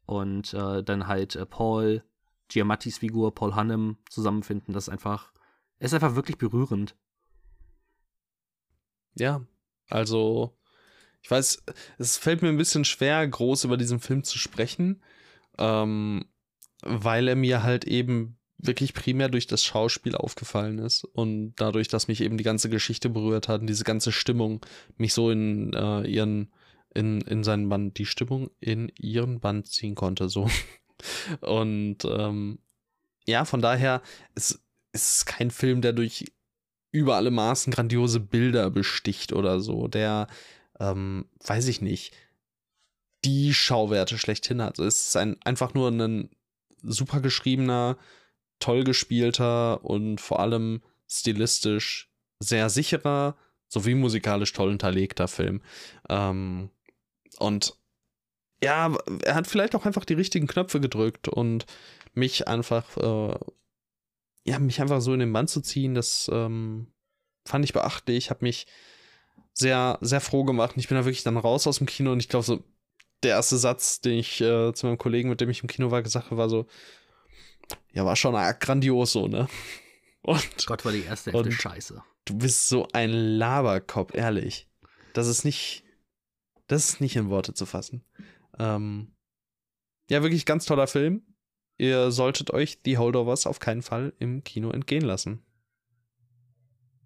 und 0.06 0.52
äh, 0.54 0.82
dann 0.82 1.06
halt 1.06 1.36
äh, 1.36 1.46
Paul, 1.46 2.02
Giamattis 2.48 2.98
Figur, 2.98 3.34
Paul 3.34 3.54
Hannem 3.54 3.96
zusammenfinden, 4.08 4.74
das 4.74 4.84
ist 4.84 4.92
einfach, 4.92 5.32
ist 5.78 5.94
einfach 5.94 6.16
wirklich 6.16 6.36
berührend 6.38 6.96
ja, 9.20 9.44
also 9.88 10.56
ich 11.22 11.30
weiß, 11.30 11.62
es 11.98 12.16
fällt 12.16 12.42
mir 12.42 12.48
ein 12.48 12.56
bisschen 12.56 12.84
schwer, 12.84 13.26
groß 13.26 13.64
über 13.64 13.76
diesen 13.76 14.00
Film 14.00 14.24
zu 14.24 14.38
sprechen, 14.38 15.02
ähm, 15.58 16.24
weil 16.82 17.28
er 17.28 17.36
mir 17.36 17.62
halt 17.62 17.84
eben 17.84 18.38
wirklich 18.56 18.94
primär 18.94 19.28
durch 19.28 19.46
das 19.46 19.64
Schauspiel 19.64 20.14
aufgefallen 20.14 20.78
ist 20.78 21.04
und 21.04 21.54
dadurch, 21.56 21.88
dass 21.88 22.08
mich 22.08 22.20
eben 22.20 22.36
die 22.36 22.44
ganze 22.44 22.68
Geschichte 22.68 23.08
berührt 23.08 23.48
hat 23.48 23.62
und 23.62 23.66
diese 23.66 23.84
ganze 23.84 24.12
Stimmung 24.12 24.64
mich 24.96 25.14
so 25.14 25.30
in 25.30 25.72
äh, 25.72 26.02
ihren 26.02 26.50
in, 26.94 27.20
in 27.22 27.44
seinen 27.44 27.68
Band, 27.68 27.98
die 27.98 28.06
Stimmung 28.06 28.50
in 28.60 28.90
ihren 28.98 29.40
Band 29.40 29.68
ziehen 29.68 29.94
konnte, 29.94 30.28
so. 30.28 30.48
Und 31.40 32.04
ähm, 32.04 32.58
ja, 33.26 33.44
von 33.44 33.62
daher, 33.62 34.02
es, 34.34 34.62
es 34.92 35.18
ist 35.18 35.26
kein 35.26 35.50
Film, 35.50 35.82
der 35.82 35.92
durch 35.92 36.32
über 36.92 37.16
alle 37.16 37.30
Maßen 37.30 37.72
grandiose 37.72 38.20
Bilder 38.20 38.70
besticht 38.70 39.32
oder 39.32 39.60
so, 39.60 39.88
der, 39.88 40.26
ähm, 40.78 41.26
weiß 41.44 41.68
ich 41.68 41.80
nicht, 41.80 42.12
die 43.24 43.54
Schauwerte 43.54 44.18
schlechthin 44.18 44.62
hat. 44.62 44.78
Es 44.78 45.08
ist 45.08 45.16
ein, 45.16 45.36
einfach 45.44 45.74
nur 45.74 45.90
ein 45.90 46.30
super 46.82 47.20
geschriebener, 47.20 47.96
toll 48.58 48.84
gespielter 48.84 49.84
und 49.84 50.20
vor 50.20 50.40
allem 50.40 50.82
stilistisch 51.08 52.10
sehr 52.38 52.70
sicherer 52.70 53.36
sowie 53.68 53.94
musikalisch 53.94 54.52
toll 54.52 54.70
unterlegter 54.70 55.28
Film. 55.28 55.62
Ähm, 56.08 56.70
und 57.38 57.74
ja, 58.62 58.94
er 59.22 59.34
hat 59.34 59.46
vielleicht 59.46 59.74
auch 59.74 59.86
einfach 59.86 60.04
die 60.04 60.14
richtigen 60.14 60.46
Knöpfe 60.46 60.80
gedrückt 60.80 61.28
und 61.28 61.66
mich 62.14 62.48
einfach 62.48 62.96
äh, 62.96 63.38
ja, 64.50 64.58
mich 64.58 64.80
einfach 64.80 65.00
so 65.00 65.14
in 65.14 65.20
den 65.20 65.32
Bann 65.32 65.46
zu 65.46 65.60
ziehen, 65.60 65.94
das 65.94 66.28
ähm, 66.32 66.88
fand 67.46 67.64
ich 67.64 67.72
beachtlich, 67.72 68.30
habe 68.30 68.44
mich 68.44 68.66
sehr, 69.54 69.98
sehr 70.00 70.20
froh 70.20 70.44
gemacht. 70.44 70.74
Und 70.74 70.80
ich 70.80 70.88
bin 70.88 70.96
da 70.96 71.04
wirklich 71.04 71.22
dann 71.22 71.36
raus 71.36 71.66
aus 71.66 71.78
dem 71.78 71.86
Kino 71.86 72.10
und 72.12 72.18
ich 72.18 72.28
glaube, 72.28 72.44
so 72.44 72.64
der 73.22 73.32
erste 73.32 73.58
Satz, 73.58 74.00
den 74.00 74.18
ich 74.18 74.40
äh, 74.40 74.72
zu 74.72 74.86
meinem 74.86 74.98
Kollegen, 74.98 75.28
mit 75.28 75.40
dem 75.40 75.50
ich 75.50 75.62
im 75.62 75.68
Kino 75.68 75.90
war, 75.90 76.02
gesagt 76.02 76.26
habe, 76.26 76.36
war 76.36 76.48
so, 76.48 76.66
ja, 77.92 78.04
war 78.04 78.16
schon 78.16 78.34
grandios 78.58 79.12
so, 79.12 79.28
ne? 79.28 79.48
Und, 80.22 80.66
Gott, 80.66 80.84
war 80.84 80.92
die 80.92 81.04
erste 81.04 81.32
Hälfte 81.32 81.52
scheiße. 81.52 82.02
Du 82.26 82.36
bist 82.36 82.68
so 82.68 82.88
ein 82.92 83.10
Laberkopf, 83.10 84.14
ehrlich. 84.14 84.68
das 85.14 85.26
ist 85.28 85.44
nicht, 85.44 85.82
das 86.66 86.90
ist 86.90 87.00
nicht 87.00 87.16
in 87.16 87.30
Worte 87.30 87.54
zu 87.54 87.64
fassen. 87.64 88.04
Ähm, 88.58 89.14
ja, 90.10 90.22
wirklich 90.22 90.44
ganz 90.44 90.66
toller 90.66 90.88
Film. 90.88 91.22
Ihr 91.80 92.10
solltet 92.10 92.50
euch 92.50 92.82
die 92.82 92.98
Holdovers 92.98 93.46
auf 93.46 93.58
keinen 93.58 93.80
Fall 93.80 94.12
im 94.18 94.44
Kino 94.44 94.70
entgehen 94.70 95.00
lassen. 95.00 95.42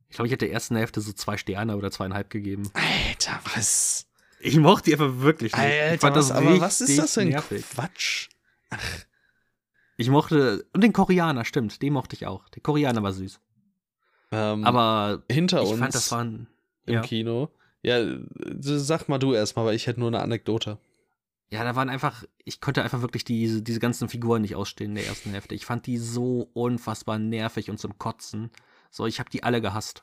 Ich 0.09 0.17
glaube, 0.17 0.27
ich 0.27 0.33
hätte 0.33 0.47
der 0.47 0.53
ersten 0.53 0.75
Hälfte 0.75 1.01
so 1.01 1.13
zwei 1.13 1.37
Sterne 1.37 1.77
oder 1.77 1.93
zweieinhalb 1.93 2.29
gegeben. 2.29 2.69
Alter, 2.75 3.39
was? 3.55 4.09
Ich 4.41 4.57
mochte 4.57 4.87
die 4.87 4.95
einfach 4.95 5.21
wirklich 5.21 5.53
nicht. 5.53 5.63
Alter, 5.63 5.95
ich 5.95 6.01
fand 6.01 6.17
was, 6.17 6.27
das 6.27 6.37
aber 6.37 6.61
was 6.61 6.81
ist 6.81 6.99
das 6.99 7.15
für 7.15 7.21
ein 7.21 7.29
nervig. 7.29 7.65
Quatsch? 7.71 8.31
Ich 9.97 10.11
mochte, 10.11 10.67
und 10.73 10.83
den 10.83 10.93
Koreaner, 10.93 11.45
stimmt, 11.45 11.81
den 11.81 11.93
mochte 11.93 12.17
ich 12.17 12.27
auch. 12.27 12.49
Der 12.49 12.61
Koreaner 12.61 13.01
war 13.01 13.13
süß. 13.13 13.39
Ähm, 14.33 14.65
Aber 14.65 15.23
hinter 15.31 15.63
ich 15.63 15.69
uns 15.69 15.79
fand, 15.79 15.95
das 15.95 16.11
war 16.11 16.25
ein, 16.25 16.49
im 16.87 16.95
ja. 16.95 17.01
Kino. 17.03 17.49
Ja, 17.85 18.05
sag 18.59 19.09
mal 19.09 19.19
du 19.19 19.35
erstmal, 19.35 19.67
weil 19.67 19.77
ich 19.77 19.87
hätte 19.87 20.01
nur 20.01 20.09
eine 20.09 20.21
Anekdote. 20.21 20.79
Ja, 21.55 21.63
da 21.63 21.77
waren 21.77 21.89
einfach, 21.89 22.25
ich 22.45 22.61
konnte 22.61 22.83
einfach 22.83 23.01
wirklich 23.01 23.23
diese, 23.23 23.63
diese 23.63 23.79
ganzen 23.79 24.09
Figuren 24.09 24.43
nicht 24.43 24.57
ausstehen 24.57 24.91
in 24.91 24.95
der 24.97 25.07
ersten 25.07 25.31
Hälfte. 25.31 25.55
Ich 25.55 25.65
fand 25.67 25.87
die 25.87 25.99
so 25.99 26.51
unfassbar 26.53 27.21
nervig 27.21 27.71
und 27.71 27.79
zum 27.79 27.97
Kotzen. 27.97 28.51
So, 28.91 29.07
ich 29.07 29.21
habe 29.21 29.31
die 29.31 29.45
alle 29.45 29.61
gehasst. 29.61 30.03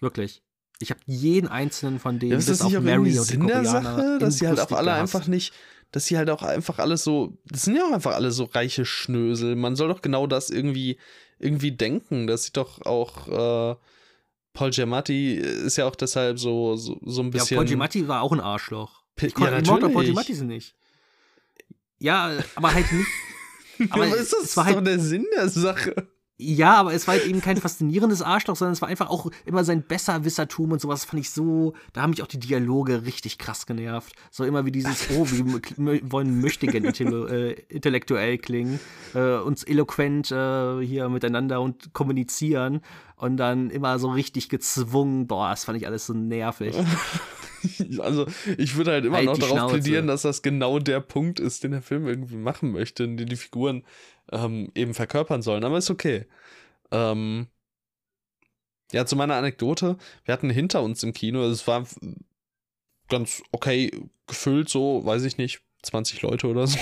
Wirklich. 0.00 0.42
Ich 0.78 0.90
habe 0.90 1.00
jeden 1.06 1.48
einzelnen 1.48 1.98
von 1.98 2.18
denen, 2.18 2.32
Ja, 2.32 2.36
ist 2.38 2.46
bis 2.46 2.60
auf 2.60 2.74
auch 2.74 2.80
Mary 2.80 2.98
und 3.18 3.30
die 3.30 3.32
Sinn 3.32 3.46
der 3.46 3.64
Sache, 3.64 4.18
dass 4.20 4.36
sie 4.36 4.46
halt 4.46 4.60
auch 4.60 4.70
alle 4.70 4.90
gehasst. 4.90 5.16
einfach 5.16 5.26
nicht, 5.28 5.54
dass 5.92 6.04
sie 6.04 6.18
halt 6.18 6.28
auch 6.28 6.42
einfach 6.42 6.78
alles 6.78 7.02
so, 7.04 7.38
das 7.46 7.62
sind 7.62 7.76
ja 7.76 7.84
auch 7.88 7.92
einfach 7.92 8.14
alle 8.14 8.30
so 8.30 8.44
reiche 8.44 8.84
Schnösel. 8.84 9.56
Man 9.56 9.76
soll 9.76 9.88
doch 9.88 10.02
genau 10.02 10.26
das 10.26 10.50
irgendwie, 10.50 10.98
irgendwie 11.38 11.72
denken. 11.72 12.26
Das 12.26 12.44
sieht 12.44 12.58
doch 12.58 12.82
auch, 12.84 13.28
äh, 13.28 13.76
Paul 14.52 14.70
Giamatti 14.70 15.36
ist 15.36 15.76
ja 15.76 15.86
auch 15.86 15.96
deshalb 15.96 16.38
so, 16.38 16.76
so, 16.76 16.98
so 17.02 17.22
ein 17.22 17.26
Ja, 17.26 17.30
bisschen. 17.30 17.56
Paul 17.56 17.64
Giamatti 17.64 18.06
war 18.08 18.20
auch 18.20 18.32
ein 18.32 18.40
Arschloch. 18.40 18.95
Ich, 19.20 19.34
kon- 19.34 19.44
ja. 19.46 19.60
Giamatti 19.60 20.34
sie 20.34 20.44
nicht. 20.44 20.74
Ja, 21.98 22.38
aber 22.54 22.74
halt 22.74 22.90
nicht. 22.92 23.08
aber, 23.90 24.04
aber 24.04 24.16
ist 24.16 24.32
das 24.32 24.42
es 24.44 24.56
war 24.56 24.66
doch 24.66 24.74
halt- 24.76 24.86
der 24.86 24.98
Sinn 25.00 25.26
der 25.34 25.48
Sache? 25.48 26.08
Ja, 26.38 26.74
aber 26.74 26.92
es 26.92 27.06
war 27.06 27.14
halt 27.14 27.24
eben 27.26 27.40
kein 27.40 27.56
faszinierendes 27.56 28.20
Arschloch, 28.20 28.56
sondern 28.56 28.74
es 28.74 28.82
war 28.82 28.88
einfach 28.90 29.08
auch 29.08 29.30
immer 29.46 29.64
sein 29.64 29.82
Besserwissertum 29.82 30.70
und 30.72 30.82
sowas 30.82 31.06
fand 31.06 31.20
ich 31.20 31.30
so, 31.30 31.72
da 31.94 32.02
haben 32.02 32.10
mich 32.10 32.22
auch 32.22 32.26
die 32.26 32.38
Dialoge 32.38 33.06
richtig 33.06 33.38
krass 33.38 33.64
genervt. 33.64 34.12
So 34.30 34.44
immer 34.44 34.66
wie 34.66 34.70
dieses, 34.72 35.08
oh, 35.16 35.26
wir 35.26 36.12
wollen 36.12 36.40
möchtegern 36.42 36.84
intell 36.84 37.28
äh, 37.28 37.74
intellektuell 37.74 38.36
klingen, 38.36 38.78
äh, 39.14 39.36
uns 39.38 39.62
eloquent 39.62 40.30
äh, 40.30 40.80
hier 40.84 41.08
miteinander 41.08 41.62
und 41.62 41.94
kommunizieren 41.94 42.82
und 43.16 43.38
dann 43.38 43.70
immer 43.70 43.98
so 43.98 44.10
richtig 44.10 44.50
gezwungen, 44.50 45.26
boah, 45.26 45.48
das 45.50 45.64
fand 45.64 45.78
ich 45.78 45.86
alles 45.86 46.06
so 46.06 46.12
nervig. 46.12 46.76
Also, 47.98 48.26
ich 48.58 48.76
würde 48.76 48.92
halt 48.92 49.04
immer 49.06 49.16
Halt 49.16 49.26
noch 49.26 49.38
darauf 49.38 49.56
Schnauze. 49.56 49.74
plädieren, 49.74 50.06
dass 50.06 50.22
das 50.22 50.42
genau 50.42 50.78
der 50.78 51.00
Punkt 51.00 51.40
ist, 51.40 51.64
den 51.64 51.72
der 51.72 51.82
Film 51.82 52.06
irgendwie 52.06 52.36
machen 52.36 52.70
möchte, 52.70 53.08
den 53.08 53.26
die 53.26 53.34
Figuren 53.34 53.82
ähm, 54.32 54.70
eben 54.74 54.94
verkörpern 54.94 55.42
sollen. 55.42 55.64
Aber 55.64 55.78
ist 55.78 55.90
okay. 55.90 56.26
Ähm, 56.90 57.48
ja, 58.92 59.06
zu 59.06 59.16
meiner 59.16 59.34
Anekdote. 59.34 59.96
Wir 60.24 60.32
hatten 60.32 60.50
hinter 60.50 60.82
uns 60.82 61.02
im 61.02 61.12
Kino, 61.12 61.44
es 61.44 61.66
war 61.66 61.86
ganz 63.08 63.42
okay 63.52 63.90
gefüllt, 64.26 64.68
so, 64.68 65.04
weiß 65.04 65.24
ich 65.24 65.38
nicht, 65.38 65.60
20 65.82 66.22
Leute 66.22 66.48
oder 66.48 66.66
so. 66.66 66.78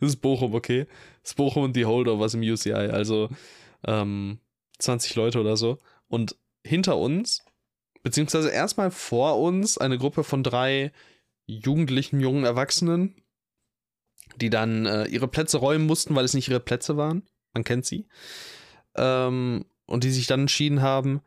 ist 0.12 0.16
Bochum, 0.16 0.54
okay. 0.54 0.86
Das 1.22 1.32
ist 1.32 1.36
Bochum 1.36 1.64
und 1.64 1.76
die 1.76 1.86
Holdovers 1.86 2.34
im 2.34 2.42
UCI, 2.42 2.72
also 2.72 3.28
ähm, 3.84 4.38
20 4.78 5.14
Leute 5.16 5.40
oder 5.40 5.56
so. 5.56 5.78
Und 6.08 6.36
hinter 6.64 6.96
uns 6.96 7.44
beziehungsweise 8.02 8.50
erstmal 8.50 8.90
vor 8.90 9.40
uns 9.40 9.78
eine 9.78 9.98
Gruppe 9.98 10.24
von 10.24 10.42
drei 10.42 10.92
jugendlichen, 11.46 12.20
jungen 12.20 12.44
Erwachsenen, 12.44 13.14
die 14.40 14.50
dann 14.50 14.86
äh, 14.86 15.06
ihre 15.06 15.28
Plätze 15.28 15.58
räumen 15.58 15.86
mussten, 15.86 16.14
weil 16.14 16.24
es 16.24 16.34
nicht 16.34 16.48
ihre 16.48 16.60
Plätze 16.60 16.96
waren. 16.96 17.22
Man 17.52 17.64
kennt 17.64 17.86
sie. 17.86 18.06
Ähm, 18.96 19.64
und 19.86 20.04
die 20.04 20.10
sich 20.10 20.26
dann 20.26 20.40
entschieden 20.40 20.82
haben, 20.82 21.20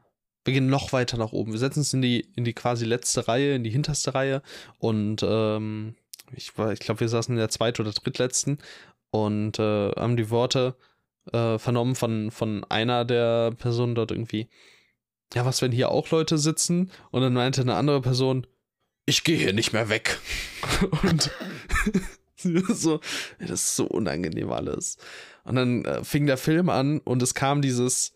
wir 0.45 0.53
gehen 0.53 0.67
noch 0.67 0.91
weiter 0.93 1.17
nach 1.17 1.31
oben. 1.31 1.51
Wir 1.51 1.59
setzen 1.59 1.79
uns 1.79 1.93
in 1.93 2.01
die, 2.01 2.21
in 2.35 2.43
die 2.43 2.53
quasi 2.53 2.85
letzte 2.85 3.27
Reihe, 3.27 3.55
in 3.55 3.63
die 3.63 3.69
hinterste 3.69 4.13
Reihe. 4.13 4.41
Und 4.77 5.23
ähm, 5.23 5.95
ich, 6.35 6.51
ich 6.57 6.79
glaube, 6.79 6.99
wir 6.99 7.09
saßen 7.09 7.33
in 7.33 7.39
der 7.39 7.49
zweiten 7.49 7.81
oder 7.81 7.91
drittletzten 7.91 8.57
und 9.11 9.59
äh, 9.59 9.91
haben 9.91 10.17
die 10.17 10.29
Worte 10.29 10.75
äh, 11.31 11.57
vernommen 11.57 11.95
von, 11.95 12.31
von 12.31 12.65
einer 12.65 13.05
der 13.05 13.51
Personen 13.51 13.95
dort 13.95 14.11
irgendwie 14.11 14.49
ja, 15.33 15.45
was, 15.45 15.61
wenn 15.61 15.71
hier 15.71 15.89
auch 15.89 16.09
Leute 16.11 16.37
sitzen? 16.37 16.91
Und 17.11 17.21
dann 17.21 17.33
meinte 17.33 17.61
eine 17.61 17.75
andere 17.75 18.01
Person, 18.01 18.45
ich 19.05 19.23
gehe 19.23 19.37
hier 19.37 19.53
nicht 19.53 19.73
mehr 19.73 19.89
weg. 19.89 20.19
Und 21.03 21.31
so, 22.69 22.99
das 23.39 23.63
ist 23.63 23.75
so 23.75 23.85
unangenehm 23.85 24.51
alles. 24.51 24.97
Und 25.43 25.55
dann 25.55 25.85
äh, 25.85 26.03
fing 26.03 26.25
der 26.25 26.37
Film 26.37 26.69
an 26.69 26.99
und 26.99 27.21
es 27.21 27.33
kam 27.33 27.61
dieses 27.61 28.13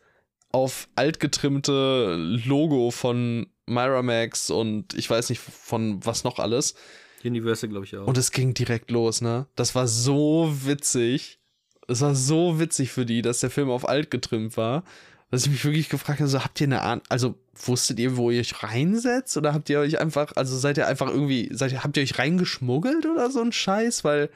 auf 0.52 0.88
alt 0.96 1.20
getrimmte 1.20 2.16
Logo 2.16 2.92
von 2.92 3.48
Miramax 3.66 4.50
und 4.50 4.94
ich 4.94 5.10
weiß 5.10 5.30
nicht 5.30 5.40
von 5.40 6.04
was 6.06 6.24
noch 6.24 6.40
alles. 6.40 6.76
Universal, 7.24 7.70
glaube 7.70 7.86
ich 7.86 7.98
auch. 7.98 8.08
Und 8.08 8.18
es 8.18 8.32
ging 8.32 8.54
direkt 8.54 8.92
los, 8.92 9.22
ne? 9.22 9.48
Das 9.56 9.76
war 9.76 9.88
so 9.88 10.50
witzig. 10.64 11.40
Es 11.88 12.02
war 12.02 12.16
so 12.16 12.60
witzig 12.60 12.92
für 12.92 13.06
die, 13.06 13.22
dass 13.22 13.40
der 13.40 13.50
Film 13.50 13.70
auf 13.70 13.88
alt 13.88 14.12
getrimmt 14.12 14.58
war, 14.58 14.84
dass 15.32 15.46
ich 15.46 15.52
mich 15.52 15.66
wirklich 15.66 15.90
gefragt 15.90 16.20
habe, 16.20 16.30
so 16.30 16.44
habt 16.44 16.60
ihr 16.62 16.68
eine 16.68 16.82
Ahnung, 16.82 17.04
also 17.10 17.36
wusstet 17.66 18.00
ihr, 18.00 18.16
wo 18.18 18.32
ihr 18.32 18.40
euch 18.42 18.64
reinsetzt 18.64 19.36
oder 19.38 19.54
habt 19.54 19.70
ihr 19.70 19.80
euch 19.80 20.00
einfach, 20.00 20.34
also 20.36 20.58
seid 20.58 20.78
ihr 20.78 20.88
einfach 20.88 21.08
irgendwie, 21.10 21.50
seid 21.52 21.72
ihr, 21.72 21.84
habt 21.84 21.98
ihr 21.98 22.04
euch 22.04 22.18
reingeschmuggelt 22.20 23.06
oder 23.06 23.30
so 23.32 23.42
ein 23.42 23.52
Scheiß, 23.52 24.04
weil 24.04 24.30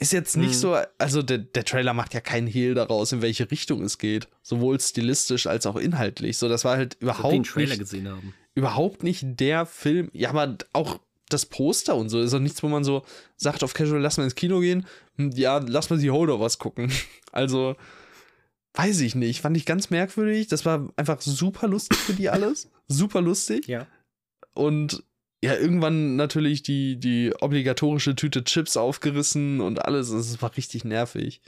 ist 0.00 0.12
jetzt 0.12 0.36
nicht 0.36 0.52
Hm. 0.52 0.58
so, 0.60 0.78
also 0.98 1.22
der, 1.22 1.38
der 1.38 1.64
Trailer 1.64 1.92
macht 1.92 2.14
ja 2.14 2.20
keinen 2.20 2.46
Hehl 2.46 2.74
daraus, 2.74 3.10
in 3.12 3.20
welche 3.20 3.50
Richtung 3.50 3.82
es 3.82 3.98
geht, 3.98 4.28
sowohl 4.42 4.78
stilistisch 4.80 5.48
als 5.48 5.66
auch 5.66 5.74
inhaltlich. 5.76 6.38
So, 6.38 6.48
das 6.48 6.64
war 6.64 6.76
halt 6.76 6.94
die 6.94 6.98
den 6.98 7.04
überhaupt 7.08 7.46
Trailer 7.48 7.68
nicht 7.70 7.78
gesehen 7.80 8.08
haben. 8.08 8.32
überhaupt 8.54 9.02
nicht 9.02 9.24
der 9.40 9.66
Film. 9.66 10.08
Ja, 10.12 10.30
aber 10.30 10.56
auch 10.72 11.00
das 11.28 11.46
Poster 11.46 11.96
und 11.96 12.08
so 12.10 12.20
ist 12.20 12.32
doch 12.32 12.38
nichts, 12.38 12.62
wo 12.62 12.68
man 12.68 12.84
so 12.84 13.02
sagt, 13.36 13.64
auf 13.64 13.74
Casual, 13.74 14.00
lass 14.00 14.16
mal 14.18 14.24
ins 14.24 14.36
Kino 14.36 14.60
gehen. 14.60 14.86
Hm, 15.16 15.32
Ja, 15.32 15.58
lass 15.66 15.90
mal 15.90 15.98
die 15.98 16.10
Holdovers 16.10 16.58
gucken. 16.58 16.90
Also, 17.32 17.76
weiß 18.78 19.00
ich 19.00 19.14
nicht. 19.14 19.40
Fand 19.40 19.56
ich 19.56 19.66
ganz 19.66 19.90
merkwürdig. 19.90 20.46
Das 20.46 20.64
war 20.64 20.88
einfach 20.96 21.20
super 21.20 21.66
lustig 21.66 21.98
für 21.98 22.14
die 22.14 22.28
alles. 22.30 22.70
super 22.86 23.20
lustig. 23.20 23.66
Ja. 23.66 23.86
Und 24.54 25.02
ja, 25.42 25.54
irgendwann 25.54 26.16
natürlich 26.16 26.62
die, 26.62 26.98
die 26.98 27.32
obligatorische 27.40 28.16
Tüte 28.16 28.44
Chips 28.44 28.76
aufgerissen 28.76 29.60
und 29.60 29.84
alles. 29.84 30.10
Es 30.10 30.40
war 30.42 30.56
richtig 30.56 30.84
nervig. 30.84 31.40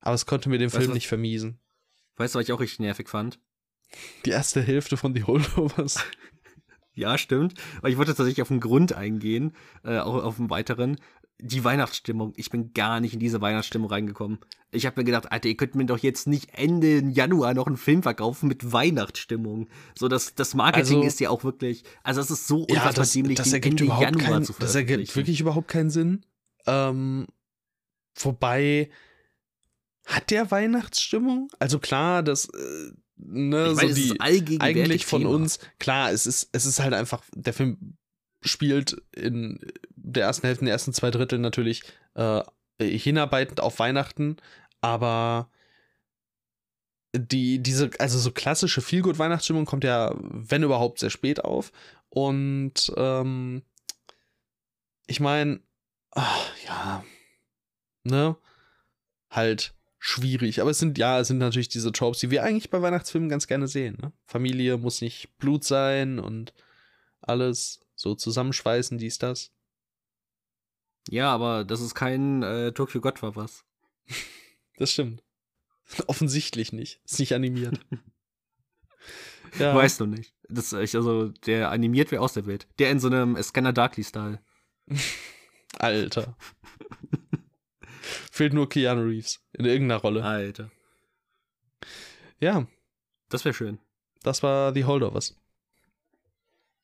Aber 0.00 0.14
es 0.14 0.26
konnte 0.26 0.48
mir 0.48 0.58
den 0.58 0.68
Weißt 0.68 0.76
Film 0.76 0.88
was? 0.90 0.94
nicht 0.94 1.08
vermiesen. 1.08 1.58
Weißt 2.16 2.34
du, 2.34 2.38
was 2.38 2.46
ich 2.46 2.52
auch 2.52 2.60
richtig 2.60 2.80
nervig 2.80 3.08
fand? 3.08 3.38
Die 4.24 4.30
erste 4.30 4.60
Hälfte 4.60 4.96
von 4.96 5.14
die 5.14 5.24
Holdovers. 5.24 6.04
Ja, 6.94 7.16
stimmt. 7.16 7.54
Aber 7.76 7.90
ich 7.90 7.96
wollte 7.96 8.10
tatsächlich 8.12 8.42
auf 8.42 8.48
den 8.48 8.58
Grund 8.58 8.92
eingehen, 8.92 9.54
äh, 9.84 9.98
auch 9.98 10.20
auf 10.24 10.40
einen 10.40 10.50
weiteren. 10.50 10.96
Die 11.40 11.62
Weihnachtsstimmung. 11.62 12.32
Ich 12.36 12.50
bin 12.50 12.72
gar 12.74 12.98
nicht 13.00 13.14
in 13.14 13.20
diese 13.20 13.40
Weihnachtsstimmung 13.40 13.90
reingekommen. 13.90 14.38
Ich 14.72 14.86
habe 14.86 15.00
mir 15.00 15.04
gedacht, 15.04 15.30
Alter, 15.30 15.48
ihr 15.48 15.56
könnt 15.56 15.76
mir 15.76 15.86
doch 15.86 15.98
jetzt 15.98 16.26
nicht 16.26 16.50
Ende 16.52 16.98
Januar 17.08 17.54
noch 17.54 17.68
einen 17.68 17.76
Film 17.76 18.02
verkaufen 18.02 18.48
mit 18.48 18.72
Weihnachtsstimmung. 18.72 19.68
So, 19.96 20.08
das, 20.08 20.34
das 20.34 20.54
Marketing 20.54 20.96
Also- 20.96 21.06
ist 21.06 21.20
ja 21.20 21.30
auch 21.30 21.44
wirklich, 21.44 21.84
also 22.02 22.20
es 22.20 22.30
ist 22.30 22.48
so 22.48 22.66
Ja, 22.68 22.76
unfassbar 22.76 22.92
das, 22.94 23.12
dämlich, 23.12 23.36
das 23.38 23.52
ergibt 23.52 23.74
Ende 23.74 23.84
überhaupt 23.84 24.02
Januar 24.04 24.24
keinen, 24.30 24.44
zu 24.44 24.52
das 24.58 24.74
ergibt 24.74 25.14
wirklich 25.14 25.40
überhaupt 25.40 25.68
keinen 25.68 25.90
Sinn. 25.90 26.26
Ähm, 26.66 27.26
wobei 28.16 28.90
hat 30.06 30.30
der 30.30 30.50
Weihnachtsstimmung? 30.50 31.50
Also 31.60 31.78
klar, 31.78 32.22
das 32.22 32.46
äh, 32.46 32.90
ne, 33.16 33.62
ich 33.64 33.70
so 33.70 33.76
meine, 33.76 33.90
es 33.90 34.44
die 34.44 34.60
eigentlich 34.60 35.06
von 35.06 35.22
Thema. 35.22 35.34
uns 35.34 35.58
klar, 35.78 36.10
es 36.10 36.26
ist 36.26 36.48
es 36.52 36.66
ist 36.66 36.80
halt 36.80 36.94
einfach 36.94 37.22
der 37.34 37.52
Film 37.52 37.96
spielt 38.42 39.00
in 39.14 39.58
der 40.12 40.24
ersten 40.24 40.46
Hälfte, 40.46 40.64
den 40.64 40.72
ersten 40.72 40.92
zwei 40.92 41.10
Dritteln 41.10 41.42
natürlich 41.42 41.82
äh, 42.14 42.42
hinarbeitend 42.80 43.60
auf 43.60 43.78
Weihnachten, 43.78 44.36
aber 44.80 45.50
die, 47.14 47.60
diese, 47.60 47.90
also 47.98 48.18
so 48.18 48.30
klassische 48.30 48.80
Feelgood-Weihnachtsstimmung 48.80 49.64
kommt 49.64 49.84
ja, 49.84 50.14
wenn 50.18 50.62
überhaupt, 50.62 50.98
sehr 50.98 51.10
spät 51.10 51.44
auf. 51.44 51.72
Und 52.10 52.92
ähm, 52.96 53.62
ich 55.06 55.20
meine, 55.20 55.60
ja, 56.66 57.04
ne, 58.04 58.36
halt 59.30 59.74
schwierig. 59.98 60.60
Aber 60.60 60.70
es 60.70 60.78
sind, 60.78 60.98
ja, 60.98 61.18
es 61.18 61.28
sind 61.28 61.38
natürlich 61.38 61.68
diese 61.68 61.92
Tropes, 61.92 62.20
die 62.20 62.30
wir 62.30 62.44
eigentlich 62.44 62.70
bei 62.70 62.82
Weihnachtsfilmen 62.82 63.28
ganz 63.28 63.46
gerne 63.46 63.68
sehen. 63.68 63.98
Ne? 64.00 64.12
Familie 64.26 64.76
muss 64.76 65.00
nicht 65.00 65.36
Blut 65.38 65.64
sein 65.64 66.18
und 66.18 66.52
alles 67.20 67.80
so 67.94 68.14
zusammenschweißen, 68.14 68.98
dies, 68.98 69.18
das. 69.18 69.50
Ja, 71.08 71.32
aber 71.32 71.64
das 71.64 71.80
ist 71.80 71.94
kein 71.94 72.42
äh, 72.42 72.72
Tokyo 72.72 73.00
Gott 73.00 73.22
war 73.22 73.34
was. 73.36 73.64
Das 74.76 74.92
stimmt. 74.92 75.22
Offensichtlich 76.06 76.72
nicht. 76.72 77.00
Ist 77.04 77.18
nicht 77.18 77.34
animiert. 77.34 77.80
Ja. 79.58 79.74
Weißt 79.74 79.98
du 80.00 80.04
nicht. 80.04 80.34
Das, 80.50 80.74
ich, 80.74 80.94
also, 80.94 81.28
der 81.28 81.70
animiert 81.70 82.10
wer 82.10 82.20
aus 82.20 82.34
der 82.34 82.44
Welt. 82.44 82.68
Der 82.78 82.90
in 82.90 83.00
so 83.00 83.08
einem 83.08 83.42
Scanner 83.42 83.72
Darkly-Style. 83.72 84.40
Alter. 85.78 86.36
Fehlt 88.30 88.52
nur 88.52 88.68
Keanu 88.68 89.04
Reeves 89.04 89.40
in 89.54 89.64
irgendeiner 89.64 90.02
Rolle. 90.02 90.22
Alter. 90.22 90.70
Ja. 92.40 92.66
Das 93.30 93.46
wäre 93.46 93.54
schön. 93.54 93.78
Das 94.22 94.42
war 94.42 94.74
The 94.74 94.84
Holdovers. 94.84 95.34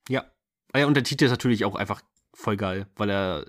Ja. 0.09 0.25
Ah 0.73 0.79
ja, 0.79 0.87
und 0.87 0.95
der 0.95 1.05
Titel 1.05 1.25
ist 1.25 1.31
natürlich 1.33 1.67
auch 1.67 1.75
einfach 1.75 2.01
voll 2.33 2.57
geil, 2.57 2.87
weil 2.97 3.11
er 3.11 3.47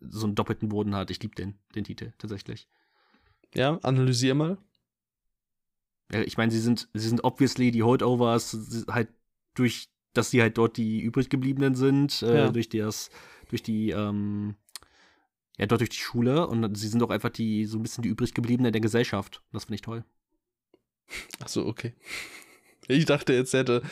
so 0.00 0.26
einen 0.26 0.34
doppelten 0.34 0.68
Boden 0.68 0.94
hat. 0.94 1.10
Ich 1.10 1.22
liebe 1.22 1.34
den, 1.34 1.58
den 1.74 1.84
Titel 1.84 2.12
tatsächlich. 2.18 2.68
Ja, 3.54 3.78
analysier 3.82 4.34
mal. 4.34 4.58
Ja, 6.12 6.22
ich 6.22 6.36
meine, 6.36 6.50
sie 6.50 6.60
sind, 6.60 6.88
sie 6.94 7.08
sind 7.08 7.24
obviously 7.24 7.70
die 7.70 7.82
Holdovers, 7.82 8.84
halt 8.88 9.08
durch, 9.54 9.88
dass 10.14 10.30
sie 10.30 10.40
halt 10.40 10.56
dort 10.56 10.76
die 10.76 11.00
übrig 11.00 11.28
gebliebenen 11.28 11.74
sind, 11.74 12.22
äh, 12.22 12.38
ja. 12.38 12.50
durch 12.50 12.68
das, 12.68 13.10
durch 13.48 13.62
die, 13.62 13.90
ähm, 13.90 14.56
ja, 15.58 15.66
dort 15.66 15.80
durch 15.80 15.90
die 15.90 15.96
Schule 15.96 16.46
und 16.46 16.74
sie 16.76 16.88
sind 16.88 17.02
auch 17.02 17.10
einfach 17.10 17.30
die, 17.30 17.64
so 17.66 17.78
ein 17.78 17.82
bisschen 17.82 18.02
die 18.02 18.08
übrig 18.08 18.32
gebliebenen 18.32 18.72
der 18.72 18.80
Gesellschaft. 18.80 19.42
Das 19.52 19.64
finde 19.64 19.74
ich 19.76 19.82
toll. 19.82 20.04
Ach 21.40 21.48
so, 21.48 21.66
okay. 21.66 21.94
Ich 22.86 23.04
dachte, 23.04 23.34
jetzt 23.34 23.52
hätte 23.52 23.82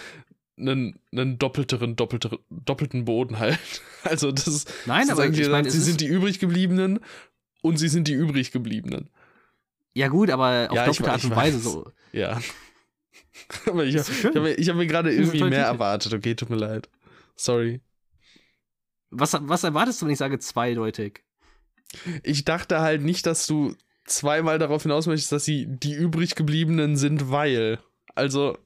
einen, 0.58 0.98
einen 1.12 1.38
doppelteren, 1.38 1.96
doppelteren, 1.96 2.38
doppelten 2.50 3.04
Boden 3.04 3.38
halt. 3.38 3.58
Also 4.04 4.30
das 4.30 4.46
ist. 4.46 4.72
Nein, 4.86 5.10
aber 5.10 5.26
ich 5.26 5.48
meine, 5.48 5.68
sie 5.68 5.80
sind 5.80 6.00
die 6.00 6.06
übrig 6.06 6.38
gebliebenen 6.38 7.00
und 7.60 7.76
sie 7.76 7.88
sind 7.88 8.06
die 8.06 8.12
übrig 8.12 8.52
gebliebenen. 8.52 9.10
Ja 9.94 10.06
gut, 10.06 10.30
aber 10.30 10.68
auf 10.70 10.76
ja, 10.76 10.86
doppelte 10.86 11.10
Art 11.10 11.24
und 11.24 11.34
Weise 11.34 11.58
so. 11.58 11.90
Ja. 12.12 12.40
aber 13.66 13.84
ich, 13.84 13.96
habe 13.96 14.40
mir, 14.40 14.54
hab 14.54 14.76
mir 14.76 14.86
gerade 14.86 15.12
irgendwie 15.12 15.42
mehr 15.42 15.64
erwartet. 15.64 16.14
Okay, 16.14 16.36
tut 16.36 16.50
mir 16.50 16.56
leid. 16.56 16.88
Sorry. 17.34 17.80
Was, 19.10 19.36
was 19.40 19.64
erwartest 19.64 20.00
du, 20.00 20.06
wenn 20.06 20.12
ich 20.12 20.18
sage 20.18 20.38
zweideutig? 20.38 21.24
Ich 22.22 22.44
dachte 22.44 22.80
halt 22.80 23.02
nicht, 23.02 23.26
dass 23.26 23.46
du 23.46 23.74
zweimal 24.04 24.58
darauf 24.58 24.82
hinaus 24.82 25.06
möchtest, 25.06 25.32
dass 25.32 25.44
sie 25.44 25.66
die 25.66 25.94
übrig 25.94 26.34
gebliebenen 26.34 26.96
sind, 26.96 27.30
weil. 27.30 27.80
Also, 28.14 28.58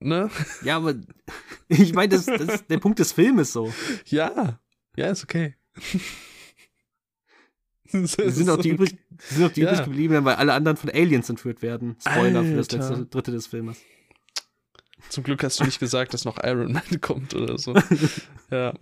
ne? 0.00 0.30
Ja, 0.62 0.76
aber 0.76 0.94
ich 1.68 1.92
meine, 1.94 2.10
das, 2.10 2.26
das, 2.26 2.66
der 2.66 2.78
Punkt 2.78 2.98
des 2.98 3.12
Filmes 3.12 3.52
so. 3.52 3.72
Ja, 4.06 4.58
ja, 4.96 5.10
ist 5.10 5.24
okay. 5.24 5.54
Sie 7.88 8.06
sind 8.06 8.50
auch 8.50 8.56
die, 8.58 8.70
übrig, 8.70 8.98
sind 9.18 9.46
auch 9.46 9.52
die 9.52 9.60
ja. 9.60 9.70
übrig 9.70 9.84
gebliebenen, 9.84 10.24
weil 10.24 10.34
alle 10.36 10.52
anderen 10.54 10.76
von 10.76 10.90
Aliens 10.90 11.30
entführt 11.30 11.62
werden. 11.62 11.96
Spoiler 12.00 12.40
Alter. 12.40 12.50
für 12.50 12.56
das 12.56 12.70
letzte 12.72 13.06
Dritte 13.06 13.30
des 13.30 13.46
Filmes. 13.46 13.78
Zum 15.08 15.22
Glück 15.22 15.44
hast 15.44 15.60
du 15.60 15.64
nicht 15.64 15.78
gesagt, 15.78 16.12
dass 16.12 16.24
noch 16.24 16.42
Iron 16.42 16.72
Man 16.72 16.82
kommt 17.00 17.34
oder 17.34 17.58
so. 17.58 17.74
ja. 18.50 18.74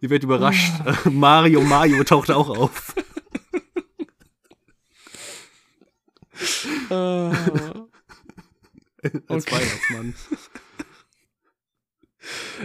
Ihr 0.00 0.10
werdet 0.10 0.24
überrascht. 0.24 0.72
Mario 1.04 1.60
Mario 1.60 2.02
taucht 2.04 2.30
auch 2.30 2.48
auf. 2.48 2.94
uh, 6.90 7.87
Als 9.28 9.46
okay. 9.46 9.56
Weihnachtsmann. 9.56 10.14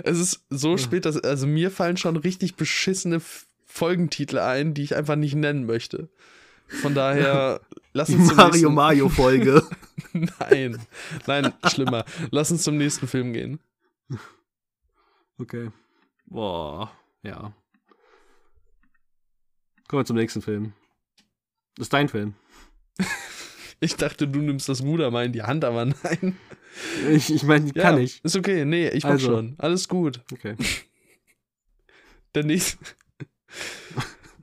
Es 0.04 0.20
ist 0.20 0.46
so 0.50 0.78
spät, 0.78 1.06
dass 1.06 1.16
also 1.16 1.48
mir 1.48 1.72
fallen 1.72 1.96
schon 1.96 2.18
richtig 2.18 2.56
beschissene 2.56 3.22
Folgentitel 3.66 4.40
ein, 4.40 4.74
die 4.74 4.84
ich 4.84 4.96
einfach 4.96 5.16
nicht 5.16 5.36
nennen 5.36 5.66
möchte. 5.66 6.10
Von 6.68 6.96
daher, 6.96 7.62
lass 7.94 8.10
uns 8.10 8.28
zum 8.28 8.38
Mario 8.38 8.52
nächsten... 8.52 8.74
Mario 8.74 9.10
Folge. 9.10 9.64
nein, 10.14 10.86
nein, 11.28 11.54
schlimmer. 11.68 12.04
Lass 12.32 12.52
uns 12.52 12.64
zum 12.64 12.78
nächsten 12.78 13.08
Film 13.08 13.32
gehen. 13.32 13.60
Okay. 15.38 15.72
Boah, 16.26 16.92
ja. 17.22 17.54
Kommen 19.88 20.02
wir 20.02 20.06
zum 20.06 20.18
nächsten 20.18 20.42
Film. 20.42 20.74
Das 21.76 21.86
ist 21.86 21.94
dein 21.94 22.10
Film. 22.10 22.36
Ich 23.84 23.98
dachte, 23.98 24.30
du 24.30 24.40
nimmst 24.40 24.70
das 24.70 24.82
Ruder 24.82 25.12
mal 25.12 25.26
in 25.26 25.34
die 25.34 25.42
Hand, 25.42 25.66
aber 25.66 25.86
nein. 26.04 26.38
Ich, 27.12 27.34
ich 27.34 27.44
meine, 27.44 27.72
kann 27.74 27.98
ja, 27.98 28.04
ich. 28.04 28.24
Ist 28.24 28.38
okay, 28.38 28.64
nee, 28.64 28.88
ich 28.88 29.04
mach 29.04 29.12
also. 29.12 29.28
schon. 29.28 29.56
Alles 29.58 29.90
gut. 29.90 30.22
Okay. 30.32 30.56
Der 32.36 32.44
nächste. 32.44 32.78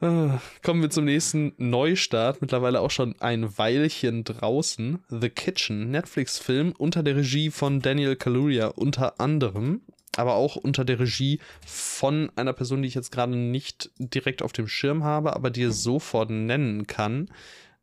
Ah, 0.03 0.41
kommen 0.63 0.81
wir 0.81 0.89
zum 0.89 1.05
nächsten 1.05 1.53
Neustart. 1.59 2.41
Mittlerweile 2.41 2.81
auch 2.81 2.91
schon 2.91 3.15
ein 3.21 3.59
Weilchen 3.59 4.25
draußen. 4.25 5.05
The 5.11 5.29
Kitchen, 5.29 5.91
Netflix-Film 5.91 6.73
unter 6.79 7.03
der 7.03 7.17
Regie 7.17 7.51
von 7.51 7.81
Daniel 7.81 8.17
Kaluuya 8.17 8.69
unter 8.69 9.21
anderem. 9.21 9.83
Aber 10.17 10.37
auch 10.37 10.57
unter 10.57 10.87
der 10.87 11.01
Regie 11.01 11.39
von 11.67 12.33
einer 12.35 12.55
Person, 12.55 12.81
die 12.81 12.89
ich 12.89 12.95
jetzt 12.95 13.13
gerade 13.13 13.37
nicht 13.37 13.91
direkt 13.99 14.41
auf 14.41 14.55
dem 14.55 14.69
Schirm 14.69 15.05
habe, 15.05 15.37
aber 15.37 15.51
die 15.51 15.65
es 15.65 15.83
sofort 15.83 16.31
nennen 16.31 16.87
kann. 16.87 17.29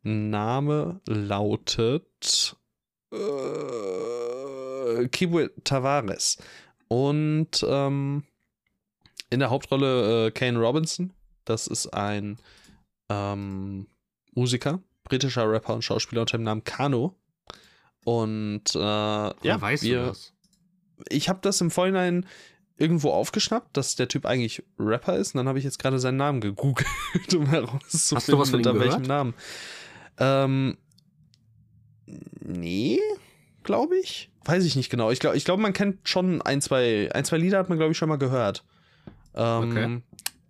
Name 0.02 1.00
lautet 1.06 2.56
äh, 3.12 5.08
Kibu 5.08 5.48
Tavares. 5.64 6.38
Und 6.88 7.64
ähm, 7.68 8.24
in 9.30 9.40
der 9.40 9.50
Hauptrolle 9.50 10.26
äh, 10.26 10.30
Kane 10.30 10.58
Robinson. 10.58 11.12
Das 11.44 11.66
ist 11.66 11.88
ein 11.88 12.38
ähm, 13.08 13.86
Musiker, 14.34 14.80
britischer 15.04 15.50
Rapper 15.50 15.74
und 15.74 15.82
Schauspieler 15.82 16.22
unter 16.22 16.38
dem 16.38 16.44
Namen 16.44 16.64
Kano. 16.64 17.14
Und 18.04 18.74
äh, 18.74 18.78
ja, 18.78 19.60
weißt 19.60 19.82
wir, 19.82 20.00
du 20.00 20.06
das? 20.06 20.32
Ich 21.08 21.28
habe 21.28 21.40
das 21.42 21.60
im 21.60 21.70
Vorhinein 21.70 22.26
irgendwo 22.76 23.10
aufgeschnappt, 23.10 23.76
dass 23.76 23.96
der 23.96 24.08
Typ 24.08 24.24
eigentlich 24.24 24.62
Rapper 24.78 25.16
ist. 25.16 25.34
Und 25.34 25.38
dann 25.38 25.48
habe 25.48 25.58
ich 25.58 25.64
jetzt 25.64 25.78
gerade 25.78 25.98
seinen 25.98 26.16
Namen 26.16 26.40
gegoogelt, 26.40 26.88
um 27.34 27.46
herauszufinden, 27.46 28.54
unter 28.54 28.78
welchem 28.78 29.02
Namen. 29.02 29.34
Ähm, 30.18 30.76
nee, 32.40 33.00
glaube 33.62 33.96
ich. 33.98 34.30
Weiß 34.44 34.64
ich 34.64 34.76
nicht 34.76 34.90
genau. 34.90 35.10
Ich 35.10 35.20
glaube, 35.20 35.36
ich 35.36 35.44
glaub, 35.44 35.58
man 35.60 35.72
kennt 35.72 36.08
schon 36.08 36.40
ein, 36.42 36.60
zwei, 36.60 37.10
ein, 37.12 37.24
zwei 37.24 37.36
Lieder 37.36 37.58
hat 37.58 37.68
man, 37.68 37.78
glaube 37.78 37.92
ich, 37.92 37.98
schon 37.98 38.08
mal 38.08 38.16
gehört. 38.16 38.64
Ähm, 39.34 39.70
okay. 39.70 40.02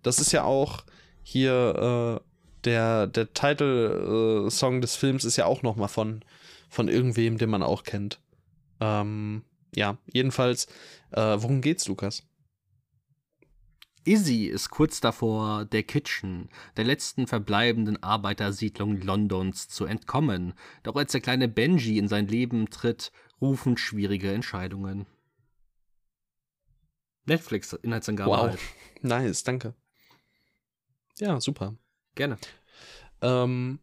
Das 0.03 0.19
ist 0.19 0.31
ja 0.31 0.43
auch 0.43 0.83
hier 1.23 2.21
äh, 2.21 2.29
der, 2.63 3.07
der 3.07 3.33
Title-Song 3.33 4.77
äh, 4.77 4.81
des 4.81 4.95
Films 4.95 5.25
ist 5.25 5.37
ja 5.37 5.45
auch 5.45 5.61
noch 5.61 5.75
mal 5.75 5.87
von, 5.87 6.23
von 6.69 6.87
irgendwem, 6.87 7.37
den 7.37 7.49
man 7.49 7.63
auch 7.63 7.83
kennt. 7.83 8.19
Ähm, 8.79 9.43
ja, 9.75 9.97
jedenfalls, 10.11 10.67
äh, 11.11 11.37
worum 11.37 11.61
geht's, 11.61 11.87
Lukas? 11.87 12.23
Izzy 14.05 14.45
ist 14.45 14.69
kurz 14.69 15.01
davor, 15.01 15.65
der 15.65 15.83
Kitchen, 15.83 16.49
der 16.77 16.85
letzten 16.85 17.27
verbleibenden 17.27 18.01
Arbeitersiedlung 18.01 18.97
Londons, 19.01 19.67
zu 19.67 19.85
entkommen. 19.85 20.53
Doch 20.83 20.95
als 20.95 21.11
der 21.11 21.21
kleine 21.21 21.47
Benji 21.47 21.97
in 21.97 22.07
sein 22.07 22.27
Leben 22.27 22.69
tritt, 22.69 23.11
rufen 23.41 23.77
schwierige 23.77 24.31
Entscheidungen. 24.31 25.05
Netflix, 27.25 27.73
Inhaltsangabe. 27.73 28.31
Wow. 28.31 28.41
Halt. 28.41 28.59
Nice, 29.01 29.43
danke. 29.43 29.75
Ja, 31.19 31.39
super. 31.39 31.75
Gerne. 32.15 32.37
Ähm, 33.21 33.79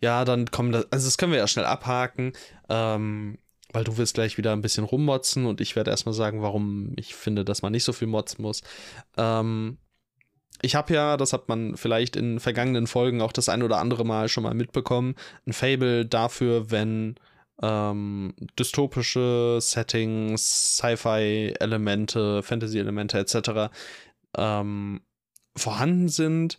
ja, 0.00 0.24
dann 0.24 0.50
kommen 0.50 0.72
das, 0.72 0.90
also 0.90 1.06
das 1.06 1.18
können 1.18 1.32
wir 1.32 1.38
ja 1.38 1.48
schnell 1.48 1.64
abhaken. 1.64 2.32
Ähm, 2.68 3.38
weil 3.74 3.84
du 3.84 3.98
wirst 3.98 4.14
gleich 4.14 4.38
wieder 4.38 4.52
ein 4.52 4.62
bisschen 4.62 4.84
rummotzen 4.84 5.46
und 5.46 5.60
ich 5.60 5.74
werde 5.74 5.90
erstmal 5.90 6.14
sagen, 6.14 6.42
warum 6.42 6.92
ich 6.96 7.14
finde, 7.14 7.44
dass 7.44 7.60
man 7.60 7.72
nicht 7.72 7.84
so 7.84 7.92
viel 7.92 8.06
motzen 8.06 8.42
muss. 8.42 8.62
Ähm, 9.16 9.78
ich 10.62 10.76
habe 10.76 10.94
ja, 10.94 11.16
das 11.16 11.32
hat 11.32 11.48
man 11.48 11.76
vielleicht 11.76 12.14
in 12.14 12.38
vergangenen 12.38 12.86
Folgen 12.86 13.20
auch 13.20 13.32
das 13.32 13.48
ein 13.48 13.64
oder 13.64 13.78
andere 13.78 14.04
Mal 14.04 14.28
schon 14.28 14.44
mal 14.44 14.54
mitbekommen, 14.54 15.16
ein 15.46 15.52
Fable 15.52 16.06
dafür, 16.06 16.70
wenn 16.70 17.16
ähm, 17.60 18.34
dystopische 18.58 19.58
Settings, 19.60 20.76
Sci-Fi-Elemente, 20.76 22.42
Fantasy-Elemente 22.44 23.18
etc. 23.18 23.74
Ähm, 24.36 25.00
vorhanden 25.56 26.08
sind, 26.08 26.58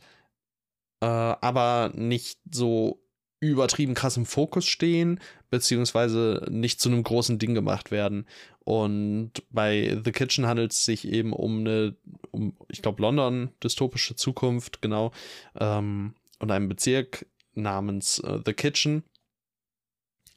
äh, 1.00 1.06
aber 1.06 1.92
nicht 1.96 2.40
so 2.52 3.05
übertrieben 3.40 3.94
krass 3.94 4.18
im 4.18 4.26
Fokus 4.26 4.66
stehen, 4.66 5.20
beziehungsweise 5.50 6.46
nicht 6.50 6.80
zu 6.80 6.90
einem 6.90 7.04
großen 7.04 7.38
Ding 7.38 7.54
gemacht 7.54 7.92
werden. 7.92 8.26
Und 8.64 9.32
bei 9.52 10.00
The 10.04 10.12
Kitchen 10.12 10.48
handelt 10.48 10.72
es 10.72 10.86
sich 10.86 11.08
eben 11.08 11.34
um 11.34 11.60
eine, 11.60 11.96
um, 12.32 12.58
ich 12.70 12.82
glaube, 12.82 13.02
London, 13.02 13.52
dystopische 13.64 14.16
Zukunft, 14.16 14.82
genau, 14.82 15.12
ähm, 15.60 16.16
und 16.40 16.52
einem 16.52 16.70
Bezirk 16.70 17.26
namens 17.54 18.20
äh, 18.20 18.40
The 18.46 18.54
Kitchen, 18.54 19.04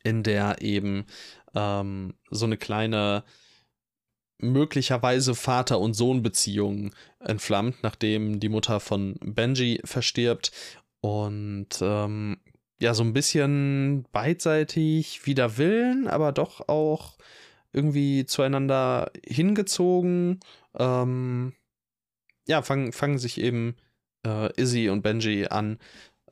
in 0.04 0.22
der 0.22 0.60
eben 0.62 1.06
ähm, 1.54 2.14
so 2.30 2.46
eine 2.46 2.56
kleine 2.56 3.24
möglicherweise 4.40 5.34
Vater- 5.34 5.80
und 5.80 5.94
Sohn-Beziehung 5.94 6.94
entflammt, 7.18 7.82
nachdem 7.82 8.38
die 8.38 8.48
Mutter 8.48 8.80
von 8.80 9.16
Benji 9.20 9.80
verstirbt. 9.84 10.52
Und 11.00 11.68
ähm, 11.80 12.38
ja, 12.80 12.94
so 12.94 13.02
ein 13.02 13.12
bisschen 13.12 14.04
beidseitig 14.12 15.26
wider 15.26 15.58
Willen, 15.58 16.06
aber 16.06 16.32
doch 16.32 16.68
auch 16.68 17.16
irgendwie 17.72 18.24
zueinander 18.24 19.10
hingezogen. 19.26 20.40
Ähm, 20.74 21.54
ja, 22.46 22.62
fangen, 22.62 22.92
fangen 22.92 23.18
sich 23.18 23.40
eben 23.40 23.76
äh, 24.26 24.52
Izzy 24.60 24.88
und 24.88 25.02
Benji 25.02 25.46
an, 25.46 25.78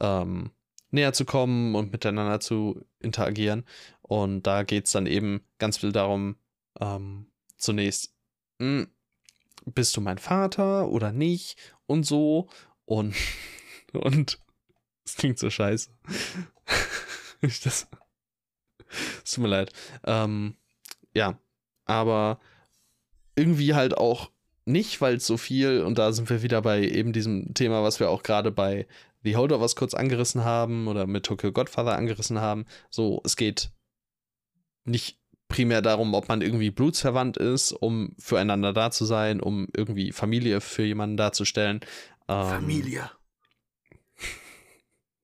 ähm, 0.00 0.50
näher 0.90 1.12
zu 1.12 1.24
kommen 1.24 1.74
und 1.74 1.92
miteinander 1.92 2.40
zu 2.40 2.84
interagieren. 3.00 3.64
Und 4.02 4.44
da 4.46 4.62
geht 4.62 4.86
es 4.86 4.92
dann 4.92 5.06
eben 5.06 5.42
ganz 5.58 5.78
viel 5.78 5.92
darum, 5.92 6.36
ähm, 6.80 7.26
zunächst, 7.56 8.14
mh, 8.58 8.82
hm, 8.82 8.90
bist 9.66 9.96
du 9.96 10.00
mein 10.00 10.18
Vater 10.18 10.88
oder 10.88 11.12
nicht? 11.12 11.58
Und 11.86 12.04
so. 12.04 12.48
Und, 12.84 13.14
und 13.92 14.38
es 15.06 15.14
klingt 15.14 15.38
so 15.38 15.48
scheiße. 15.48 15.90
das, 17.40 17.86
es 19.24 19.32
tut 19.32 19.42
mir 19.42 19.48
leid. 19.48 19.72
Ähm, 20.04 20.56
ja, 21.14 21.38
aber 21.86 22.40
irgendwie 23.36 23.74
halt 23.74 23.96
auch 23.96 24.30
nicht, 24.64 25.00
weil 25.00 25.20
so 25.20 25.36
viel, 25.36 25.82
und 25.82 25.98
da 25.98 26.12
sind 26.12 26.28
wir 26.28 26.42
wieder 26.42 26.60
bei 26.60 26.82
eben 26.82 27.12
diesem 27.12 27.54
Thema, 27.54 27.82
was 27.82 28.00
wir 28.00 28.10
auch 28.10 28.22
gerade 28.22 28.50
bei 28.50 28.86
The 29.22 29.36
Holdovers 29.36 29.76
kurz 29.76 29.94
angerissen 29.94 30.44
haben 30.44 30.88
oder 30.88 31.06
mit 31.06 31.24
Tokyo 31.24 31.52
Godfather 31.52 31.96
angerissen 31.96 32.40
haben. 32.40 32.66
So, 32.90 33.20
es 33.24 33.36
geht 33.36 33.70
nicht 34.84 35.18
primär 35.48 35.82
darum, 35.82 36.14
ob 36.14 36.28
man 36.28 36.42
irgendwie 36.42 36.70
blutsverwandt 36.70 37.36
ist, 37.36 37.72
um 37.72 38.14
füreinander 38.18 38.72
da 38.72 38.90
zu 38.90 39.04
sein, 39.04 39.40
um 39.40 39.68
irgendwie 39.76 40.10
Familie 40.10 40.60
für 40.60 40.82
jemanden 40.82 41.16
darzustellen. 41.16 41.80
Ähm, 42.28 42.48
Familie. 42.48 43.10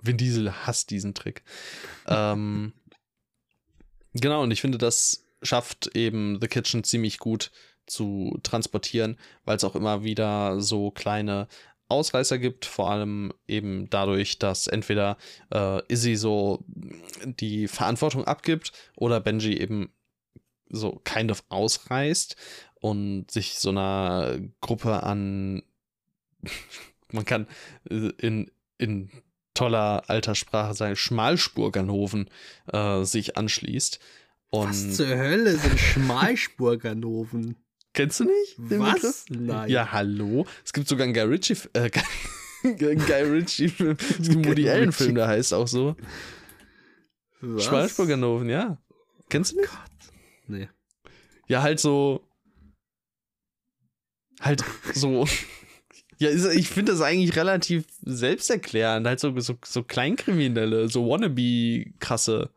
Vin 0.02 0.16
Diesel 0.16 0.52
hasst 0.66 0.90
diesen 0.90 1.14
Trick. 1.14 1.42
ähm, 2.06 2.72
genau, 4.14 4.42
und 4.42 4.50
ich 4.50 4.60
finde, 4.60 4.78
das 4.78 5.24
schafft 5.42 5.96
eben 5.96 6.38
The 6.40 6.48
Kitchen 6.48 6.84
ziemlich 6.84 7.18
gut 7.18 7.50
zu 7.86 8.38
transportieren, 8.42 9.18
weil 9.44 9.56
es 9.56 9.64
auch 9.64 9.74
immer 9.74 10.04
wieder 10.04 10.60
so 10.60 10.90
kleine 10.90 11.48
Ausreißer 11.88 12.38
gibt, 12.38 12.64
vor 12.64 12.90
allem 12.90 13.32
eben 13.46 13.90
dadurch, 13.90 14.38
dass 14.38 14.66
entweder 14.66 15.18
äh, 15.52 15.82
Izzy 15.92 16.16
so 16.16 16.64
die 17.24 17.68
Verantwortung 17.68 18.24
abgibt 18.24 18.72
oder 18.96 19.20
Benji 19.20 19.58
eben 19.58 19.92
so 20.70 21.00
kind 21.04 21.30
of 21.30 21.44
ausreißt 21.50 22.36
und 22.80 23.30
sich 23.30 23.58
so 23.58 23.68
einer 23.68 24.38
Gruppe 24.62 25.02
an, 25.02 25.62
man 27.12 27.24
kann 27.26 27.46
äh, 27.90 28.10
in, 28.18 28.50
in 28.78 29.10
toller 29.54 30.08
alter 30.08 30.34
Sprache 30.34 30.74
sagen, 30.74 30.96
Schmalspurganoven 30.96 32.28
äh, 32.72 33.04
sich 33.04 33.36
anschließt. 33.36 33.98
Und 34.50 34.70
Was 34.70 34.96
zur 34.96 35.08
Hölle 35.08 35.56
sind 35.56 35.78
Schmalspurganoven? 35.78 37.56
Kennst 37.94 38.20
du 38.20 38.24
nicht? 38.24 38.54
Was? 38.58 38.94
Begriff? 38.94 39.24
Nein. 39.28 39.70
Ja, 39.70 39.92
hallo. 39.92 40.46
Es 40.64 40.72
gibt 40.72 40.88
sogar 40.88 41.04
einen 41.04 41.14
Guy 41.14 41.22
Ritchie, 41.24 41.56
äh, 41.74 41.90
Guy 42.62 43.22
Ritchie-Film, 43.22 43.96
einen 44.18 44.44
Woody 44.44 44.68
Allen-Film, 44.68 45.14
der 45.14 45.28
heißt 45.28 45.52
auch 45.52 45.68
so. 45.68 45.96
Was? 47.40 47.64
Schmalspurganoven, 47.64 48.48
ja. 48.48 48.78
Kennst 49.28 49.52
du 49.52 49.56
nicht? 49.56 49.68
Oh 49.72 49.76
Gott. 49.76 50.12
Nee. 50.46 50.68
Ja, 51.48 51.62
halt 51.62 51.80
so. 51.80 52.26
Halt 54.40 54.64
so. 54.94 55.26
Ja, 56.22 56.50
ich 56.52 56.68
finde 56.68 56.92
das 56.92 57.00
eigentlich 57.00 57.36
relativ 57.36 57.84
selbsterklärend. 58.02 59.06
Halt 59.06 59.18
so, 59.20 59.38
so, 59.40 59.54
so 59.64 59.82
Kleinkriminelle, 59.82 60.88
so 60.88 61.08
Wannabe-Krasse. 61.08 62.50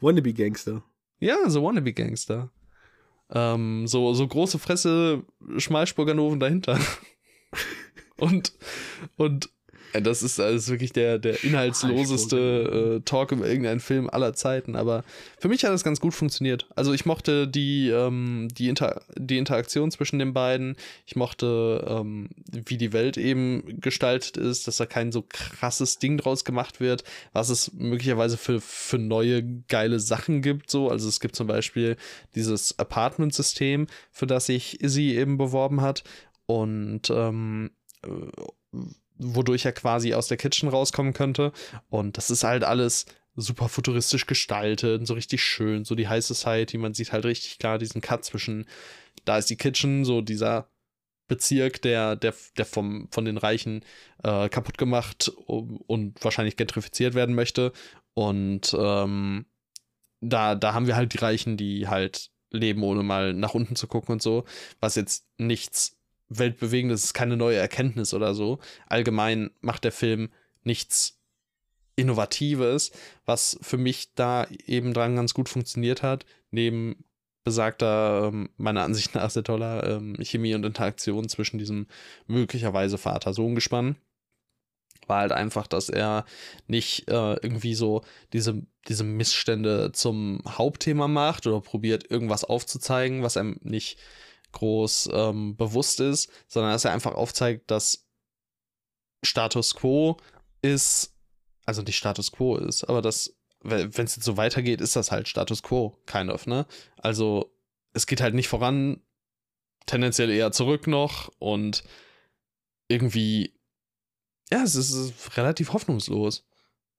Wannabe-Gangster. 0.00 0.82
Ja, 1.18 1.48
so 1.48 1.62
Wannabe-Gangster. 1.62 2.50
Ähm, 3.30 3.86
so, 3.86 4.12
so 4.12 4.28
große 4.28 4.58
Fresse, 4.58 5.24
Schmalspurganoven 5.56 6.38
dahinter. 6.38 6.78
und, 8.18 8.52
und 9.16 9.48
das 10.00 10.22
ist, 10.22 10.38
das 10.38 10.54
ist 10.54 10.68
wirklich 10.70 10.92
der, 10.92 11.18
der 11.18 11.44
inhaltsloseste 11.44 12.98
äh, 12.98 13.00
Talk 13.04 13.32
über 13.32 13.46
irgendeinen 13.46 13.80
Film 13.80 14.08
aller 14.08 14.32
Zeiten. 14.32 14.76
Aber 14.76 15.04
für 15.38 15.48
mich 15.48 15.64
hat 15.64 15.72
das 15.72 15.84
ganz 15.84 16.00
gut 16.00 16.14
funktioniert. 16.14 16.66
Also 16.74 16.92
ich 16.92 17.04
mochte 17.04 17.46
die, 17.46 17.90
ähm, 17.90 18.48
die, 18.52 18.68
Inter 18.68 19.02
die 19.16 19.38
Interaktion 19.38 19.90
zwischen 19.90 20.18
den 20.18 20.32
beiden. 20.32 20.76
Ich 21.06 21.16
mochte, 21.16 21.84
ähm, 21.86 22.30
wie 22.50 22.78
die 22.78 22.92
Welt 22.92 23.18
eben 23.18 23.80
gestaltet 23.80 24.36
ist, 24.36 24.66
dass 24.66 24.78
da 24.78 24.86
kein 24.86 25.12
so 25.12 25.24
krasses 25.28 25.98
Ding 25.98 26.16
draus 26.16 26.44
gemacht 26.44 26.80
wird, 26.80 27.04
was 27.32 27.50
es 27.50 27.72
möglicherweise 27.74 28.38
für, 28.38 28.60
für 28.60 28.98
neue 28.98 29.42
geile 29.68 30.00
Sachen 30.00 30.40
gibt. 30.40 30.70
So. 30.70 30.88
Also 30.88 31.08
es 31.08 31.20
gibt 31.20 31.36
zum 31.36 31.46
Beispiel 31.46 31.96
dieses 32.34 32.78
Apartment-System, 32.78 33.86
für 34.10 34.26
das 34.26 34.46
sich 34.46 34.80
Izzy 34.80 35.16
eben 35.16 35.36
beworben 35.36 35.82
hat. 35.82 36.02
Und 36.46 37.10
ähm, 37.10 37.70
wodurch 39.22 39.64
er 39.64 39.72
quasi 39.72 40.14
aus 40.14 40.28
der 40.28 40.36
Kitchen 40.36 40.68
rauskommen 40.68 41.12
könnte. 41.12 41.52
Und 41.88 42.16
das 42.16 42.30
ist 42.30 42.44
halt 42.44 42.64
alles 42.64 43.06
super 43.34 43.68
futuristisch 43.68 44.26
gestaltet, 44.26 45.06
so 45.06 45.14
richtig 45.14 45.42
schön, 45.42 45.84
so 45.84 45.94
die 45.94 46.08
High 46.08 46.24
Society. 46.24 46.78
Man 46.78 46.94
sieht 46.94 47.12
halt 47.12 47.24
richtig 47.24 47.58
klar 47.58 47.78
diesen 47.78 48.00
Cut 48.00 48.24
zwischen, 48.24 48.66
da 49.24 49.38
ist 49.38 49.48
die 49.48 49.56
Kitchen, 49.56 50.04
so 50.04 50.20
dieser 50.20 50.68
Bezirk, 51.28 51.80
der, 51.80 52.16
der, 52.16 52.34
der 52.58 52.66
vom, 52.66 53.08
von 53.10 53.24
den 53.24 53.38
Reichen 53.38 53.84
äh, 54.22 54.48
kaputt 54.48 54.76
gemacht 54.76 55.28
und 55.46 56.22
wahrscheinlich 56.22 56.56
gentrifiziert 56.56 57.14
werden 57.14 57.34
möchte. 57.34 57.72
Und 58.14 58.76
ähm, 58.78 59.46
da, 60.20 60.54
da 60.54 60.74
haben 60.74 60.86
wir 60.86 60.96
halt 60.96 61.14
die 61.14 61.18
Reichen, 61.18 61.56
die 61.56 61.88
halt 61.88 62.30
leben, 62.50 62.82
ohne 62.82 63.02
mal 63.02 63.32
nach 63.32 63.54
unten 63.54 63.76
zu 63.76 63.86
gucken 63.86 64.12
und 64.12 64.22
so, 64.22 64.44
was 64.80 64.94
jetzt 64.94 65.26
nichts 65.38 65.98
weltbewegend, 66.38 66.92
es 66.92 67.04
ist 67.04 67.14
keine 67.14 67.36
neue 67.36 67.56
Erkenntnis 67.56 68.14
oder 68.14 68.34
so. 68.34 68.58
Allgemein 68.86 69.50
macht 69.60 69.84
der 69.84 69.92
Film 69.92 70.30
nichts 70.64 71.18
Innovatives, 71.96 72.90
was 73.26 73.58
für 73.60 73.76
mich 73.76 74.14
da 74.14 74.46
eben 74.66 74.94
dran 74.94 75.16
ganz 75.16 75.34
gut 75.34 75.48
funktioniert 75.48 76.02
hat, 76.02 76.24
neben 76.50 77.04
besagter, 77.44 78.28
ähm, 78.28 78.50
meiner 78.56 78.82
Ansicht 78.82 79.14
nach 79.14 79.30
sehr 79.30 79.44
toller 79.44 79.86
ähm, 79.88 80.16
Chemie 80.22 80.54
und 80.54 80.64
Interaktion 80.64 81.28
zwischen 81.28 81.58
diesem 81.58 81.86
möglicherweise 82.26 82.98
Vater-Sohn-Gespann 82.98 83.96
war 85.08 85.20
halt 85.20 85.32
einfach, 85.32 85.66
dass 85.66 85.88
er 85.88 86.24
nicht 86.66 87.08
äh, 87.08 87.34
irgendwie 87.34 87.74
so 87.74 88.02
diese, 88.32 88.62
diese 88.88 89.04
Missstände 89.04 89.92
zum 89.92 90.42
Hauptthema 90.46 91.08
macht 91.08 91.46
oder 91.46 91.60
probiert, 91.60 92.10
irgendwas 92.10 92.44
aufzuzeigen, 92.44 93.22
was 93.22 93.36
einem 93.36 93.58
nicht 93.62 93.98
groß 94.52 95.10
ähm, 95.12 95.56
bewusst 95.56 96.00
ist, 96.00 96.30
sondern 96.46 96.72
dass 96.72 96.84
er 96.84 96.92
einfach 96.92 97.14
aufzeigt, 97.14 97.70
dass 97.70 98.06
Status 99.24 99.74
quo 99.74 100.16
ist, 100.62 101.14
also 101.64 101.82
nicht 101.82 101.96
Status 101.96 102.32
quo 102.32 102.56
ist, 102.56 102.84
aber 102.84 103.02
dass, 103.02 103.36
wenn 103.62 103.88
es 103.90 104.16
jetzt 104.16 104.24
so 104.24 104.36
weitergeht, 104.36 104.80
ist 104.80 104.96
das 104.96 105.10
halt 105.10 105.28
Status 105.28 105.62
quo, 105.62 105.98
kind 106.06 106.30
of, 106.30 106.46
ne? 106.46 106.66
Also 106.96 107.54
es 107.92 108.06
geht 108.06 108.20
halt 108.20 108.34
nicht 108.34 108.48
voran, 108.48 109.00
tendenziell 109.86 110.30
eher 110.30 110.52
zurück 110.52 110.86
noch 110.86 111.30
und 111.38 111.84
irgendwie, 112.88 113.54
ja, 114.50 114.62
es 114.62 114.74
ist 114.74 115.36
relativ 115.36 115.72
hoffnungslos. 115.72 116.44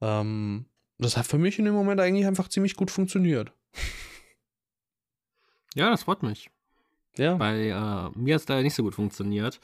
Ähm, 0.02 0.66
das 0.98 1.18
hat 1.18 1.28
für 1.28 1.38
mich 1.38 1.60
in 1.60 1.66
dem 1.66 1.74
Moment 1.74 2.00
eigentlich 2.00 2.26
einfach 2.26 2.48
ziemlich 2.48 2.76
gut 2.76 2.92
funktioniert. 2.92 3.52
Ja, 5.76 5.90
das 5.90 6.04
freut 6.04 6.24
mich. 6.24 6.50
Ja. 7.18 7.36
Bei 7.36 7.68
äh, 7.68 8.18
mir 8.18 8.36
hat 8.36 8.42
es 8.42 8.48
leider 8.48 8.64
nicht 8.64 8.76
so 8.76 8.84
gut 8.84 8.96
funktioniert. 8.96 9.60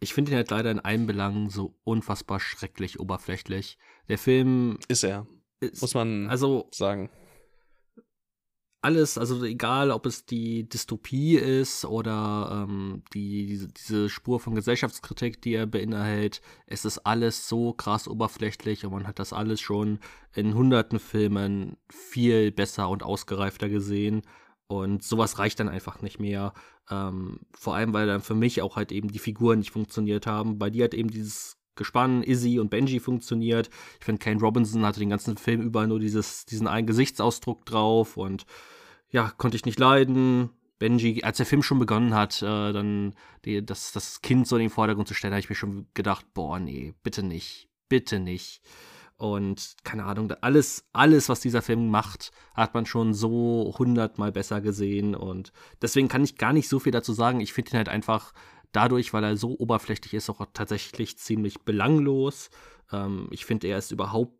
Ich 0.00 0.14
finde 0.14 0.32
ihn 0.32 0.36
halt 0.36 0.50
leider 0.50 0.70
in 0.70 0.80
allen 0.80 1.06
Belangen 1.06 1.50
so 1.50 1.74
unfassbar 1.84 2.40
schrecklich 2.40 3.00
oberflächlich. 3.00 3.78
Der 4.08 4.18
Film. 4.18 4.78
Ist 4.88 5.04
er. 5.04 5.26
Ist, 5.60 5.80
muss 5.80 5.94
man 5.94 6.28
also, 6.28 6.68
sagen. 6.72 7.10
Alles, 8.82 9.16
also 9.16 9.42
egal, 9.44 9.90
ob 9.90 10.04
es 10.04 10.26
die 10.26 10.68
Dystopie 10.68 11.36
ist 11.36 11.86
oder 11.86 12.66
ähm, 12.68 13.02
die, 13.14 13.46
diese, 13.46 13.68
diese 13.68 14.10
Spur 14.10 14.40
von 14.40 14.54
Gesellschaftskritik, 14.54 15.40
die 15.40 15.54
er 15.54 15.64
beinhaltet, 15.64 16.42
es 16.66 16.84
ist 16.84 16.98
alles 16.98 17.48
so 17.48 17.72
krass 17.72 18.06
oberflächlich 18.06 18.84
und 18.84 18.92
man 18.92 19.06
hat 19.06 19.18
das 19.18 19.32
alles 19.32 19.62
schon 19.62 20.00
in 20.34 20.52
hunderten 20.52 20.98
Filmen 20.98 21.78
viel 21.88 22.52
besser 22.52 22.90
und 22.90 23.02
ausgereifter 23.02 23.70
gesehen. 23.70 24.20
Und 24.66 25.02
sowas 25.02 25.38
reicht 25.38 25.60
dann 25.60 25.68
einfach 25.68 26.00
nicht 26.00 26.18
mehr. 26.18 26.52
Ähm, 26.90 27.40
vor 27.52 27.74
allem, 27.74 27.92
weil 27.92 28.06
dann 28.06 28.22
für 28.22 28.34
mich 28.34 28.62
auch 28.62 28.76
halt 28.76 28.92
eben 28.92 29.08
die 29.08 29.18
Figuren 29.18 29.58
nicht 29.58 29.70
funktioniert 29.72 30.26
haben. 30.26 30.58
Bei 30.58 30.70
dir 30.70 30.84
hat 30.84 30.94
eben 30.94 31.10
dieses 31.10 31.58
Gespann, 31.76 32.22
Izzy 32.22 32.58
und 32.58 32.70
Benji 32.70 33.00
funktioniert. 33.00 33.68
Ich 33.98 34.04
finde, 34.04 34.20
Kane 34.20 34.40
Robinson 34.40 34.86
hatte 34.86 35.00
den 35.00 35.10
ganzen 35.10 35.36
Film 35.36 35.60
über 35.60 35.86
nur 35.86 35.98
dieses, 35.98 36.46
diesen 36.46 36.66
einen 36.66 36.86
Gesichtsausdruck 36.86 37.64
drauf 37.66 38.16
und 38.16 38.46
ja, 39.10 39.32
konnte 39.36 39.56
ich 39.56 39.64
nicht 39.64 39.78
leiden. 39.78 40.50
Benji, 40.78 41.22
als 41.22 41.36
der 41.36 41.46
Film 41.46 41.62
schon 41.62 41.78
begonnen 41.78 42.14
hat, 42.14 42.42
äh, 42.42 42.72
dann 42.72 43.14
die, 43.44 43.64
das, 43.64 43.92
das 43.92 44.22
Kind 44.22 44.46
so 44.46 44.56
in 44.56 44.62
den 44.62 44.70
Vordergrund 44.70 45.08
zu 45.08 45.14
stellen, 45.14 45.32
habe 45.32 45.40
ich 45.40 45.48
mir 45.48 45.56
schon 45.56 45.86
gedacht, 45.94 46.26
boah, 46.34 46.58
nee, 46.58 46.94
bitte 47.02 47.22
nicht, 47.22 47.68
bitte 47.88 48.18
nicht. 48.18 48.60
Und 49.16 49.76
keine 49.84 50.04
Ahnung, 50.04 50.32
alles, 50.40 50.88
alles, 50.92 51.28
was 51.28 51.40
dieser 51.40 51.62
Film 51.62 51.88
macht, 51.88 52.32
hat 52.54 52.74
man 52.74 52.84
schon 52.84 53.14
so 53.14 53.74
hundertmal 53.78 54.32
besser 54.32 54.60
gesehen. 54.60 55.14
Und 55.14 55.52
deswegen 55.80 56.08
kann 56.08 56.24
ich 56.24 56.36
gar 56.36 56.52
nicht 56.52 56.68
so 56.68 56.80
viel 56.80 56.92
dazu 56.92 57.12
sagen. 57.12 57.40
Ich 57.40 57.52
finde 57.52 57.72
ihn 57.72 57.76
halt 57.78 57.88
einfach 57.88 58.32
dadurch, 58.72 59.12
weil 59.12 59.24
er 59.24 59.36
so 59.36 59.56
oberflächlich 59.58 60.14
ist, 60.14 60.30
auch 60.30 60.44
tatsächlich 60.52 61.16
ziemlich 61.18 61.60
belanglos. 61.60 62.50
Ähm, 62.92 63.28
ich 63.30 63.44
finde, 63.44 63.68
er 63.68 63.78
ist 63.78 63.92
überhaupt 63.92 64.34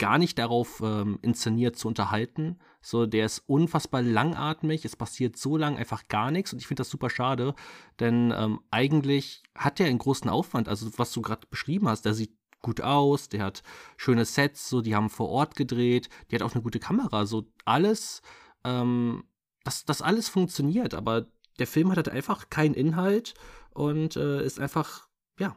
gar 0.00 0.18
nicht 0.18 0.38
darauf 0.38 0.80
ähm, 0.82 1.18
inszeniert 1.20 1.76
zu 1.76 1.86
unterhalten. 1.86 2.58
So, 2.80 3.04
der 3.04 3.26
ist 3.26 3.44
unfassbar 3.46 4.00
langatmig, 4.00 4.86
es 4.86 4.96
passiert 4.96 5.36
so 5.36 5.58
lang 5.58 5.76
einfach 5.76 6.08
gar 6.08 6.30
nichts 6.30 6.54
und 6.54 6.58
ich 6.60 6.66
finde 6.66 6.80
das 6.80 6.88
super 6.88 7.10
schade, 7.10 7.54
denn 8.00 8.32
ähm, 8.34 8.60
eigentlich 8.70 9.42
hat 9.54 9.78
er 9.78 9.86
einen 9.86 9.98
großen 9.98 10.30
Aufwand, 10.30 10.70
also 10.70 10.90
was 10.96 11.12
du 11.12 11.20
gerade 11.20 11.46
beschrieben 11.50 11.86
hast, 11.86 12.06
der 12.06 12.14
sieht 12.14 12.32
gut 12.62 12.80
aus, 12.80 13.28
der 13.28 13.44
hat 13.44 13.62
schöne 13.96 14.24
Sets, 14.24 14.68
so, 14.68 14.80
die 14.80 14.94
haben 14.94 15.10
vor 15.10 15.28
Ort 15.28 15.56
gedreht, 15.56 16.08
die 16.30 16.34
hat 16.34 16.42
auch 16.42 16.54
eine 16.54 16.62
gute 16.62 16.80
Kamera, 16.80 17.26
so 17.26 17.46
alles, 17.64 18.22
ähm, 18.64 19.24
das, 19.64 19.84
das 19.84 20.02
alles 20.02 20.28
funktioniert, 20.28 20.94
aber 20.94 21.26
der 21.58 21.66
Film 21.66 21.90
hat 21.90 21.96
halt 21.96 22.08
einfach 22.08 22.50
keinen 22.50 22.74
Inhalt 22.74 23.34
und 23.70 24.16
äh, 24.16 24.44
ist 24.44 24.58
einfach, 24.58 25.08
ja, 25.38 25.56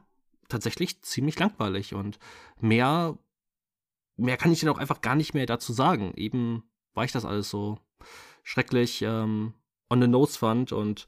tatsächlich 0.50 1.02
ziemlich 1.02 1.40
langweilig 1.40 1.94
und 1.94 2.20
mehr, 2.60 3.18
mehr 4.18 4.38
kann 4.38 4.52
ich 4.52 4.60
dann 4.60 4.70
auch 4.70 4.78
einfach 4.78 5.02
gar 5.02 5.16
nicht 5.16 5.34
mehr 5.34 5.46
dazu 5.46 5.74
sagen. 5.74 6.14
Eben, 6.16 6.64
weil 6.94 7.06
ich 7.06 7.12
das 7.12 7.26
alles 7.26 7.50
so 7.50 7.80
schrecklich 8.44 9.02
ähm, 9.02 9.54
on 9.90 10.02
the 10.02 10.08
nose 10.08 10.38
fand 10.38 10.72
und 10.72 11.08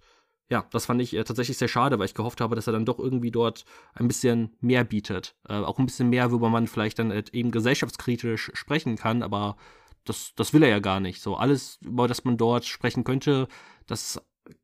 ja, 0.50 0.68
das 0.72 0.86
fand 0.86 1.02
ich 1.02 1.14
äh, 1.16 1.24
tatsächlich 1.24 1.58
sehr 1.58 1.68
schade, 1.68 1.98
weil 1.98 2.06
ich 2.06 2.14
gehofft 2.14 2.42
habe, 2.42 2.56
dass 2.56 2.68
er 2.68 2.74
dann 2.74 2.86
doch 2.86 3.00
irgendwie 3.00 3.32
dort 3.32 3.66
ein 3.94 4.08
bisschen 4.08 4.56
mehr 4.62 4.84
bietet. 4.84 5.36
Äh, 5.48 5.56
auch 5.56 5.80
ein 5.80 5.86
bisschen 5.86 6.10
mehr, 6.10 6.32
worüber 6.32 6.50
man 6.50 6.68
vielleicht 6.68 7.00
dann 7.00 7.12
eben 7.32 7.52
gesellschaftskritisch 7.52 8.52
sprechen 8.54 8.96
kann, 8.96 9.24
aber 9.24 9.58
das, 10.04 10.34
das 10.36 10.54
will 10.54 10.64
er 10.64 10.70
ja 10.70 10.80
gar 10.80 11.00
nicht. 11.00 11.22
So 11.22 11.36
alles, 11.36 11.80
über 11.82 12.08
das 12.08 12.24
man 12.24 12.38
dort 12.38 12.66
sprechen 12.66 13.04
könnte, 13.04 13.48
das, 13.88 14.22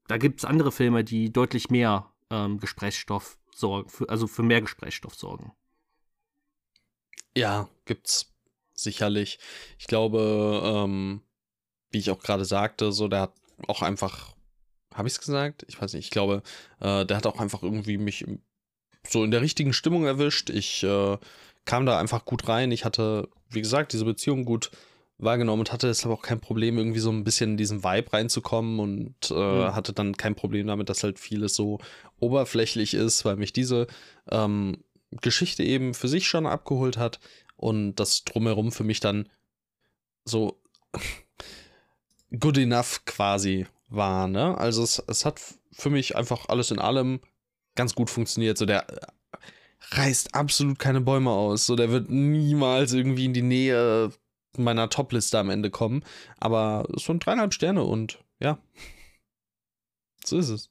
da 0.08 0.18
gibt 0.18 0.40
es 0.40 0.46
andere 0.46 0.72
Filme, 0.72 1.04
die 1.04 1.34
deutlich 1.34 1.70
mehr 1.70 2.12
ähm, 2.30 2.60
Gesprächsstoff 2.60 3.38
sorgen, 3.54 3.90
für, 3.90 4.08
also 4.10 4.28
für 4.28 4.44
mehr 4.44 4.62
Gesprächsstoff 4.62 5.16
sorgen. 5.16 5.52
Ja, 7.36 7.70
gibt's 7.86 8.34
sicherlich. 8.74 9.40
Ich 9.80 9.88
glaube, 9.88 10.62
ähm, 10.64 11.22
wie 11.90 12.00
ich 12.00 12.12
auch 12.12 12.20
gerade 12.20 12.46
sagte, 12.46 12.92
so 12.92 13.08
der 13.08 13.22
hat 13.22 13.34
auch 13.68 13.82
einfach, 13.82 14.36
habe 14.94 15.08
ich 15.08 15.14
es 15.16 15.20
gesagt? 15.20 15.66
Ich 15.68 15.82
weiß 15.82 15.94
nicht. 15.94 16.06
Ich 16.06 16.12
glaube, 16.12 16.44
äh, 16.80 17.06
der 17.06 17.18
hat 17.18 17.26
auch 17.26 17.40
einfach 17.40 17.64
irgendwie 17.64 17.98
mich 17.98 18.26
so 19.08 19.24
in 19.24 19.32
der 19.32 19.42
richtigen 19.42 19.74
Stimmung 19.74 20.06
erwischt. 20.06 20.50
Ich 20.50 20.84
äh, 20.84 21.18
kam 21.66 21.86
da 21.86 22.00
einfach 22.00 22.26
gut 22.26 22.48
rein. 22.48 22.72
Ich 22.72 22.86
hatte, 22.86 23.30
wie 23.50 23.62
gesagt, 23.62 23.94
diese 23.94 24.06
Beziehung 24.06 24.46
gut 24.46 24.72
wahrgenommen 25.18 25.62
und 25.62 25.72
hatte 25.72 25.88
deshalb 25.88 26.14
auch 26.14 26.24
kein 26.24 26.40
Problem, 26.40 26.78
irgendwie 26.78 27.00
so 27.00 27.12
ein 27.12 27.24
bisschen 27.24 27.52
in 27.52 27.58
diesen 27.58 27.84
Vibe 27.84 28.12
reinzukommen 28.12 28.80
und 28.80 29.30
äh, 29.30 29.34
mhm. 29.34 29.76
hatte 29.76 29.94
dann 29.94 30.18
kein 30.18 30.36
Problem 30.36 30.68
damit, 30.68 30.90
dass 30.90 31.04
halt 31.04 31.20
vieles 31.20 31.56
so 31.56 31.80
oberflächlich 32.20 32.96
ist, 32.96 33.24
weil 33.24 33.36
mich 33.36 33.54
diese 33.54 33.88
ähm, 34.30 34.84
Geschichte 35.22 35.64
eben 35.64 35.94
für 35.94 36.08
sich 36.08 36.28
schon 36.28 36.48
abgeholt 36.48 36.98
hat 36.98 37.20
und 37.56 37.96
das 37.96 38.24
drumherum 38.24 38.72
für 38.72 38.84
mich 38.84 39.00
dann 39.00 39.30
so 40.26 40.60
good 42.40 42.58
enough 42.58 43.06
quasi 43.06 43.68
war, 43.92 44.28
ne? 44.28 44.58
Also 44.58 44.84
es, 44.84 45.04
es 45.08 45.26
hat 45.26 45.40
für 45.72 45.90
mich 45.90 46.16
einfach 46.16 46.50
alles 46.50 46.72
in 46.72 46.80
allem 46.80 47.20
ganz 47.76 47.94
gut 47.94 48.10
funktioniert. 48.10 48.58
So 48.58 48.66
der 48.66 48.88
reißt 49.92 50.34
absolut 50.34 50.80
keine 50.80 51.02
Bäume 51.02 51.30
aus. 51.30 51.66
So 51.66 51.76
der 51.76 51.92
wird 51.92 52.10
niemals 52.10 52.94
irgendwie 52.94 53.26
in 53.26 53.34
die 53.34 53.42
Nähe 53.42 54.12
meiner 54.58 54.90
Topliste 54.90 55.40
am 55.40 55.50
Ende 55.50 55.70
kommen. 55.70 56.04
Aber 56.40 56.88
so 56.94 57.14
ein 57.14 57.20
dreieinhalb 57.20 57.54
Sterne 57.54 57.84
und 57.84 58.20
ja. 58.40 58.58
So 60.24 60.38
ist 60.38 60.50
es. 60.50 60.70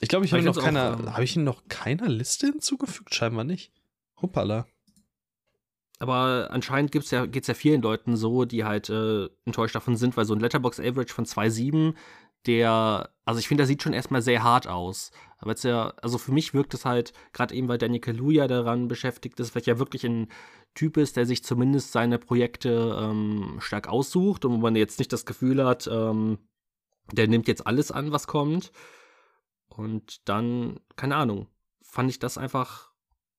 Ich 0.00 0.08
glaube, 0.08 0.24
ich 0.24 0.32
habe 0.32 0.42
noch 0.42 0.58
keiner, 0.58 0.98
ähm, 0.98 1.12
habe 1.12 1.22
ich 1.22 1.36
ihn 1.36 1.44
noch 1.44 1.62
keiner 1.68 2.08
Liste 2.08 2.48
hinzugefügt? 2.48 3.14
Scheinbar 3.14 3.44
nicht. 3.44 3.72
Hoppala. 4.20 4.66
Aber 6.00 6.48
anscheinend 6.50 6.90
gibt's 6.90 7.12
ja, 7.12 7.24
geht 7.26 7.44
es 7.44 7.46
ja 7.46 7.54
vielen 7.54 7.80
Leuten 7.80 8.16
so, 8.16 8.44
die 8.44 8.64
halt 8.64 8.90
äh, 8.90 9.28
enttäuscht 9.44 9.76
davon 9.76 9.96
sind, 9.96 10.16
weil 10.16 10.24
so 10.24 10.34
ein 10.34 10.40
Letterbox 10.40 10.80
Average 10.80 11.14
von 11.14 11.24
2,7, 11.24 11.94
der, 12.46 13.10
also 13.24 13.40
ich 13.40 13.48
finde, 13.48 13.62
der 13.62 13.66
sieht 13.66 13.82
schon 13.82 13.92
erstmal 13.92 14.22
sehr 14.22 14.42
hart 14.42 14.66
aus. 14.66 15.10
Aber 15.38 15.52
jetzt 15.52 15.64
ja, 15.64 15.92
also 16.02 16.18
für 16.18 16.32
mich 16.32 16.54
wirkt 16.54 16.74
es 16.74 16.84
halt, 16.84 17.12
gerade 17.32 17.54
eben, 17.54 17.68
weil 17.68 17.78
Daniel 17.78 18.00
Kaluuya 18.00 18.46
daran 18.46 18.88
beschäftigt 18.88 19.38
ist, 19.40 19.54
er 19.54 19.62
ja 19.62 19.78
wirklich 19.78 20.04
ein 20.04 20.28
Typ 20.74 20.96
ist, 20.96 21.16
der 21.16 21.26
sich 21.26 21.44
zumindest 21.44 21.92
seine 21.92 22.18
Projekte 22.18 22.98
ähm, 23.00 23.56
stark 23.60 23.88
aussucht 23.88 24.44
und 24.44 24.52
wo 24.52 24.56
man 24.56 24.76
jetzt 24.76 24.98
nicht 24.98 25.12
das 25.12 25.26
Gefühl 25.26 25.64
hat, 25.64 25.88
ähm, 25.90 26.38
der 27.12 27.28
nimmt 27.28 27.48
jetzt 27.48 27.66
alles 27.66 27.92
an, 27.92 28.12
was 28.12 28.26
kommt. 28.26 28.72
Und 29.68 30.28
dann, 30.28 30.80
keine 30.96 31.16
Ahnung, 31.16 31.48
fand 31.82 32.10
ich 32.10 32.18
das 32.18 32.38
einfach 32.38 32.90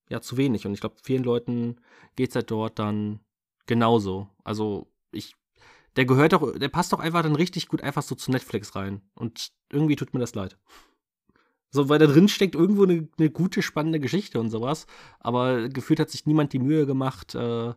ja 0.10 0.22
zu 0.22 0.38
wenig. 0.38 0.66
Und 0.66 0.74
ich 0.74 0.82
glaube, 0.82 0.96
vielen 1.02 1.24
Leuten 1.24 1.78
geht 2.16 2.30
es 2.30 2.36
halt 2.36 2.52
dort 2.52 2.80
dann 2.80 3.20
genauso. 3.66 4.30
Also 4.44 4.92
ich, 5.12 5.36
der 5.96 6.06
gehört 6.06 6.34
doch, 6.34 6.58
der 6.58 6.70
passt 6.70 6.94
doch 6.94 7.00
einfach 7.00 7.24
dann 7.24 7.36
richtig 7.36 7.68
gut 7.68 7.82
einfach 7.82 8.04
so 8.04 8.16
zu 8.16 8.32
Netflix 8.32 8.76
rein. 8.76 9.02
Und 9.14 9.52
irgendwie 9.72 9.96
tut 9.96 10.14
mir 10.14 10.20
das 10.20 10.36
leid. 10.36 10.58
So, 11.72 11.90
weil 11.90 12.00
da 12.00 12.08
drin 12.08 12.28
steckt 12.28 12.56
irgendwo 12.56 12.84
eine, 12.84 13.08
eine 13.18 13.30
gute, 13.30 13.62
spannende 13.62 14.00
Geschichte 14.00 14.40
und 14.40 14.50
sowas. 14.50 14.88
Aber 15.20 15.70
gefühlt 15.70 16.00
hat 16.00 16.10
sich 16.10 16.26
niemand 16.26 16.54
die 16.54 16.60
Mühe 16.60 16.86
gemacht, 16.86 17.36
äh, 17.36 17.74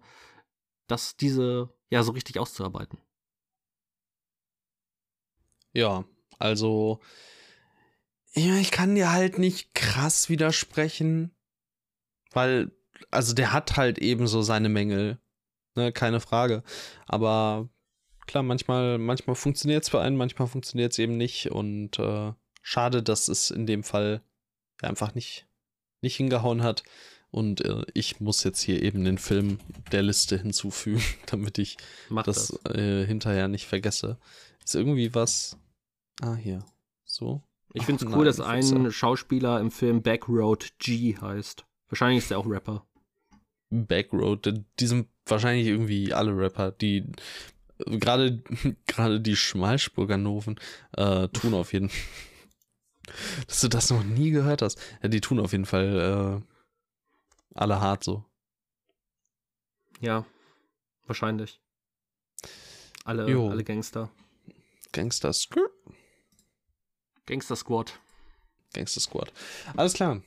das 0.86 1.16
diese 1.16 1.72
ja 1.90 2.02
so 2.02 2.12
richtig 2.12 2.38
auszuarbeiten. 2.38 2.98
Ja, 5.72 6.04
also 6.38 7.00
ich 8.34 8.70
kann 8.70 8.94
dir 8.94 9.10
halt 9.12 9.38
nicht 9.38 9.74
krass 9.74 10.28
widersprechen, 10.28 11.34
weil, 12.32 12.70
also 13.10 13.34
der 13.34 13.52
hat 13.52 13.76
halt 13.76 13.98
eben 13.98 14.26
so 14.26 14.42
seine 14.42 14.68
Mängel, 14.68 15.20
ne, 15.74 15.92
keine 15.92 16.20
Frage. 16.20 16.62
Aber 17.06 17.68
klar, 18.28 18.44
manchmal, 18.44 18.98
manchmal 18.98 19.34
funktioniert 19.34 19.82
es 19.82 19.88
für 19.88 20.00
einen, 20.00 20.16
manchmal 20.16 20.46
funktioniert 20.46 20.92
es 20.92 20.98
eben 21.00 21.16
nicht 21.16 21.50
und 21.50 21.98
äh, 21.98 22.32
schade, 22.62 23.02
dass 23.02 23.26
es 23.26 23.50
in 23.50 23.66
dem 23.66 23.82
Fall 23.82 24.22
einfach 24.80 25.14
nicht, 25.14 25.48
nicht 26.02 26.16
hingehauen 26.16 26.62
hat. 26.62 26.84
Und 27.30 27.62
äh, 27.62 27.84
ich 27.92 28.20
muss 28.20 28.44
jetzt 28.44 28.60
hier 28.60 28.82
eben 28.82 29.04
den 29.04 29.18
Film 29.18 29.58
der 29.92 30.02
Liste 30.02 30.38
hinzufügen, 30.38 31.02
damit 31.26 31.58
ich 31.58 31.76
Mach 32.08 32.22
das, 32.22 32.58
das. 32.62 32.74
Äh, 32.76 33.06
hinterher 33.06 33.48
nicht 33.48 33.66
vergesse. 33.66 34.18
Ist 34.64 34.74
irgendwie 34.74 35.14
was. 35.14 35.58
Ah, 36.20 36.34
hier. 36.34 36.64
So. 37.04 37.42
Ich 37.74 37.84
finde 37.84 38.06
es 38.06 38.14
cool, 38.14 38.24
dass 38.24 38.40
ein 38.40 38.90
Schauspieler 38.90 39.60
im 39.60 39.70
Film 39.70 40.02
Backroad 40.02 40.72
G 40.78 41.16
heißt. 41.16 41.66
Wahrscheinlich 41.88 42.24
ist 42.24 42.30
er 42.30 42.38
auch 42.38 42.46
Rapper. 42.46 42.86
Backroad, 43.70 44.64
die 44.78 44.86
sind 44.86 45.08
wahrscheinlich 45.26 45.66
irgendwie 45.66 46.14
alle 46.14 46.34
Rapper, 46.34 46.72
die 46.72 47.04
gerade 47.86 48.42
gerade 48.86 49.20
die 49.20 49.36
Schmalspurganoven 49.36 50.58
äh, 50.96 51.28
tun 51.28 51.54
auf 51.54 51.72
jeden 51.72 51.88
Fall. 51.88 52.00
Dass 53.46 53.62
du 53.62 53.68
das 53.68 53.90
noch 53.90 54.04
nie 54.04 54.30
gehört 54.30 54.60
hast. 54.60 54.78
Ja, 55.02 55.08
die 55.08 55.20
tun 55.20 55.40
auf 55.40 55.52
jeden 55.52 55.64
Fall 55.64 56.42
äh, 56.44 57.54
alle 57.54 57.80
hart 57.80 58.04
so. 58.04 58.24
Ja, 60.00 60.26
wahrscheinlich. 61.06 61.60
Alle, 63.04 63.28
jo. 63.28 63.48
alle 63.48 63.64
Gangster. 63.64 64.10
Gangster. 64.92 65.32
Gangster 67.24 67.56
Squad. 67.56 67.98
Gangster 68.74 69.00
Squad. 69.00 69.32
Alles 69.76 69.94
klar. 69.94 70.22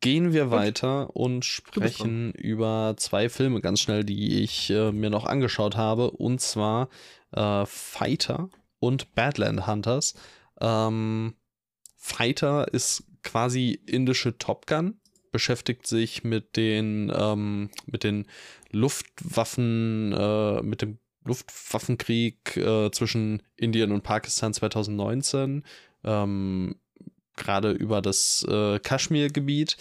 Gehen 0.00 0.32
wir 0.32 0.50
weiter 0.50 1.14
und 1.14 1.44
sprechen 1.44 2.32
über 2.32 2.94
zwei 2.96 3.28
Filme 3.28 3.60
ganz 3.60 3.80
schnell, 3.80 4.02
die 4.02 4.42
ich 4.42 4.70
äh, 4.70 4.90
mir 4.90 5.10
noch 5.10 5.26
angeschaut 5.26 5.76
habe. 5.76 6.10
Und 6.10 6.40
zwar 6.40 6.88
äh, 7.30 7.64
Fighter 7.66 8.50
und 8.80 9.14
Badland 9.14 9.68
Hunters. 9.68 10.14
Ähm, 10.60 11.34
Fighter 11.96 12.72
ist 12.72 13.04
quasi 13.22 13.80
indische 13.86 14.38
Top 14.38 14.66
Gun, 14.66 15.00
beschäftigt 15.30 15.86
sich 15.86 16.24
mit 16.24 16.56
den, 16.56 17.12
ähm, 17.14 17.70
mit 17.86 18.04
den 18.04 18.26
Luftwaffen, 18.70 20.12
äh, 20.12 20.62
mit 20.62 20.82
dem 20.82 20.98
Luftwaffenkrieg 21.24 22.56
äh, 22.56 22.90
zwischen 22.90 23.42
Indien 23.56 23.92
und 23.92 24.02
Pakistan 24.02 24.54
2019, 24.54 25.64
ähm, 26.04 26.76
gerade 27.36 27.72
über 27.72 28.02
das 28.02 28.46
äh, 28.48 28.78
Kaschmir-Gebiet 28.78 29.76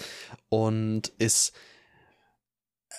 und 0.50 1.10
ist, 1.20 1.54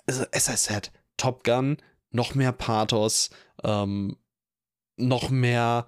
also, 0.06 0.24
as 0.32 0.48
I 0.48 0.56
said, 0.56 0.92
Top 1.16 1.44
Gun, 1.44 1.78
noch 2.10 2.34
mehr 2.34 2.52
Pathos, 2.52 3.30
ähm, 3.64 4.16
noch 4.96 5.30
mehr, 5.30 5.86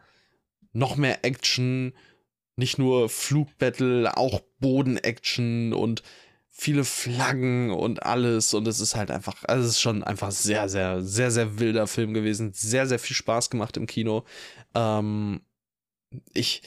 noch 0.73 0.97
mehr 0.97 1.25
Action, 1.25 1.95
nicht 2.57 2.79
nur 2.79 3.09
Flugbattle, 3.09 4.17
auch 4.17 4.41
Boden-Action 4.59 5.73
und 5.73 6.03
viele 6.61 6.85
Flaggen 6.85 7.71
und 7.71 8.03
alles 8.03 8.53
und 8.53 8.67
es 8.67 8.81
ist 8.81 8.97
halt 8.97 9.13
einfach, 9.13 9.45
also 9.45 9.65
es 9.65 9.75
ist 9.75 9.81
schon 9.81 10.03
einfach 10.03 10.33
sehr, 10.33 10.69
sehr, 10.69 11.03
sehr, 11.03 11.31
sehr 11.31 11.61
wilder 11.61 11.87
Film 11.87 12.15
gewesen. 12.15 12.53
Sehr, 12.53 12.89
sehr 12.89 12.99
viel 12.99 13.15
Spaß 13.15 13.49
gemacht 13.49 13.77
im 13.77 13.87
Kino. 13.87 14.25
Ähm, 14.75 15.41
ich, 16.35 16.63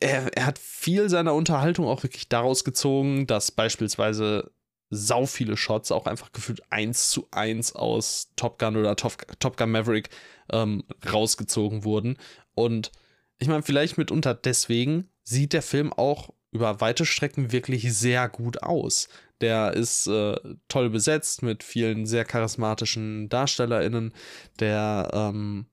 er, 0.00 0.36
er 0.36 0.46
hat 0.46 0.58
viel 0.58 1.08
seiner 1.08 1.34
Unterhaltung 1.34 1.86
auch 1.86 2.02
wirklich 2.02 2.28
daraus 2.28 2.64
gezogen, 2.64 3.26
dass 3.26 3.50
beispielsweise 3.50 4.50
sau 4.90 5.26
viele 5.26 5.56
Shots 5.56 5.90
auch 5.90 6.06
einfach 6.06 6.32
gefühlt 6.32 6.62
eins 6.70 7.10
zu 7.10 7.26
eins 7.32 7.74
aus 7.74 8.32
Top 8.36 8.58
Gun 8.58 8.76
oder 8.76 8.94
Top, 8.96 9.26
Top 9.40 9.56
Gun 9.56 9.70
Maverick 9.70 10.10
ähm, 10.52 10.84
rausgezogen 11.10 11.84
wurden. 11.84 12.16
Und 12.54 12.92
ich 13.38 13.48
meine, 13.48 13.62
vielleicht 13.62 13.98
mitunter 13.98 14.34
deswegen 14.34 15.08
sieht 15.24 15.52
der 15.52 15.62
Film 15.62 15.92
auch 15.92 16.30
über 16.52 16.80
weite 16.80 17.04
Strecken 17.04 17.52
wirklich 17.52 17.92
sehr 17.92 18.28
gut 18.28 18.62
aus. 18.62 19.08
Der 19.40 19.74
ist 19.74 20.06
äh, 20.06 20.36
toll 20.68 20.88
besetzt 20.90 21.42
mit 21.42 21.62
vielen 21.62 22.06
sehr 22.06 22.24
charismatischen 22.24 23.28
DarstellerInnen. 23.28 24.14
Der, 24.60 25.10
ähm, 25.12 25.66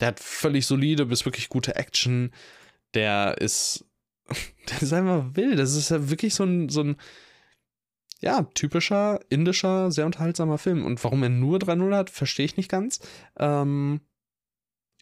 der 0.00 0.08
hat 0.08 0.20
völlig 0.20 0.66
solide 0.66 1.06
bis 1.06 1.24
wirklich 1.24 1.48
gute 1.48 1.76
Action. 1.76 2.32
Der 2.94 3.38
ist, 3.38 3.84
der 4.70 4.82
ist 4.82 4.92
einfach 4.92 5.34
wild. 5.34 5.58
Das 5.58 5.74
ist 5.74 5.90
ja 5.90 6.10
wirklich 6.10 6.34
so 6.34 6.44
ein, 6.44 6.68
so 6.68 6.82
ein, 6.82 6.96
ja, 8.20 8.42
typischer 8.54 9.20
indischer, 9.28 9.90
sehr 9.90 10.06
unterhaltsamer 10.06 10.58
Film. 10.58 10.84
Und 10.84 11.02
warum 11.04 11.22
er 11.22 11.28
nur 11.28 11.58
3-0 11.58 11.94
hat, 11.94 12.10
verstehe 12.10 12.46
ich 12.46 12.56
nicht 12.56 12.70
ganz. 12.70 13.00
Ähm, 13.38 14.00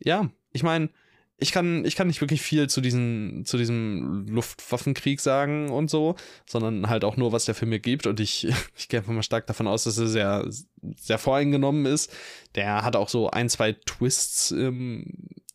ja, 0.02 0.30
ich 0.50 0.62
meine, 0.62 0.90
ich 1.36 1.52
kann, 1.52 1.84
ich 1.84 1.96
kann 1.96 2.06
nicht 2.06 2.20
wirklich 2.20 2.42
viel 2.42 2.68
zu, 2.68 2.80
diesen, 2.80 3.44
zu 3.44 3.58
diesem 3.58 4.26
Luftwaffenkrieg 4.28 5.20
sagen 5.20 5.68
und 5.68 5.90
so, 5.90 6.14
sondern 6.46 6.88
halt 6.88 7.04
auch 7.04 7.16
nur, 7.16 7.32
was 7.32 7.44
der 7.44 7.54
Film 7.54 7.70
mir 7.70 7.80
gibt. 7.80 8.06
Und 8.06 8.20
ich, 8.20 8.46
ich 8.76 8.88
gehe 8.88 9.00
einfach 9.00 9.12
mal 9.12 9.22
stark 9.22 9.46
davon 9.46 9.66
aus, 9.66 9.84
dass 9.84 9.98
er 9.98 10.06
sehr, 10.06 10.48
sehr 10.96 11.18
voreingenommen 11.18 11.86
ist. 11.86 12.12
Der 12.54 12.84
hat 12.84 12.96
auch 12.96 13.08
so 13.08 13.30
ein, 13.30 13.48
zwei 13.48 13.72
Twists 13.72 14.52
im, 14.52 15.06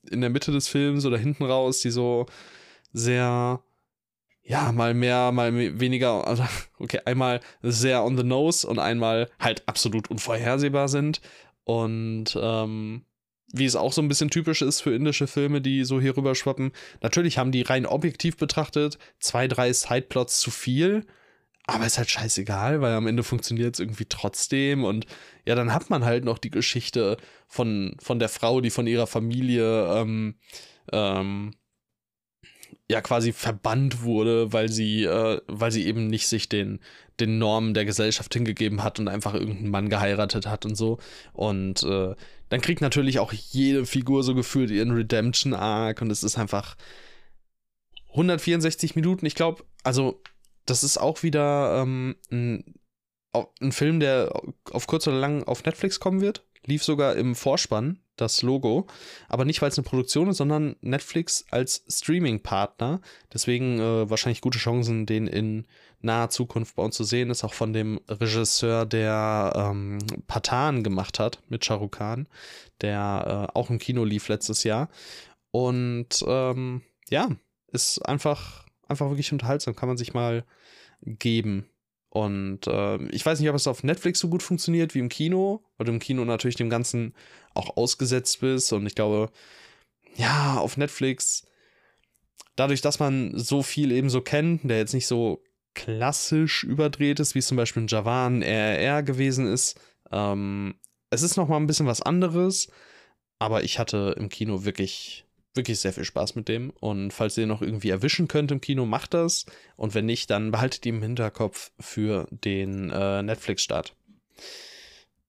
in 0.10 0.22
der 0.22 0.30
Mitte 0.30 0.51
des 0.51 0.68
Films 0.68 1.05
oder 1.05 1.18
hinten 1.18 1.45
raus, 1.45 1.80
die 1.80 1.91
so 1.91 2.26
sehr, 2.93 3.62
ja, 4.43 4.72
mal 4.72 4.93
mehr, 4.93 5.32
mal 5.32 5.80
weniger, 5.80 6.28
also, 6.28 6.43
okay, 6.80 6.99
einmal 7.05 7.39
sehr 7.62 8.03
on 8.03 8.18
the 8.18 8.24
nose 8.24 8.68
und 8.68 8.80
einmal 8.80 9.30
halt 9.39 9.64
absolut 9.68 10.10
unvorhersehbar 10.10 10.88
sind. 10.89 11.22
Und 11.64 12.38
ähm, 12.41 13.03
wie 13.51 13.66
es 13.66 13.76
auch 13.76 13.93
so 13.93 14.01
ein 14.01 14.07
bisschen 14.07 14.30
typisch 14.30 14.62
ist 14.62 14.82
für 14.82 14.93
indische 14.93 15.28
Filme, 15.28 15.62
die 15.62 15.84
so 15.84 15.99
hier 15.99 16.16
rüber 16.16 16.36
schwappen. 16.36 16.72
Natürlich 17.01 17.38
haben 17.38 17.51
die 17.51 17.62
rein 17.62 17.86
objektiv 17.86 18.38
betrachtet 18.38 18.97
zwei, 19.20 19.47
drei 19.47 19.74
Sideplots 19.74 20.39
zu 20.39 20.51
viel, 20.51 21.05
aber 21.74 21.86
ist 21.86 21.97
halt 21.97 22.09
scheißegal, 22.09 22.82
weil 22.82 22.93
am 22.93 23.07
Ende 23.07 23.24
funktioniert 23.24 23.76
es 23.76 23.80
irgendwie 23.80 24.05
trotzdem 24.05 24.84
und 24.84 25.05
ja, 25.45 25.55
dann 25.55 25.74
hat 25.74 25.89
man 25.89 26.05
halt 26.05 26.26
noch 26.26 26.38
die 26.38 26.49
Geschichte 26.51 27.17
von, 27.47 27.95
von 27.99 28.20
der 28.20 28.30
Frau, 28.30 28.61
die 28.61 28.70
von 28.70 28.88
ihrer 28.88 29.07
Familie 29.07 29.93
ähm, 29.93 30.36
ähm, 30.91 31.53
ja 32.89 33.01
quasi 33.01 33.34
verbannt 33.34 34.03
wurde, 34.03 34.51
weil 34.51 34.70
sie, 34.70 35.03
äh, 35.03 35.41
weil 35.47 35.72
sie 35.72 35.86
eben 35.86 36.07
nicht 36.07 36.28
sich 36.28 36.49
den, 36.49 36.80
den 37.20 37.38
Normen 37.38 37.74
der 37.74 37.86
Gesellschaft 37.86 38.34
hingegeben 38.34 38.84
hat 38.84 38.99
und 38.99 39.07
einfach 39.07 39.34
irgendeinen 39.34 39.70
Mann 39.70 39.89
geheiratet 39.89 40.47
hat 40.47 40.65
und 40.65 40.76
so. 40.76 40.97
Und 41.34 41.84
äh, 41.84 42.15
dann 42.49 42.61
kriegt 42.61 42.82
natürlich 42.82 43.20
auch 43.20 43.32
jede 43.32 43.86
Figur 43.86 44.24
so 44.24 44.34
gefühlt 44.34 44.72
ihren 44.72 44.91
Redemption-Arc 44.91 46.01
und 46.01 46.11
es 46.11 46.24
ist 46.24 46.38
einfach 46.38 46.76
164 48.09 48.95
Minuten. 48.95 49.26
Ich 49.26 49.36
glaube, 49.36 49.63
also 49.84 50.22
das 50.66 50.84
ist 50.84 50.97
auch 50.97 51.24
wieder 51.24 51.82
ähm, 51.82 52.16
ein, 52.32 52.76
ein 53.62 53.72
Film, 53.72 53.99
der 53.99 54.32
auf 54.72 54.88
kurz 54.88 55.07
oder 55.07 55.18
lang 55.18 55.43
auf 55.43 55.64
Netflix 55.64 55.99
kommen 55.99 56.22
wird. 56.22 56.45
Lief 56.66 56.84
sogar 56.84 57.16
im 57.16 57.36
Vorspann 57.36 57.99
das 58.18 58.41
Logo, 58.41 58.88
aber 59.28 59.45
nicht 59.45 59.62
weil 59.62 59.70
es 59.70 59.78
eine 59.78 59.88
Produktion 59.88 60.28
ist, 60.28 60.38
sondern 60.38 60.76
Netflix 60.82 61.45
als 61.51 61.84
Streaming-Partner. 61.88 63.01
Deswegen 63.34 63.80
äh, 63.80 64.10
wahrscheinlich 64.10 64.41
gute 64.41 64.60
Chancen, 64.60 65.05
den 65.05 65.28
in 65.28 65.66
naher 66.01 66.30
Zukunft 66.30 66.76
bei 66.76 66.84
uns 66.84 66.95
zu 66.95 67.03
sehen 67.03 67.30
ist, 67.30 67.43
auch 67.43 67.53
von 67.53 67.74
dem 67.74 67.99
Regisseur, 68.07 68.86
der 68.86 69.53
ähm, 69.55 69.99
Patan 70.28 70.84
gemacht 70.84 71.20
hat 71.20 71.41
mit 71.49 71.66
Shahrukh 71.66 71.97
Khan, 71.97 72.28
der 72.82 73.47
äh, 73.49 73.57
auch 73.57 73.70
im 73.70 73.80
Kino 73.80 74.03
lief 74.03 74.28
letztes 74.28 74.64
Jahr. 74.64 74.89
Und 75.51 76.24
ähm, 76.28 76.82
ja, 77.10 77.30
ist 77.72 77.99
einfach, 77.99 78.66
einfach 78.89 79.09
wirklich 79.09 79.31
unterhaltsam, 79.31 79.75
kann 79.75 79.89
man 79.89 79.97
sich 79.97 80.13
mal 80.13 80.43
geben. 81.01 81.69
Und 82.09 82.65
äh, 82.67 82.97
ich 83.09 83.25
weiß 83.25 83.39
nicht, 83.39 83.49
ob 83.49 83.55
es 83.55 83.67
auf 83.67 83.83
Netflix 83.83 84.19
so 84.19 84.29
gut 84.29 84.41
funktioniert 84.41 84.95
wie 84.95 84.99
im 84.99 85.09
Kino, 85.09 85.63
weil 85.77 85.85
du 85.85 85.91
im 85.91 85.99
Kino 85.99 86.25
natürlich 86.25 86.55
dem 86.55 86.69
Ganzen 86.69 87.13
auch 87.53 87.77
ausgesetzt 87.77 88.41
bist. 88.41 88.73
Und 88.73 88.87
ich 88.87 88.95
glaube, 88.95 89.31
ja, 90.15 90.57
auf 90.57 90.75
Netflix, 90.75 91.45
dadurch, 92.55 92.81
dass 92.81 92.99
man 92.99 93.37
so 93.37 93.61
viel 93.61 93.91
eben 93.91 94.09
so 94.09 94.21
kennt, 94.21 94.67
der 94.69 94.79
jetzt 94.79 94.93
nicht 94.93 95.07
so 95.07 95.43
klassisch 95.75 96.63
überdreht 96.63 97.19
ist, 97.19 97.35
wie 97.35 97.39
es 97.39 97.47
zum 97.47 97.57
Beispiel 97.57 97.83
in 97.83 97.87
Javan 97.87 98.41
RRR 98.41 99.03
gewesen 99.03 99.45
ist. 99.45 99.79
Ähm, 100.11 100.75
es 101.11 101.21
ist 101.21 101.37
noch 101.37 101.47
mal 101.47 101.57
ein 101.57 101.67
bisschen 101.67 101.85
was 101.85 102.01
anderes, 102.01 102.69
aber 103.37 103.63
ich 103.63 103.79
hatte 103.79 104.15
im 104.17 104.29
Kino 104.29 104.65
wirklich, 104.65 105.25
wirklich 105.60 105.80
sehr 105.80 105.93
viel 105.93 106.05
Spaß 106.05 106.36
mit 106.36 106.47
dem. 106.47 106.72
Und 106.80 107.12
falls 107.12 107.38
ihr 107.38 107.45
noch 107.45 107.62
irgendwie 107.62 107.89
erwischen 107.89 108.28
könnt 108.28 108.51
im 108.51 108.62
Kino, 108.62 108.86
macht 108.86 109.14
das. 109.14 109.45
Und 109.76 109.93
wenn 109.93 110.05
nicht, 110.05 110.30
dann 110.30 110.51
behaltet 110.51 110.86
ihn 110.86 110.95
im 110.95 111.01
Hinterkopf 111.03 111.72
für 111.80 112.28
den 112.32 112.89
äh, 112.89 113.22
Netflix-Start. 113.22 113.93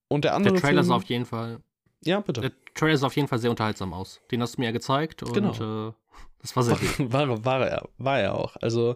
Und 0.07 0.25
der 0.25 0.33
andere. 0.33 0.53
Der 0.53 0.61
Trailer 0.61 0.83
Film, 0.83 0.91
ist 0.91 0.95
auf 0.95 1.03
jeden 1.03 1.25
Fall. 1.25 1.59
Ja, 2.03 2.19
bitte. 2.21 2.41
Der 2.41 2.51
Trailer 2.73 2.97
sah 2.97 3.07
auf 3.07 3.15
jeden 3.15 3.27
Fall 3.27 3.39
sehr 3.39 3.49
unterhaltsam 3.49 3.93
aus. 3.93 4.21
Den 4.31 4.41
hast 4.41 4.57
du 4.57 4.61
mir 4.61 4.65
ja 4.65 4.71
gezeigt 4.71 5.21
und 5.23 5.33
genau. 5.33 5.89
äh, 5.89 5.93
das 6.41 6.55
war 6.55 6.63
sehr 6.63 6.75
gut. 6.97 7.13
War, 7.13 7.45
war, 7.45 7.67
er, 7.67 7.89
war 7.97 8.19
er 8.19 8.35
auch. 8.35 8.55
Also, 8.61 8.95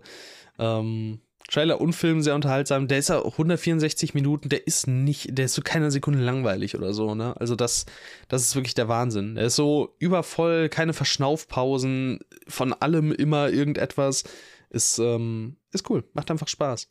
ähm, 0.57 1.19
Trailer 1.49 1.79
und 1.79 1.93
Film 1.93 2.21
sehr 2.21 2.35
unterhaltsam. 2.35 2.87
Der 2.87 2.97
ist 2.97 3.09
ja 3.09 3.23
164 3.23 4.13
Minuten, 4.13 4.49
der 4.49 4.65
ist 4.65 4.87
nicht, 4.87 5.37
der 5.37 5.45
ist 5.45 5.53
so 5.53 5.61
keine 5.61 5.91
Sekunde 5.91 6.19
langweilig 6.19 6.75
oder 6.75 6.93
so, 6.93 7.13
ne? 7.13 7.35
Also 7.39 7.55
das, 7.55 7.85
das 8.27 8.41
ist 8.41 8.55
wirklich 8.55 8.73
der 8.73 8.87
Wahnsinn. 8.87 9.35
Der 9.35 9.45
ist 9.45 9.55
so 9.55 9.95
übervoll, 9.99 10.69
keine 10.69 10.93
Verschnaufpausen, 10.93 12.19
von 12.47 12.73
allem 12.73 13.11
immer 13.11 13.49
irgendetwas. 13.49 14.23
Ist, 14.71 14.97
ähm, 14.97 15.57
ist 15.71 15.89
cool, 15.89 16.03
macht 16.13 16.31
einfach 16.31 16.47
Spaß. 16.47 16.89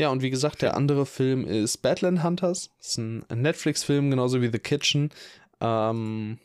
Ja, 0.00 0.08
und 0.08 0.22
wie 0.22 0.30
gesagt, 0.30 0.62
der 0.62 0.76
andere 0.76 1.06
Film 1.06 1.44
ist 1.44 1.78
Badland 1.78 2.24
Hunters. 2.24 2.70
Ist 2.80 2.98
ein 2.98 3.24
Netflix-Film, 3.32 4.10
genauso 4.10 4.40
wie 4.42 4.50
The 4.50 4.58
Kitchen. 4.58 5.10
Ähm, 5.60 6.38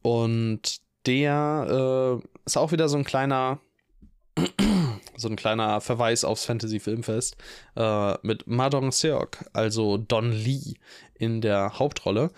und 0.00 0.80
der 1.06 2.20
äh, 2.20 2.26
ist 2.44 2.56
auch 2.56 2.72
wieder 2.72 2.88
so 2.88 2.96
ein 2.96 3.04
kleiner 3.04 3.60
so 5.16 5.28
ein 5.28 5.36
kleiner 5.36 5.80
Verweis 5.80 6.24
aufs 6.24 6.44
Fantasy 6.44 6.80
Filmfest 6.80 7.36
äh, 7.76 8.14
mit 8.22 8.46
Madong 8.46 8.92
Seok, 8.92 9.44
also 9.52 9.96
Don 9.98 10.32
Lee 10.32 10.74
in 11.14 11.40
der 11.40 11.78
Hauptrolle. 11.78 12.30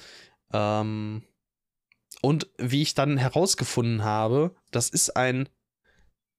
Ähm, 0.53 1.23
und 2.23 2.49
wie 2.59 2.83
ich 2.83 2.95
dann 2.95 3.17
herausgefunden 3.17 4.03
habe, 4.03 4.55
das 4.71 4.89
ist 4.89 5.17
ein 5.17 5.49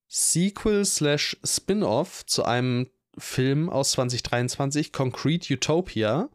Sequel 0.08 0.84
slash 0.84 1.36
Spin-off 1.44 2.26
zu 2.26 2.44
einem 2.44 2.88
Film 3.18 3.68
aus 3.68 3.92
2023, 3.92 4.92
Concrete 4.92 5.54
Utopia. 5.54 6.28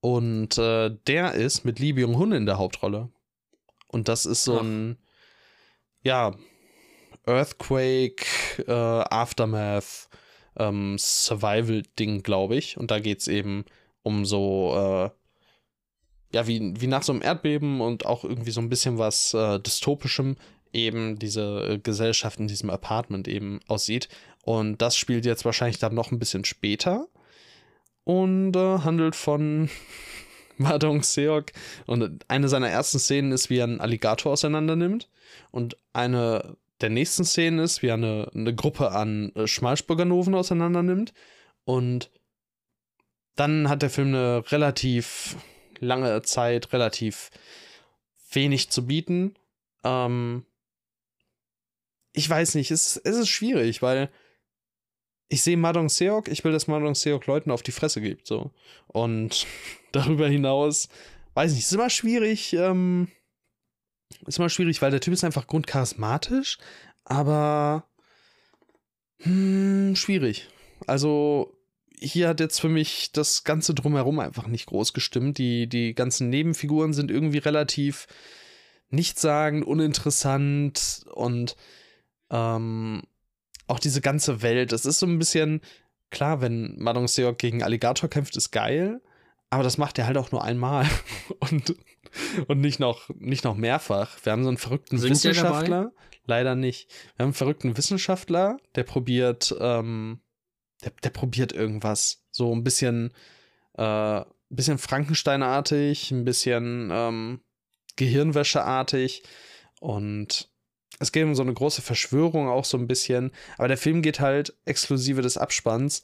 Und 0.00 0.56
äh, 0.56 0.96
der 1.06 1.34
ist 1.34 1.64
mit 1.64 1.78
Lee 1.78 1.92
Byung-hun 1.92 2.32
in 2.32 2.46
der 2.46 2.58
Hauptrolle. 2.58 3.10
Und 3.88 4.08
das 4.08 4.24
ist 4.24 4.44
so 4.44 4.58
Ach. 4.58 4.62
ein, 4.62 4.98
ja, 6.02 6.34
Earthquake, 7.26 8.24
äh, 8.66 8.72
Aftermath, 8.72 10.08
ähm, 10.56 10.96
Survival-Ding, 10.98 12.22
glaube 12.22 12.56
ich. 12.56 12.76
Und 12.76 12.90
da 12.90 12.98
geht 12.98 13.20
es 13.20 13.28
eben 13.28 13.64
um 14.02 14.24
so, 14.24 14.74
äh, 14.74 15.10
ja, 16.36 16.46
wie, 16.46 16.80
wie 16.80 16.86
nach 16.86 17.02
so 17.02 17.12
einem 17.12 17.22
Erdbeben 17.22 17.80
und 17.80 18.06
auch 18.06 18.24
irgendwie 18.24 18.50
so 18.50 18.60
ein 18.60 18.68
bisschen 18.68 18.98
was 18.98 19.34
äh, 19.34 19.58
Dystopischem 19.60 20.36
eben 20.72 21.18
diese 21.18 21.64
äh, 21.68 21.78
Gesellschaft 21.78 22.38
in 22.38 22.48
diesem 22.48 22.70
Apartment 22.70 23.28
eben 23.28 23.60
aussieht. 23.66 24.08
Und 24.42 24.80
das 24.80 24.96
spielt 24.96 25.26
jetzt 25.26 25.44
wahrscheinlich 25.44 25.78
dann 25.78 25.94
noch 25.94 26.12
ein 26.12 26.18
bisschen 26.18 26.44
später 26.44 27.08
und 28.04 28.56
äh, 28.56 28.78
handelt 28.78 29.16
von 29.16 29.68
Madong 30.56 31.02
Seok. 31.02 31.46
Und 31.86 32.24
eine 32.28 32.48
seiner 32.48 32.68
ersten 32.68 32.98
Szenen 32.98 33.32
ist, 33.32 33.50
wie 33.50 33.58
er 33.58 33.64
einen 33.64 33.80
Alligator 33.80 34.32
auseinandernimmt. 34.32 35.08
Und 35.50 35.76
eine 35.92 36.56
der 36.80 36.90
nächsten 36.90 37.24
Szenen 37.24 37.58
ist, 37.58 37.82
wie 37.82 37.88
er 37.88 37.94
eine, 37.94 38.30
eine 38.34 38.54
Gruppe 38.54 38.92
an 38.92 39.32
äh, 39.34 39.46
Schmalspurganoven 39.46 40.34
auseinander 40.34 40.82
nimmt. 40.82 41.12
Und 41.64 42.10
dann 43.36 43.68
hat 43.68 43.82
der 43.82 43.90
Film 43.90 44.08
eine 44.08 44.44
relativ 44.50 45.36
lange 45.78 46.22
Zeit, 46.22 46.72
relativ 46.72 47.30
wenig 48.32 48.70
zu 48.70 48.86
bieten. 48.86 49.34
Ähm, 49.84 50.44
ich 52.12 52.28
weiß 52.28 52.54
nicht, 52.54 52.70
es, 52.70 52.96
es 52.96 53.16
ist 53.16 53.28
schwierig, 53.28 53.82
weil 53.82 54.10
ich 55.28 55.42
sehe 55.42 55.56
Madong 55.56 55.88
Seok, 55.88 56.28
ich 56.28 56.42
will, 56.44 56.52
dass 56.52 56.66
Madong 56.66 56.94
Seok 56.94 57.26
Leuten 57.26 57.50
auf 57.50 57.62
die 57.62 57.72
Fresse 57.72 58.00
gibt, 58.00 58.26
so. 58.26 58.50
Und 58.88 59.46
darüber 59.92 60.28
hinaus, 60.28 60.88
weiß 61.34 61.52
nicht, 61.52 61.62
ist 61.62 61.72
immer 61.72 61.90
schwierig, 61.90 62.52
ähm, 62.54 63.08
ist 64.26 64.38
immer 64.38 64.48
schwierig, 64.48 64.82
weil 64.82 64.90
der 64.90 65.00
Typ 65.00 65.14
ist 65.14 65.24
einfach 65.24 65.46
grundcharismatisch, 65.46 66.58
aber 67.04 67.84
hm, 69.20 69.94
schwierig. 69.96 70.48
Also, 70.86 71.56
hier 71.98 72.28
hat 72.28 72.40
jetzt 72.40 72.60
für 72.60 72.68
mich 72.68 73.12
das 73.12 73.44
Ganze 73.44 73.74
drumherum 73.74 74.18
einfach 74.18 74.46
nicht 74.46 74.66
groß 74.66 74.92
gestimmt. 74.94 75.38
Die, 75.38 75.68
die 75.68 75.94
ganzen 75.94 76.30
Nebenfiguren 76.30 76.94
sind 76.94 77.10
irgendwie 77.10 77.38
relativ 77.38 78.06
nichtssagend, 78.88 79.64
uninteressant 79.64 81.04
und 81.12 81.56
ähm, 82.30 83.02
auch 83.66 83.78
diese 83.78 84.00
ganze 84.00 84.42
Welt. 84.42 84.72
Es 84.72 84.86
ist 84.86 84.98
so 84.98 85.06
ein 85.06 85.18
bisschen, 85.18 85.60
klar, 86.10 86.40
wenn 86.40 86.76
Madong 86.78 87.06
Seok 87.06 87.38
gegen 87.38 87.62
Alligator 87.62 88.08
kämpft, 88.08 88.36
ist 88.36 88.50
geil, 88.50 89.00
aber 89.50 89.62
das 89.62 89.78
macht 89.78 89.98
er 89.98 90.06
halt 90.06 90.16
auch 90.16 90.32
nur 90.32 90.42
einmal 90.42 90.88
und, 91.40 91.76
und 92.48 92.60
nicht, 92.60 92.80
noch, 92.80 93.08
nicht 93.18 93.44
noch 93.44 93.56
mehrfach. 93.56 94.18
Wir 94.22 94.32
haben 94.32 94.42
so 94.42 94.48
einen 94.48 94.58
verrückten 94.58 94.98
Sind 94.98 95.10
Wissenschaftler. 95.10 95.92
Leider 96.24 96.54
nicht. 96.54 96.88
Wir 97.16 97.24
haben 97.24 97.28
einen 97.28 97.34
verrückten 97.34 97.76
Wissenschaftler, 97.76 98.58
der 98.74 98.84
probiert, 98.84 99.54
ähm, 99.58 100.20
der, 100.84 100.92
der 101.02 101.10
probiert 101.10 101.52
irgendwas. 101.52 102.24
So 102.30 102.54
ein 102.54 102.62
bisschen, 102.62 103.12
äh, 103.74 104.22
bisschen 104.48 104.78
Frankensteinartig, 104.78 106.10
ein 106.10 106.24
bisschen 106.24 106.90
ähm, 106.92 107.40
Gehirnwäscheartig 107.96 109.22
und 109.80 110.50
es 111.00 111.12
geht 111.12 111.24
um 111.24 111.34
so 111.34 111.42
eine 111.42 111.54
große 111.54 111.82
Verschwörung 111.82 112.48
auch 112.48 112.64
so 112.64 112.76
ein 112.76 112.86
bisschen. 112.86 113.32
Aber 113.56 113.68
der 113.68 113.78
Film 113.78 114.02
geht 114.02 114.20
halt 114.20 114.54
exklusive 114.66 115.22
des 115.22 115.38
Abspanns, 115.38 116.02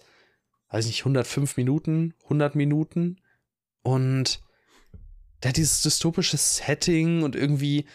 weiß 0.70 0.86
nicht, 0.86 1.00
105 1.00 1.56
Minuten, 1.58 2.14
100 2.24 2.54
Minuten. 2.54 3.20
Und 3.82 4.40
der 5.42 5.50
hat 5.50 5.56
dieses 5.56 5.82
dystopische 5.82 6.36
Setting 6.36 7.22
und 7.22 7.36
irgendwie, 7.36 7.86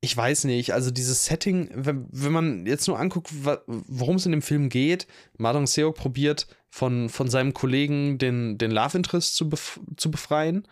ich 0.00 0.16
weiß 0.16 0.44
nicht, 0.44 0.72
also 0.72 0.90
dieses 0.90 1.24
Setting, 1.24 1.70
wenn, 1.74 2.06
wenn 2.10 2.32
man 2.32 2.66
jetzt 2.66 2.86
nur 2.86 2.98
anguckt, 2.98 3.30
worum 3.66 4.16
es 4.16 4.26
in 4.26 4.32
dem 4.32 4.42
Film 4.42 4.68
geht, 4.68 5.06
Madong 5.36 5.66
Seok 5.66 5.96
probiert 5.96 6.46
von, 6.68 7.08
von 7.08 7.28
seinem 7.28 7.54
Kollegen 7.54 8.18
den, 8.18 8.58
den 8.58 8.70
Love 8.70 8.98
Interest 8.98 9.34
zu, 9.34 9.48
bef 9.48 9.80
zu 9.96 10.10
befreien 10.10 10.66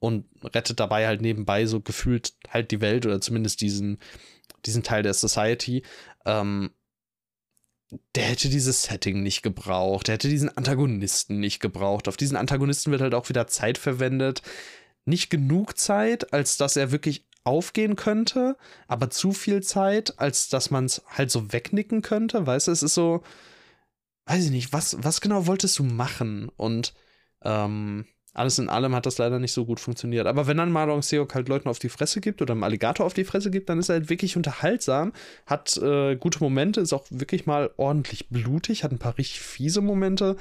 und 0.00 0.26
rettet 0.42 0.80
dabei 0.80 1.06
halt 1.06 1.22
nebenbei 1.22 1.66
so 1.66 1.80
gefühlt 1.80 2.34
halt 2.48 2.70
die 2.70 2.80
Welt 2.80 3.06
oder 3.06 3.20
zumindest 3.20 3.60
diesen, 3.60 3.98
diesen 4.66 4.82
Teil 4.82 5.02
der 5.02 5.14
Society, 5.14 5.82
ähm, 6.26 6.70
der 8.14 8.24
hätte 8.24 8.48
dieses 8.48 8.84
Setting 8.84 9.22
nicht 9.22 9.42
gebraucht, 9.42 10.08
der 10.08 10.14
hätte 10.14 10.28
diesen 10.28 10.54
Antagonisten 10.56 11.38
nicht 11.38 11.60
gebraucht. 11.60 12.08
Auf 12.08 12.16
diesen 12.16 12.36
Antagonisten 12.36 12.90
wird 12.90 13.02
halt 13.02 13.14
auch 13.14 13.28
wieder 13.28 13.46
Zeit 13.46 13.78
verwendet. 13.78 14.42
Nicht 15.04 15.30
genug 15.30 15.78
Zeit, 15.78 16.32
als 16.32 16.56
dass 16.56 16.76
er 16.76 16.90
wirklich 16.90 17.26
aufgehen 17.44 17.94
könnte, 17.94 18.56
aber 18.88 19.10
zu 19.10 19.32
viel 19.32 19.62
Zeit, 19.62 20.18
als 20.18 20.48
dass 20.48 20.70
man 20.70 20.86
es 20.86 21.02
halt 21.06 21.30
so 21.30 21.52
wegnicken 21.52 22.02
könnte. 22.02 22.46
Weißt 22.46 22.68
du, 22.68 22.72
es 22.72 22.82
ist 22.82 22.94
so, 22.94 23.22
weiß 24.26 24.46
ich 24.46 24.50
nicht, 24.50 24.72
was, 24.72 24.96
was 25.02 25.20
genau 25.20 25.46
wolltest 25.46 25.78
du 25.78 25.84
machen? 25.84 26.50
Und 26.56 26.94
ähm, 27.42 28.06
alles 28.34 28.58
in 28.58 28.68
allem 28.68 28.94
hat 28.94 29.06
das 29.06 29.18
leider 29.18 29.38
nicht 29.38 29.52
so 29.52 29.64
gut 29.64 29.78
funktioniert. 29.78 30.26
Aber 30.26 30.46
wenn 30.46 30.56
dann 30.56 30.72
Marlon 30.72 31.02
Seok 31.02 31.34
halt 31.34 31.48
Leuten 31.48 31.68
auf 31.68 31.78
die 31.78 31.88
Fresse 31.88 32.20
gibt 32.20 32.42
oder 32.42 32.52
einem 32.52 32.64
Alligator 32.64 33.06
auf 33.06 33.14
die 33.14 33.24
Fresse 33.24 33.50
gibt, 33.50 33.68
dann 33.68 33.78
ist 33.78 33.90
er 33.90 33.96
halt 33.96 34.10
wirklich 34.10 34.36
unterhaltsam, 34.36 35.12
hat 35.46 35.76
äh, 35.76 36.16
gute 36.16 36.40
Momente, 36.40 36.80
ist 36.80 36.92
auch 36.92 37.06
wirklich 37.10 37.46
mal 37.46 37.70
ordentlich 37.76 38.28
blutig, 38.30 38.82
hat 38.82 38.90
ein 38.90 38.98
paar 38.98 39.18
richtig 39.18 39.40
fiese 39.40 39.82
Momente 39.82 40.36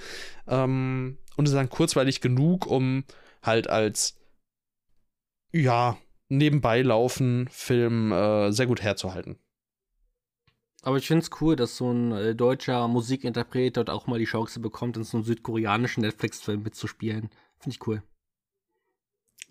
ähm, 0.47 1.17
und 1.35 1.45
ist 1.47 1.53
dann 1.53 1.69
kurzweilig 1.69 2.19
genug, 2.19 2.65
um 2.65 3.03
halt 3.43 3.69
als 3.69 4.15
ja, 5.53 5.97
nebenbei 6.29 6.81
laufen 6.81 7.47
Film 7.49 8.11
äh, 8.11 8.51
sehr 8.51 8.67
gut 8.67 8.81
herzuhalten. 8.81 9.37
Aber 10.81 10.97
ich 10.97 11.07
finde 11.07 11.23
es 11.23 11.31
cool, 11.39 11.55
dass 11.55 11.77
so 11.77 11.91
ein 11.91 12.11
äh, 12.11 12.35
deutscher 12.35 12.87
Musikinterpret 12.89 13.77
dort 13.77 13.89
auch 13.89 14.05
mal 14.07 14.19
die 14.19 14.25
Chance 14.25 14.59
bekommt, 14.59 14.97
in 14.97 15.05
so 15.05 15.17
einem 15.17 15.23
südkoreanischen 15.23 16.01
Netflix-Film 16.01 16.61
mitzuspielen. 16.61 17.29
Finde 17.59 17.75
ich 17.75 17.87
cool. 17.87 18.03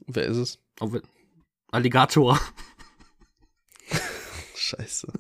Wer 0.07 0.25
ist 0.25 0.37
es? 0.37 0.59
Oh, 0.81 0.91
Alligator. 1.71 2.39
Scheiße. 4.55 5.11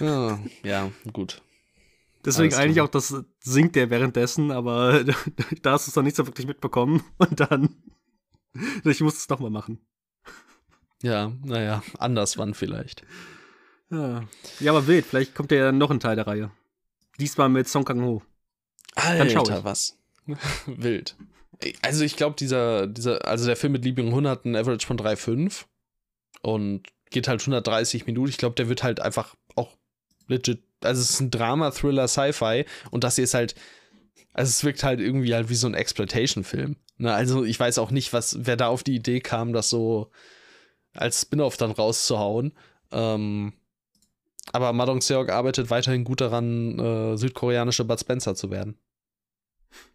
ja, 0.00 0.38
ja, 0.62 0.92
gut. 1.12 1.42
Deswegen 2.24 2.54
eigentlich 2.54 2.80
auch 2.80 2.88
das 2.88 3.14
singt 3.40 3.74
der 3.74 3.90
währenddessen, 3.90 4.50
aber 4.50 5.04
da 5.62 5.72
hast 5.72 5.86
du 5.86 5.90
es 5.90 5.94
doch 5.94 6.02
nicht 6.02 6.16
so 6.16 6.26
wirklich 6.26 6.46
mitbekommen. 6.46 7.02
Und 7.18 7.40
dann, 7.40 7.76
ich 8.84 9.00
muss 9.00 9.18
es 9.18 9.26
doch 9.26 9.40
mal 9.40 9.50
machen. 9.50 9.80
Ja, 11.02 11.32
naja, 11.44 11.82
anders 11.98 12.38
wann 12.38 12.54
vielleicht. 12.54 13.04
Ja. 13.90 14.24
ja, 14.60 14.72
aber 14.72 14.86
wild, 14.86 15.04
vielleicht 15.04 15.34
kommt 15.34 15.52
ja 15.52 15.70
noch 15.70 15.90
ein 15.90 16.00
Teil 16.00 16.16
der 16.16 16.26
Reihe. 16.26 16.50
Diesmal 17.20 17.48
mit 17.48 17.68
Song 17.68 17.84
Kang-ho. 17.84 18.22
Alter, 18.94 19.64
was? 19.64 19.98
Wild. 20.66 21.16
Also 21.82 22.04
ich 22.04 22.16
glaube, 22.16 22.36
dieser, 22.36 22.86
dieser, 22.86 23.26
also 23.26 23.46
der 23.46 23.56
Film 23.56 23.72
mit 23.72 23.84
Liebling 23.84 24.08
100 24.08 24.30
hat 24.38 24.44
einen 24.44 24.56
Average 24.56 24.86
von 24.86 24.98
3,5 24.98 25.64
und 26.42 26.82
geht 27.10 27.28
halt 27.28 27.40
130 27.40 28.06
Minuten. 28.06 28.30
Ich 28.30 28.38
glaube, 28.38 28.56
der 28.56 28.68
wird 28.68 28.82
halt 28.82 29.00
einfach 29.00 29.34
auch 29.54 29.76
legit, 30.26 30.62
also 30.80 31.00
es 31.00 31.10
ist 31.10 31.20
ein 31.20 31.30
Drama, 31.30 31.70
Thriller, 31.70 32.08
Sci-Fi 32.08 32.64
und 32.90 33.04
das 33.04 33.16
hier 33.16 33.24
ist 33.24 33.34
halt, 33.34 33.54
also 34.32 34.48
es 34.48 34.64
wirkt 34.64 34.82
halt 34.82 35.00
irgendwie 35.00 35.34
halt 35.34 35.48
wie 35.48 35.54
so 35.54 35.66
ein 35.66 35.74
Exploitation-Film. 35.74 36.76
Ne? 36.98 37.12
Also 37.12 37.44
ich 37.44 37.58
weiß 37.58 37.78
auch 37.78 37.90
nicht, 37.90 38.12
was, 38.12 38.46
wer 38.46 38.56
da 38.56 38.68
auf 38.68 38.82
die 38.82 38.94
Idee 38.94 39.20
kam, 39.20 39.52
das 39.52 39.70
so 39.70 40.10
als 40.92 41.22
Spin-off 41.22 41.56
dann 41.56 41.72
rauszuhauen. 41.72 42.52
Ähm, 42.92 43.54
aber 44.52 44.72
Madong 44.72 45.00
Seok 45.00 45.30
arbeitet 45.30 45.70
weiterhin 45.70 46.04
gut 46.04 46.20
daran, 46.20 46.78
äh, 46.78 47.16
südkoreanische 47.16 47.84
Bud 47.84 48.00
Spencer 48.00 48.34
zu 48.34 48.50
werden. 48.50 48.78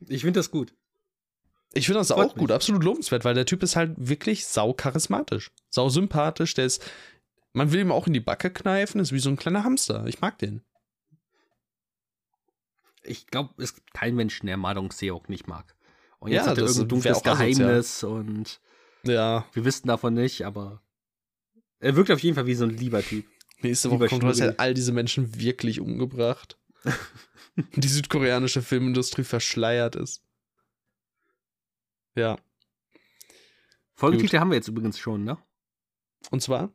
Ich 0.08 0.22
finde 0.22 0.40
das 0.40 0.52
gut. 0.52 0.74
Ich 1.74 1.86
finde 1.86 2.00
das 2.00 2.10
Freut 2.10 2.32
auch 2.32 2.36
mich. 2.36 2.42
gut, 2.42 2.52
absolut 2.52 2.84
lobenswert, 2.84 3.24
weil 3.26 3.36
der 3.36 3.46
Typ 3.46 3.62
ist 3.62 3.76
halt 3.76 3.94
wirklich 3.98 4.48
sau 4.48 4.74
charismatisch, 4.74 5.52
sau 5.70 5.88
sympathisch, 5.90 6.56
der 6.56 6.66
ist, 6.66 6.84
man 7.54 7.72
will 7.72 7.82
ihm 7.82 7.92
auch 7.92 8.08
in 8.08 8.14
die 8.14 8.20
Backe 8.20 8.50
kneifen, 8.50 9.00
ist 9.00 9.12
wie 9.12 9.20
so 9.20 9.30
ein 9.30 9.38
kleiner 9.38 9.64
Hamster. 9.64 10.06
Ich 10.08 10.20
mag 10.20 10.40
den. 10.40 10.64
Ich 13.04 13.28
glaube, 13.28 13.54
es 13.62 13.76
gibt 13.76 13.94
keinen 13.94 14.16
Menschen, 14.16 14.48
der 14.48 14.58
Madong 14.58 14.92
Seok 14.92 15.30
nicht 15.30 15.48
mag. 15.48 15.76
Und 16.20 16.32
jetzt 16.32 16.46
ja, 16.46 16.52
hat 16.52 16.58
er 16.58 16.66
irgendein 16.66 16.88
dunkles 16.90 17.24
Geheimnis 17.24 18.04
und 18.04 18.60
ja. 19.04 19.46
wir 19.54 19.66
wissen 19.66 19.88
davon 19.88 20.14
nicht, 20.14 20.46
aber 20.46 20.82
er 21.80 21.96
wirkt 21.96 22.12
auf 22.12 22.20
jeden 22.20 22.36
Fall 22.36 22.46
wie 22.46 22.56
so 22.56 22.66
ein 22.66 22.72
lieber 22.72 23.02
Typ. 23.02 23.26
Nächste 23.62 23.90
Woche 23.90 24.08
kommt, 24.08 24.24
du 24.24 24.28
hast 24.28 24.40
ja 24.40 24.54
all 24.58 24.74
diese 24.74 24.92
Menschen 24.92 25.40
wirklich 25.40 25.80
umgebracht. 25.80 26.58
die 27.76 27.88
südkoreanische 27.88 28.62
Filmindustrie 28.62 29.24
verschleiert 29.24 29.96
ist. 29.96 30.24
Ja. 32.16 32.38
Folgetitel 33.96 34.32
Gut. 34.32 34.40
haben 34.40 34.52
wir 34.52 34.56
jetzt 34.56 34.68
übrigens 34.68 34.98
schon, 35.00 35.24
ne? 35.24 35.38
Und 36.32 36.42
zwar? 36.42 36.72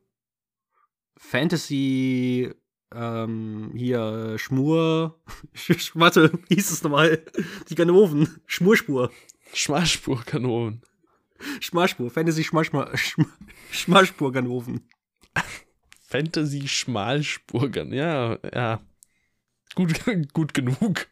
Fantasy, 1.16 2.52
ähm, 2.94 3.72
hier, 3.74 4.36
Schmur, 4.38 5.20
warte, 5.94 6.32
wie 6.48 6.54
hieß 6.54 6.70
es 6.70 6.82
nochmal? 6.82 7.24
Die 7.68 7.74
Ganoven, 7.74 8.40
Schmurspur. 8.46 9.10
Schmalspur-Ganoven. 9.54 10.82
Schmalspur, 11.60 12.10
Fantasy 12.10 12.44
Schmalspur, 12.44 12.90
Schmalspur-Ganoven. 13.70 14.88
Fantasy 16.06 16.68
Schmalspur, 16.68 17.70
ja, 17.92 18.38
ja. 18.52 18.80
Gut, 19.74 20.04
gut 20.32 20.54
genug. 20.54 21.08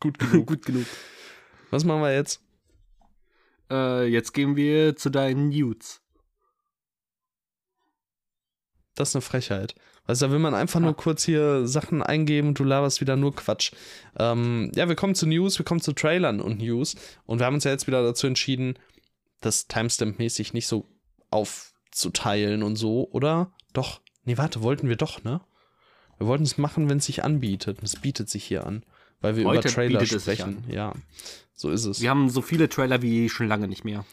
Gut 0.00 0.18
genug. 0.18 0.46
gut 0.46 0.64
genug. 0.64 0.86
Was 1.70 1.84
machen 1.84 2.02
wir 2.02 2.14
jetzt? 2.14 2.42
Äh, 3.70 4.06
jetzt 4.06 4.32
gehen 4.32 4.56
wir 4.56 4.96
zu 4.96 5.10
deinen 5.10 5.48
Nudes. 5.48 6.00
Das 8.94 9.10
ist 9.10 9.16
eine 9.16 9.22
Frechheit. 9.22 9.74
Weißt 10.06 10.22
du, 10.22 10.26
da 10.26 10.32
will 10.32 10.38
man 10.38 10.54
einfach 10.54 10.80
nur 10.80 10.94
kurz 10.94 11.24
hier 11.24 11.66
Sachen 11.66 12.02
eingeben 12.02 12.48
und 12.48 12.58
du 12.58 12.64
laberst 12.64 13.00
wieder 13.00 13.16
nur 13.16 13.34
Quatsch. 13.34 13.72
Ähm, 14.18 14.70
ja, 14.74 14.88
wir 14.88 14.94
kommen 14.94 15.14
zu 15.14 15.26
News, 15.26 15.58
wir 15.58 15.64
kommen 15.64 15.80
zu 15.80 15.92
Trailern 15.92 16.40
und 16.40 16.58
News. 16.58 16.94
Und 17.26 17.40
wir 17.40 17.46
haben 17.46 17.54
uns 17.54 17.64
ja 17.64 17.72
jetzt 17.72 17.86
wieder 17.86 18.02
dazu 18.02 18.26
entschieden, 18.26 18.78
das 19.40 19.68
Timestamp-mäßig 19.68 20.52
nicht 20.52 20.66
so 20.66 20.86
aufzuteilen 21.30 22.62
und 22.62 22.76
so, 22.76 23.08
oder? 23.10 23.52
Doch. 23.72 24.00
Nee, 24.24 24.38
warte, 24.38 24.62
wollten 24.62 24.88
wir 24.88 24.96
doch, 24.96 25.24
ne? 25.24 25.40
Wir 26.18 26.26
wollten 26.26 26.44
es 26.44 26.56
machen, 26.56 26.88
wenn 26.88 26.98
es 26.98 27.06
sich 27.06 27.24
anbietet. 27.24 27.78
Es 27.82 27.96
bietet 27.96 28.30
sich 28.30 28.44
hier 28.44 28.66
an, 28.66 28.84
weil 29.20 29.36
wir 29.36 29.44
Heute 29.44 29.68
über 29.68 29.74
Trailer 29.74 30.06
sprechen. 30.06 30.64
Ja, 30.68 30.94
so 31.52 31.70
ist 31.70 31.84
es. 31.84 32.00
Wir 32.00 32.10
haben 32.10 32.30
so 32.30 32.42
viele 32.42 32.68
Trailer 32.68 33.02
wie 33.02 33.28
schon 33.28 33.48
lange 33.48 33.68
nicht 33.68 33.84
mehr. 33.84 34.04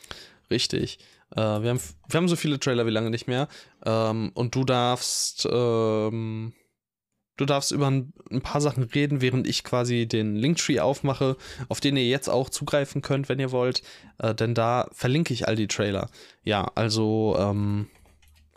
Richtig. 0.49 0.99
Äh, 1.35 1.39
wir, 1.39 1.69
haben, 1.69 1.79
wir 2.07 2.17
haben 2.17 2.27
so 2.27 2.35
viele 2.35 2.59
Trailer 2.59 2.85
wie 2.85 2.91
lange 2.91 3.09
nicht 3.09 3.27
mehr. 3.27 3.47
Ähm, 3.85 4.31
und 4.33 4.55
du 4.55 4.63
darfst 4.63 5.47
ähm, 5.51 6.53
Du 7.35 7.45
darfst 7.45 7.71
über 7.71 7.87
ein, 7.87 8.13
ein, 8.29 8.41
paar 8.41 8.61
Sachen 8.61 8.83
reden, 8.83 9.21
während 9.21 9.47
ich 9.47 9.63
quasi 9.63 10.07
den 10.07 10.35
Linktree 10.35 10.79
aufmache, 10.79 11.35
auf 11.67 11.79
den 11.79 11.97
ihr 11.97 12.05
jetzt 12.05 12.29
auch 12.29 12.49
zugreifen 12.49 13.01
könnt, 13.01 13.27
wenn 13.27 13.39
ihr 13.39 13.51
wollt. 13.51 13.81
Äh, 14.19 14.35
denn 14.35 14.53
da 14.53 14.87
verlinke 14.91 15.33
ich 15.33 15.47
all 15.47 15.55
die 15.55 15.67
Trailer. 15.67 16.09
Ja, 16.43 16.71
also, 16.75 17.35
ähm, 17.39 17.87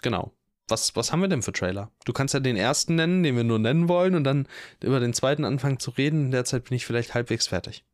genau. 0.03 0.33
Was, 0.69 0.95
was 0.95 1.11
haben 1.11 1.21
wir 1.21 1.29
denn 1.29 1.43
für 1.43 1.53
Trailer? 1.53 1.91
Du 2.05 2.13
kannst 2.13 2.35
ja 2.35 2.41
den 2.41 2.57
ersten 2.57 2.97
nennen, 2.97 3.23
den 3.23 3.37
wir 3.37 3.45
nur 3.45 3.61
nennen 3.61 3.89
wollen, 3.89 4.15
und 4.15 4.25
dann 4.25 4.47
über 4.83 5.01
den 5.01 5.15
zweiten 5.15 5.45
anfangen 5.45 5.79
zu 5.79 5.93
reden. 5.93 6.27
In 6.27 6.31
der 6.33 6.45
Zeit 6.45 6.65
bin 6.65 6.77
ich 6.77 6.85
vielleicht 6.85 7.15
halbwegs 7.15 7.47
fertig. 7.47 7.85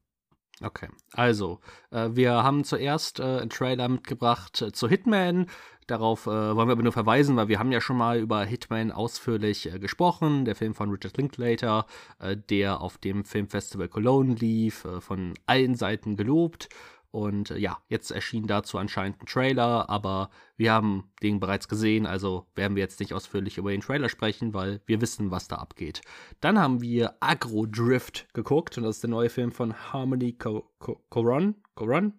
Okay, 0.61 0.89
also, 1.13 1.61
äh, 1.91 2.11
wir 2.13 2.43
haben 2.43 2.65
zuerst 2.65 3.21
äh, 3.21 3.23
einen 3.23 3.51
Trailer 3.51 3.89
mitgebracht 3.89 4.63
äh, 4.63 4.73
zu 4.73 4.89
Hitman. 4.89 5.47
Darauf 5.89 6.27
äh, 6.27 6.31
wollen 6.31 6.69
wir 6.69 6.73
aber 6.73 6.83
nur 6.85 6.93
verweisen, 6.93 7.37
weil 7.37 7.49
wir 7.49 7.59
haben 7.59 7.73
ja 7.73 7.81
schon 7.81 7.97
mal 7.97 8.19
über 8.19 8.45
Hitman 8.45 8.93
ausführlich 8.93 9.73
äh, 9.73 9.79
gesprochen. 9.81 10.45
Der 10.45 10.55
Film 10.55 10.75
von 10.75 10.91
Richard 10.91 11.17
Linklater, 11.17 11.87
äh, 12.21 12.37
der 12.37 12.81
auf 12.81 12.99
dem 12.99 13.25
Filmfestival 13.25 13.89
Cologne 13.89 14.35
lief, 14.35 14.87
von 15.01 15.35
allen 15.47 15.75
Seiten 15.75 16.17
gelobt. 16.17 16.69
Und 17.13 17.51
äh, 17.51 17.59
ja, 17.59 17.79
jetzt 17.89 18.11
erschien 18.11 18.47
dazu 18.47 18.79
anscheinend 18.79 19.23
ein 19.23 19.27
Trailer, 19.27 19.89
aber 19.91 20.31
wir 20.57 20.73
haben 20.73 21.13
den 21.23 21.41
bereits 21.41 21.69
gesehen, 21.69 22.07
also 22.07 22.47
werden 22.55 22.75
wir 22.75 22.83
jetzt 22.83 23.01
nicht 23.01 23.13
ausführlich 23.13 23.59
über 23.59 23.71
den 23.71 23.83
Trailer 23.83 24.09
sprechen, 24.09 24.55
weil 24.55 24.81
wir 24.87 25.03
wissen, 25.03 25.31
was 25.31 25.47
da 25.47 25.57
abgeht. 25.57 26.01
Dann 26.41 26.59
haben 26.59 26.81
wir 26.81 27.15
Agro 27.21 27.67
Drift 27.67 28.27
geguckt 28.33 28.79
und 28.79 28.85
das 28.85 28.97
ist 28.97 29.03
der 29.03 29.11
neue 29.11 29.29
Film 29.29 29.53
von 29.53 29.75
Harmony 29.93 30.33
Coron. 30.33 31.55
Coron? 31.75 32.15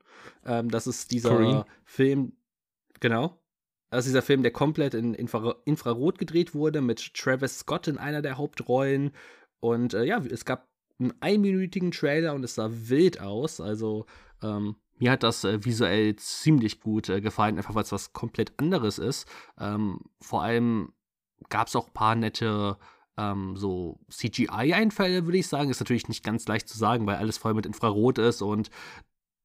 Ähm, 0.46 0.70
das 0.70 0.86
ist 0.86 1.12
dieser 1.12 1.30
Corinne. 1.30 1.66
Film, 1.84 2.34
genau. 3.00 3.40
Das 3.90 4.06
ist 4.06 4.12
dieser 4.12 4.22
Film, 4.22 4.44
der 4.44 4.52
komplett 4.52 4.94
in 4.94 5.16
Infra 5.16 5.56
Infrarot 5.66 6.20
gedreht 6.20 6.54
wurde, 6.54 6.82
mit 6.82 7.16
Travis 7.16 7.60
Scott 7.60 7.88
in 7.88 7.98
einer 7.98 8.22
der 8.22 8.38
Hauptrollen. 8.38 9.12
Und 9.60 9.96
äh, 9.96 10.04
ja, 10.04 10.20
es 10.20 10.46
gab 10.46 10.68
einen 11.00 11.14
einminütigen 11.20 11.90
Trailer 11.90 12.36
und 12.36 12.44
es 12.44 12.56
sah 12.56 12.70
wild 12.72 13.20
aus. 13.20 13.60
Also 13.60 14.06
ähm, 14.44 14.76
mir 15.00 15.12
hat 15.12 15.24
das 15.24 15.44
äh, 15.44 15.64
visuell 15.66 16.16
ziemlich 16.16 16.80
gut 16.80 17.10
äh, 17.10 17.22
gefallen, 17.22 17.58
einfach 17.58 17.76
weil 17.76 17.84
es 17.84 17.92
was 17.92 18.14
komplett 18.14 18.54
anderes 18.58 19.00
ist. 19.00 19.28
Ähm, 19.60 20.00
vor 20.22 20.44
allem 20.44 20.94
gab 21.50 21.68
es 21.68 21.76
auch 21.76 21.88
ein 21.88 21.94
paar 21.94 22.16
nette 22.16 22.78
ähm, 23.18 23.56
so 23.56 24.00
CGI-Einfälle, 24.10 25.26
würde 25.26 25.38
ich 25.38 25.48
sagen. 25.48 25.70
Ist 25.70 25.80
natürlich 25.80 26.08
nicht 26.08 26.24
ganz 26.24 26.48
leicht 26.48 26.68
zu 26.68 26.78
sagen, 26.78 27.06
weil 27.06 27.18
alles 27.18 27.38
voll 27.38 27.54
mit 27.54 27.66
Infrarot 27.66 28.18
ist 28.18 28.42
und 28.42 28.70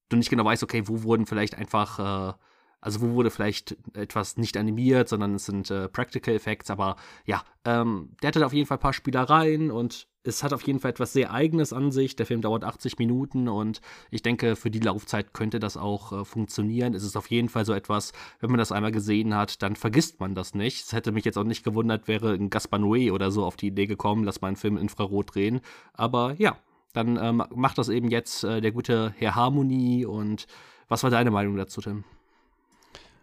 du 0.09 0.17
nicht 0.17 0.31
genau 0.31 0.45
weißt, 0.45 0.63
okay, 0.63 0.85
wo 0.87 1.03
wurden 1.03 1.27
vielleicht 1.27 1.55
einfach, 1.55 1.99
äh, 1.99 2.35
also 2.81 3.01
wo 3.01 3.15
wurde 3.15 3.31
vielleicht 3.31 3.77
etwas 3.95 4.37
nicht 4.37 4.57
animiert, 4.57 5.09
sondern 5.09 5.35
es 5.35 5.47
sind 5.47 5.71
äh, 5.71 5.89
Practical 5.89 6.35
Effects, 6.35 6.71
aber 6.71 6.97
ja, 7.25 7.43
ähm, 7.65 8.11
der 8.23 8.29
hatte 8.29 8.45
auf 8.47 8.53
jeden 8.53 8.67
Fall 8.67 8.79
ein 8.79 8.83
paar 8.83 8.93
Spielereien 8.93 9.71
und 9.71 10.07
es 10.23 10.43
hat 10.43 10.53
auf 10.53 10.63
jeden 10.63 10.79
Fall 10.79 10.91
etwas 10.91 11.13
sehr 11.13 11.33
Eigenes 11.33 11.73
an 11.73 11.91
sich. 11.91 12.15
Der 12.15 12.27
Film 12.27 12.43
dauert 12.43 12.63
80 12.63 12.99
Minuten 12.99 13.49
und 13.49 13.81
ich 14.11 14.23
denke, 14.23 14.57
für 14.57 14.71
die 14.71 14.81
Laufzeit 14.81 15.33
könnte 15.33 15.59
das 15.59 15.77
auch 15.77 16.13
äh, 16.13 16.25
funktionieren. 16.25 16.95
Es 16.95 17.03
ist 17.03 17.17
auf 17.17 17.31
jeden 17.31 17.49
Fall 17.49 17.65
so 17.65 17.73
etwas, 17.73 18.13
wenn 18.41 18.51
man 18.51 18.59
das 18.59 18.73
einmal 18.73 18.93
gesehen 18.93 19.35
hat, 19.35 19.63
dann 19.63 19.75
vergisst 19.75 20.21
man 20.21 20.35
das 20.35 20.55
nicht. 20.55 20.85
Es 20.85 20.93
hätte 20.93 21.13
mich 21.13 21.25
jetzt 21.25 21.39
auch 21.39 21.45
nicht 21.45 21.65
gewundert, 21.65 22.09
wäre 22.09 22.35
ein 22.35 22.51
Gaspar 22.51 22.79
Noé 22.79 23.13
oder 23.13 23.31
so 23.31 23.45
auf 23.45 23.57
die 23.57 23.69
Idee 23.69 23.87
gekommen, 23.87 24.25
lass 24.25 24.41
mal 24.41 24.49
einen 24.49 24.57
Film 24.57 24.77
in 24.77 24.83
Infrarot 24.83 25.35
drehen. 25.35 25.61
Aber 25.95 26.35
ja, 26.39 26.59
dann 26.93 27.19
ähm, 27.21 27.43
macht 27.55 27.79
das 27.79 27.89
eben 27.89 28.11
jetzt 28.11 28.45
äh, 28.45 28.61
der 28.61 28.73
gute 28.73 29.15
Herr 29.17 29.35
Harmonie. 29.35 30.05
Und 30.05 30.47
was 30.89 31.03
war 31.03 31.11
deine 31.11 31.31
Meinung 31.31 31.57
dazu, 31.57 31.81
Tim? 31.81 32.05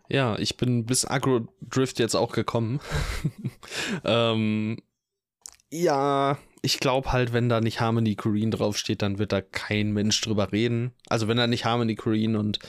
Ja, 0.09 0.37
ich 0.37 0.57
bin 0.57 0.85
bis 0.85 1.05
Agro 1.05 1.47
Drift 1.61 1.99
jetzt 1.99 2.15
auch 2.15 2.31
gekommen. 2.31 2.79
ähm, 4.05 4.77
ja, 5.71 6.37
ich 6.61 6.79
glaube 6.79 7.11
halt, 7.11 7.33
wenn 7.33 7.49
da 7.49 7.61
nicht 7.61 7.79
Harmony 7.81 8.15
Korine 8.15 8.51
draufsteht, 8.51 9.01
dann 9.01 9.19
wird 9.19 9.31
da 9.31 9.41
kein 9.41 9.91
Mensch 9.91 10.21
drüber 10.21 10.51
reden. 10.51 10.93
Also 11.09 11.27
wenn 11.27 11.37
da 11.37 11.47
nicht 11.47 11.65
Harmony 11.65 11.95
Korine 11.95 12.39
und 12.39 12.59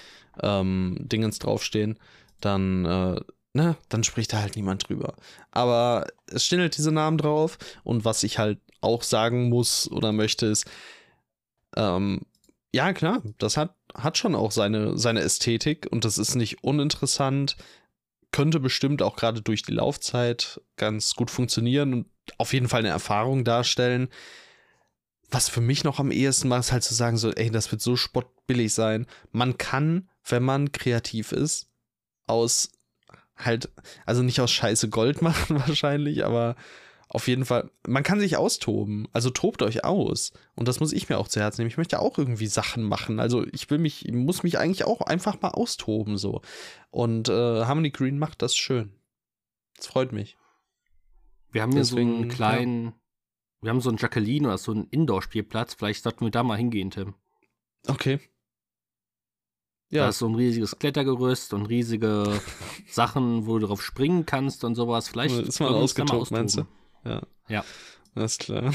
ähm, 0.42 0.96
Dingens 1.00 1.38
draufstehen, 1.38 1.98
dann, 2.40 2.84
äh, 2.84 3.20
ne, 3.54 3.76
dann 3.88 4.04
spricht 4.04 4.32
da 4.32 4.40
halt 4.40 4.56
niemand 4.56 4.88
drüber. 4.88 5.14
Aber 5.50 6.06
es 6.26 6.44
stehen 6.44 6.60
halt 6.60 6.76
diese 6.76 6.92
Namen 6.92 7.18
drauf 7.18 7.58
und 7.84 8.04
was 8.04 8.22
ich 8.22 8.38
halt 8.38 8.60
auch 8.80 9.02
sagen 9.02 9.48
muss 9.48 9.90
oder 9.90 10.12
möchte 10.12 10.46
ist, 10.46 10.66
ähm, 11.76 12.22
ja 12.74 12.92
klar, 12.92 13.22
das 13.38 13.56
hat, 13.56 13.75
hat 13.96 14.18
schon 14.18 14.34
auch 14.34 14.52
seine, 14.52 14.98
seine 14.98 15.20
Ästhetik 15.20 15.86
und 15.90 16.04
das 16.04 16.18
ist 16.18 16.34
nicht 16.34 16.62
uninteressant 16.62 17.56
könnte 18.36 18.60
bestimmt 18.60 19.00
auch 19.00 19.16
gerade 19.16 19.40
durch 19.40 19.62
die 19.62 19.72
Laufzeit 19.72 20.60
ganz 20.76 21.14
gut 21.14 21.30
funktionieren 21.30 21.94
und 21.94 22.06
auf 22.36 22.52
jeden 22.52 22.68
Fall 22.68 22.80
eine 22.80 22.90
Erfahrung 22.90 23.44
darstellen. 23.44 24.08
Was 25.30 25.48
für 25.48 25.62
mich 25.62 25.84
noch 25.84 25.98
am 25.98 26.10
ehesten 26.10 26.48
macht, 26.48 26.60
ist 26.60 26.72
halt 26.72 26.84
zu 26.84 26.92
sagen, 26.92 27.16
so, 27.16 27.30
ey, 27.30 27.50
das 27.50 27.72
wird 27.72 27.80
so 27.80 27.96
spottbillig 27.96 28.74
sein. 28.74 29.06
Man 29.32 29.56
kann, 29.56 30.10
wenn 30.22 30.42
man 30.42 30.70
kreativ 30.70 31.32
ist, 31.32 31.70
aus 32.26 32.72
halt, 33.36 33.70
also 34.04 34.22
nicht 34.22 34.40
aus 34.40 34.52
Scheiße 34.52 34.90
Gold 34.90 35.22
machen 35.22 35.58
wahrscheinlich, 35.58 36.24
aber 36.24 36.56
auf 37.08 37.28
jeden 37.28 37.44
Fall, 37.44 37.70
man 37.86 38.02
kann 38.02 38.18
sich 38.18 38.36
austoben. 38.36 39.06
Also 39.12 39.30
tobt 39.30 39.62
euch 39.62 39.84
aus. 39.84 40.32
Und 40.54 40.66
das 40.66 40.80
muss 40.80 40.92
ich 40.92 41.08
mir 41.08 41.18
auch 41.18 41.28
zu 41.28 41.40
Herzen 41.40 41.60
nehmen. 41.60 41.70
Ich 41.70 41.78
möchte 41.78 42.00
auch 42.00 42.18
irgendwie 42.18 42.48
Sachen 42.48 42.82
machen. 42.82 43.20
Also 43.20 43.46
ich 43.52 43.70
will 43.70 43.78
mich, 43.78 44.10
muss 44.12 44.42
mich 44.42 44.58
eigentlich 44.58 44.84
auch 44.84 45.00
einfach 45.02 45.40
mal 45.40 45.50
austoben 45.50 46.18
so. 46.18 46.42
Und 46.90 47.28
äh, 47.28 47.64
Harmony 47.64 47.90
Green 47.90 48.18
macht 48.18 48.42
das 48.42 48.56
schön. 48.56 48.92
Das 49.76 49.86
freut 49.86 50.12
mich. 50.12 50.36
Wir 51.52 51.62
haben 51.62 51.72
hier 51.72 51.84
so 51.84 51.96
einen 51.96 52.28
kleinen, 52.28 52.86
ja. 52.86 52.92
wir 53.62 53.70
haben 53.70 53.80
so 53.80 53.88
einen 53.88 53.98
Jacqueline 53.98 54.48
oder 54.48 54.58
so 54.58 54.72
einen 54.72 54.88
Indoor-Spielplatz. 54.90 55.74
Vielleicht 55.74 56.02
sollten 56.02 56.24
wir 56.24 56.30
da 56.30 56.42
mal 56.42 56.58
hingehen, 56.58 56.90
Tim. 56.90 57.14
Okay. 57.86 58.18
Ja. 59.90 60.02
Da 60.02 60.08
ist 60.08 60.18
so 60.18 60.26
ein 60.26 60.34
riesiges 60.34 60.76
Klettergerüst 60.78 61.54
und 61.54 61.66
riesige 61.66 62.40
Sachen, 62.90 63.46
wo 63.46 63.58
du 63.58 63.68
drauf 63.68 63.82
springen 63.82 64.26
kannst 64.26 64.64
und 64.64 64.74
sowas. 64.74 65.08
Vielleicht 65.08 65.38
ist 65.38 65.60
mal 65.60 65.72
ausgetobt, 65.72 66.32
meinst 66.32 66.56
du? 66.56 66.66
Ja. 67.06 67.22
Ja. 67.48 67.64
Alles 68.14 68.38
klar. 68.38 68.72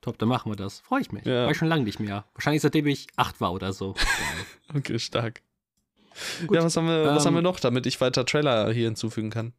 Top, 0.00 0.18
dann 0.18 0.28
machen 0.28 0.52
wir 0.52 0.56
das. 0.56 0.80
Freue 0.80 1.00
ich 1.00 1.10
mich. 1.10 1.24
Ja. 1.24 1.44
War 1.44 1.50
ich 1.50 1.56
schon 1.56 1.68
lange 1.68 1.84
nicht 1.84 1.98
mehr. 1.98 2.24
Wahrscheinlich 2.34 2.62
seitdem 2.62 2.86
ich 2.86 3.08
acht 3.16 3.40
war 3.40 3.52
oder 3.52 3.72
so. 3.72 3.94
okay, 4.74 4.98
stark. 4.98 5.42
Gut, 6.46 6.56
ja, 6.56 6.64
was 6.64 6.76
haben, 6.76 6.86
wir, 6.86 7.08
ähm, 7.08 7.16
was 7.16 7.26
haben 7.26 7.34
wir 7.34 7.38
ähm, 7.38 7.44
noch, 7.44 7.60
damit 7.60 7.86
ich 7.86 8.00
weiter 8.00 8.24
Trailer 8.24 8.72
hier 8.72 8.86
hinzufügen 8.86 9.30
kann? 9.30 9.52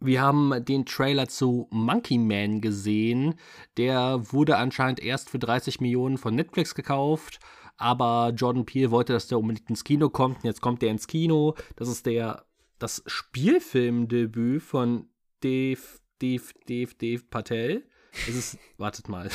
Wir 0.00 0.20
haben 0.20 0.64
den 0.64 0.86
Trailer 0.86 1.28
zu 1.28 1.66
Monkey 1.70 2.18
Man 2.18 2.60
gesehen. 2.60 3.34
Der 3.76 4.20
wurde 4.32 4.56
anscheinend 4.56 5.00
erst 5.00 5.30
für 5.30 5.38
30 5.38 5.80
Millionen 5.80 6.18
von 6.18 6.34
Netflix 6.34 6.74
gekauft. 6.74 7.40
Aber 7.76 8.32
Jordan 8.34 8.66
Peele 8.66 8.90
wollte, 8.90 9.12
dass 9.12 9.28
der 9.28 9.38
unbedingt 9.38 9.70
ins 9.70 9.84
Kino 9.84 10.08
kommt. 10.08 10.38
Und 10.38 10.44
jetzt 10.44 10.60
kommt 10.60 10.82
der 10.82 10.90
ins 10.90 11.06
Kino. 11.06 11.54
Das 11.76 11.88
ist 11.88 12.06
der 12.06 12.44
das 12.78 13.02
Spielfilmdebüt 13.06 14.62
von 14.62 15.08
Dave 15.40 15.80
Dev, 16.20 16.52
Dev, 16.68 16.94
Dev 16.94 17.22
Patel. 17.30 17.84
Ist 18.26 18.36
es, 18.36 18.58
wartet 18.78 19.08
mal. 19.08 19.26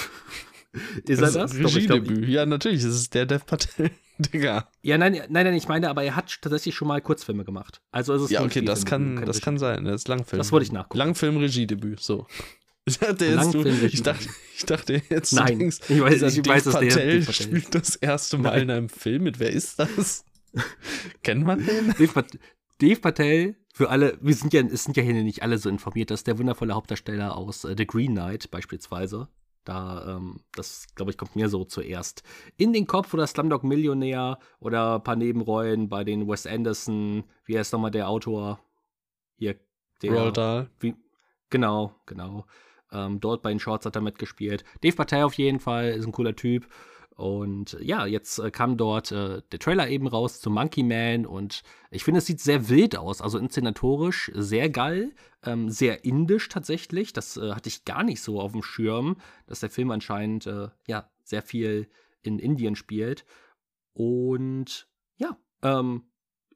ist 1.05 1.21
das 1.21 1.35
er 1.35 1.41
das? 1.43 1.55
Regiedebüt. 1.55 2.27
Ja, 2.27 2.45
natürlich, 2.45 2.79
es 2.83 2.95
ist 2.95 3.13
der 3.13 3.25
Dev 3.25 3.45
Patel. 3.45 3.91
Digga. 4.17 4.69
Ja, 4.83 4.97
nein, 4.97 5.13
nein, 5.13 5.45
nein, 5.45 5.53
ich 5.55 5.67
meine, 5.67 5.89
aber 5.89 6.03
er 6.03 6.15
hat 6.15 6.39
tatsächlich 6.41 6.75
schon 6.75 6.87
mal 6.87 7.01
Kurzfilme 7.01 7.45
gemacht. 7.45 7.81
Also 7.91 8.13
ist 8.13 8.23
es 8.23 8.29
Ja, 8.29 8.43
okay, 8.43 8.61
das 8.61 8.85
kann, 8.85 9.25
das 9.25 9.41
kann 9.41 9.57
sein. 9.57 9.85
Das 9.85 9.95
ist 9.95 10.07
Langfilm. 10.07 10.37
Das 10.37 10.51
wollte 10.51 10.65
ich 10.65 10.71
nachgucken. 10.71 10.99
Langfilm-Regiedebüt, 10.99 11.99
so. 11.99 12.27
Ich 12.85 12.99
dachte, 12.99 13.25
jetzt, 13.25 13.53
du, 13.53 13.63
ich, 13.63 14.03
dachte, 14.03 14.27
ich 14.57 14.65
dachte 14.65 15.01
jetzt, 15.09 15.31
Nein, 15.31 15.57
denkst, 15.57 15.77
ich 15.87 16.01
weiß, 16.01 16.21
ich 16.21 16.41
Dave 16.41 16.49
weiß, 16.49 16.63
Patel, 16.65 16.89
Patel 17.21 17.33
spielt 17.33 17.73
das 17.73 17.95
erste 17.95 18.37
Mal 18.37 18.49
Nein. 18.49 18.61
in 18.63 18.71
einem 18.71 18.89
Film 18.89 19.23
mit. 19.23 19.39
Wer 19.39 19.51
ist 19.51 19.79
das? 19.79 20.25
Kennt 21.23 21.45
man 21.45 21.65
den? 21.65 21.93
Dave, 21.97 22.09
Pat 22.09 22.27
Dave 22.83 22.99
Patel 22.99 23.55
für 23.73 23.89
alle, 23.89 24.17
wir 24.21 24.33
sind 24.33 24.53
ja, 24.53 24.61
es 24.61 24.83
sind 24.83 24.97
ja 24.97 25.03
hier 25.03 25.13
nicht 25.13 25.41
alle 25.41 25.57
so 25.57 25.69
informiert, 25.69 26.11
dass 26.11 26.25
der 26.25 26.37
wundervolle 26.37 26.73
Hauptdarsteller 26.73 27.37
aus 27.37 27.63
äh, 27.63 27.75
The 27.77 27.87
Green 27.87 28.11
Knight 28.11 28.51
beispielsweise, 28.51 29.29
da, 29.63 30.17
ähm, 30.17 30.41
das 30.53 30.87
glaube 30.93 31.11
ich, 31.11 31.17
kommt 31.17 31.37
mir 31.37 31.47
so 31.47 31.63
zuerst 31.63 32.23
in 32.57 32.73
den 32.73 32.85
Kopf 32.85 33.13
oder 33.13 33.25
Slumdog 33.25 33.63
Millionär 33.63 34.37
oder 34.59 34.95
ein 34.95 35.03
paar 35.03 35.15
Nebenrollen 35.15 35.87
bei 35.87 36.03
den 36.03 36.27
Wes 36.27 36.45
Anderson, 36.45 37.23
wie 37.45 37.57
heißt 37.57 37.71
nochmal 37.71 37.91
der 37.91 38.09
Autor? 38.09 38.59
Hier, 39.37 39.55
der. 40.01 40.11
Roald 40.11 40.35
Dahl. 40.35 40.69
Wie, 40.81 40.93
genau, 41.49 41.95
genau. 42.05 42.45
Ähm, 42.91 43.21
dort 43.21 43.41
bei 43.43 43.49
den 43.49 43.59
Shorts 43.59 43.85
hat 43.85 43.95
er 43.95 44.01
mitgespielt. 44.01 44.65
Dave 44.81 44.95
Patel 44.95 45.23
auf 45.23 45.35
jeden 45.35 45.61
Fall, 45.61 45.91
ist 45.91 46.05
ein 46.05 46.11
cooler 46.11 46.35
Typ. 46.35 46.67
Und 47.15 47.77
ja, 47.79 48.07
jetzt 48.07 48.39
äh, 48.39 48.49
kam 48.49 48.75
dort 48.75 49.11
äh, 49.11 49.41
der 49.51 49.59
Trailer 49.59 49.87
eben 49.87 50.07
raus 50.07 50.39
zu 50.39 50.49
Monkey 50.49 50.81
Man 50.81 51.25
und 51.27 51.61
ich 51.91 52.03
finde, 52.03 52.17
es 52.17 52.25
sieht 52.25 52.39
sehr 52.39 52.69
wild 52.69 52.97
aus, 52.97 53.21
also 53.21 53.37
inszenatorisch 53.37 54.31
sehr 54.33 54.69
geil, 54.69 55.13
ähm, 55.43 55.69
sehr 55.69 56.05
indisch 56.05 56.49
tatsächlich. 56.49 57.13
Das 57.13 57.37
äh, 57.37 57.51
hatte 57.51 57.69
ich 57.69 57.85
gar 57.85 58.03
nicht 58.03 58.21
so 58.21 58.41
auf 58.41 58.53
dem 58.53 58.63
Schirm, 58.63 59.17
dass 59.45 59.59
der 59.59 59.69
Film 59.69 59.91
anscheinend 59.91 60.47
äh, 60.47 60.69
ja 60.87 61.09
sehr 61.23 61.43
viel 61.43 61.87
in 62.23 62.39
Indien 62.39 62.75
spielt. 62.75 63.25
Und 63.93 64.87
ja, 65.17 65.37
ähm, 65.61 66.03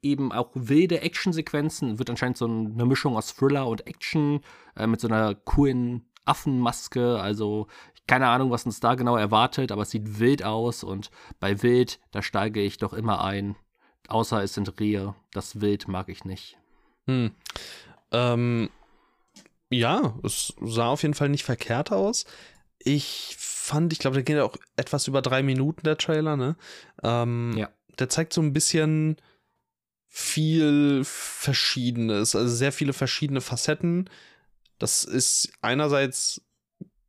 eben 0.02 0.32
auch 0.32 0.50
wilde 0.54 1.02
Actionsequenzen, 1.02 2.00
wird 2.00 2.10
anscheinend 2.10 2.36
so 2.36 2.46
eine 2.46 2.84
Mischung 2.84 3.16
aus 3.16 3.34
Thriller 3.34 3.68
und 3.68 3.86
Action 3.86 4.40
äh, 4.76 4.88
mit 4.88 5.00
so 5.00 5.06
einer 5.06 5.36
coolen 5.36 6.10
Affenmaske. 6.24 7.20
Also 7.20 7.68
keine 8.08 8.28
Ahnung, 8.28 8.50
was 8.50 8.66
uns 8.66 8.80
da 8.80 8.94
genau 8.94 9.16
erwartet, 9.16 9.70
aber 9.70 9.82
es 9.82 9.90
sieht 9.90 10.18
wild 10.18 10.42
aus 10.42 10.82
und 10.82 11.10
bei 11.38 11.62
Wild, 11.62 12.00
da 12.10 12.22
steige 12.22 12.60
ich 12.60 12.78
doch 12.78 12.92
immer 12.92 13.22
ein. 13.22 13.54
Außer 14.08 14.42
es 14.42 14.54
sind 14.54 14.80
Rehe. 14.80 15.14
Das 15.32 15.60
Wild 15.60 15.86
mag 15.86 16.08
ich 16.08 16.24
nicht. 16.24 16.58
Hm. 17.06 17.30
Ähm, 18.10 18.70
ja, 19.70 20.18
es 20.24 20.54
sah 20.62 20.88
auf 20.88 21.02
jeden 21.02 21.14
Fall 21.14 21.28
nicht 21.28 21.44
verkehrt 21.44 21.92
aus. 21.92 22.24
Ich 22.78 23.36
fand, 23.38 23.92
ich 23.92 23.98
glaube, 23.98 24.14
der 24.14 24.22
geht 24.22 24.36
ja 24.36 24.44
auch 24.44 24.56
etwas 24.76 25.06
über 25.06 25.20
drei 25.20 25.42
Minuten, 25.42 25.82
der 25.84 25.98
Trailer, 25.98 26.36
ne? 26.36 26.56
Ähm, 27.02 27.54
Ja. 27.56 27.68
Der 27.98 28.08
zeigt 28.08 28.32
so 28.32 28.40
ein 28.40 28.52
bisschen 28.52 29.16
viel 30.06 31.02
Verschiedenes, 31.04 32.34
also 32.34 32.54
sehr 32.54 32.72
viele 32.72 32.92
verschiedene 32.94 33.40
Facetten. 33.40 34.08
Das 34.78 35.04
ist 35.04 35.52
einerseits 35.60 36.40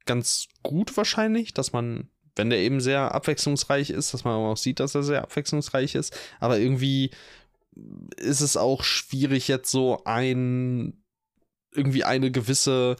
ganz 0.09 0.47
gut 0.63 0.97
wahrscheinlich, 0.97 1.53
dass 1.53 1.71
man, 1.71 2.09
wenn 2.35 2.49
der 2.49 2.57
eben 2.57 2.81
sehr 2.81 3.13
abwechslungsreich 3.13 3.91
ist, 3.91 4.11
dass 4.11 4.23
man 4.23 4.33
auch 4.33 4.57
sieht, 4.57 4.79
dass 4.79 4.95
er 4.95 5.03
sehr 5.03 5.21
abwechslungsreich 5.21 5.93
ist. 5.93 6.17
Aber 6.39 6.57
irgendwie 6.57 7.11
ist 8.17 8.41
es 8.41 8.57
auch 8.57 8.83
schwierig, 8.83 9.47
jetzt 9.47 9.69
so 9.69 10.01
ein, 10.05 11.03
irgendwie 11.75 12.03
eine 12.03 12.31
gewisse, 12.31 12.95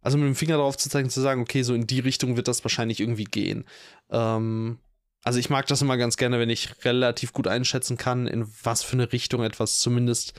also 0.00 0.16
mit 0.16 0.26
dem 0.26 0.34
Finger 0.34 0.56
darauf 0.56 0.78
zu 0.78 0.88
zeigen, 0.88 1.10
zu 1.10 1.20
sagen, 1.20 1.42
okay, 1.42 1.62
so 1.62 1.74
in 1.74 1.86
die 1.86 2.00
Richtung 2.00 2.36
wird 2.36 2.48
das 2.48 2.64
wahrscheinlich 2.64 3.00
irgendwie 3.00 3.24
gehen. 3.24 3.66
Ähm, 4.10 4.78
also 5.24 5.38
ich 5.38 5.50
mag 5.50 5.66
das 5.66 5.82
immer 5.82 5.98
ganz 5.98 6.16
gerne, 6.16 6.40
wenn 6.40 6.48
ich 6.48 6.82
relativ 6.82 7.34
gut 7.34 7.46
einschätzen 7.46 7.98
kann, 7.98 8.26
in 8.26 8.48
was 8.62 8.82
für 8.82 8.94
eine 8.94 9.12
Richtung 9.12 9.42
etwas 9.42 9.80
zumindest 9.80 10.32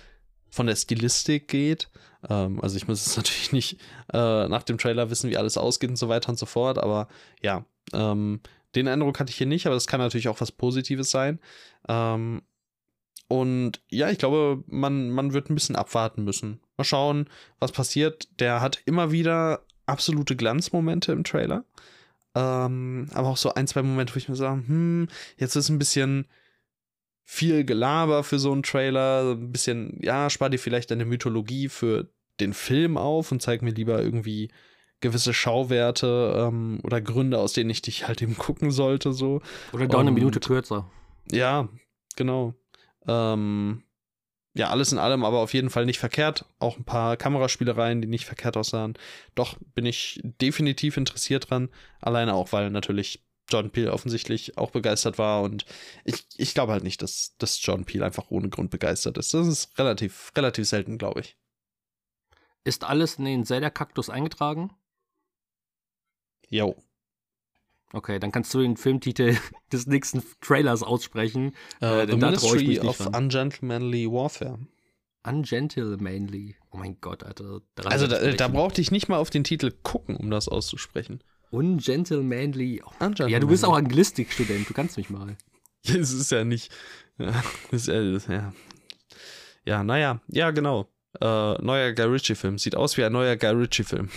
von 0.49 0.65
der 0.65 0.75
Stilistik 0.75 1.47
geht. 1.49 1.87
Ähm, 2.27 2.59
also 2.61 2.75
ich 2.77 2.87
muss 2.87 3.05
jetzt 3.05 3.17
natürlich 3.17 3.51
nicht 3.51 3.79
äh, 4.13 4.47
nach 4.47 4.63
dem 4.63 4.77
Trailer 4.77 5.09
wissen, 5.09 5.29
wie 5.29 5.37
alles 5.37 5.57
ausgeht 5.57 5.89
und 5.89 5.95
so 5.95 6.09
weiter 6.09 6.29
und 6.29 6.39
so 6.39 6.45
fort, 6.45 6.77
aber 6.77 7.07
ja, 7.41 7.65
ähm, 7.93 8.41
den 8.75 8.87
Eindruck 8.87 9.19
hatte 9.19 9.31
ich 9.31 9.37
hier 9.37 9.47
nicht, 9.47 9.65
aber 9.65 9.75
das 9.75 9.87
kann 9.87 9.99
natürlich 9.99 10.27
auch 10.27 10.41
was 10.41 10.51
Positives 10.51 11.09
sein. 11.09 11.39
Ähm, 11.87 12.41
und 13.27 13.81
ja, 13.89 14.09
ich 14.09 14.17
glaube, 14.17 14.63
man, 14.67 15.11
man 15.11 15.33
wird 15.33 15.49
ein 15.49 15.55
bisschen 15.55 15.75
abwarten 15.75 16.23
müssen. 16.23 16.59
Mal 16.77 16.83
schauen, 16.83 17.29
was 17.59 17.71
passiert. 17.71 18.27
Der 18.39 18.59
hat 18.59 18.81
immer 18.85 19.11
wieder 19.11 19.61
absolute 19.85 20.35
Glanzmomente 20.35 21.11
im 21.11 21.23
Trailer. 21.23 21.63
Ähm, 22.35 23.07
aber 23.13 23.29
auch 23.29 23.37
so 23.37 23.53
ein, 23.53 23.67
zwei 23.67 23.81
Momente, 23.83 24.13
wo 24.13 24.17
ich 24.17 24.29
mir 24.29 24.35
sage, 24.35 24.63
hm, 24.67 25.07
jetzt 25.37 25.55
ist 25.55 25.69
ein 25.69 25.79
bisschen 25.79 26.27
viel 27.31 27.63
Gelaber 27.63 28.23
für 28.23 28.39
so 28.39 28.51
einen 28.51 28.63
Trailer. 28.63 29.33
Ein 29.33 29.51
bisschen, 29.51 29.99
ja, 30.01 30.31
spar 30.31 30.49
dir 30.49 30.57
vielleicht 30.57 30.89
deine 30.89 31.05
Mythologie 31.05 31.69
für 31.69 32.09
den 32.39 32.53
Film 32.53 32.97
auf 32.97 33.31
und 33.31 33.39
zeig 33.39 33.61
mir 33.61 33.69
lieber 33.69 34.01
irgendwie 34.01 34.49
gewisse 34.99 35.31
Schauwerte 35.31 36.33
ähm, 36.35 36.79
oder 36.83 36.99
Gründe, 37.01 37.37
aus 37.37 37.53
denen 37.53 37.69
ich 37.69 37.83
dich 37.83 38.07
halt 38.07 38.23
eben 38.23 38.35
gucken 38.35 38.71
sollte, 38.71 39.13
so. 39.13 39.43
Oder 39.73 39.87
doch 39.87 39.99
eine 39.99 40.09
Minute 40.09 40.39
kürzer. 40.39 40.89
Ja, 41.31 41.69
genau. 42.15 42.55
Ähm, 43.07 43.83
ja, 44.55 44.71
alles 44.71 44.91
in 44.91 44.97
allem 44.97 45.23
aber 45.23 45.37
auf 45.37 45.53
jeden 45.53 45.69
Fall 45.69 45.85
nicht 45.85 45.99
verkehrt. 45.99 46.45
Auch 46.57 46.79
ein 46.79 46.83
paar 46.83 47.15
Kameraspielereien, 47.15 48.01
die 48.01 48.07
nicht 48.07 48.25
verkehrt 48.25 48.57
aussahen. 48.57 48.95
Doch 49.35 49.55
bin 49.75 49.85
ich 49.85 50.19
definitiv 50.23 50.97
interessiert 50.97 51.51
dran. 51.51 51.69
Alleine 52.01 52.33
auch, 52.33 52.53
weil 52.53 52.71
natürlich 52.71 53.23
John 53.49 53.69
Peel 53.71 53.89
offensichtlich 53.89 54.57
auch 54.57 54.71
begeistert 54.71 55.17
war. 55.17 55.41
Und 55.41 55.65
ich, 56.05 56.25
ich 56.37 56.53
glaube 56.53 56.71
halt 56.73 56.83
nicht, 56.83 57.01
dass, 57.01 57.35
dass 57.37 57.63
John 57.63 57.85
Peel 57.85 58.03
einfach 58.03 58.29
ohne 58.29 58.49
Grund 58.49 58.69
begeistert 58.71 59.17
ist. 59.17 59.33
Das 59.33 59.47
ist 59.47 59.77
relativ, 59.77 60.31
relativ 60.35 60.67
selten, 60.67 60.97
glaube 60.97 61.21
ich. 61.21 61.37
Ist 62.63 62.83
alles 62.83 63.15
in 63.15 63.25
den 63.25 63.45
Zelda-Kaktus 63.45 64.09
eingetragen? 64.09 64.71
Jo. 66.49 66.75
Okay, 67.91 68.19
dann 68.19 68.31
kannst 68.31 68.53
du 68.53 68.59
den 68.61 68.77
Filmtitel 68.77 69.35
des 69.71 69.87
nächsten 69.87 70.23
Trailers 70.41 70.83
aussprechen. 70.83 71.55
Äh, 71.81 72.03
Äh, 72.03 72.07
The 72.07 72.19
da 72.19 72.25
Ministry 72.27 72.79
of 72.79 72.97
dran. 72.97 73.15
Ungentlemanly 73.15 74.11
Warfare. 74.11 74.59
Ungentlemanly. 75.25 76.55
Oh 76.71 76.77
mein 76.77 76.99
Gott, 77.01 77.23
Alter. 77.23 77.61
Also 77.85 78.07
da, 78.07 78.19
da 78.19 78.25
brechen. 78.47 78.53
brauchte 78.53 78.81
ich 78.81 78.91
nicht 78.91 79.09
mal 79.09 79.17
auf 79.17 79.29
den 79.29 79.43
Titel 79.43 79.71
gucken, 79.83 80.15
um 80.15 80.29
das 80.29 80.47
auszusprechen. 80.47 81.23
Ungentlemanly. 81.51 82.81
Oh, 82.83 82.89
Ungentlemanly. 82.99 83.33
ja, 83.33 83.39
du 83.39 83.47
bist 83.47 83.65
auch 83.65 83.75
Anglistik-Student. 83.75 84.69
Du 84.69 84.73
kannst 84.73 84.97
mich 84.97 85.09
mal. 85.09 85.35
Es 85.83 86.11
ist 86.11 86.29
ja 86.31 86.43
nicht. 86.43 86.73
Ja, 87.17 87.41
ist 87.71 87.87
ja, 87.87 88.01
ja. 88.01 88.53
ja, 89.65 89.83
naja, 89.83 90.21
ja, 90.27 90.51
genau. 90.51 90.89
Äh, 91.21 91.53
neuer 91.63 91.93
Guy 91.93 92.05
Ritchie-Film. 92.05 92.57
Sieht 92.57 92.75
aus 92.75 92.97
wie 92.97 93.03
ein 93.05 93.13
neuer 93.13 93.37
Guy 93.37 93.51
Ritchie-Film. 93.51 94.09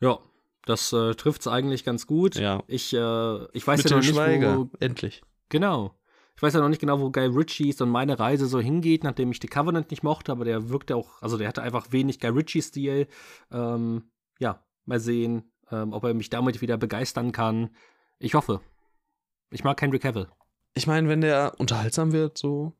Ja, 0.00 0.18
das 0.66 0.92
äh, 0.92 1.14
trifft 1.14 1.42
es 1.42 1.46
eigentlich 1.46 1.84
ganz 1.84 2.06
gut. 2.06 2.34
Ja. 2.34 2.62
Ich, 2.66 2.92
äh, 2.92 3.44
ich 3.52 3.66
weiß 3.66 3.84
Mit 3.84 3.90
ja 3.90 3.96
noch 3.96 4.02
nicht, 4.02 4.14
Schweiger. 4.14 4.58
wo, 4.58 4.70
Endlich. 4.80 5.22
Genau. 5.48 5.94
Ich 6.36 6.42
weiß 6.42 6.54
ja 6.54 6.60
noch 6.60 6.68
nicht 6.68 6.80
genau, 6.80 7.00
wo 7.00 7.10
Guy 7.10 7.26
Ritchies 7.26 7.80
und 7.80 7.88
meine 7.88 8.18
Reise 8.18 8.46
so 8.46 8.60
hingeht, 8.60 9.02
nachdem 9.02 9.30
ich 9.32 9.38
The 9.40 9.48
Covenant 9.48 9.90
nicht 9.90 10.02
mochte, 10.02 10.30
aber 10.30 10.44
der 10.44 10.68
wirkte 10.70 10.94
auch, 10.94 11.22
also 11.22 11.36
der 11.36 11.48
hatte 11.48 11.62
einfach 11.62 11.90
wenig 11.90 12.20
Guy 12.20 12.30
Ritchie-Stil. 12.30 13.06
Ähm, 13.50 14.10
ja, 14.38 14.64
mal 14.84 15.00
sehen, 15.00 15.50
ähm, 15.70 15.92
ob 15.92 16.04
er 16.04 16.14
mich 16.14 16.30
damit 16.30 16.60
wieder 16.60 16.76
begeistern 16.76 17.32
kann. 17.32 17.70
Ich 18.18 18.34
hoffe. 18.34 18.60
Ich 19.50 19.64
mag 19.64 19.80
Henry 19.80 19.98
Cavill. 19.98 20.28
Ich 20.74 20.86
meine, 20.86 21.08
wenn 21.08 21.20
der 21.20 21.54
unterhaltsam 21.58 22.12
wird, 22.12 22.38
so. 22.38 22.72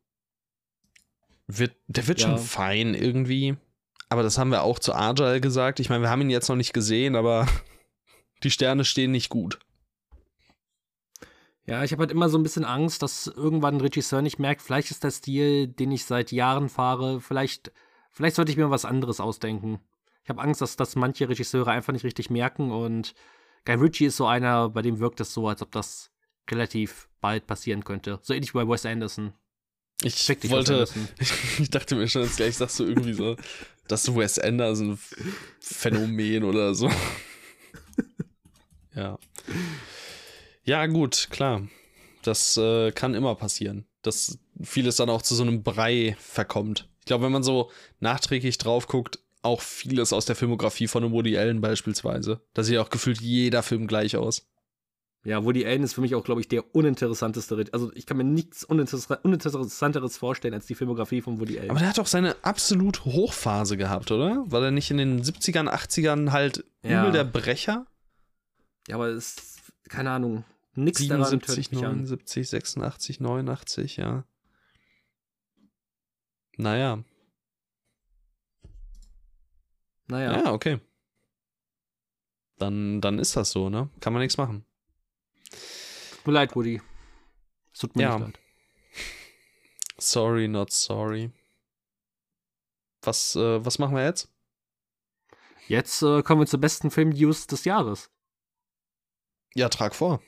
Wird, 1.47 1.75
der 1.87 2.07
wird 2.07 2.21
Ja. 2.21 2.29
schon 2.29 2.39
fein 2.39 2.95
irgendwie. 2.95 3.57
Aber 4.11 4.23
das 4.23 4.39
haben 4.39 4.51
wir 4.51 4.63
auch 4.63 4.79
zu 4.79 4.95
Agile 4.95 5.41
gesagt. 5.41 5.81
Ich 5.81 5.89
meine, 5.91 6.03
wir 6.03 6.11
haben 6.11 6.21
ihn 6.23 6.31
jetzt 6.31 6.49
noch 6.49 6.57
nicht 6.57 6.73
gesehen, 6.73 7.17
aber 7.17 7.47
die 8.43 8.51
Sterne 8.51 8.85
stehen 8.85 9.11
nicht 9.13 9.29
gut. 9.31 9.59
Ja, 11.67 11.85
ich 11.85 11.93
habe 11.93 12.01
halt 12.01 12.13
immer 12.13 12.31
so 12.31 12.39
ein 12.39 12.43
bisschen 12.43 12.65
Angst, 12.65 13.03
dass 13.03 13.27
irgendwann 13.27 13.75
ein 13.77 13.81
Regisseur 13.83 14.23
nicht 14.23 14.39
merkt, 14.39 14.63
vielleicht 14.63 14.91
ist 14.91 15.05
der 15.05 15.11
Stil, 15.11 15.69
den 15.69 15.93
ich 15.93 16.07
seit 16.07 16.33
Jahren 16.33 16.71
fahre, 16.71 17.21
vielleicht, 17.21 17.73
vielleicht 18.11 18.37
sollte 18.37 18.51
ich 18.51 18.57
mir 18.57 18.71
was 18.71 18.87
anderes 18.87 19.21
ausdenken. 19.21 19.79
Ich 20.29 20.31
habe 20.31 20.43
Angst, 20.43 20.61
dass 20.61 20.77
das 20.77 20.95
manche 20.95 21.27
Regisseure 21.27 21.71
einfach 21.71 21.95
nicht 21.95 22.05
richtig 22.05 22.29
merken 22.29 22.71
und 22.71 23.15
Guy 23.65 23.77
Ritchie 23.77 24.05
ist 24.05 24.19
so 24.19 24.27
einer, 24.27 24.69
bei 24.69 24.83
dem 24.83 24.99
wirkt 24.99 25.23
es 25.23 25.33
so, 25.33 25.49
als 25.49 25.63
ob 25.63 25.73
das 25.73 26.11
relativ 26.51 27.09
bald 27.23 27.47
passieren 27.47 27.83
könnte. 27.83 28.19
So 28.21 28.35
ähnlich 28.35 28.53
wie 28.53 28.59
bei 28.59 28.69
Wes 28.69 28.85
Anderson. 28.85 29.33
Ich 30.03 30.29
wollte, 30.51 30.87
ich 31.59 31.71
dachte 31.71 31.95
mir 31.95 32.09
schon, 32.09 32.25
jetzt 32.25 32.37
gleich 32.37 32.59
sagst 32.59 32.79
du 32.79 32.85
irgendwie 32.85 33.15
so, 33.15 33.37
das 33.87 34.15
Wes 34.15 34.39
Anderson 34.39 34.99
Phänomen 35.61 36.45
oder 36.45 36.75
so. 36.75 36.91
ja. 38.95 39.19
Ja, 40.65 40.85
gut, 40.89 41.29
klar. 41.31 41.67
Das 42.21 42.59
äh, 42.59 42.93
kann 42.93 43.15
immer 43.15 43.35
passieren, 43.35 43.87
dass 44.03 44.39
vieles 44.61 44.97
dann 44.97 45.09
auch 45.09 45.23
zu 45.23 45.35
so 45.35 45.43
einem 45.43 45.63
Brei 45.63 46.19
verkommt. 46.21 46.87
Ich 47.01 47.07
glaube, 47.07 47.25
wenn 47.25 47.33
man 47.33 47.43
so 47.43 47.71
nachträglich 48.01 48.59
drauf 48.59 48.89
guckt, 48.89 49.21
auch 49.49 49.61
vieles 49.61 50.13
aus 50.13 50.25
der 50.27 50.37
Filmografie 50.37 50.87
von 50.89 51.11
Woody 51.13 51.37
Allen 51.37 51.61
beispielsweise. 51.61 52.41
Da 52.55 52.63
sieht 52.63 52.79
auch 52.79 52.91
gefühlt 52.91 53.21
jeder 53.21 53.63
Film 53.63 53.87
gleich 53.87 54.17
aus. 54.17 54.49
Ja, 55.25 55.45
Woody 55.45 55.67
Allen 55.67 55.83
ist 55.83 55.95
für 55.95 56.01
mich 56.01 56.15
auch, 56.15 56.23
glaube 56.23 56.41
ich, 56.41 56.47
der 56.49 56.75
uninteressanteste. 56.75 57.65
Also 57.73 57.93
ich 57.95 58.07
kann 58.07 58.17
mir 58.17 58.25
nichts 58.25 58.63
Uninteress 58.63 59.09
Uninteressanteres 59.23 60.17
vorstellen 60.17 60.55
als 60.55 60.67
die 60.67 60.77
Filmografie 60.77 61.21
von 61.21 61.41
Woody 61.41 61.59
Allen. 61.59 61.71
Aber 61.71 61.81
der 61.81 61.89
hat 61.89 61.99
doch 61.99 62.07
seine 62.07 62.37
absolut 62.45 63.05
Hochphase 63.05 63.77
gehabt, 63.77 64.11
oder? 64.13 64.45
War 64.51 64.61
der 64.61 64.71
nicht 64.71 64.91
in 64.91 64.99
den 64.99 65.23
70ern, 65.23 65.69
80ern 65.69 66.31
halt 66.31 66.65
Ja. 66.85 67.03
übel 67.03 67.13
der 67.13 67.25
Brecher? 67.25 67.87
ja, 68.89 68.95
aber 68.95 69.09
es 69.09 69.35
ist, 69.35 69.61
keine 69.89 70.11
Ahnung, 70.13 70.45
daran 70.75 70.85
tönt 70.95 71.45
77, 71.45 71.73
mich 71.73 71.85
an. 71.85 71.97
79, 71.97 72.49
86, 72.49 73.21
89, 73.21 73.97
ja. 73.97 74.25
Naja, 76.57 77.03
Naja. 80.09 80.33
ja, 80.45 80.53
okay. 80.53 80.81
Dann, 82.57 83.01
dann 83.01 83.19
ist 83.19 83.37
das 83.37 83.51
so, 83.51 83.69
ne? 83.69 83.89
Kann 84.01 84.13
man 84.13 84.21
nichts 84.23 84.37
machen. 84.37 84.65
Tut 85.51 86.27
mir 86.27 86.33
leid, 86.33 86.57
Woody. 86.57 86.81
Es 87.73 87.81
tut 87.81 87.95
mir 87.95 88.03
Ja. 88.03 88.19
nicht 88.19 88.27
leid. 88.27 88.39
Sorry, 89.99 90.49
not 90.49 90.73
sorry. 90.73 91.31
Was, 93.03 93.37
äh, 93.37 93.65
was 93.65 93.79
machen 93.79 93.95
wir 93.97 94.05
jetzt? 94.05 94.29
Jetzt 95.69 96.03
äh, 96.03 96.23
kommen 96.23 96.41
wir 96.43 96.47
zur 96.47 96.61
besten 96.61 96.91
Film-News 96.91 97.47
des 97.47 97.65
Jahres. 97.65 98.11
Ja, 99.55 99.69
trag 99.69 99.95
vor. 99.95 100.21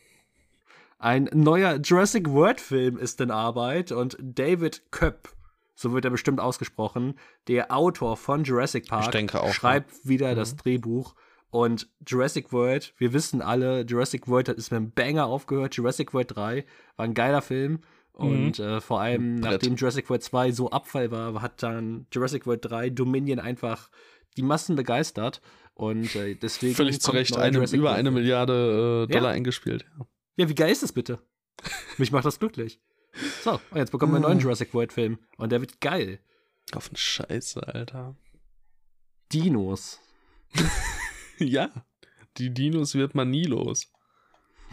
Ein 0.98 1.30
neuer 1.32 1.76
Jurassic 1.76 2.28
World-Film 2.28 2.98
ist 2.98 3.20
in 3.20 3.30
Arbeit 3.30 3.90
und 3.90 4.16
David 4.20 4.82
Köpp, 4.90 5.34
so 5.80 5.92
wird 5.94 6.04
er 6.04 6.10
bestimmt 6.10 6.40
ausgesprochen, 6.40 7.14
der 7.48 7.72
Autor 7.74 8.16
von 8.16 8.44
Jurassic 8.44 8.88
Park, 8.88 9.34
auch, 9.34 9.52
schreibt 9.54 10.06
wieder 10.06 10.32
Mhm. 10.32 10.36
das 10.36 10.56
Drehbuch. 10.56 11.14
Und 11.48 11.88
Jurassic 12.06 12.52
World, 12.52 12.94
wir 12.98 13.12
wissen 13.12 13.40
alle, 13.42 13.80
Jurassic 13.84 14.28
World 14.28 14.48
hat 14.48 14.56
ist 14.58 14.70
mit 14.70 14.76
einem 14.76 14.92
Banger 14.92 15.26
aufgehört. 15.26 15.74
Jurassic 15.74 16.12
World 16.14 16.36
3 16.36 16.64
war 16.96 17.04
ein 17.04 17.14
geiler 17.14 17.42
Film. 17.42 17.80
Und 18.12 18.58
äh, 18.58 18.80
vor 18.82 19.00
allem, 19.00 19.36
Mhm. 19.36 19.40
Nachdem 19.40 19.76
Jurassic 19.76 20.10
World 20.10 20.22
2 20.22 20.52
so 20.52 20.70
Abfall 20.70 21.10
war, 21.10 21.40
hat 21.40 21.62
dann 21.62 22.06
Jurassic 22.12 22.46
World 22.46 22.64
3 22.66 22.90
Dominion 22.90 23.38
einfach 23.40 23.90
die 24.36 24.42
Massen 24.42 24.76
begeistert. 24.76 25.40
Und 25.74 26.14
äh, 26.14 26.34
deswegen. 26.34 26.74
Völlig 26.74 27.00
zu 27.00 27.10
Recht 27.12 27.36
eine, 27.38 27.64
über 27.72 27.92
eine. 27.94 28.10
Milliarde 28.10 29.06
äh, 29.08 29.12
Ja. 29.12 29.18
Dollar 29.18 29.32
eingespielt. 29.32 29.86
Ja. 29.98 30.06
Ja, 30.36 30.48
wie 30.50 30.54
geil 30.54 30.70
ist 30.70 30.82
das 30.82 30.92
bitte? 30.92 31.18
Mich 31.98 32.12
macht 32.12 32.26
das 32.26 32.38
glücklich. 32.38 32.80
So, 33.42 33.52
und 33.70 33.76
jetzt 33.76 33.90
bekommen 33.92 34.12
wir 34.12 34.16
einen 34.16 34.24
neuen 34.24 34.38
Ah. 34.38 34.42
Jurassic 34.42 34.72
World 34.74 34.92
Film. 34.92 35.18
Und 35.36 35.50
der 35.52 35.60
wird 35.60 35.80
geil. 35.80 36.20
Auf 36.72 36.88
den 36.88 36.96
Scheiße, 36.96 37.66
Alter. 37.66 38.16
Dinos. 39.32 40.00
ja, 41.38 41.70
die 42.38 42.52
Dinos 42.52 42.94
wird 42.94 43.14
man 43.14 43.30
nie 43.30 43.44
los. 43.44 43.92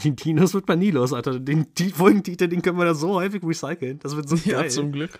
Die 0.04 0.16
Dinos 0.16 0.54
wird 0.54 0.68
man 0.68 0.80
nie 0.80 0.92
los, 0.92 1.14
Alter. 1.14 1.40
Den 1.40 1.74
die 1.76 1.90
Folgentitel, 1.90 2.48
den 2.48 2.62
können 2.62 2.78
wir 2.78 2.86
da 2.86 2.94
so 2.94 3.16
häufig 3.16 3.44
recyceln. 3.44 4.00
Das 4.00 4.16
wird 4.16 4.30
so 4.30 4.36
Ja, 4.50 4.62
geil. 4.62 4.70
zum 4.72 4.92
Glück. 4.92 5.20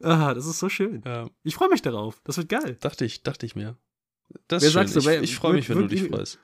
ah, 0.00 0.34
das 0.34 0.46
ist 0.46 0.58
so 0.58 0.68
schön. 0.68 1.02
Ja, 1.04 1.28
Ich 1.44 1.54
freue 1.54 1.68
mich 1.68 1.82
darauf. 1.82 2.20
Das 2.24 2.36
wird 2.36 2.48
geil. 2.48 2.76
dachte 2.80 3.04
ich, 3.04 3.22
dachte 3.22 3.46
ich 3.46 3.54
mir. 3.56 3.76
Das 4.48 4.62
Wer 4.62 4.66
ist 4.68 4.72
schön. 4.72 4.86
sagst 4.88 4.96
du, 4.96 5.10
ich 5.10 5.22
ich 5.30 5.36
freue 5.36 5.54
mich, 5.54 5.68
wenn 5.68 5.78
wird- 5.78 5.92
du 5.92 5.94
dich 5.96 6.08
freust. 6.08 6.38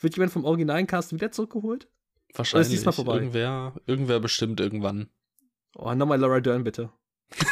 Wird 0.00 0.16
jemand 0.16 0.32
vom 0.32 0.44
originalen 0.44 0.86
Cast 0.86 1.12
wieder 1.12 1.30
zurückgeholt? 1.32 1.88
Wahrscheinlich. 2.38 2.70
diesmal 2.70 2.92
vorbei? 2.92 3.16
Irgendwer, 3.16 3.74
irgendwer 3.86 4.20
bestimmt 4.20 4.60
irgendwann. 4.60 5.08
Oh, 5.74 5.92
nochmal 5.94 6.18
Laura 6.18 6.40
Dern, 6.40 6.64
bitte. 6.64 6.90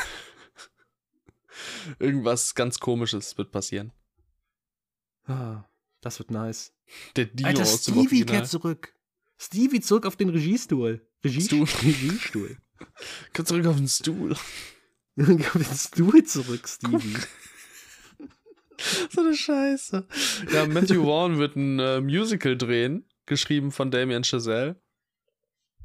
Irgendwas 1.99 2.55
ganz 2.55 2.81
komisches 2.81 3.37
wird 3.37 3.53
passieren. 3.53 3.93
Ah, 5.27 5.65
das 6.01 6.19
wird 6.19 6.31
nice. 6.31 6.73
Der 7.17 7.27
Dino 7.27 7.49
Alter, 7.49 7.63
aus 7.63 7.83
dem 7.83 7.95
Stevie 7.95 8.07
Original. 8.07 8.37
kehrt 8.37 8.49
zurück. 8.49 8.95
Stevie 9.39 9.81
zurück 9.81 10.07
auf 10.07 10.17
den 10.17 10.29
Regiestuhl. 10.29 11.07
Regiestuhl. 11.25 11.67
Stuhl. 11.67 11.91
Regiestuhl. 11.91 12.57
Komm 13.35 13.47
zurück 13.47 13.67
auf 13.67 13.77
den 13.77 13.89
Stuhl. 13.89 14.33
auf 14.33 14.43
den 15.17 15.65
Stuhl 15.65 16.25
zurück, 16.25 16.69
Stevie. 16.69 17.17
so 19.11 19.21
eine 19.21 19.35
Scheiße. 19.35 20.07
Ja, 20.53 20.67
Matthew 20.67 21.05
Vaughn 21.05 21.39
wird 21.39 21.57
ein 21.57 21.79
äh, 21.79 22.01
Musical 22.01 22.57
drehen, 22.57 23.07
geschrieben 23.27 23.71
von 23.73 23.91
Damien 23.91 24.25
Chazelle. 24.25 24.77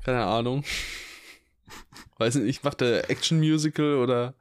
Keine 0.04 0.26
Ahnung. 0.26 0.64
Weiß 2.18 2.36
nicht, 2.36 2.64
macht 2.64 2.82
er 2.82 3.10
Action-Musical 3.10 3.96
oder. 3.96 4.36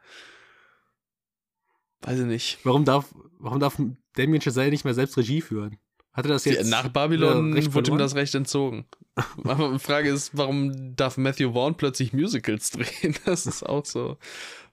Weiß 2.02 2.18
ich 2.20 2.26
nicht. 2.26 2.58
Warum 2.64 2.84
darf, 2.84 3.14
warum 3.38 3.60
darf 3.60 3.80
Damien 4.14 4.40
Chazelle 4.40 4.70
nicht 4.70 4.84
mehr 4.84 4.94
selbst 4.94 5.16
Regie 5.16 5.40
führen? 5.40 5.78
Hat 6.12 6.26
er 6.26 6.30
das 6.30 6.44
jetzt? 6.44 6.64
Die, 6.66 6.70
nach 6.70 6.88
Babylon 6.88 7.54
wurde 7.74 7.90
ihm 7.90 7.98
das 7.98 8.14
Recht 8.14 8.34
entzogen. 8.34 8.86
Aber 9.44 9.72
die 9.72 9.78
Frage 9.78 10.10
ist, 10.10 10.36
warum 10.36 10.96
darf 10.96 11.16
Matthew 11.16 11.52
Vaughn 11.52 11.76
plötzlich 11.76 12.12
Musicals 12.12 12.70
drehen? 12.72 13.14
Das 13.24 13.46
ist 13.46 13.62
auch 13.64 13.84
so. 13.84 14.16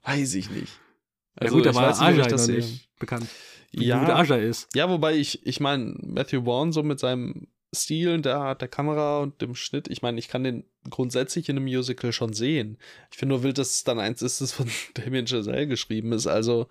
Weiß 0.02 0.34
ich 0.34 0.50
nicht. 0.50 0.72
ja 1.40 1.50
gut, 1.50 1.66
da 1.66 1.70
ich 1.70 1.76
war 1.76 1.90
weiß 1.90 2.00
nicht, 2.00 2.26
ich 2.26 2.32
noch 2.32 2.46
nicht 2.48 2.98
bekannt. 2.98 3.28
Wie 3.72 3.84
Ja. 3.86 4.00
gut 4.00 4.08
Ajay 4.10 4.48
ist. 4.48 4.68
Ja, 4.74 4.88
wobei 4.88 5.14
ich, 5.16 5.44
ich 5.46 5.60
meine, 5.60 5.94
Matthew 6.00 6.44
Vaughn 6.44 6.72
so 6.72 6.82
mit 6.82 6.98
seinem 6.98 7.48
Stil 7.74 8.14
und 8.14 8.24
der 8.24 8.36
Art 8.36 8.60
der 8.60 8.68
Kamera 8.68 9.20
und 9.20 9.40
dem 9.42 9.54
Schnitt, 9.54 9.88
ich 9.88 10.02
meine, 10.02 10.18
ich 10.18 10.28
kann 10.28 10.44
den 10.44 10.64
grundsätzlich 10.88 11.48
in 11.48 11.56
einem 11.56 11.66
Musical 11.66 12.12
schon 12.12 12.32
sehen. 12.32 12.78
Ich 13.10 13.18
finde 13.18 13.34
nur 13.34 13.42
wild, 13.42 13.58
dass 13.58 13.70
es 13.70 13.84
dann 13.84 13.98
eins 13.98 14.22
ist, 14.22 14.40
das 14.40 14.52
von 14.52 14.70
Damien 14.94 15.26
Chazelle 15.26 15.66
geschrieben 15.66 16.12
ist. 16.12 16.26
Also, 16.26 16.68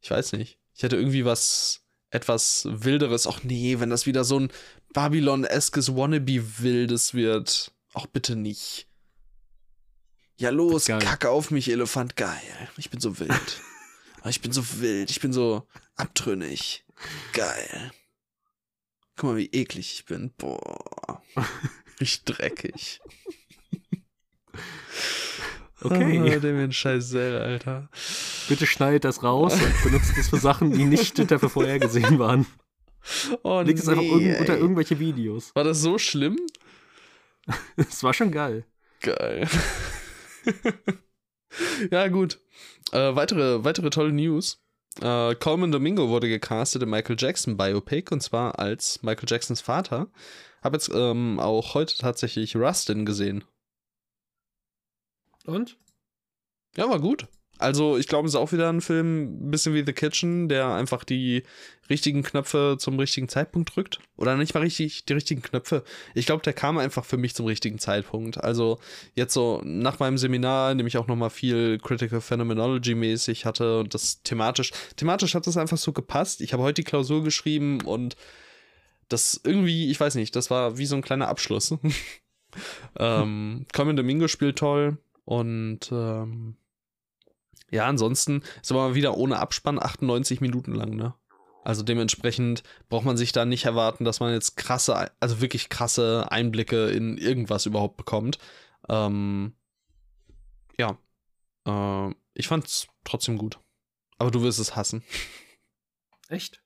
ich 0.00 0.10
weiß 0.10 0.32
nicht. 0.32 0.58
Ich 0.74 0.82
hätte 0.82 0.96
irgendwie 0.96 1.24
was 1.24 1.82
etwas 2.10 2.66
wilderes. 2.70 3.26
Ach 3.26 3.42
nee, 3.42 3.78
wenn 3.80 3.90
das 3.90 4.06
wieder 4.06 4.24
so 4.24 4.40
ein 4.40 4.52
Babylon-eskes 4.92 5.94
Wannabe-Wildes 5.94 7.14
wird. 7.14 7.72
Auch 7.92 8.06
bitte 8.06 8.36
nicht. 8.36 8.88
Ja, 10.38 10.50
los, 10.50 10.86
kacke 10.86 11.30
auf 11.30 11.50
mich, 11.50 11.70
Elefant, 11.70 12.16
geil. 12.16 12.68
Ich 12.76 12.90
bin 12.90 13.00
so 13.00 13.18
wild. 13.18 13.30
Ich 14.28 14.40
bin 14.40 14.50
so 14.50 14.64
wild, 14.80 15.08
ich 15.08 15.20
bin 15.20 15.32
so 15.32 15.68
abtrünnig. 15.94 16.84
Geil. 17.32 17.92
Guck 19.16 19.30
mal, 19.30 19.36
wie 19.36 19.46
eklig 19.46 19.94
ich 19.94 20.04
bin. 20.04 20.32
Boah. 20.36 21.22
Richtig 22.00 22.24
dreckig. 22.24 23.00
Okay. 25.82 26.36
Ah, 26.36 26.38
Damien 26.38 26.72
Chazelle, 26.72 27.40
Alter. 27.40 27.88
Bitte 28.48 28.66
schneidet 28.66 29.04
das 29.04 29.22
raus 29.22 29.54
und 29.54 29.82
benutzt 29.82 30.16
es 30.16 30.28
für 30.28 30.38
Sachen, 30.38 30.72
die 30.72 30.84
nicht 30.84 31.30
dafür 31.30 31.50
vorhergesehen 31.50 32.18
waren. 32.18 32.46
Oh, 33.42 33.60
Legt 33.60 33.78
es 33.78 33.88
einfach 33.88 34.02
nee, 34.02 34.10
irgend, 34.10 34.40
unter 34.40 34.58
irgendwelche 34.58 34.98
Videos. 34.98 35.54
War 35.54 35.64
das 35.64 35.80
so 35.80 35.98
schlimm? 35.98 36.38
Es 37.76 38.02
war 38.02 38.12
schon 38.12 38.32
geil. 38.32 38.64
Geil. 39.00 39.48
ja, 41.92 42.08
gut. 42.08 42.40
Äh, 42.90 43.14
weitere, 43.14 43.62
weitere 43.62 43.90
tolle 43.90 44.12
News. 44.12 44.65
Äh, 45.00 45.34
Coleman 45.34 45.72
Domingo 45.72 46.08
wurde 46.08 46.28
gecastet 46.28 46.82
im 46.82 46.90
Michael 46.90 47.16
Jackson 47.18 47.56
Biopic 47.56 48.12
und 48.12 48.22
zwar 48.22 48.58
als 48.58 49.02
Michael 49.02 49.28
Jacksons 49.28 49.60
Vater. 49.60 50.08
Hab 50.62 50.72
jetzt 50.72 50.90
ähm, 50.92 51.38
auch 51.38 51.74
heute 51.74 51.96
tatsächlich 51.96 52.56
Rustin 52.56 53.04
gesehen. 53.04 53.44
Und? 55.44 55.78
Ja, 56.76 56.88
war 56.88 57.00
gut. 57.00 57.28
Also, 57.58 57.96
ich 57.96 58.06
glaube, 58.06 58.28
es 58.28 58.34
ist 58.34 58.40
auch 58.40 58.52
wieder 58.52 58.68
ein 58.68 58.80
Film, 58.80 59.46
ein 59.46 59.50
bisschen 59.50 59.72
wie 59.74 59.84
The 59.84 59.92
Kitchen, 59.92 60.48
der 60.48 60.74
einfach 60.74 61.04
die 61.04 61.42
richtigen 61.88 62.22
Knöpfe 62.22 62.76
zum 62.78 62.98
richtigen 62.98 63.28
Zeitpunkt 63.28 63.74
drückt. 63.74 64.00
Oder 64.16 64.36
nicht 64.36 64.54
mal 64.54 64.60
richtig 64.60 65.04
die 65.06 65.14
richtigen 65.14 65.40
Knöpfe. 65.40 65.82
Ich 66.14 66.26
glaube, 66.26 66.42
der 66.42 66.52
kam 66.52 66.76
einfach 66.78 67.04
für 67.04 67.16
mich 67.16 67.34
zum 67.34 67.46
richtigen 67.46 67.78
Zeitpunkt. 67.78 68.42
Also, 68.42 68.78
jetzt 69.14 69.32
so 69.32 69.62
nach 69.64 69.98
meinem 69.98 70.18
Seminar, 70.18 70.72
in 70.72 70.78
dem 70.78 70.86
ich 70.86 70.98
auch 70.98 71.06
nochmal 71.06 71.30
viel 71.30 71.78
Critical 71.78 72.20
Phenomenology 72.20 72.94
mäßig 72.94 73.46
hatte 73.46 73.80
und 73.80 73.94
das 73.94 74.22
thematisch, 74.22 74.72
thematisch 74.96 75.34
hat 75.34 75.46
das 75.46 75.56
einfach 75.56 75.78
so 75.78 75.92
gepasst. 75.92 76.42
Ich 76.42 76.52
habe 76.52 76.62
heute 76.62 76.82
die 76.82 76.84
Klausur 76.84 77.24
geschrieben 77.24 77.80
und 77.82 78.16
das 79.08 79.40
irgendwie, 79.44 79.90
ich 79.90 79.98
weiß 79.98 80.16
nicht, 80.16 80.36
das 80.36 80.50
war 80.50 80.78
wie 80.78 80.86
so 80.86 80.96
ein 80.96 81.02
kleiner 81.02 81.28
Abschluss. 81.28 81.74
ähm, 82.98 83.66
Common 83.72 83.96
Domingo 83.96 84.28
spielt 84.28 84.58
toll 84.58 84.98
und 85.24 85.90
ähm, 85.92 86.56
ja, 87.70 87.86
ansonsten 87.86 88.42
ist 88.62 88.70
aber 88.70 88.88
mal 88.88 88.94
wieder 88.94 89.16
ohne 89.16 89.38
Abspann 89.38 89.78
98 89.82 90.40
Minuten 90.40 90.74
lang, 90.74 90.94
ne? 90.96 91.14
Also 91.64 91.82
dementsprechend 91.82 92.62
braucht 92.88 93.04
man 93.04 93.16
sich 93.16 93.32
da 93.32 93.44
nicht 93.44 93.64
erwarten, 93.64 94.04
dass 94.04 94.20
man 94.20 94.32
jetzt 94.32 94.56
krasse, 94.56 95.10
also 95.18 95.40
wirklich 95.40 95.68
krasse 95.68 96.30
Einblicke 96.30 96.90
in 96.90 97.18
irgendwas 97.18 97.66
überhaupt 97.66 97.96
bekommt. 97.96 98.38
Ähm, 98.88 99.52
ja. 100.78 100.96
Äh, 101.66 102.14
ich 102.34 102.46
fand's 102.46 102.86
trotzdem 103.02 103.36
gut. 103.36 103.58
Aber 104.18 104.30
du 104.30 104.42
wirst 104.42 104.60
es 104.60 104.76
hassen. 104.76 105.02
Echt? 106.28 106.62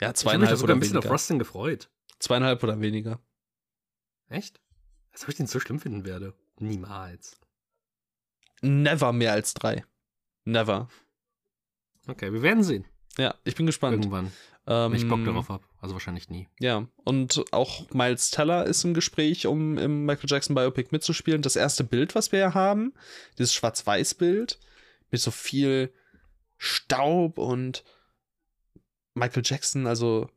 Ja, 0.00 0.08
Ich 0.08 0.08
habe 0.08 0.10
mich 0.10 0.16
zweieinhalb 0.18 0.58
sogar 0.58 0.64
oder 0.64 0.74
ein 0.74 0.80
bisschen 0.80 0.96
auf 0.96 1.04
weniger. 1.04 1.14
Rustin 1.14 1.38
gefreut. 1.38 1.90
Zweieinhalb 2.18 2.62
oder 2.64 2.80
weniger. 2.80 3.20
Echt? 4.28 4.60
Als 5.12 5.22
ob 5.22 5.28
ich 5.28 5.36
den 5.36 5.46
so 5.46 5.60
schlimm 5.60 5.78
finden 5.78 6.04
werde. 6.04 6.34
Niemals. 6.58 7.38
Never 8.60 9.12
mehr 9.12 9.32
als 9.32 9.54
drei. 9.54 9.84
Never. 10.44 10.88
Okay, 12.06 12.32
wir 12.32 12.42
werden 12.42 12.62
sehen. 12.62 12.84
Ja, 13.18 13.34
ich 13.44 13.54
bin 13.54 13.66
gespannt. 13.66 13.96
Irgendwann. 13.96 14.32
Ähm, 14.66 14.92
Wenn 14.92 14.98
ich 14.98 15.08
Bock 15.08 15.24
darauf 15.24 15.48
habe. 15.48 15.64
Also 15.80 15.94
wahrscheinlich 15.94 16.30
nie. 16.30 16.48
Ja, 16.60 16.86
und 17.04 17.44
auch 17.52 17.90
Miles 17.90 18.30
Teller 18.30 18.64
ist 18.64 18.84
im 18.84 18.94
Gespräch, 18.94 19.46
um 19.46 19.76
im 19.76 20.06
Michael 20.06 20.28
Jackson 20.30 20.54
Biopic 20.54 20.88
mitzuspielen. 20.92 21.42
Das 21.42 21.56
erste 21.56 21.84
Bild, 21.84 22.14
was 22.14 22.32
wir 22.32 22.38
ja 22.38 22.54
haben, 22.54 22.94
dieses 23.38 23.54
Schwarz-Weiß-Bild 23.54 24.58
mit 25.10 25.20
so 25.20 25.30
viel 25.30 25.92
Staub 26.58 27.38
und 27.38 27.84
Michael 29.14 29.42
Jackson, 29.44 29.86
also 29.86 30.30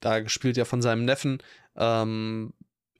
da 0.00 0.20
gespielt 0.20 0.56
ja 0.56 0.64
von 0.64 0.82
seinem 0.82 1.04
Neffen, 1.04 1.38
ähm, 1.76 2.52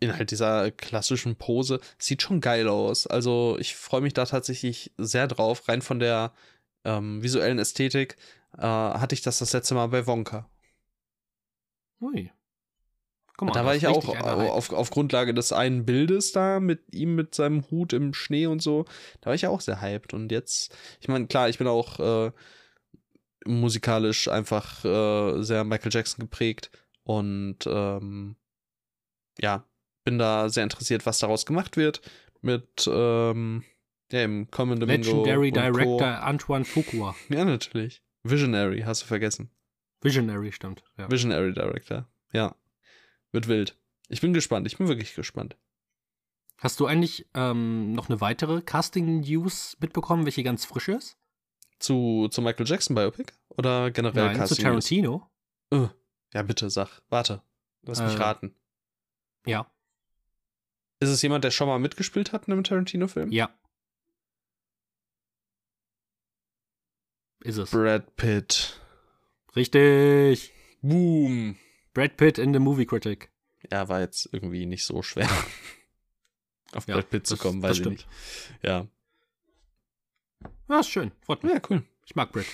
in 0.03 0.17
halt 0.17 0.31
dieser 0.31 0.71
klassischen 0.71 1.37
Pose, 1.37 1.81
sieht 1.99 2.23
schon 2.23 2.41
geil 2.41 2.69
aus. 2.69 3.07
Also 3.07 3.57
ich 3.59 3.77
freue 3.77 4.01
mich 4.01 4.15
da 4.15 4.27
tatsächlich 4.27 4.93
sehr 4.99 5.29
drauf. 5.29 5.69
Rein 5.69 5.81
von 5.83 6.01
der 6.01 6.33
ähm, 6.85 7.23
visuellen 7.23 7.59
Ästhetik 7.59 8.17
äh, 8.59 8.63
hatte 8.63 9.15
ich 9.15 9.23
das 9.23 9.39
das 9.39 9.53
letzte 9.53 9.75
Mal 9.75 9.87
bei 9.89 10.07
Wonka. 10.07 10.51
Ui. 12.01 12.31
Guck 13.37 13.49
mal, 13.49 13.55
da 13.55 13.65
war 13.65 13.75
ich 13.75 13.87
auch 13.87 14.07
auf, 14.09 14.73
auf 14.73 14.91
Grundlage 14.91 15.33
des 15.35 15.53
einen 15.53 15.87
Bildes 15.87 16.33
da 16.33 16.61
mit 16.61 16.95
ihm 16.95 17.15
mit 17.15 17.35
seinem 17.35 17.65
Hut 17.71 17.93
im 17.93 18.13
Schnee 18.13 18.47
und 18.47 18.61
so. 18.61 18.85
Da 19.21 19.27
war 19.27 19.35
ich 19.35 19.43
ja 19.43 19.49
auch 19.49 19.61
sehr 19.61 19.81
hyped. 19.81 20.13
Und 20.13 20.31
jetzt, 20.31 20.77
ich 21.01 21.09
meine, 21.09 21.27
klar, 21.29 21.49
ich 21.49 21.59
bin 21.59 21.67
auch 21.67 21.99
äh, 21.99 22.33
musikalisch 23.47 24.29
einfach 24.29 24.85
äh, 24.85 25.43
sehr 25.43 25.65
Michael 25.65 25.93
Jackson 25.93 26.21
geprägt. 26.21 26.71
Und 27.05 27.59
ähm, 27.67 28.37
ja, 29.41 29.65
bin 30.05 30.19
da 30.19 30.49
sehr 30.49 30.65
interessiert, 30.65 31.07
was 31.07 31.19
daraus 31.19 31.47
gemacht 31.47 31.77
wird. 31.77 32.01
Mit 32.41 32.89
ähm, 32.91 33.65
ja, 34.11 34.25
im 34.25 34.51
Common 34.51 34.81
Domingo. 34.81 35.25
Legendary 35.25 35.49
und 35.49 35.55
Co. 35.55 35.61
Director 35.61 36.23
Antoine 36.23 36.65
Fuqua. 36.65 37.15
Ja, 37.29 37.45
natürlich. 37.45 38.03
Visionary, 38.25 38.83
hast 38.83 39.03
du 39.03 39.07
vergessen. 39.07 39.51
Visionary, 40.01 40.53
stimmt. 40.53 40.83
Ja. 40.99 41.11
Visionary 41.11 41.53
Director. 41.53 42.09
Ja. 42.33 42.57
Wird 43.31 43.49
wild. 43.49 43.77
Ich 44.09 44.21
bin 44.21 44.33
gespannt. 44.33 44.67
Ich 44.67 44.77
bin 44.79 44.89
wirklich 44.89 45.15
gespannt. 45.15 45.57
Hast 46.59 46.79
du 46.79 46.87
eigentlich 46.87 47.27
ähm, 47.35 47.93
noch 47.93 48.09
eine 48.09 48.21
weitere 48.21 48.61
Casting-News 48.63 49.79
mitbekommen, 49.81 50.25
welche 50.25 50.43
ganz 50.43 50.65
frisch 50.65 50.89
ist? 50.89 51.17
Zu, 51.79 52.29
zu 52.31 52.43
Michael 52.43 52.67
Jackson 52.69 52.95
Biopic? 52.95 53.33
Oder 53.49 53.91
generell 53.91 54.27
Nein, 54.27 54.35
zu 54.35 54.41
Casting 54.41 54.73
News? 54.73 54.87
Tarantino. 54.89 55.31
Ja, 56.35 56.43
bitte, 56.43 56.71
sag. 56.71 57.03
Warte. 57.09 57.43
Lass 57.83 58.01
mich 58.01 58.15
Äh. 58.15 58.19
raten. 58.19 58.55
Ja. 59.47 59.67
Ist 61.03 61.09
es 61.09 61.21
jemand, 61.23 61.43
der 61.43 61.51
schon 61.51 61.67
mal 61.67 61.81
mitgespielt 61.81 62.33
hat 62.33 62.47
in 62.47 62.53
einem 62.53 62.63
Tarantino-Film? 62.63 63.33
Ja. 63.33 63.51
Ist 67.41 67.57
es. 67.57 67.71
Brad 67.73 68.15
Pitt. 68.17 68.81
Richtig. 69.57 70.53
Boom. 70.81 71.57
Brad 71.93 72.17
Pitt 72.17 72.39
in 72.39 72.53
the 72.53 72.61
Movie 72.61 72.87
Critic. 72.87 73.31
Ja, 73.71 73.89
war 73.89 74.01
jetzt 74.01 74.29
irgendwie 74.33 74.65
nicht 74.67 74.85
so 74.85 75.03
schwer. 75.03 75.29
Auf 76.73 76.87
Ja, 76.87 76.95
Brad 76.95 77.11
Pitt 77.11 77.27
zu 77.27 77.37
kommen, 77.37 77.63
weiß 77.63 77.73
ich 77.73 77.79
stimmt. 77.79 77.97
nicht. 77.97 78.09
Ja. 78.63 78.87
Ja, 80.69 80.81
ist 80.81 80.89
schön. 80.89 81.11
Freut 81.23 81.43
mich. 81.43 81.53
Ja, 81.53 81.61
cool. 81.69 81.83
Ich 82.07 82.15
mag 82.15 82.31
Brad. 82.31 82.47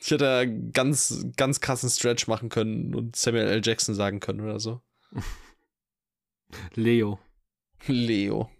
Ich 0.00 0.10
hätte 0.10 0.24
da 0.24 0.44
ganz, 0.44 1.24
ganz 1.36 1.60
krassen 1.60 1.88
Stretch 1.88 2.26
machen 2.26 2.48
können 2.48 2.96
und 2.96 3.14
Samuel 3.14 3.46
L. 3.46 3.60
Jackson 3.64 3.94
sagen 3.94 4.18
können 4.18 4.40
oder 4.40 4.58
so. 4.58 4.80
Leo. 6.74 7.20
Leo. 7.86 8.50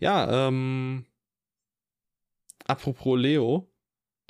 Ja, 0.00 0.48
ähm. 0.48 1.06
Apropos 2.66 3.18
Leo. 3.18 3.70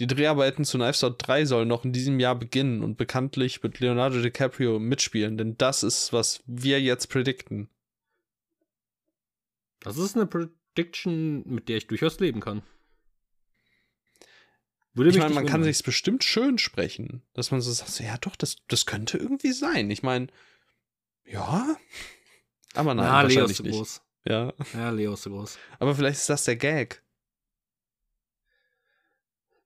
Die 0.01 0.09
Dreharbeiten 0.09 0.65
zu 0.65 0.77
Knives 0.77 1.05
Out 1.05 1.25
3 1.25 1.45
sollen 1.45 1.69
noch 1.69 1.85
in 1.85 1.93
diesem 1.93 2.19
Jahr 2.19 2.35
beginnen 2.35 2.83
und 2.83 2.97
bekanntlich 2.97 3.63
wird 3.63 3.79
Leonardo 3.79 4.21
DiCaprio 4.21 4.81
mitspielen, 4.81 5.39
denn 5.39 5.57
das 5.57 5.85
ist, 5.85 6.13
was 6.13 6.43
wir 6.47 6.81
jetzt 6.81 7.07
predikten. 7.11 7.69
Das 9.79 9.97
ist 9.97 10.17
eine 10.17 10.27
Prediction, 10.27 11.45
mit 11.47 11.69
der 11.69 11.77
ich 11.77 11.87
durchaus 11.87 12.19
leben 12.19 12.41
kann. 12.41 12.63
Würde 14.95 15.11
Ich 15.11 15.19
meine, 15.19 15.35
man 15.35 15.47
kann 15.47 15.63
sich's 15.63 15.83
bestimmt 15.83 16.25
schön 16.25 16.59
sprechen, 16.59 17.23
dass 17.33 17.51
man 17.51 17.61
so 17.61 17.71
sagt, 17.71 18.01
ja 18.01 18.17
doch, 18.19 18.35
das, 18.35 18.57
das 18.69 18.87
könnte 18.87 19.19
irgendwie 19.19 19.53
sein. 19.53 19.91
Ich 19.91 20.03
meine, 20.03 20.29
ja, 21.25 21.77
aber 22.75 22.95
nein, 22.95 23.05
Ja, 23.07 23.23
Leo 23.23 23.45
ist 23.47 23.57
zu 23.57 23.63
nicht. 23.63 23.75
groß. 23.77 24.03
Ja, 24.27 24.53
Ja, 24.75 24.91
Leo 24.91 25.15
ist 25.15 25.23
zu 25.23 25.31
groß. 25.31 25.59
aber 25.79 25.95
vielleicht 25.95 26.19
ist 26.21 26.29
das 26.31 26.45
der 26.45 26.57
Gag. 26.57 27.03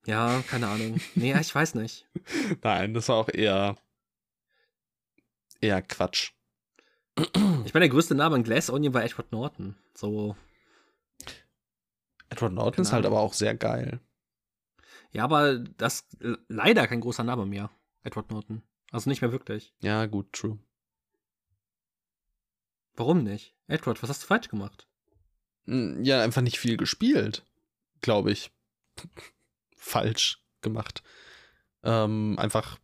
Ja, 0.06 0.43
keine 0.48 0.68
Ahnung. 0.68 1.01
Nee, 1.14 1.39
ich 1.39 1.55
weiß 1.55 1.74
nicht. 1.74 2.06
Nein, 2.62 2.94
das 2.94 3.09
war 3.09 3.16
auch 3.16 3.28
eher 3.28 3.76
eher 5.60 5.82
Quatsch. 5.82 6.32
Ich 7.16 7.74
meine, 7.74 7.80
der 7.85 7.89
größte 7.89 8.14
Name 8.14 8.36
in 8.36 8.44
Glass 8.44 8.70
Onion 8.70 8.94
war 8.94 9.02
Edward 9.05 9.32
Norton. 9.32 9.76
So. 9.94 10.36
Edward 12.30 12.52
Norton 12.52 12.72
Keine 12.76 12.82
ist 12.82 12.93
halt 12.93 13.05
Ahnung. 13.06 13.18
aber 13.18 13.26
auch 13.26 13.35
sehr 13.35 13.55
geil. 13.56 14.01
Ja, 15.10 15.24
aber 15.24 15.59
das 15.59 16.06
leider 16.48 16.86
kein 16.86 17.01
großer 17.01 17.24
Name 17.24 17.44
mehr. 17.44 17.70
Edward 18.05 18.30
Norton. 18.30 18.62
Also 18.93 19.10
nicht 19.10 19.20
mehr 19.20 19.32
wirklich. 19.32 19.74
Ja, 19.80 20.06
gut, 20.06 20.32
true. 20.32 20.59
Warum 22.98 23.22
nicht? 23.22 23.54
Edward, 23.68 24.02
was 24.02 24.10
hast 24.10 24.22
du 24.22 24.26
falsch 24.26 24.48
gemacht? 24.48 24.86
Hm, 25.66 26.02
Ja, 26.04 26.20
einfach 26.22 26.42
nicht 26.42 26.58
viel 26.58 26.76
gespielt, 26.76 27.44
glaube 28.00 28.32
ich. 28.32 28.50
Falsch 29.76 30.42
gemacht. 30.60 31.02
Ähm, 31.82 32.34
einfach 32.38 32.78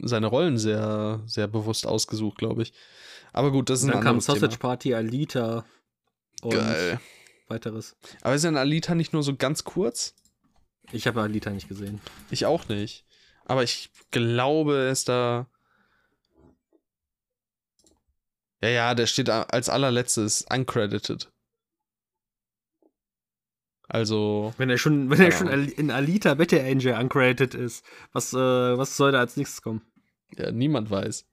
seine 0.00 0.26
Rollen 0.26 0.58
sehr, 0.58 1.22
sehr 1.26 1.46
bewusst 1.48 1.86
ausgesucht, 1.86 2.38
glaube 2.38 2.62
ich. 2.62 2.72
Aber 3.32 3.50
gut, 3.50 3.70
das 3.70 3.80
ist 3.80 3.84
Und 3.84 3.90
ein 3.90 3.94
dann 3.96 4.04
kam 4.04 4.20
Sausage 4.20 4.48
Thema. 4.50 4.60
Party, 4.60 4.94
Alita 4.94 5.64
und 6.42 6.52
Geil. 6.54 7.00
weiteres. 7.48 7.96
Aber 8.22 8.34
ist 8.34 8.44
ein 8.44 8.56
Alita 8.56 8.94
nicht 8.94 9.12
nur 9.12 9.22
so 9.22 9.34
ganz 9.34 9.64
kurz? 9.64 10.14
Ich 10.92 11.06
habe 11.06 11.22
Alita 11.22 11.50
nicht 11.50 11.68
gesehen. 11.68 12.00
Ich 12.30 12.46
auch 12.46 12.68
nicht. 12.68 13.04
Aber 13.46 13.62
ich 13.62 13.90
glaube, 14.10 14.76
er 14.84 14.90
ist 14.90 15.08
da. 15.08 15.48
Ja, 18.64 18.70
ja, 18.70 18.94
der 18.94 19.06
steht 19.06 19.28
als 19.28 19.68
allerletztes 19.68 20.46
uncredited. 20.50 21.30
Also, 23.88 24.54
Wenn 24.56 24.70
er 24.70 24.78
schon, 24.78 25.10
wenn 25.10 25.20
er 25.20 25.32
schon 25.32 25.48
in 25.48 25.90
Alita 25.90 26.32
Battle 26.32 26.64
Angel 26.64 26.98
uncredited 26.98 27.54
ist, 27.54 27.84
was, 28.12 28.32
äh, 28.32 28.38
was 28.38 28.96
soll 28.96 29.12
da 29.12 29.18
als 29.18 29.36
nächstes 29.36 29.60
kommen? 29.60 29.82
ja, 30.38 30.50
niemand 30.50 30.90
weiß. 30.90 31.26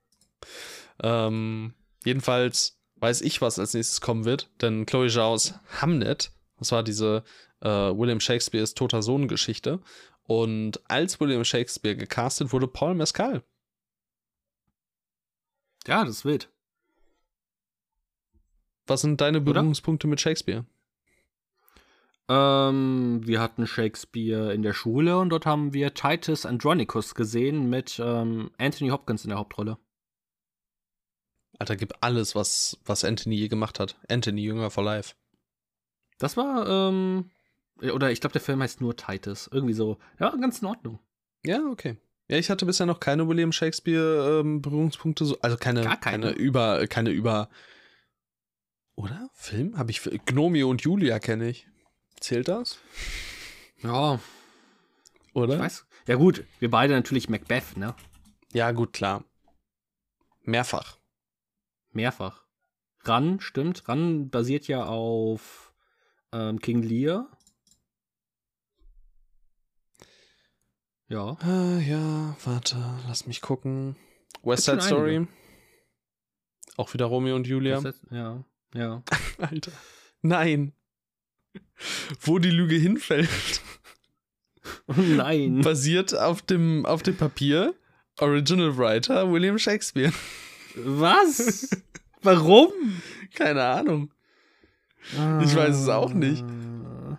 Ähm, 1.02 1.74
jedenfalls 2.04 2.78
weiß 2.98 3.22
ich, 3.22 3.40
was 3.40 3.60
als 3.60 3.74
nächstes 3.76 4.02
kommen 4.02 4.26
wird, 4.26 4.50
denn 4.60 4.86
Chloe 4.86 5.08
Zhao's 5.08 5.54
Hamnet, 5.80 6.34
das 6.58 6.74
war 6.74 6.84
diese 6.84 7.24
äh, 7.62 7.70
William 7.70 8.20
Shakespeares 8.20 8.74
toter 8.74 9.02
Sohn-Geschichte. 9.02 9.80
Und 10.24 10.82
als 10.90 11.22
William 11.22 11.46
Shakespeare 11.46 11.96
gecastet 11.96 12.52
wurde, 12.52 12.68
Paul 12.68 12.96
Mescal. 12.96 13.42
Ja, 15.88 16.04
das 16.04 16.18
ist 16.18 16.26
wild. 16.26 16.52
Was 18.92 19.00
sind 19.00 19.22
deine 19.22 19.40
Berührungspunkte 19.40 20.06
mit 20.06 20.20
Shakespeare? 20.20 20.66
Ähm, 22.28 23.22
wir 23.24 23.40
hatten 23.40 23.66
Shakespeare 23.66 24.54
in 24.54 24.64
der 24.64 24.74
Schule 24.74 25.18
und 25.18 25.30
dort 25.30 25.46
haben 25.46 25.72
wir 25.72 25.94
Titus 25.94 26.46
Andronicus 26.46 27.16
gesehen 27.16 27.70
mit 27.70 28.02
ähm, 28.04 28.52
Anthony 28.58 28.90
Hopkins 28.90 29.24
in 29.24 29.30
der 29.30 29.40
Hauptrolle. 29.40 29.78
Alter, 31.58 31.78
gib 31.78 31.94
alles, 32.02 32.36
was, 32.36 32.82
was 32.84 33.06
Anthony 33.06 33.36
je 33.36 33.48
gemacht 33.48 33.80
hat. 33.80 33.96
Anthony, 34.10 34.42
Jünger 34.44 34.70
for 34.70 34.84
Life. 34.84 35.16
Das 36.18 36.36
war, 36.36 36.68
ähm, 36.68 37.32
oder 37.94 38.12
ich 38.12 38.20
glaube, 38.20 38.34
der 38.34 38.42
Film 38.42 38.62
heißt 38.62 38.82
nur 38.82 38.98
Titus. 38.98 39.48
Irgendwie 39.54 39.74
so. 39.74 40.00
Ja, 40.20 40.36
ganz 40.36 40.62
in 40.62 40.68
Ordnung. 40.68 41.00
Ja, 41.46 41.62
okay. 41.72 41.96
Ja, 42.28 42.36
ich 42.36 42.50
hatte 42.50 42.66
bisher 42.66 42.88
noch 42.88 43.00
keine 43.00 43.26
William 43.30 43.54
Shakespeare 43.54 44.42
ähm, 44.42 44.62
also 44.66 45.56
keine, 45.56 45.82
Gar 45.82 45.98
keine? 45.98 46.26
keine 46.26 46.32
über, 46.32 46.86
keine 46.88 47.12
über. 47.12 47.48
Oder? 48.96 49.30
Film? 49.34 49.78
Habe 49.78 49.92
ich. 49.92 50.02
Gnomio 50.26 50.70
und 50.70 50.82
Julia 50.82 51.20
kenne 51.20 51.50
ich. 51.50 51.68
Zählt 52.20 52.48
das? 52.48 52.80
Ja, 53.82 54.20
Oder? 55.34 55.56
ich 55.56 55.60
weiß. 55.60 55.86
Ja, 56.08 56.16
gut, 56.16 56.46
wir 56.60 56.70
beide 56.70 56.94
natürlich 56.94 57.30
Macbeth, 57.30 57.78
ne? 57.78 57.96
Ja, 58.54 58.72
gut, 58.72 58.94
klar. 58.94 59.24
Mehrfach. 60.44 60.98
Mehrfach. 61.92 62.44
Ran, 63.04 63.40
stimmt. 63.40 63.88
Ran 63.88 64.30
basiert 64.30 64.68
ja 64.68 64.86
auf 64.86 65.74
ähm, 66.32 66.60
King 66.60 66.84
Lear. 66.84 67.28
Ja. 71.08 71.38
Ah, 71.42 71.80
ja, 71.80 72.38
warte, 72.46 72.78
lass 73.08 73.26
mich 73.28 73.42
gucken. 73.42 73.96
West 74.44 74.66
Side 74.66 74.82
Story. 74.82 75.18
einige. 75.18 75.32
Auch 76.78 76.94
wieder 76.94 77.06
Romeo 77.06 77.36
und 77.36 77.48
Julia. 77.48 77.84
Heißt, 77.84 78.02
ja. 78.12 78.44
Ja. 78.74 79.04
Alter. 79.38 79.72
Nein. 80.22 80.74
Wo 82.22 82.40
die 82.40 82.52
Lüge 82.52 82.76
hinfällt. 82.76 83.62
Nein. 84.88 85.62
basiert 85.62 86.14
auf 86.18 86.42
dem, 86.42 86.86
auf 86.86 87.02
dem 87.02 87.18
Papier 87.18 87.74
Original 88.20 88.78
Writer 88.78 89.32
William 89.32 89.58
Shakespeare. 89.58 90.14
Was? 90.76 91.70
Warum? 92.22 92.72
Keine 93.34 93.64
Ahnung. 93.64 94.12
Ich 95.44 95.56
weiß 95.56 95.76
es 95.76 95.90
auch 95.90 96.14
nicht. 96.14 96.44
Ah. 96.44 97.18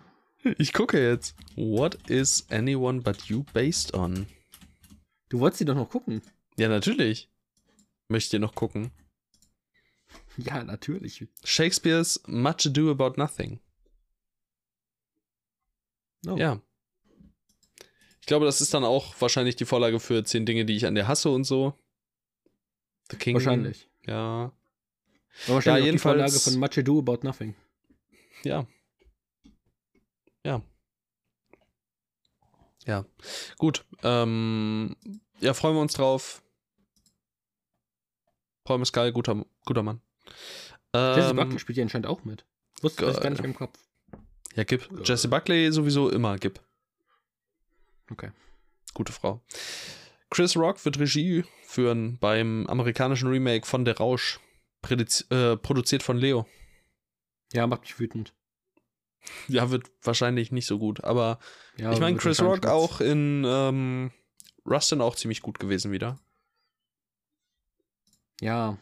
Ich 0.57 0.71
gucke 0.71 1.01
jetzt. 1.01 1.35
What 1.55 2.09
is 2.09 2.47
anyone 2.49 3.01
but 3.01 3.23
you 3.23 3.43
based 3.53 3.93
on? 3.93 4.27
Du 5.29 5.39
wolltest 5.39 5.59
sie 5.59 5.65
doch 5.65 5.75
noch 5.75 5.89
gucken. 5.89 6.21
Ja, 6.57 6.69
natürlich. 6.69 7.29
Möchte 8.07 8.37
ihr 8.37 8.39
noch 8.39 8.55
gucken. 8.55 8.91
Ja, 10.37 10.63
natürlich. 10.63 11.27
Shakespeares 11.43 12.21
Much 12.27 12.65
Ado 12.65 12.89
About 12.91 13.13
Nothing. 13.17 13.59
Oh. 16.27 16.35
Ja. 16.37 16.61
Ich 18.21 18.27
glaube, 18.27 18.45
das 18.45 18.61
ist 18.61 18.73
dann 18.73 18.83
auch 18.85 19.13
wahrscheinlich 19.19 19.55
die 19.57 19.65
Vorlage 19.65 19.99
für 19.99 20.23
zehn 20.23 20.45
Dinge, 20.45 20.65
die 20.65 20.75
ich 20.75 20.85
an 20.85 20.95
dir 20.95 21.07
hasse 21.07 21.29
und 21.29 21.43
so. 21.43 21.77
The 23.11 23.17
King. 23.17 23.35
Wahrscheinlich. 23.35 23.89
Ja. 24.07 24.15
War 24.25 24.53
wahrscheinlich 25.47 25.65
Ja, 25.65 25.73
auch 25.73 25.77
die 25.79 25.85
jedenfalls- 25.85 26.01
Vorlage 26.33 26.39
von 26.39 26.59
Much 26.59 26.77
Ado 26.79 26.99
About 26.99 27.19
Nothing. 27.23 27.55
Ja. 28.43 28.65
Ja. 30.45 30.61
Ja. 32.85 33.05
Gut. 33.57 33.85
Ähm, 34.03 34.95
ja, 35.39 35.53
freuen 35.53 35.75
wir 35.75 35.81
uns 35.81 35.93
drauf. 35.93 36.41
Paul 38.63 38.79
Mescal, 38.79 39.11
guter, 39.11 39.45
guter 39.65 39.83
Mann. 39.83 40.01
Jesse 40.95 41.29
Ähm, 41.29 41.35
Buckley 41.35 41.59
spielt 41.59 41.77
ja 41.77 41.83
anscheinend 41.83 42.07
auch 42.07 42.23
mit. 42.23 42.45
Wusste 42.81 43.05
ich 43.09 43.19
gar 43.19 43.29
nicht 43.29 43.43
im 43.43 43.55
Kopf. 43.55 43.79
ja, 44.55 44.63
gib. 44.63 44.87
Jesse 45.07 45.27
Buckley 45.27 45.71
sowieso 45.71 46.09
immer, 46.09 46.37
gib. 46.37 46.59
Okay. 48.11 48.31
Gute 48.93 49.11
Frau. 49.11 49.41
Chris 50.29 50.55
Rock 50.55 50.83
wird 50.85 50.99
Regie 50.99 51.45
führen 51.63 52.17
beim 52.19 52.67
amerikanischen 52.67 53.29
Remake 53.29 53.65
von 53.65 53.85
Der 53.85 53.97
Rausch. 53.97 54.39
Äh, 54.89 55.55
produziert 55.57 56.03
von 56.03 56.17
Leo. 56.17 56.45
Ja, 57.53 57.67
macht 57.67 57.81
mich 57.81 57.97
wütend. 57.99 58.33
Ja, 59.47 59.71
wird 59.71 59.89
wahrscheinlich 60.01 60.51
nicht 60.51 60.65
so 60.65 60.77
gut, 60.77 61.03
aber 61.03 61.39
Ja, 61.77 61.93
ich 61.93 61.99
meine, 61.99 62.17
Chris 62.17 62.41
Rock 62.41 62.65
auch 62.65 62.99
in 62.99 63.45
ähm, 63.47 64.11
Rustin 64.65 64.99
auch 64.99 65.15
ziemlich 65.15 65.41
gut 65.41 65.59
gewesen 65.59 65.91
wieder. 65.91 66.19
Ja. 68.41 68.77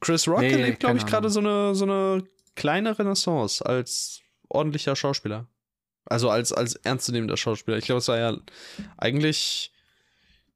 Chris 0.00 0.28
Rock 0.28 0.40
Nee, 0.40 0.52
erlebt, 0.52 0.80
glaube 0.80 0.98
ich, 0.98 1.06
gerade 1.06 1.30
so 1.30 1.40
eine, 1.40 1.74
so 1.74 1.84
eine 1.84 2.24
kleine 2.54 2.98
Renaissance 2.98 3.64
als 3.64 4.20
ordentlicher 4.48 4.96
Schauspieler. 4.96 5.46
Also 6.04 6.30
als, 6.30 6.52
als 6.52 6.74
ernstzunehmender 6.76 7.36
Schauspieler. 7.36 7.76
Ich 7.76 7.84
glaube, 7.84 7.98
es 7.98 8.08
war 8.08 8.18
ja 8.18 8.38
eigentlich 8.96 9.72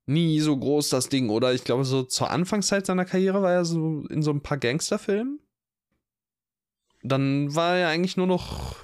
nie 0.07 0.41
so 0.41 0.57
groß 0.57 0.89
das 0.89 1.09
Ding, 1.09 1.29
oder? 1.29 1.53
Ich 1.53 1.65
glaube, 1.65 1.85
so 1.85 2.03
zur 2.03 2.31
Anfangszeit 2.31 2.87
seiner 2.87 3.05
Karriere 3.05 3.43
war 3.43 3.53
er 3.53 3.65
so 3.65 4.05
in 4.09 4.23
so 4.23 4.31
ein 4.31 4.43
paar 4.43 4.59
Gangsterfilmen. 4.59 5.41
Dann 7.03 7.55
war 7.55 7.77
er 7.77 7.89
eigentlich 7.89 8.17
nur 8.17 8.27
noch 8.27 8.77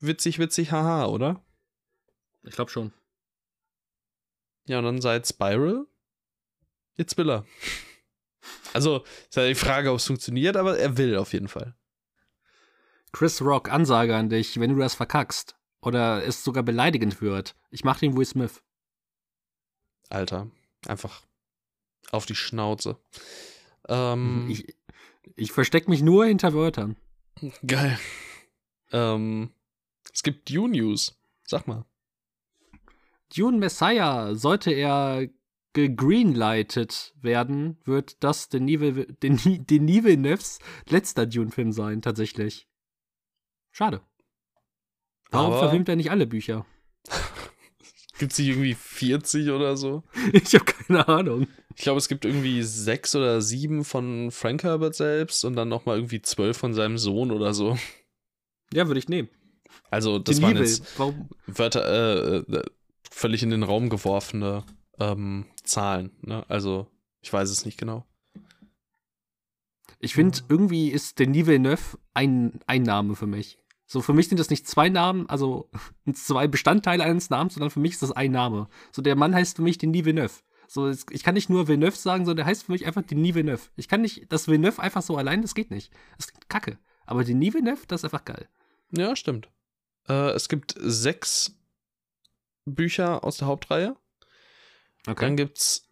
witzig, 0.00 0.38
witzig, 0.38 0.72
haha, 0.72 1.06
oder? 1.06 1.44
Ich 2.42 2.54
glaube 2.54 2.70
schon. 2.70 2.92
Ja, 4.66 4.78
und 4.78 4.84
dann 4.84 5.00
seit 5.00 5.26
Spiral, 5.26 5.86
jetzt 6.96 7.16
will 7.16 7.30
er. 7.30 7.44
Also, 8.72 9.04
ist 9.28 9.36
ja 9.36 9.46
die 9.46 9.54
Frage, 9.54 9.90
ob 9.90 9.98
es 9.98 10.06
funktioniert, 10.06 10.56
aber 10.56 10.78
er 10.78 10.96
will 10.96 11.16
auf 11.16 11.32
jeden 11.32 11.48
Fall. 11.48 11.74
Chris 13.12 13.42
Rock, 13.42 13.70
Ansage 13.70 14.16
an 14.16 14.30
dich, 14.30 14.58
wenn 14.58 14.70
du 14.72 14.78
das 14.78 14.94
verkackst 14.94 15.56
oder 15.82 16.24
es 16.24 16.42
sogar 16.44 16.62
beleidigend 16.62 17.20
wird, 17.20 17.54
ich 17.70 17.84
mach 17.84 17.98
den 17.98 18.16
Will 18.16 18.24
Smith. 18.24 18.62
Alter, 20.08 20.50
einfach 20.86 21.22
auf 22.10 22.26
die 22.26 22.34
Schnauze. 22.34 22.98
Ähm, 23.88 24.48
Ich, 24.50 24.74
ich 25.36 25.52
versteck 25.52 25.88
mich 25.88 26.02
nur 26.02 26.24
hinter 26.26 26.54
Wörtern. 26.54 26.96
geil. 27.66 27.98
Ähm, 28.92 29.50
es 30.12 30.22
gibt 30.22 30.50
Dune 30.50 30.76
News. 30.78 31.18
Sag 31.46 31.66
mal. 31.66 31.84
Dune 33.34 33.58
Messiah, 33.58 34.34
sollte 34.34 34.70
er 34.72 35.28
gegreenlightet 35.72 37.14
werden, 37.20 37.78
wird 37.84 38.22
das 38.22 38.48
Denis 38.48 39.06
Denis 39.22 39.42
Denis 39.66 40.04
Villeneuves 40.04 40.58
letzter 40.88 41.26
Dune-Film 41.26 41.72
sein, 41.72 42.02
tatsächlich. 42.02 42.68
Schade. 43.70 44.02
Warum 45.30 45.52
Aber- 45.52 45.58
verfilmt 45.60 45.88
er 45.88 45.96
nicht 45.96 46.10
alle 46.10 46.26
Bücher? 46.26 46.66
Gibt 48.18 48.32
es 48.32 48.38
nicht 48.38 48.48
irgendwie 48.48 48.74
40 48.74 49.50
oder 49.50 49.76
so? 49.76 50.02
Ich 50.32 50.54
habe 50.54 50.64
keine 50.66 51.08
Ahnung. 51.08 51.46
Ich 51.74 51.82
glaube, 51.82 51.98
es 51.98 52.08
gibt 52.08 52.24
irgendwie 52.26 52.62
sechs 52.62 53.16
oder 53.16 53.40
sieben 53.40 53.84
von 53.84 54.30
Frank 54.30 54.62
Herbert 54.62 54.94
selbst 54.94 55.44
und 55.44 55.56
dann 55.56 55.68
nochmal 55.70 55.96
irgendwie 55.96 56.20
zwölf 56.22 56.56
von 56.58 56.74
seinem 56.74 56.98
Sohn 56.98 57.30
oder 57.30 57.54
so. 57.54 57.78
Ja, 58.72 58.86
würde 58.86 58.98
ich 59.00 59.08
nehmen. 59.08 59.28
Also, 59.90 60.18
das 60.18 60.36
Denis 60.36 60.42
waren 60.42 60.56
Vil- 60.58 60.60
jetzt 60.68 60.98
Warum? 60.98 61.28
Wörter, 61.46 61.84
äh, 61.88 62.36
äh, 62.56 62.62
völlig 63.10 63.42
in 63.42 63.50
den 63.50 63.62
Raum 63.62 63.88
geworfene 63.88 64.64
ähm, 65.00 65.46
Zahlen. 65.62 66.10
Ne? 66.22 66.44
Also, 66.48 66.86
ich 67.20 67.32
weiß 67.32 67.50
es 67.50 67.64
nicht 67.64 67.78
genau. 67.78 68.04
Ich 69.98 70.14
finde, 70.14 70.40
irgendwie 70.48 70.88
ist 70.88 71.18
Denis 71.18 71.46
Villeneuve 71.46 71.98
ein, 72.12 72.58
ein 72.66 72.82
Name 72.82 73.14
für 73.14 73.26
mich. 73.28 73.58
So, 73.86 74.00
für 74.00 74.12
mich 74.12 74.28
sind 74.28 74.40
das 74.40 74.50
nicht 74.50 74.66
zwei 74.66 74.88
Namen, 74.88 75.28
also 75.28 75.70
zwei 76.12 76.48
Bestandteile 76.48 77.04
eines 77.04 77.30
Namens, 77.30 77.54
sondern 77.54 77.70
für 77.70 77.80
mich 77.80 77.92
ist 77.92 78.02
das 78.02 78.12
ein 78.12 78.32
Name. 78.32 78.68
So, 78.90 79.02
der 79.02 79.16
Mann 79.16 79.34
heißt 79.34 79.56
für 79.56 79.62
mich 79.62 79.78
Denis 79.78 80.04
Villeneuve. 80.04 80.34
So, 80.66 80.88
ich 80.88 81.22
kann 81.22 81.34
nicht 81.34 81.50
nur 81.50 81.68
Villeneuve 81.68 81.96
sagen, 81.96 82.24
sondern 82.24 82.38
der 82.38 82.46
heißt 82.46 82.64
für 82.64 82.72
mich 82.72 82.86
einfach 82.86 83.02
Denis 83.02 83.34
Villeneuve. 83.34 83.68
Ich 83.76 83.88
kann 83.88 84.00
nicht, 84.00 84.32
das 84.32 84.48
Villeneuve 84.48 84.80
einfach 84.80 85.02
so 85.02 85.16
allein, 85.16 85.42
das 85.42 85.54
geht 85.54 85.70
nicht. 85.70 85.92
Das 86.16 86.28
klingt 86.28 86.48
kacke. 86.48 86.78
Aber 87.04 87.22
Denis 87.22 87.52
Villeneuve, 87.52 87.86
das 87.86 88.00
ist 88.00 88.04
einfach 88.04 88.24
geil. 88.24 88.48
Ja, 88.90 89.14
stimmt. 89.14 89.50
Äh, 90.08 90.30
es 90.30 90.48
gibt 90.48 90.74
sechs 90.78 91.54
Bücher 92.64 93.22
aus 93.24 93.36
der 93.36 93.48
Hauptreihe. 93.48 93.96
Dann 95.04 95.36
gibt's. 95.36 95.88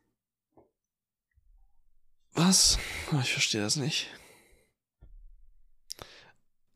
Was? 2.32 2.78
Oh, 3.12 3.18
Ich 3.20 3.32
verstehe 3.32 3.60
das 3.60 3.76
nicht. 3.76 4.08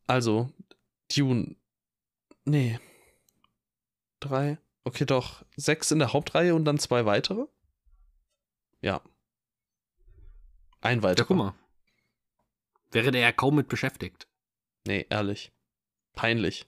Also, 0.07 0.51
Dune. 1.15 1.55
Nee. 2.43 2.79
Drei. 4.19 4.57
Okay, 4.83 5.05
doch. 5.05 5.43
Sechs 5.55 5.91
in 5.91 5.99
der 5.99 6.13
Hauptreihe 6.13 6.53
und 6.53 6.65
dann 6.65 6.77
zwei 6.77 7.05
weitere? 7.05 7.45
Ja. 8.81 9.01
Ein 10.81 10.99
Ja, 10.99 11.03
weiterer. 11.03 11.25
guck 11.27 11.37
mal. 11.37 11.55
Wäre 12.91 13.11
der 13.11 13.21
ja 13.21 13.31
kaum 13.31 13.55
mit 13.55 13.67
beschäftigt. 13.67 14.27
Nee, 14.85 15.07
ehrlich. 15.09 15.51
Peinlich. 16.13 16.67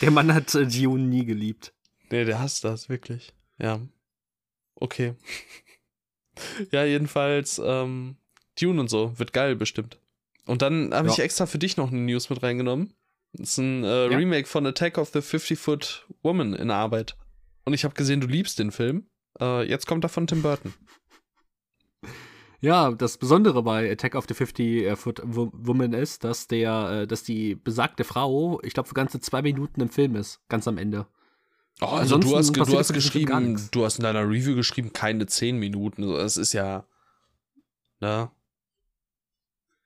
Der 0.00 0.10
Mann 0.10 0.32
hat 0.32 0.54
äh, 0.54 0.66
Dune 0.66 1.02
nie 1.04 1.24
geliebt. 1.24 1.74
Nee, 2.10 2.24
der 2.24 2.38
hasst 2.38 2.62
das, 2.64 2.88
wirklich. 2.88 3.34
Ja. 3.58 3.80
Okay. 4.76 5.14
ja, 6.72 6.84
jedenfalls, 6.84 7.60
ähm, 7.64 8.16
Dune 8.60 8.80
und 8.80 8.88
so, 8.88 9.18
wird 9.18 9.32
geil 9.32 9.56
bestimmt. 9.56 9.98
Und 10.46 10.62
dann 10.62 10.92
habe 10.92 11.08
Ja. 11.08 11.12
ich 11.14 11.20
extra 11.20 11.46
für 11.46 11.58
dich 11.58 11.76
noch 11.76 11.90
eine 11.90 12.00
News 12.00 12.28
mit 12.30 12.42
reingenommen. 12.42 12.94
Das 13.32 13.50
ist 13.50 13.58
ein 13.58 13.84
äh, 13.84 14.10
Ja. 14.10 14.16
Remake 14.16 14.46
von 14.46 14.66
Attack 14.66 14.98
of 14.98 15.08
the 15.10 15.20
50-Foot 15.20 16.06
Woman 16.22 16.52
in 16.54 16.70
Arbeit. 16.70 17.16
Und 17.64 17.72
ich 17.74 17.84
habe 17.84 17.94
gesehen, 17.94 18.20
du 18.20 18.26
liebst 18.26 18.58
den 18.58 18.70
Film. 18.72 19.08
Äh, 19.40 19.68
jetzt 19.68 19.86
kommt 19.86 20.04
er 20.04 20.08
von 20.10 20.26
Tim 20.26 20.42
Burton. 20.42 20.74
Ja, 22.60 22.92
das 22.92 23.18
Besondere 23.18 23.62
bei 23.62 23.90
Attack 23.90 24.14
of 24.14 24.24
the 24.28 24.34
50 24.34 24.84
äh, 24.84 24.96
Foot 24.96 25.20
Wo- 25.24 25.50
Woman 25.52 25.92
ist, 25.92 26.24
dass 26.24 26.46
der, 26.46 27.02
äh, 27.02 27.06
dass 27.06 27.22
die 27.22 27.54
besagte 27.54 28.04
Frau, 28.04 28.60
ich 28.62 28.72
glaube, 28.72 28.88
für 28.88 28.94
ganze 28.94 29.20
zwei 29.20 29.42
Minuten 29.42 29.80
im 29.82 29.90
Film 29.90 30.14
ist, 30.16 30.40
ganz 30.48 30.66
am 30.66 30.78
Ende. 30.78 31.06
Oh, 31.80 31.86
also 31.86 32.18
du 32.18 32.36
hast, 32.36 32.56
du 32.56 32.78
hast 32.78 32.92
geschrieben, 32.92 33.68
du 33.72 33.84
hast 33.84 33.98
in 33.98 34.04
deiner 34.04 34.22
Review 34.22 34.54
geschrieben, 34.54 34.92
keine 34.92 35.26
10 35.26 35.58
Minuten. 35.58 36.02
Das 36.08 36.36
ist 36.36 36.52
ja, 36.52 36.86
ne? 38.00 38.30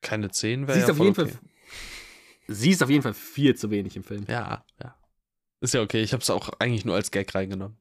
Keine 0.02 0.30
10 0.30 0.68
wäre 0.68 0.74
Sie 0.74 0.80
ja 0.80 0.84
ist 0.84 0.90
auf 0.90 0.98
jeden 0.98 1.20
okay. 1.20 1.30
Fall, 1.32 1.40
sie 2.46 2.70
ist 2.70 2.82
auf 2.82 2.90
jeden 2.90 3.02
Fall 3.02 3.14
viel 3.14 3.56
zu 3.56 3.70
wenig 3.70 3.96
im 3.96 4.04
Film. 4.04 4.24
Ja, 4.28 4.64
ja. 4.82 4.94
Ist 5.60 5.74
ja 5.74 5.82
okay. 5.82 6.02
Ich 6.02 6.12
habe 6.12 6.22
es 6.22 6.30
auch 6.30 6.50
eigentlich 6.60 6.84
nur 6.84 6.94
als 6.94 7.10
Gag 7.10 7.34
reingenommen. 7.34 7.76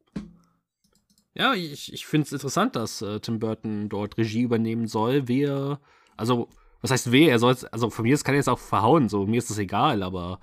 Ja, 1.36 1.54
ich, 1.54 1.94
ich 1.94 2.08
finde 2.08 2.26
es 2.26 2.32
interessant, 2.32 2.76
dass 2.76 3.02
äh, 3.04 3.20
Tim 3.20 3.38
Burton 3.38 3.90
dort 3.90 4.18
Regie 4.18 4.42
übernehmen 4.42 4.88
soll. 4.88 5.28
Wer, 5.28 5.80
also, 6.16 6.50
was 6.82 6.90
heißt 6.90 7.12
wer? 7.12 7.30
Er 7.30 7.40
soll 7.40 7.56
also 7.72 7.92
von 7.92 8.04
mir 8.04 8.18
kann 8.18 8.34
er 8.34 8.40
jetzt 8.40 8.50
auch 8.50 8.58
verhauen, 8.58 9.08
so, 9.10 9.28
mir 9.28 9.38
ist 9.38 9.52
das 9.52 9.60
egal, 9.60 10.02
aber 10.02 10.40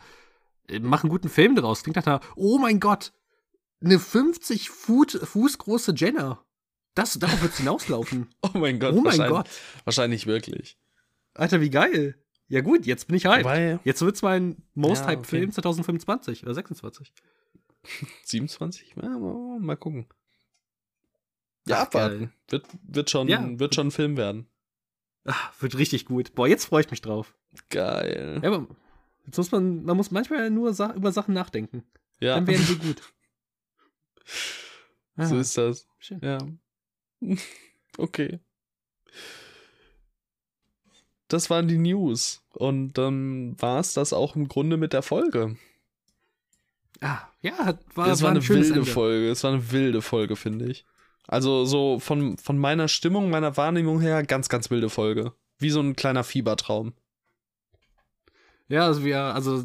äh, 0.69 0.79
mach 0.79 1.03
einen 1.03 1.11
guten 1.11 1.29
Film 1.29 1.57
draus. 1.57 1.83
Klingt 1.83 1.97
nach 1.97 2.07
einer, 2.07 2.21
oh 2.37 2.59
mein 2.59 2.79
Gott, 2.79 3.13
eine 3.85 3.99
50 3.99 4.71
Fuß, 4.71 5.19
Fuß 5.23 5.59
große 5.59 5.93
Jenner. 5.97 6.45
Das, 6.95 7.19
darauf 7.19 7.43
wird 7.43 7.53
es 7.53 7.59
hinauslaufen. 7.59 8.29
Oh 8.43 8.59
mein 8.59 8.79
Gott. 8.79 8.93
oh 8.93 8.97
mein 8.97 9.05
wahrscheinlich, 9.07 9.29
Gott. 9.37 9.49
Wahrscheinlich 9.85 10.27
wirklich. 10.27 10.79
Alter, 11.35 11.61
wie 11.61 11.71
geil. 11.71 12.17
Ja 12.47 12.61
gut, 12.61 12.87
jetzt 12.87 13.07
bin 13.09 13.17
ich 13.17 13.25
hyped. 13.27 13.45
Wobei, 13.45 13.81
Jetzt 13.85 14.03
wird's 14.03 14.23
mein 14.23 14.63
Most 14.75 15.03
Ja, 15.03 15.09
Hyped 15.09 15.21
okay. 15.27 15.29
Film 15.39 15.51
2025 15.53 16.43
oder 16.45 16.55
26. 16.55 17.13
27? 18.25 18.95
Ja, 19.03 19.09
mal, 19.09 19.59
mal 19.61 19.77
gucken. 19.77 20.07
Ja, 21.67 21.79
Ach, 21.79 21.83
abwarten. 21.83 22.19
geil. 22.19 22.31
Wird, 22.49 22.67
wird, 22.87 23.11
schon, 23.11 23.29
Ja. 23.29 23.59
wird 23.59 23.75
schon 23.75 23.89
ein 23.89 23.91
Film 23.91 24.17
werden. 24.17 24.47
Ah, 25.25 25.35
wird 25.59 25.77
richtig 25.79 26.05
gut. 26.05 26.35
Boah, 26.35 26.47
jetzt 26.47 26.67
freue 26.67 26.83
ich 26.83 26.91
mich 26.91 27.01
drauf. 27.01 27.35
Geil. 27.71 28.41
Ja, 28.43 28.49
aber 28.53 28.69
jetzt 29.25 29.39
muss 29.39 29.51
man, 29.51 29.83
man 29.85 29.97
muss 29.97 30.11
manchmal 30.11 30.51
nur 30.51 30.75
Sa 30.75 30.93
über 30.95 31.13
Sachen 31.13 31.33
nachdenken. 31.35 31.83
Ja, 32.21 32.35
Dann 32.37 32.47
werden 32.47 32.63
sie 32.65 32.77
gut. 32.79 33.03
so 35.17 35.37
Ah, 35.37 35.41
ist 35.41 35.57
das. 35.57 35.87
schön. 35.99 36.21
Ja. 36.23 36.39
Okay. 37.97 38.41
Das 41.29 41.49
waren 41.49 41.69
die 41.69 41.79
News. 41.79 42.43
Und 42.53 42.95
dann 42.95 43.61
war 43.61 43.79
es 43.81 43.95
das 43.95 44.13
auch 44.13 44.35
im 44.37 44.49
Grunde 44.49 44.77
mit 44.77 44.93
der 44.93 45.03
Folge. 45.03 45.57
Ah, 47.01 47.21
ja, 47.41 47.79
war, 47.95 48.09
es 48.09 48.21
war 48.23 48.27
war 48.27 48.31
ein 48.33 48.37
eine 48.39 48.49
wilde 48.49 48.69
Ende. 48.81 48.85
Folge. 48.85 49.29
Es 49.31 49.45
war 49.45 49.53
eine 49.53 49.71
wilde 49.71 50.03
Folge, 50.03 50.37
finde 50.37 50.67
ich. 50.67 50.85
Also 51.27 51.65
so 51.65 51.99
von, 52.01 52.37
von 52.39 52.59
meiner 52.59 52.89
Stimmung, 52.89 53.31
meiner 53.31 53.57
Wahrnehmung 53.57 54.01
her, 54.01 54.23
ganz, 54.25 54.49
ganz 54.49 54.71
wilde 54.71 54.91
Folge. 54.91 55.33
Wie 55.59 55.71
so 55.71 55.81
ein 55.81 55.97
kleiner 55.97 56.25
Fiebertraum. 56.25 56.95
Ja, 58.69 58.87
also 58.87 59.05
wir, 59.05 59.21
also 59.21 59.65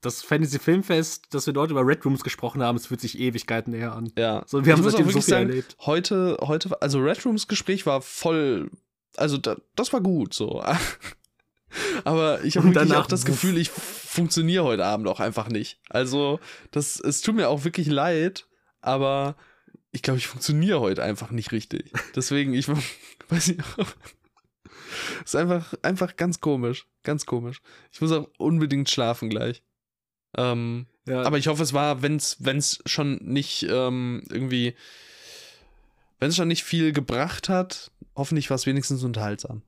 das 0.00 0.22
Fantasy 0.22 0.58
Filmfest, 0.58 1.34
dass 1.34 1.46
wir 1.46 1.52
dort 1.52 1.70
über 1.70 1.86
Red 1.86 2.04
Rooms 2.04 2.22
gesprochen 2.22 2.62
haben, 2.62 2.76
es 2.76 2.86
fühlt 2.86 3.00
sich 3.00 3.18
Ewigkeiten 3.18 3.72
näher 3.72 3.92
an. 3.92 4.12
Ja. 4.16 4.44
So, 4.46 4.64
wir 4.64 4.72
haben 4.72 4.80
Ich 4.80 4.90
seitdem 4.90 5.06
so 5.06 5.14
wirklich 5.14 5.24
viel 5.24 5.34
sagen, 5.34 5.48
erlebt. 5.50 5.76
Heute, 5.80 6.38
heute, 6.40 6.80
also 6.80 7.00
Red 7.00 7.24
Rooms 7.24 7.48
Gespräch 7.48 7.84
war 7.86 8.00
voll, 8.00 8.70
also 9.16 9.38
da, 9.38 9.56
das 9.74 9.92
war 9.92 10.00
gut 10.00 10.34
so. 10.34 10.62
Aber 12.04 12.44
ich 12.44 12.56
habe 12.56 12.68
wirklich 12.68 12.88
danach 12.88 13.04
auch 13.04 13.08
das. 13.08 13.24
Gefühl, 13.24 13.58
ich 13.58 13.70
funktioniere 13.70 14.64
heute 14.64 14.86
Abend 14.86 15.06
auch 15.08 15.20
einfach 15.20 15.48
nicht. 15.48 15.78
Also, 15.90 16.40
das, 16.70 16.98
es 16.98 17.20
tut 17.20 17.34
mir 17.34 17.48
auch 17.48 17.64
wirklich 17.64 17.88
leid, 17.88 18.46
aber 18.80 19.36
ich 19.92 20.02
glaube, 20.02 20.18
ich 20.18 20.26
funktioniere 20.26 20.80
heute 20.80 21.02
einfach 21.02 21.30
nicht 21.30 21.52
richtig. 21.52 21.92
Deswegen, 22.16 22.54
ich 22.54 22.68
weiß 23.28 23.48
nicht. 23.48 23.60
ist 25.24 25.36
einfach, 25.36 25.74
einfach 25.82 26.16
ganz 26.16 26.40
komisch. 26.40 26.86
Ganz 27.02 27.26
komisch. 27.26 27.60
Ich 27.92 28.00
muss 28.00 28.12
auch 28.12 28.28
unbedingt 28.38 28.88
schlafen 28.88 29.28
gleich. 29.28 29.62
Ähm, 30.38 30.86
Ja, 31.06 31.22
aber 31.22 31.38
ich 31.38 31.48
hoffe, 31.48 31.62
es 31.62 31.72
war, 31.72 32.02
wenn 32.02 32.16
es 32.16 32.82
schon 32.86 33.16
nicht 33.22 33.64
ähm, 33.64 34.22
irgendwie, 34.30 34.74
wenn 36.18 36.28
es 36.30 36.36
schon 36.36 36.48
nicht 36.48 36.64
viel 36.64 36.92
gebracht 36.92 37.48
hat, 37.48 37.90
hoffentlich 38.14 38.48
war 38.50 38.54
es 38.54 38.66
wenigstens 38.66 39.02
unterhaltsam. 39.02 39.62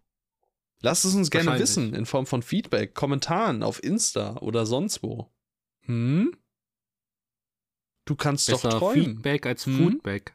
Lasst 0.83 1.05
es 1.05 1.15
uns 1.15 1.31
gerne 1.31 1.59
wissen 1.59 1.93
in 1.95 2.07
Form 2.07 2.27
von 2.27 2.43
Feedback, 2.43 2.95
Kommentaren 2.95 3.63
auf 3.63 3.83
Insta 3.83 4.37
oder 4.39 4.65
sonst 4.65 5.03
wo. 5.03 5.31
Hm? 5.83 6.35
Du 8.07 8.17
kannst 8.17 8.49
doch 8.51 8.63
Besser 8.63 8.79
träumen. 8.79 9.05
Feedback 9.17 9.47
als 9.47 9.67
Hm? 9.67 9.77
Foodback. 9.77 10.35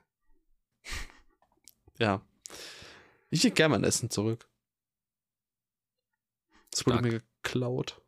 Ja. 1.97 2.21
Ich 3.29 3.43
hätte 3.43 3.55
gerne 3.55 3.73
mein 3.75 3.83
Essen 3.83 4.09
zurück. 4.09 4.47
Das 6.71 6.85
wurde 6.85 6.97
Stark. 6.99 7.03
mir 7.11 7.21
geklaut. 7.41 8.01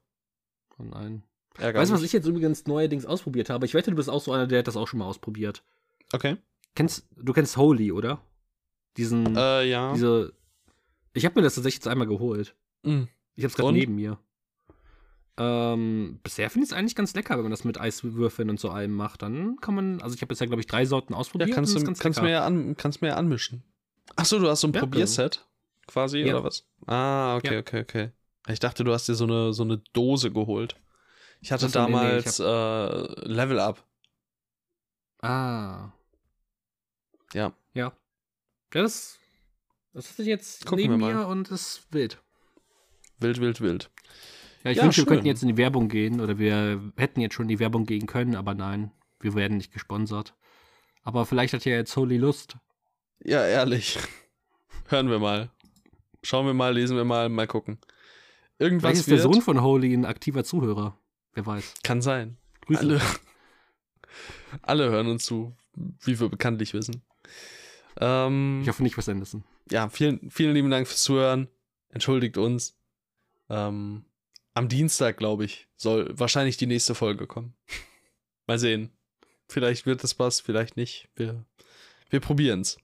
Oh 0.78 0.84
nein. 0.84 1.24
Ärgerlich. 1.58 1.82
Weißt 1.82 1.92
du, 1.92 1.96
was 1.96 2.04
ich 2.04 2.14
jetzt 2.14 2.26
übrigens 2.28 2.66
neuerdings 2.68 3.06
ausprobiert 3.06 3.50
habe? 3.50 3.66
Ich 3.66 3.74
wette, 3.74 3.90
du 3.92 3.96
bist 3.98 4.10
auch 4.10 4.22
so 4.22 4.32
einer, 4.32 4.48
der 4.48 4.60
hat 4.60 4.68
das 4.68 4.78
auch 4.78 4.88
schon 4.88 5.00
mal 5.00 5.06
ausprobiert. 5.06 5.64
Okay. 6.14 6.38
Kennst, 6.76 7.08
du 7.16 7.34
kennst 7.34 7.58
Holy, 7.58 7.92
oder? 7.92 8.22
Diesen, 8.98 9.36
Äh, 9.36 9.66
ja. 9.68 9.94
diese. 9.94 10.34
Ich 11.14 11.26
habe 11.26 11.36
mir 11.40 11.44
das 11.44 11.56
tatsächlich 11.56 11.80
jetzt 11.80 11.88
einmal 11.88 12.08
geholt. 12.08 12.56
Mm. 12.84 13.04
Ich 13.36 13.44
habe 13.44 13.52
es 13.52 13.56
gerade 13.56 13.74
neben 13.74 13.96
mir. 13.96 14.18
Ähm, 15.40 16.20
bisher 16.24 16.50
finde 16.50 16.66
ich 16.66 16.72
es 16.72 16.78
eigentlich 16.78 16.96
ganz 16.96 17.14
lecker, 17.14 17.36
wenn 17.36 17.44
man 17.44 17.52
das 17.52 17.64
mit 17.64 17.80
Eiswürfeln 17.80 18.50
und 18.50 18.60
so 18.60 18.70
allem 18.72 18.94
macht. 18.94 19.22
Dann 19.22 19.58
kann 19.62 19.76
man, 19.76 20.02
also 20.02 20.16
ich 20.16 20.22
habe 20.22 20.30
bisher, 20.30 20.48
glaube 20.48 20.62
ich, 20.62 20.68
drei 20.68 20.86
Sorten 20.86 21.14
Ja, 21.14 21.20
ausprobiert. 21.20 21.52
kannst 21.54 21.76
und 21.76 21.86
du 21.88 21.94
kannst 21.94 22.22
mir 22.22 22.32
ja, 22.32 22.46
an, 22.46 22.76
kannst 22.76 23.02
mir 23.02 23.10
ja 23.10 23.16
anmischen. 23.16 23.64
Achso, 24.16 24.40
du 24.40 24.48
hast 24.50 24.62
so 24.62 24.68
ein 24.68 24.74
Ja, 24.74 24.80
Probierset 24.82 25.46
quasi, 25.86 26.20
Ja. 26.20 26.36
oder 26.36 26.44
was? 26.46 26.66
Ah, 26.88 27.36
okay, 27.38 27.54
Ja. 27.54 27.60
okay, 27.60 27.82
okay. 27.82 28.12
Ich 28.48 28.60
dachte, 28.60 28.84
du 28.84 28.94
hast 28.94 29.08
dir 29.10 29.16
so 29.16 29.26
eine, 29.26 29.54
so 29.54 29.64
eine 29.64 29.78
Dose 29.94 30.32
geholt. 30.32 30.76
Ich 31.42 31.52
hatte 31.52 31.68
Ach 31.68 31.70
so, 31.70 31.80
nee, 31.80 31.86
nee, 31.86 31.92
damals 31.92 32.40
ich 32.40 32.46
äh, 32.46 33.28
Level 33.28 33.60
Up. 33.60 33.84
Ah. 35.22 35.92
Ja. 37.34 37.54
Ja. 37.74 37.94
Ja, 38.74 38.82
das, 38.84 39.20
das 39.94 40.20
ist 40.20 40.26
jetzt 40.26 40.66
Gucken 40.66 40.92
neben 40.92 40.98
mir 40.98 41.28
und 41.28 41.50
ist 41.50 41.88
wild. 41.92 42.22
Wild, 43.20 43.40
wild, 43.40 43.62
wild. 43.62 43.90
Ja, 44.64 44.72
ich 44.72 44.78
Ja, 44.78 44.84
wünschte, 44.84 45.02
wir 45.02 45.08
könnten 45.08 45.26
jetzt 45.26 45.42
in 45.42 45.50
die 45.50 45.58
Werbung 45.58 45.90
gehen 45.90 46.20
oder 46.20 46.38
wir 46.38 46.92
hätten 46.98 47.22
jetzt 47.22 47.34
schon 47.34 47.46
in 47.46 47.50
die 47.50 47.60
Werbung 47.60 47.86
gehen 47.86 48.06
können, 48.06 48.36
aber 48.36 48.54
nein, 48.54 48.92
wir 49.20 49.36
werden 49.36 49.58
nicht 49.58 49.72
gesponsert. 49.72 50.36
Aber 51.04 51.26
vielleicht 51.26 51.54
hat 51.54 51.66
ja 51.66 51.74
jetzt 51.74 51.96
Holy 51.96 52.18
Lust. 52.18 52.58
Ja, 53.24 53.46
ehrlich. 53.46 53.98
Hören 54.90 55.10
wir 55.10 55.20
mal. 55.20 55.50
Schauen 56.24 56.46
wir 56.46 56.54
mal, 56.54 56.74
lesen 56.74 56.98
wir 56.98 57.06
mal, 57.06 57.30
mal 57.30 57.48
gucken. 57.48 57.80
Vielleicht 58.58 58.60
Irgendwas 58.60 59.00
ist 59.00 59.08
der 59.08 59.24
wird, 59.24 59.34
Sohn 59.34 59.42
von 59.42 59.62
Holy 59.62 59.94
ein 59.94 60.06
aktiver 60.06 60.44
Zuhörer. 60.44 61.00
Wer 61.38 61.46
weiß. 61.46 61.76
kann 61.84 62.02
sein. 62.02 62.36
Grüße. 62.62 62.80
Alle, 62.80 63.02
alle 64.64 64.90
hören 64.90 65.06
uns 65.08 65.24
zu, 65.24 65.56
wie 65.76 66.20
wir 66.20 66.30
bekanntlich 66.30 66.74
wissen. 66.74 67.04
Ähm, 67.98 68.62
Ich 68.64 68.70
hoffe 68.70 68.82
nicht, 68.82 68.98
was 68.98 69.08
Anderson. 69.08 69.44
ja, 69.70 69.88
vielen, 69.90 70.32
vielen 70.32 70.56
lieben 70.56 70.72
Dank 70.72 70.88
fürs 70.88 71.04
Zuhören. 71.04 71.48
Entschuldigt 71.90 72.38
uns. 72.38 72.76
Ähm, 73.50 74.06
am 74.56 74.68
Dienstag, 74.68 75.18
glaube 75.18 75.46
ich, 75.46 75.68
soll 75.76 76.10
wahrscheinlich 76.18 76.58
die 76.58 76.66
nächste 76.66 76.96
Folge 76.96 77.28
kommen. 77.28 77.54
Mal 78.48 78.58
sehen. 78.58 78.92
Vielleicht 79.48 79.86
wird 79.86 80.04
es 80.04 80.18
was, 80.18 80.40
vielleicht 80.42 80.76
nicht. 80.76 81.08
Wir, 81.16 81.46
wir 82.10 82.20
probieren's. 82.20 82.78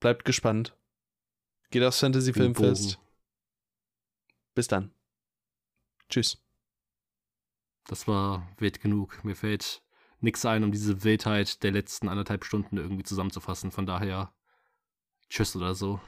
Bleibt 0.00 0.24
gespannt. 0.24 0.74
Geht 1.70 1.82
aufs 1.82 2.00
Fantasy 2.00 2.32
Filmfest. 2.32 2.98
Bis 4.54 4.66
dann. 4.66 4.92
Tschüss. 6.08 6.40
Das 7.88 8.06
war 8.06 8.46
wild 8.58 8.80
genug. 8.80 9.24
Mir 9.24 9.34
fällt 9.34 9.82
nichts 10.20 10.44
ein, 10.44 10.62
um 10.62 10.70
diese 10.70 11.04
Wildheit 11.04 11.62
der 11.62 11.72
letzten 11.72 12.08
anderthalb 12.08 12.44
Stunden 12.44 12.76
irgendwie 12.76 13.02
zusammenzufassen. 13.02 13.72
Von 13.72 13.86
daher, 13.86 14.32
tschüss 15.30 15.56
oder 15.56 15.74
so. 15.74 15.98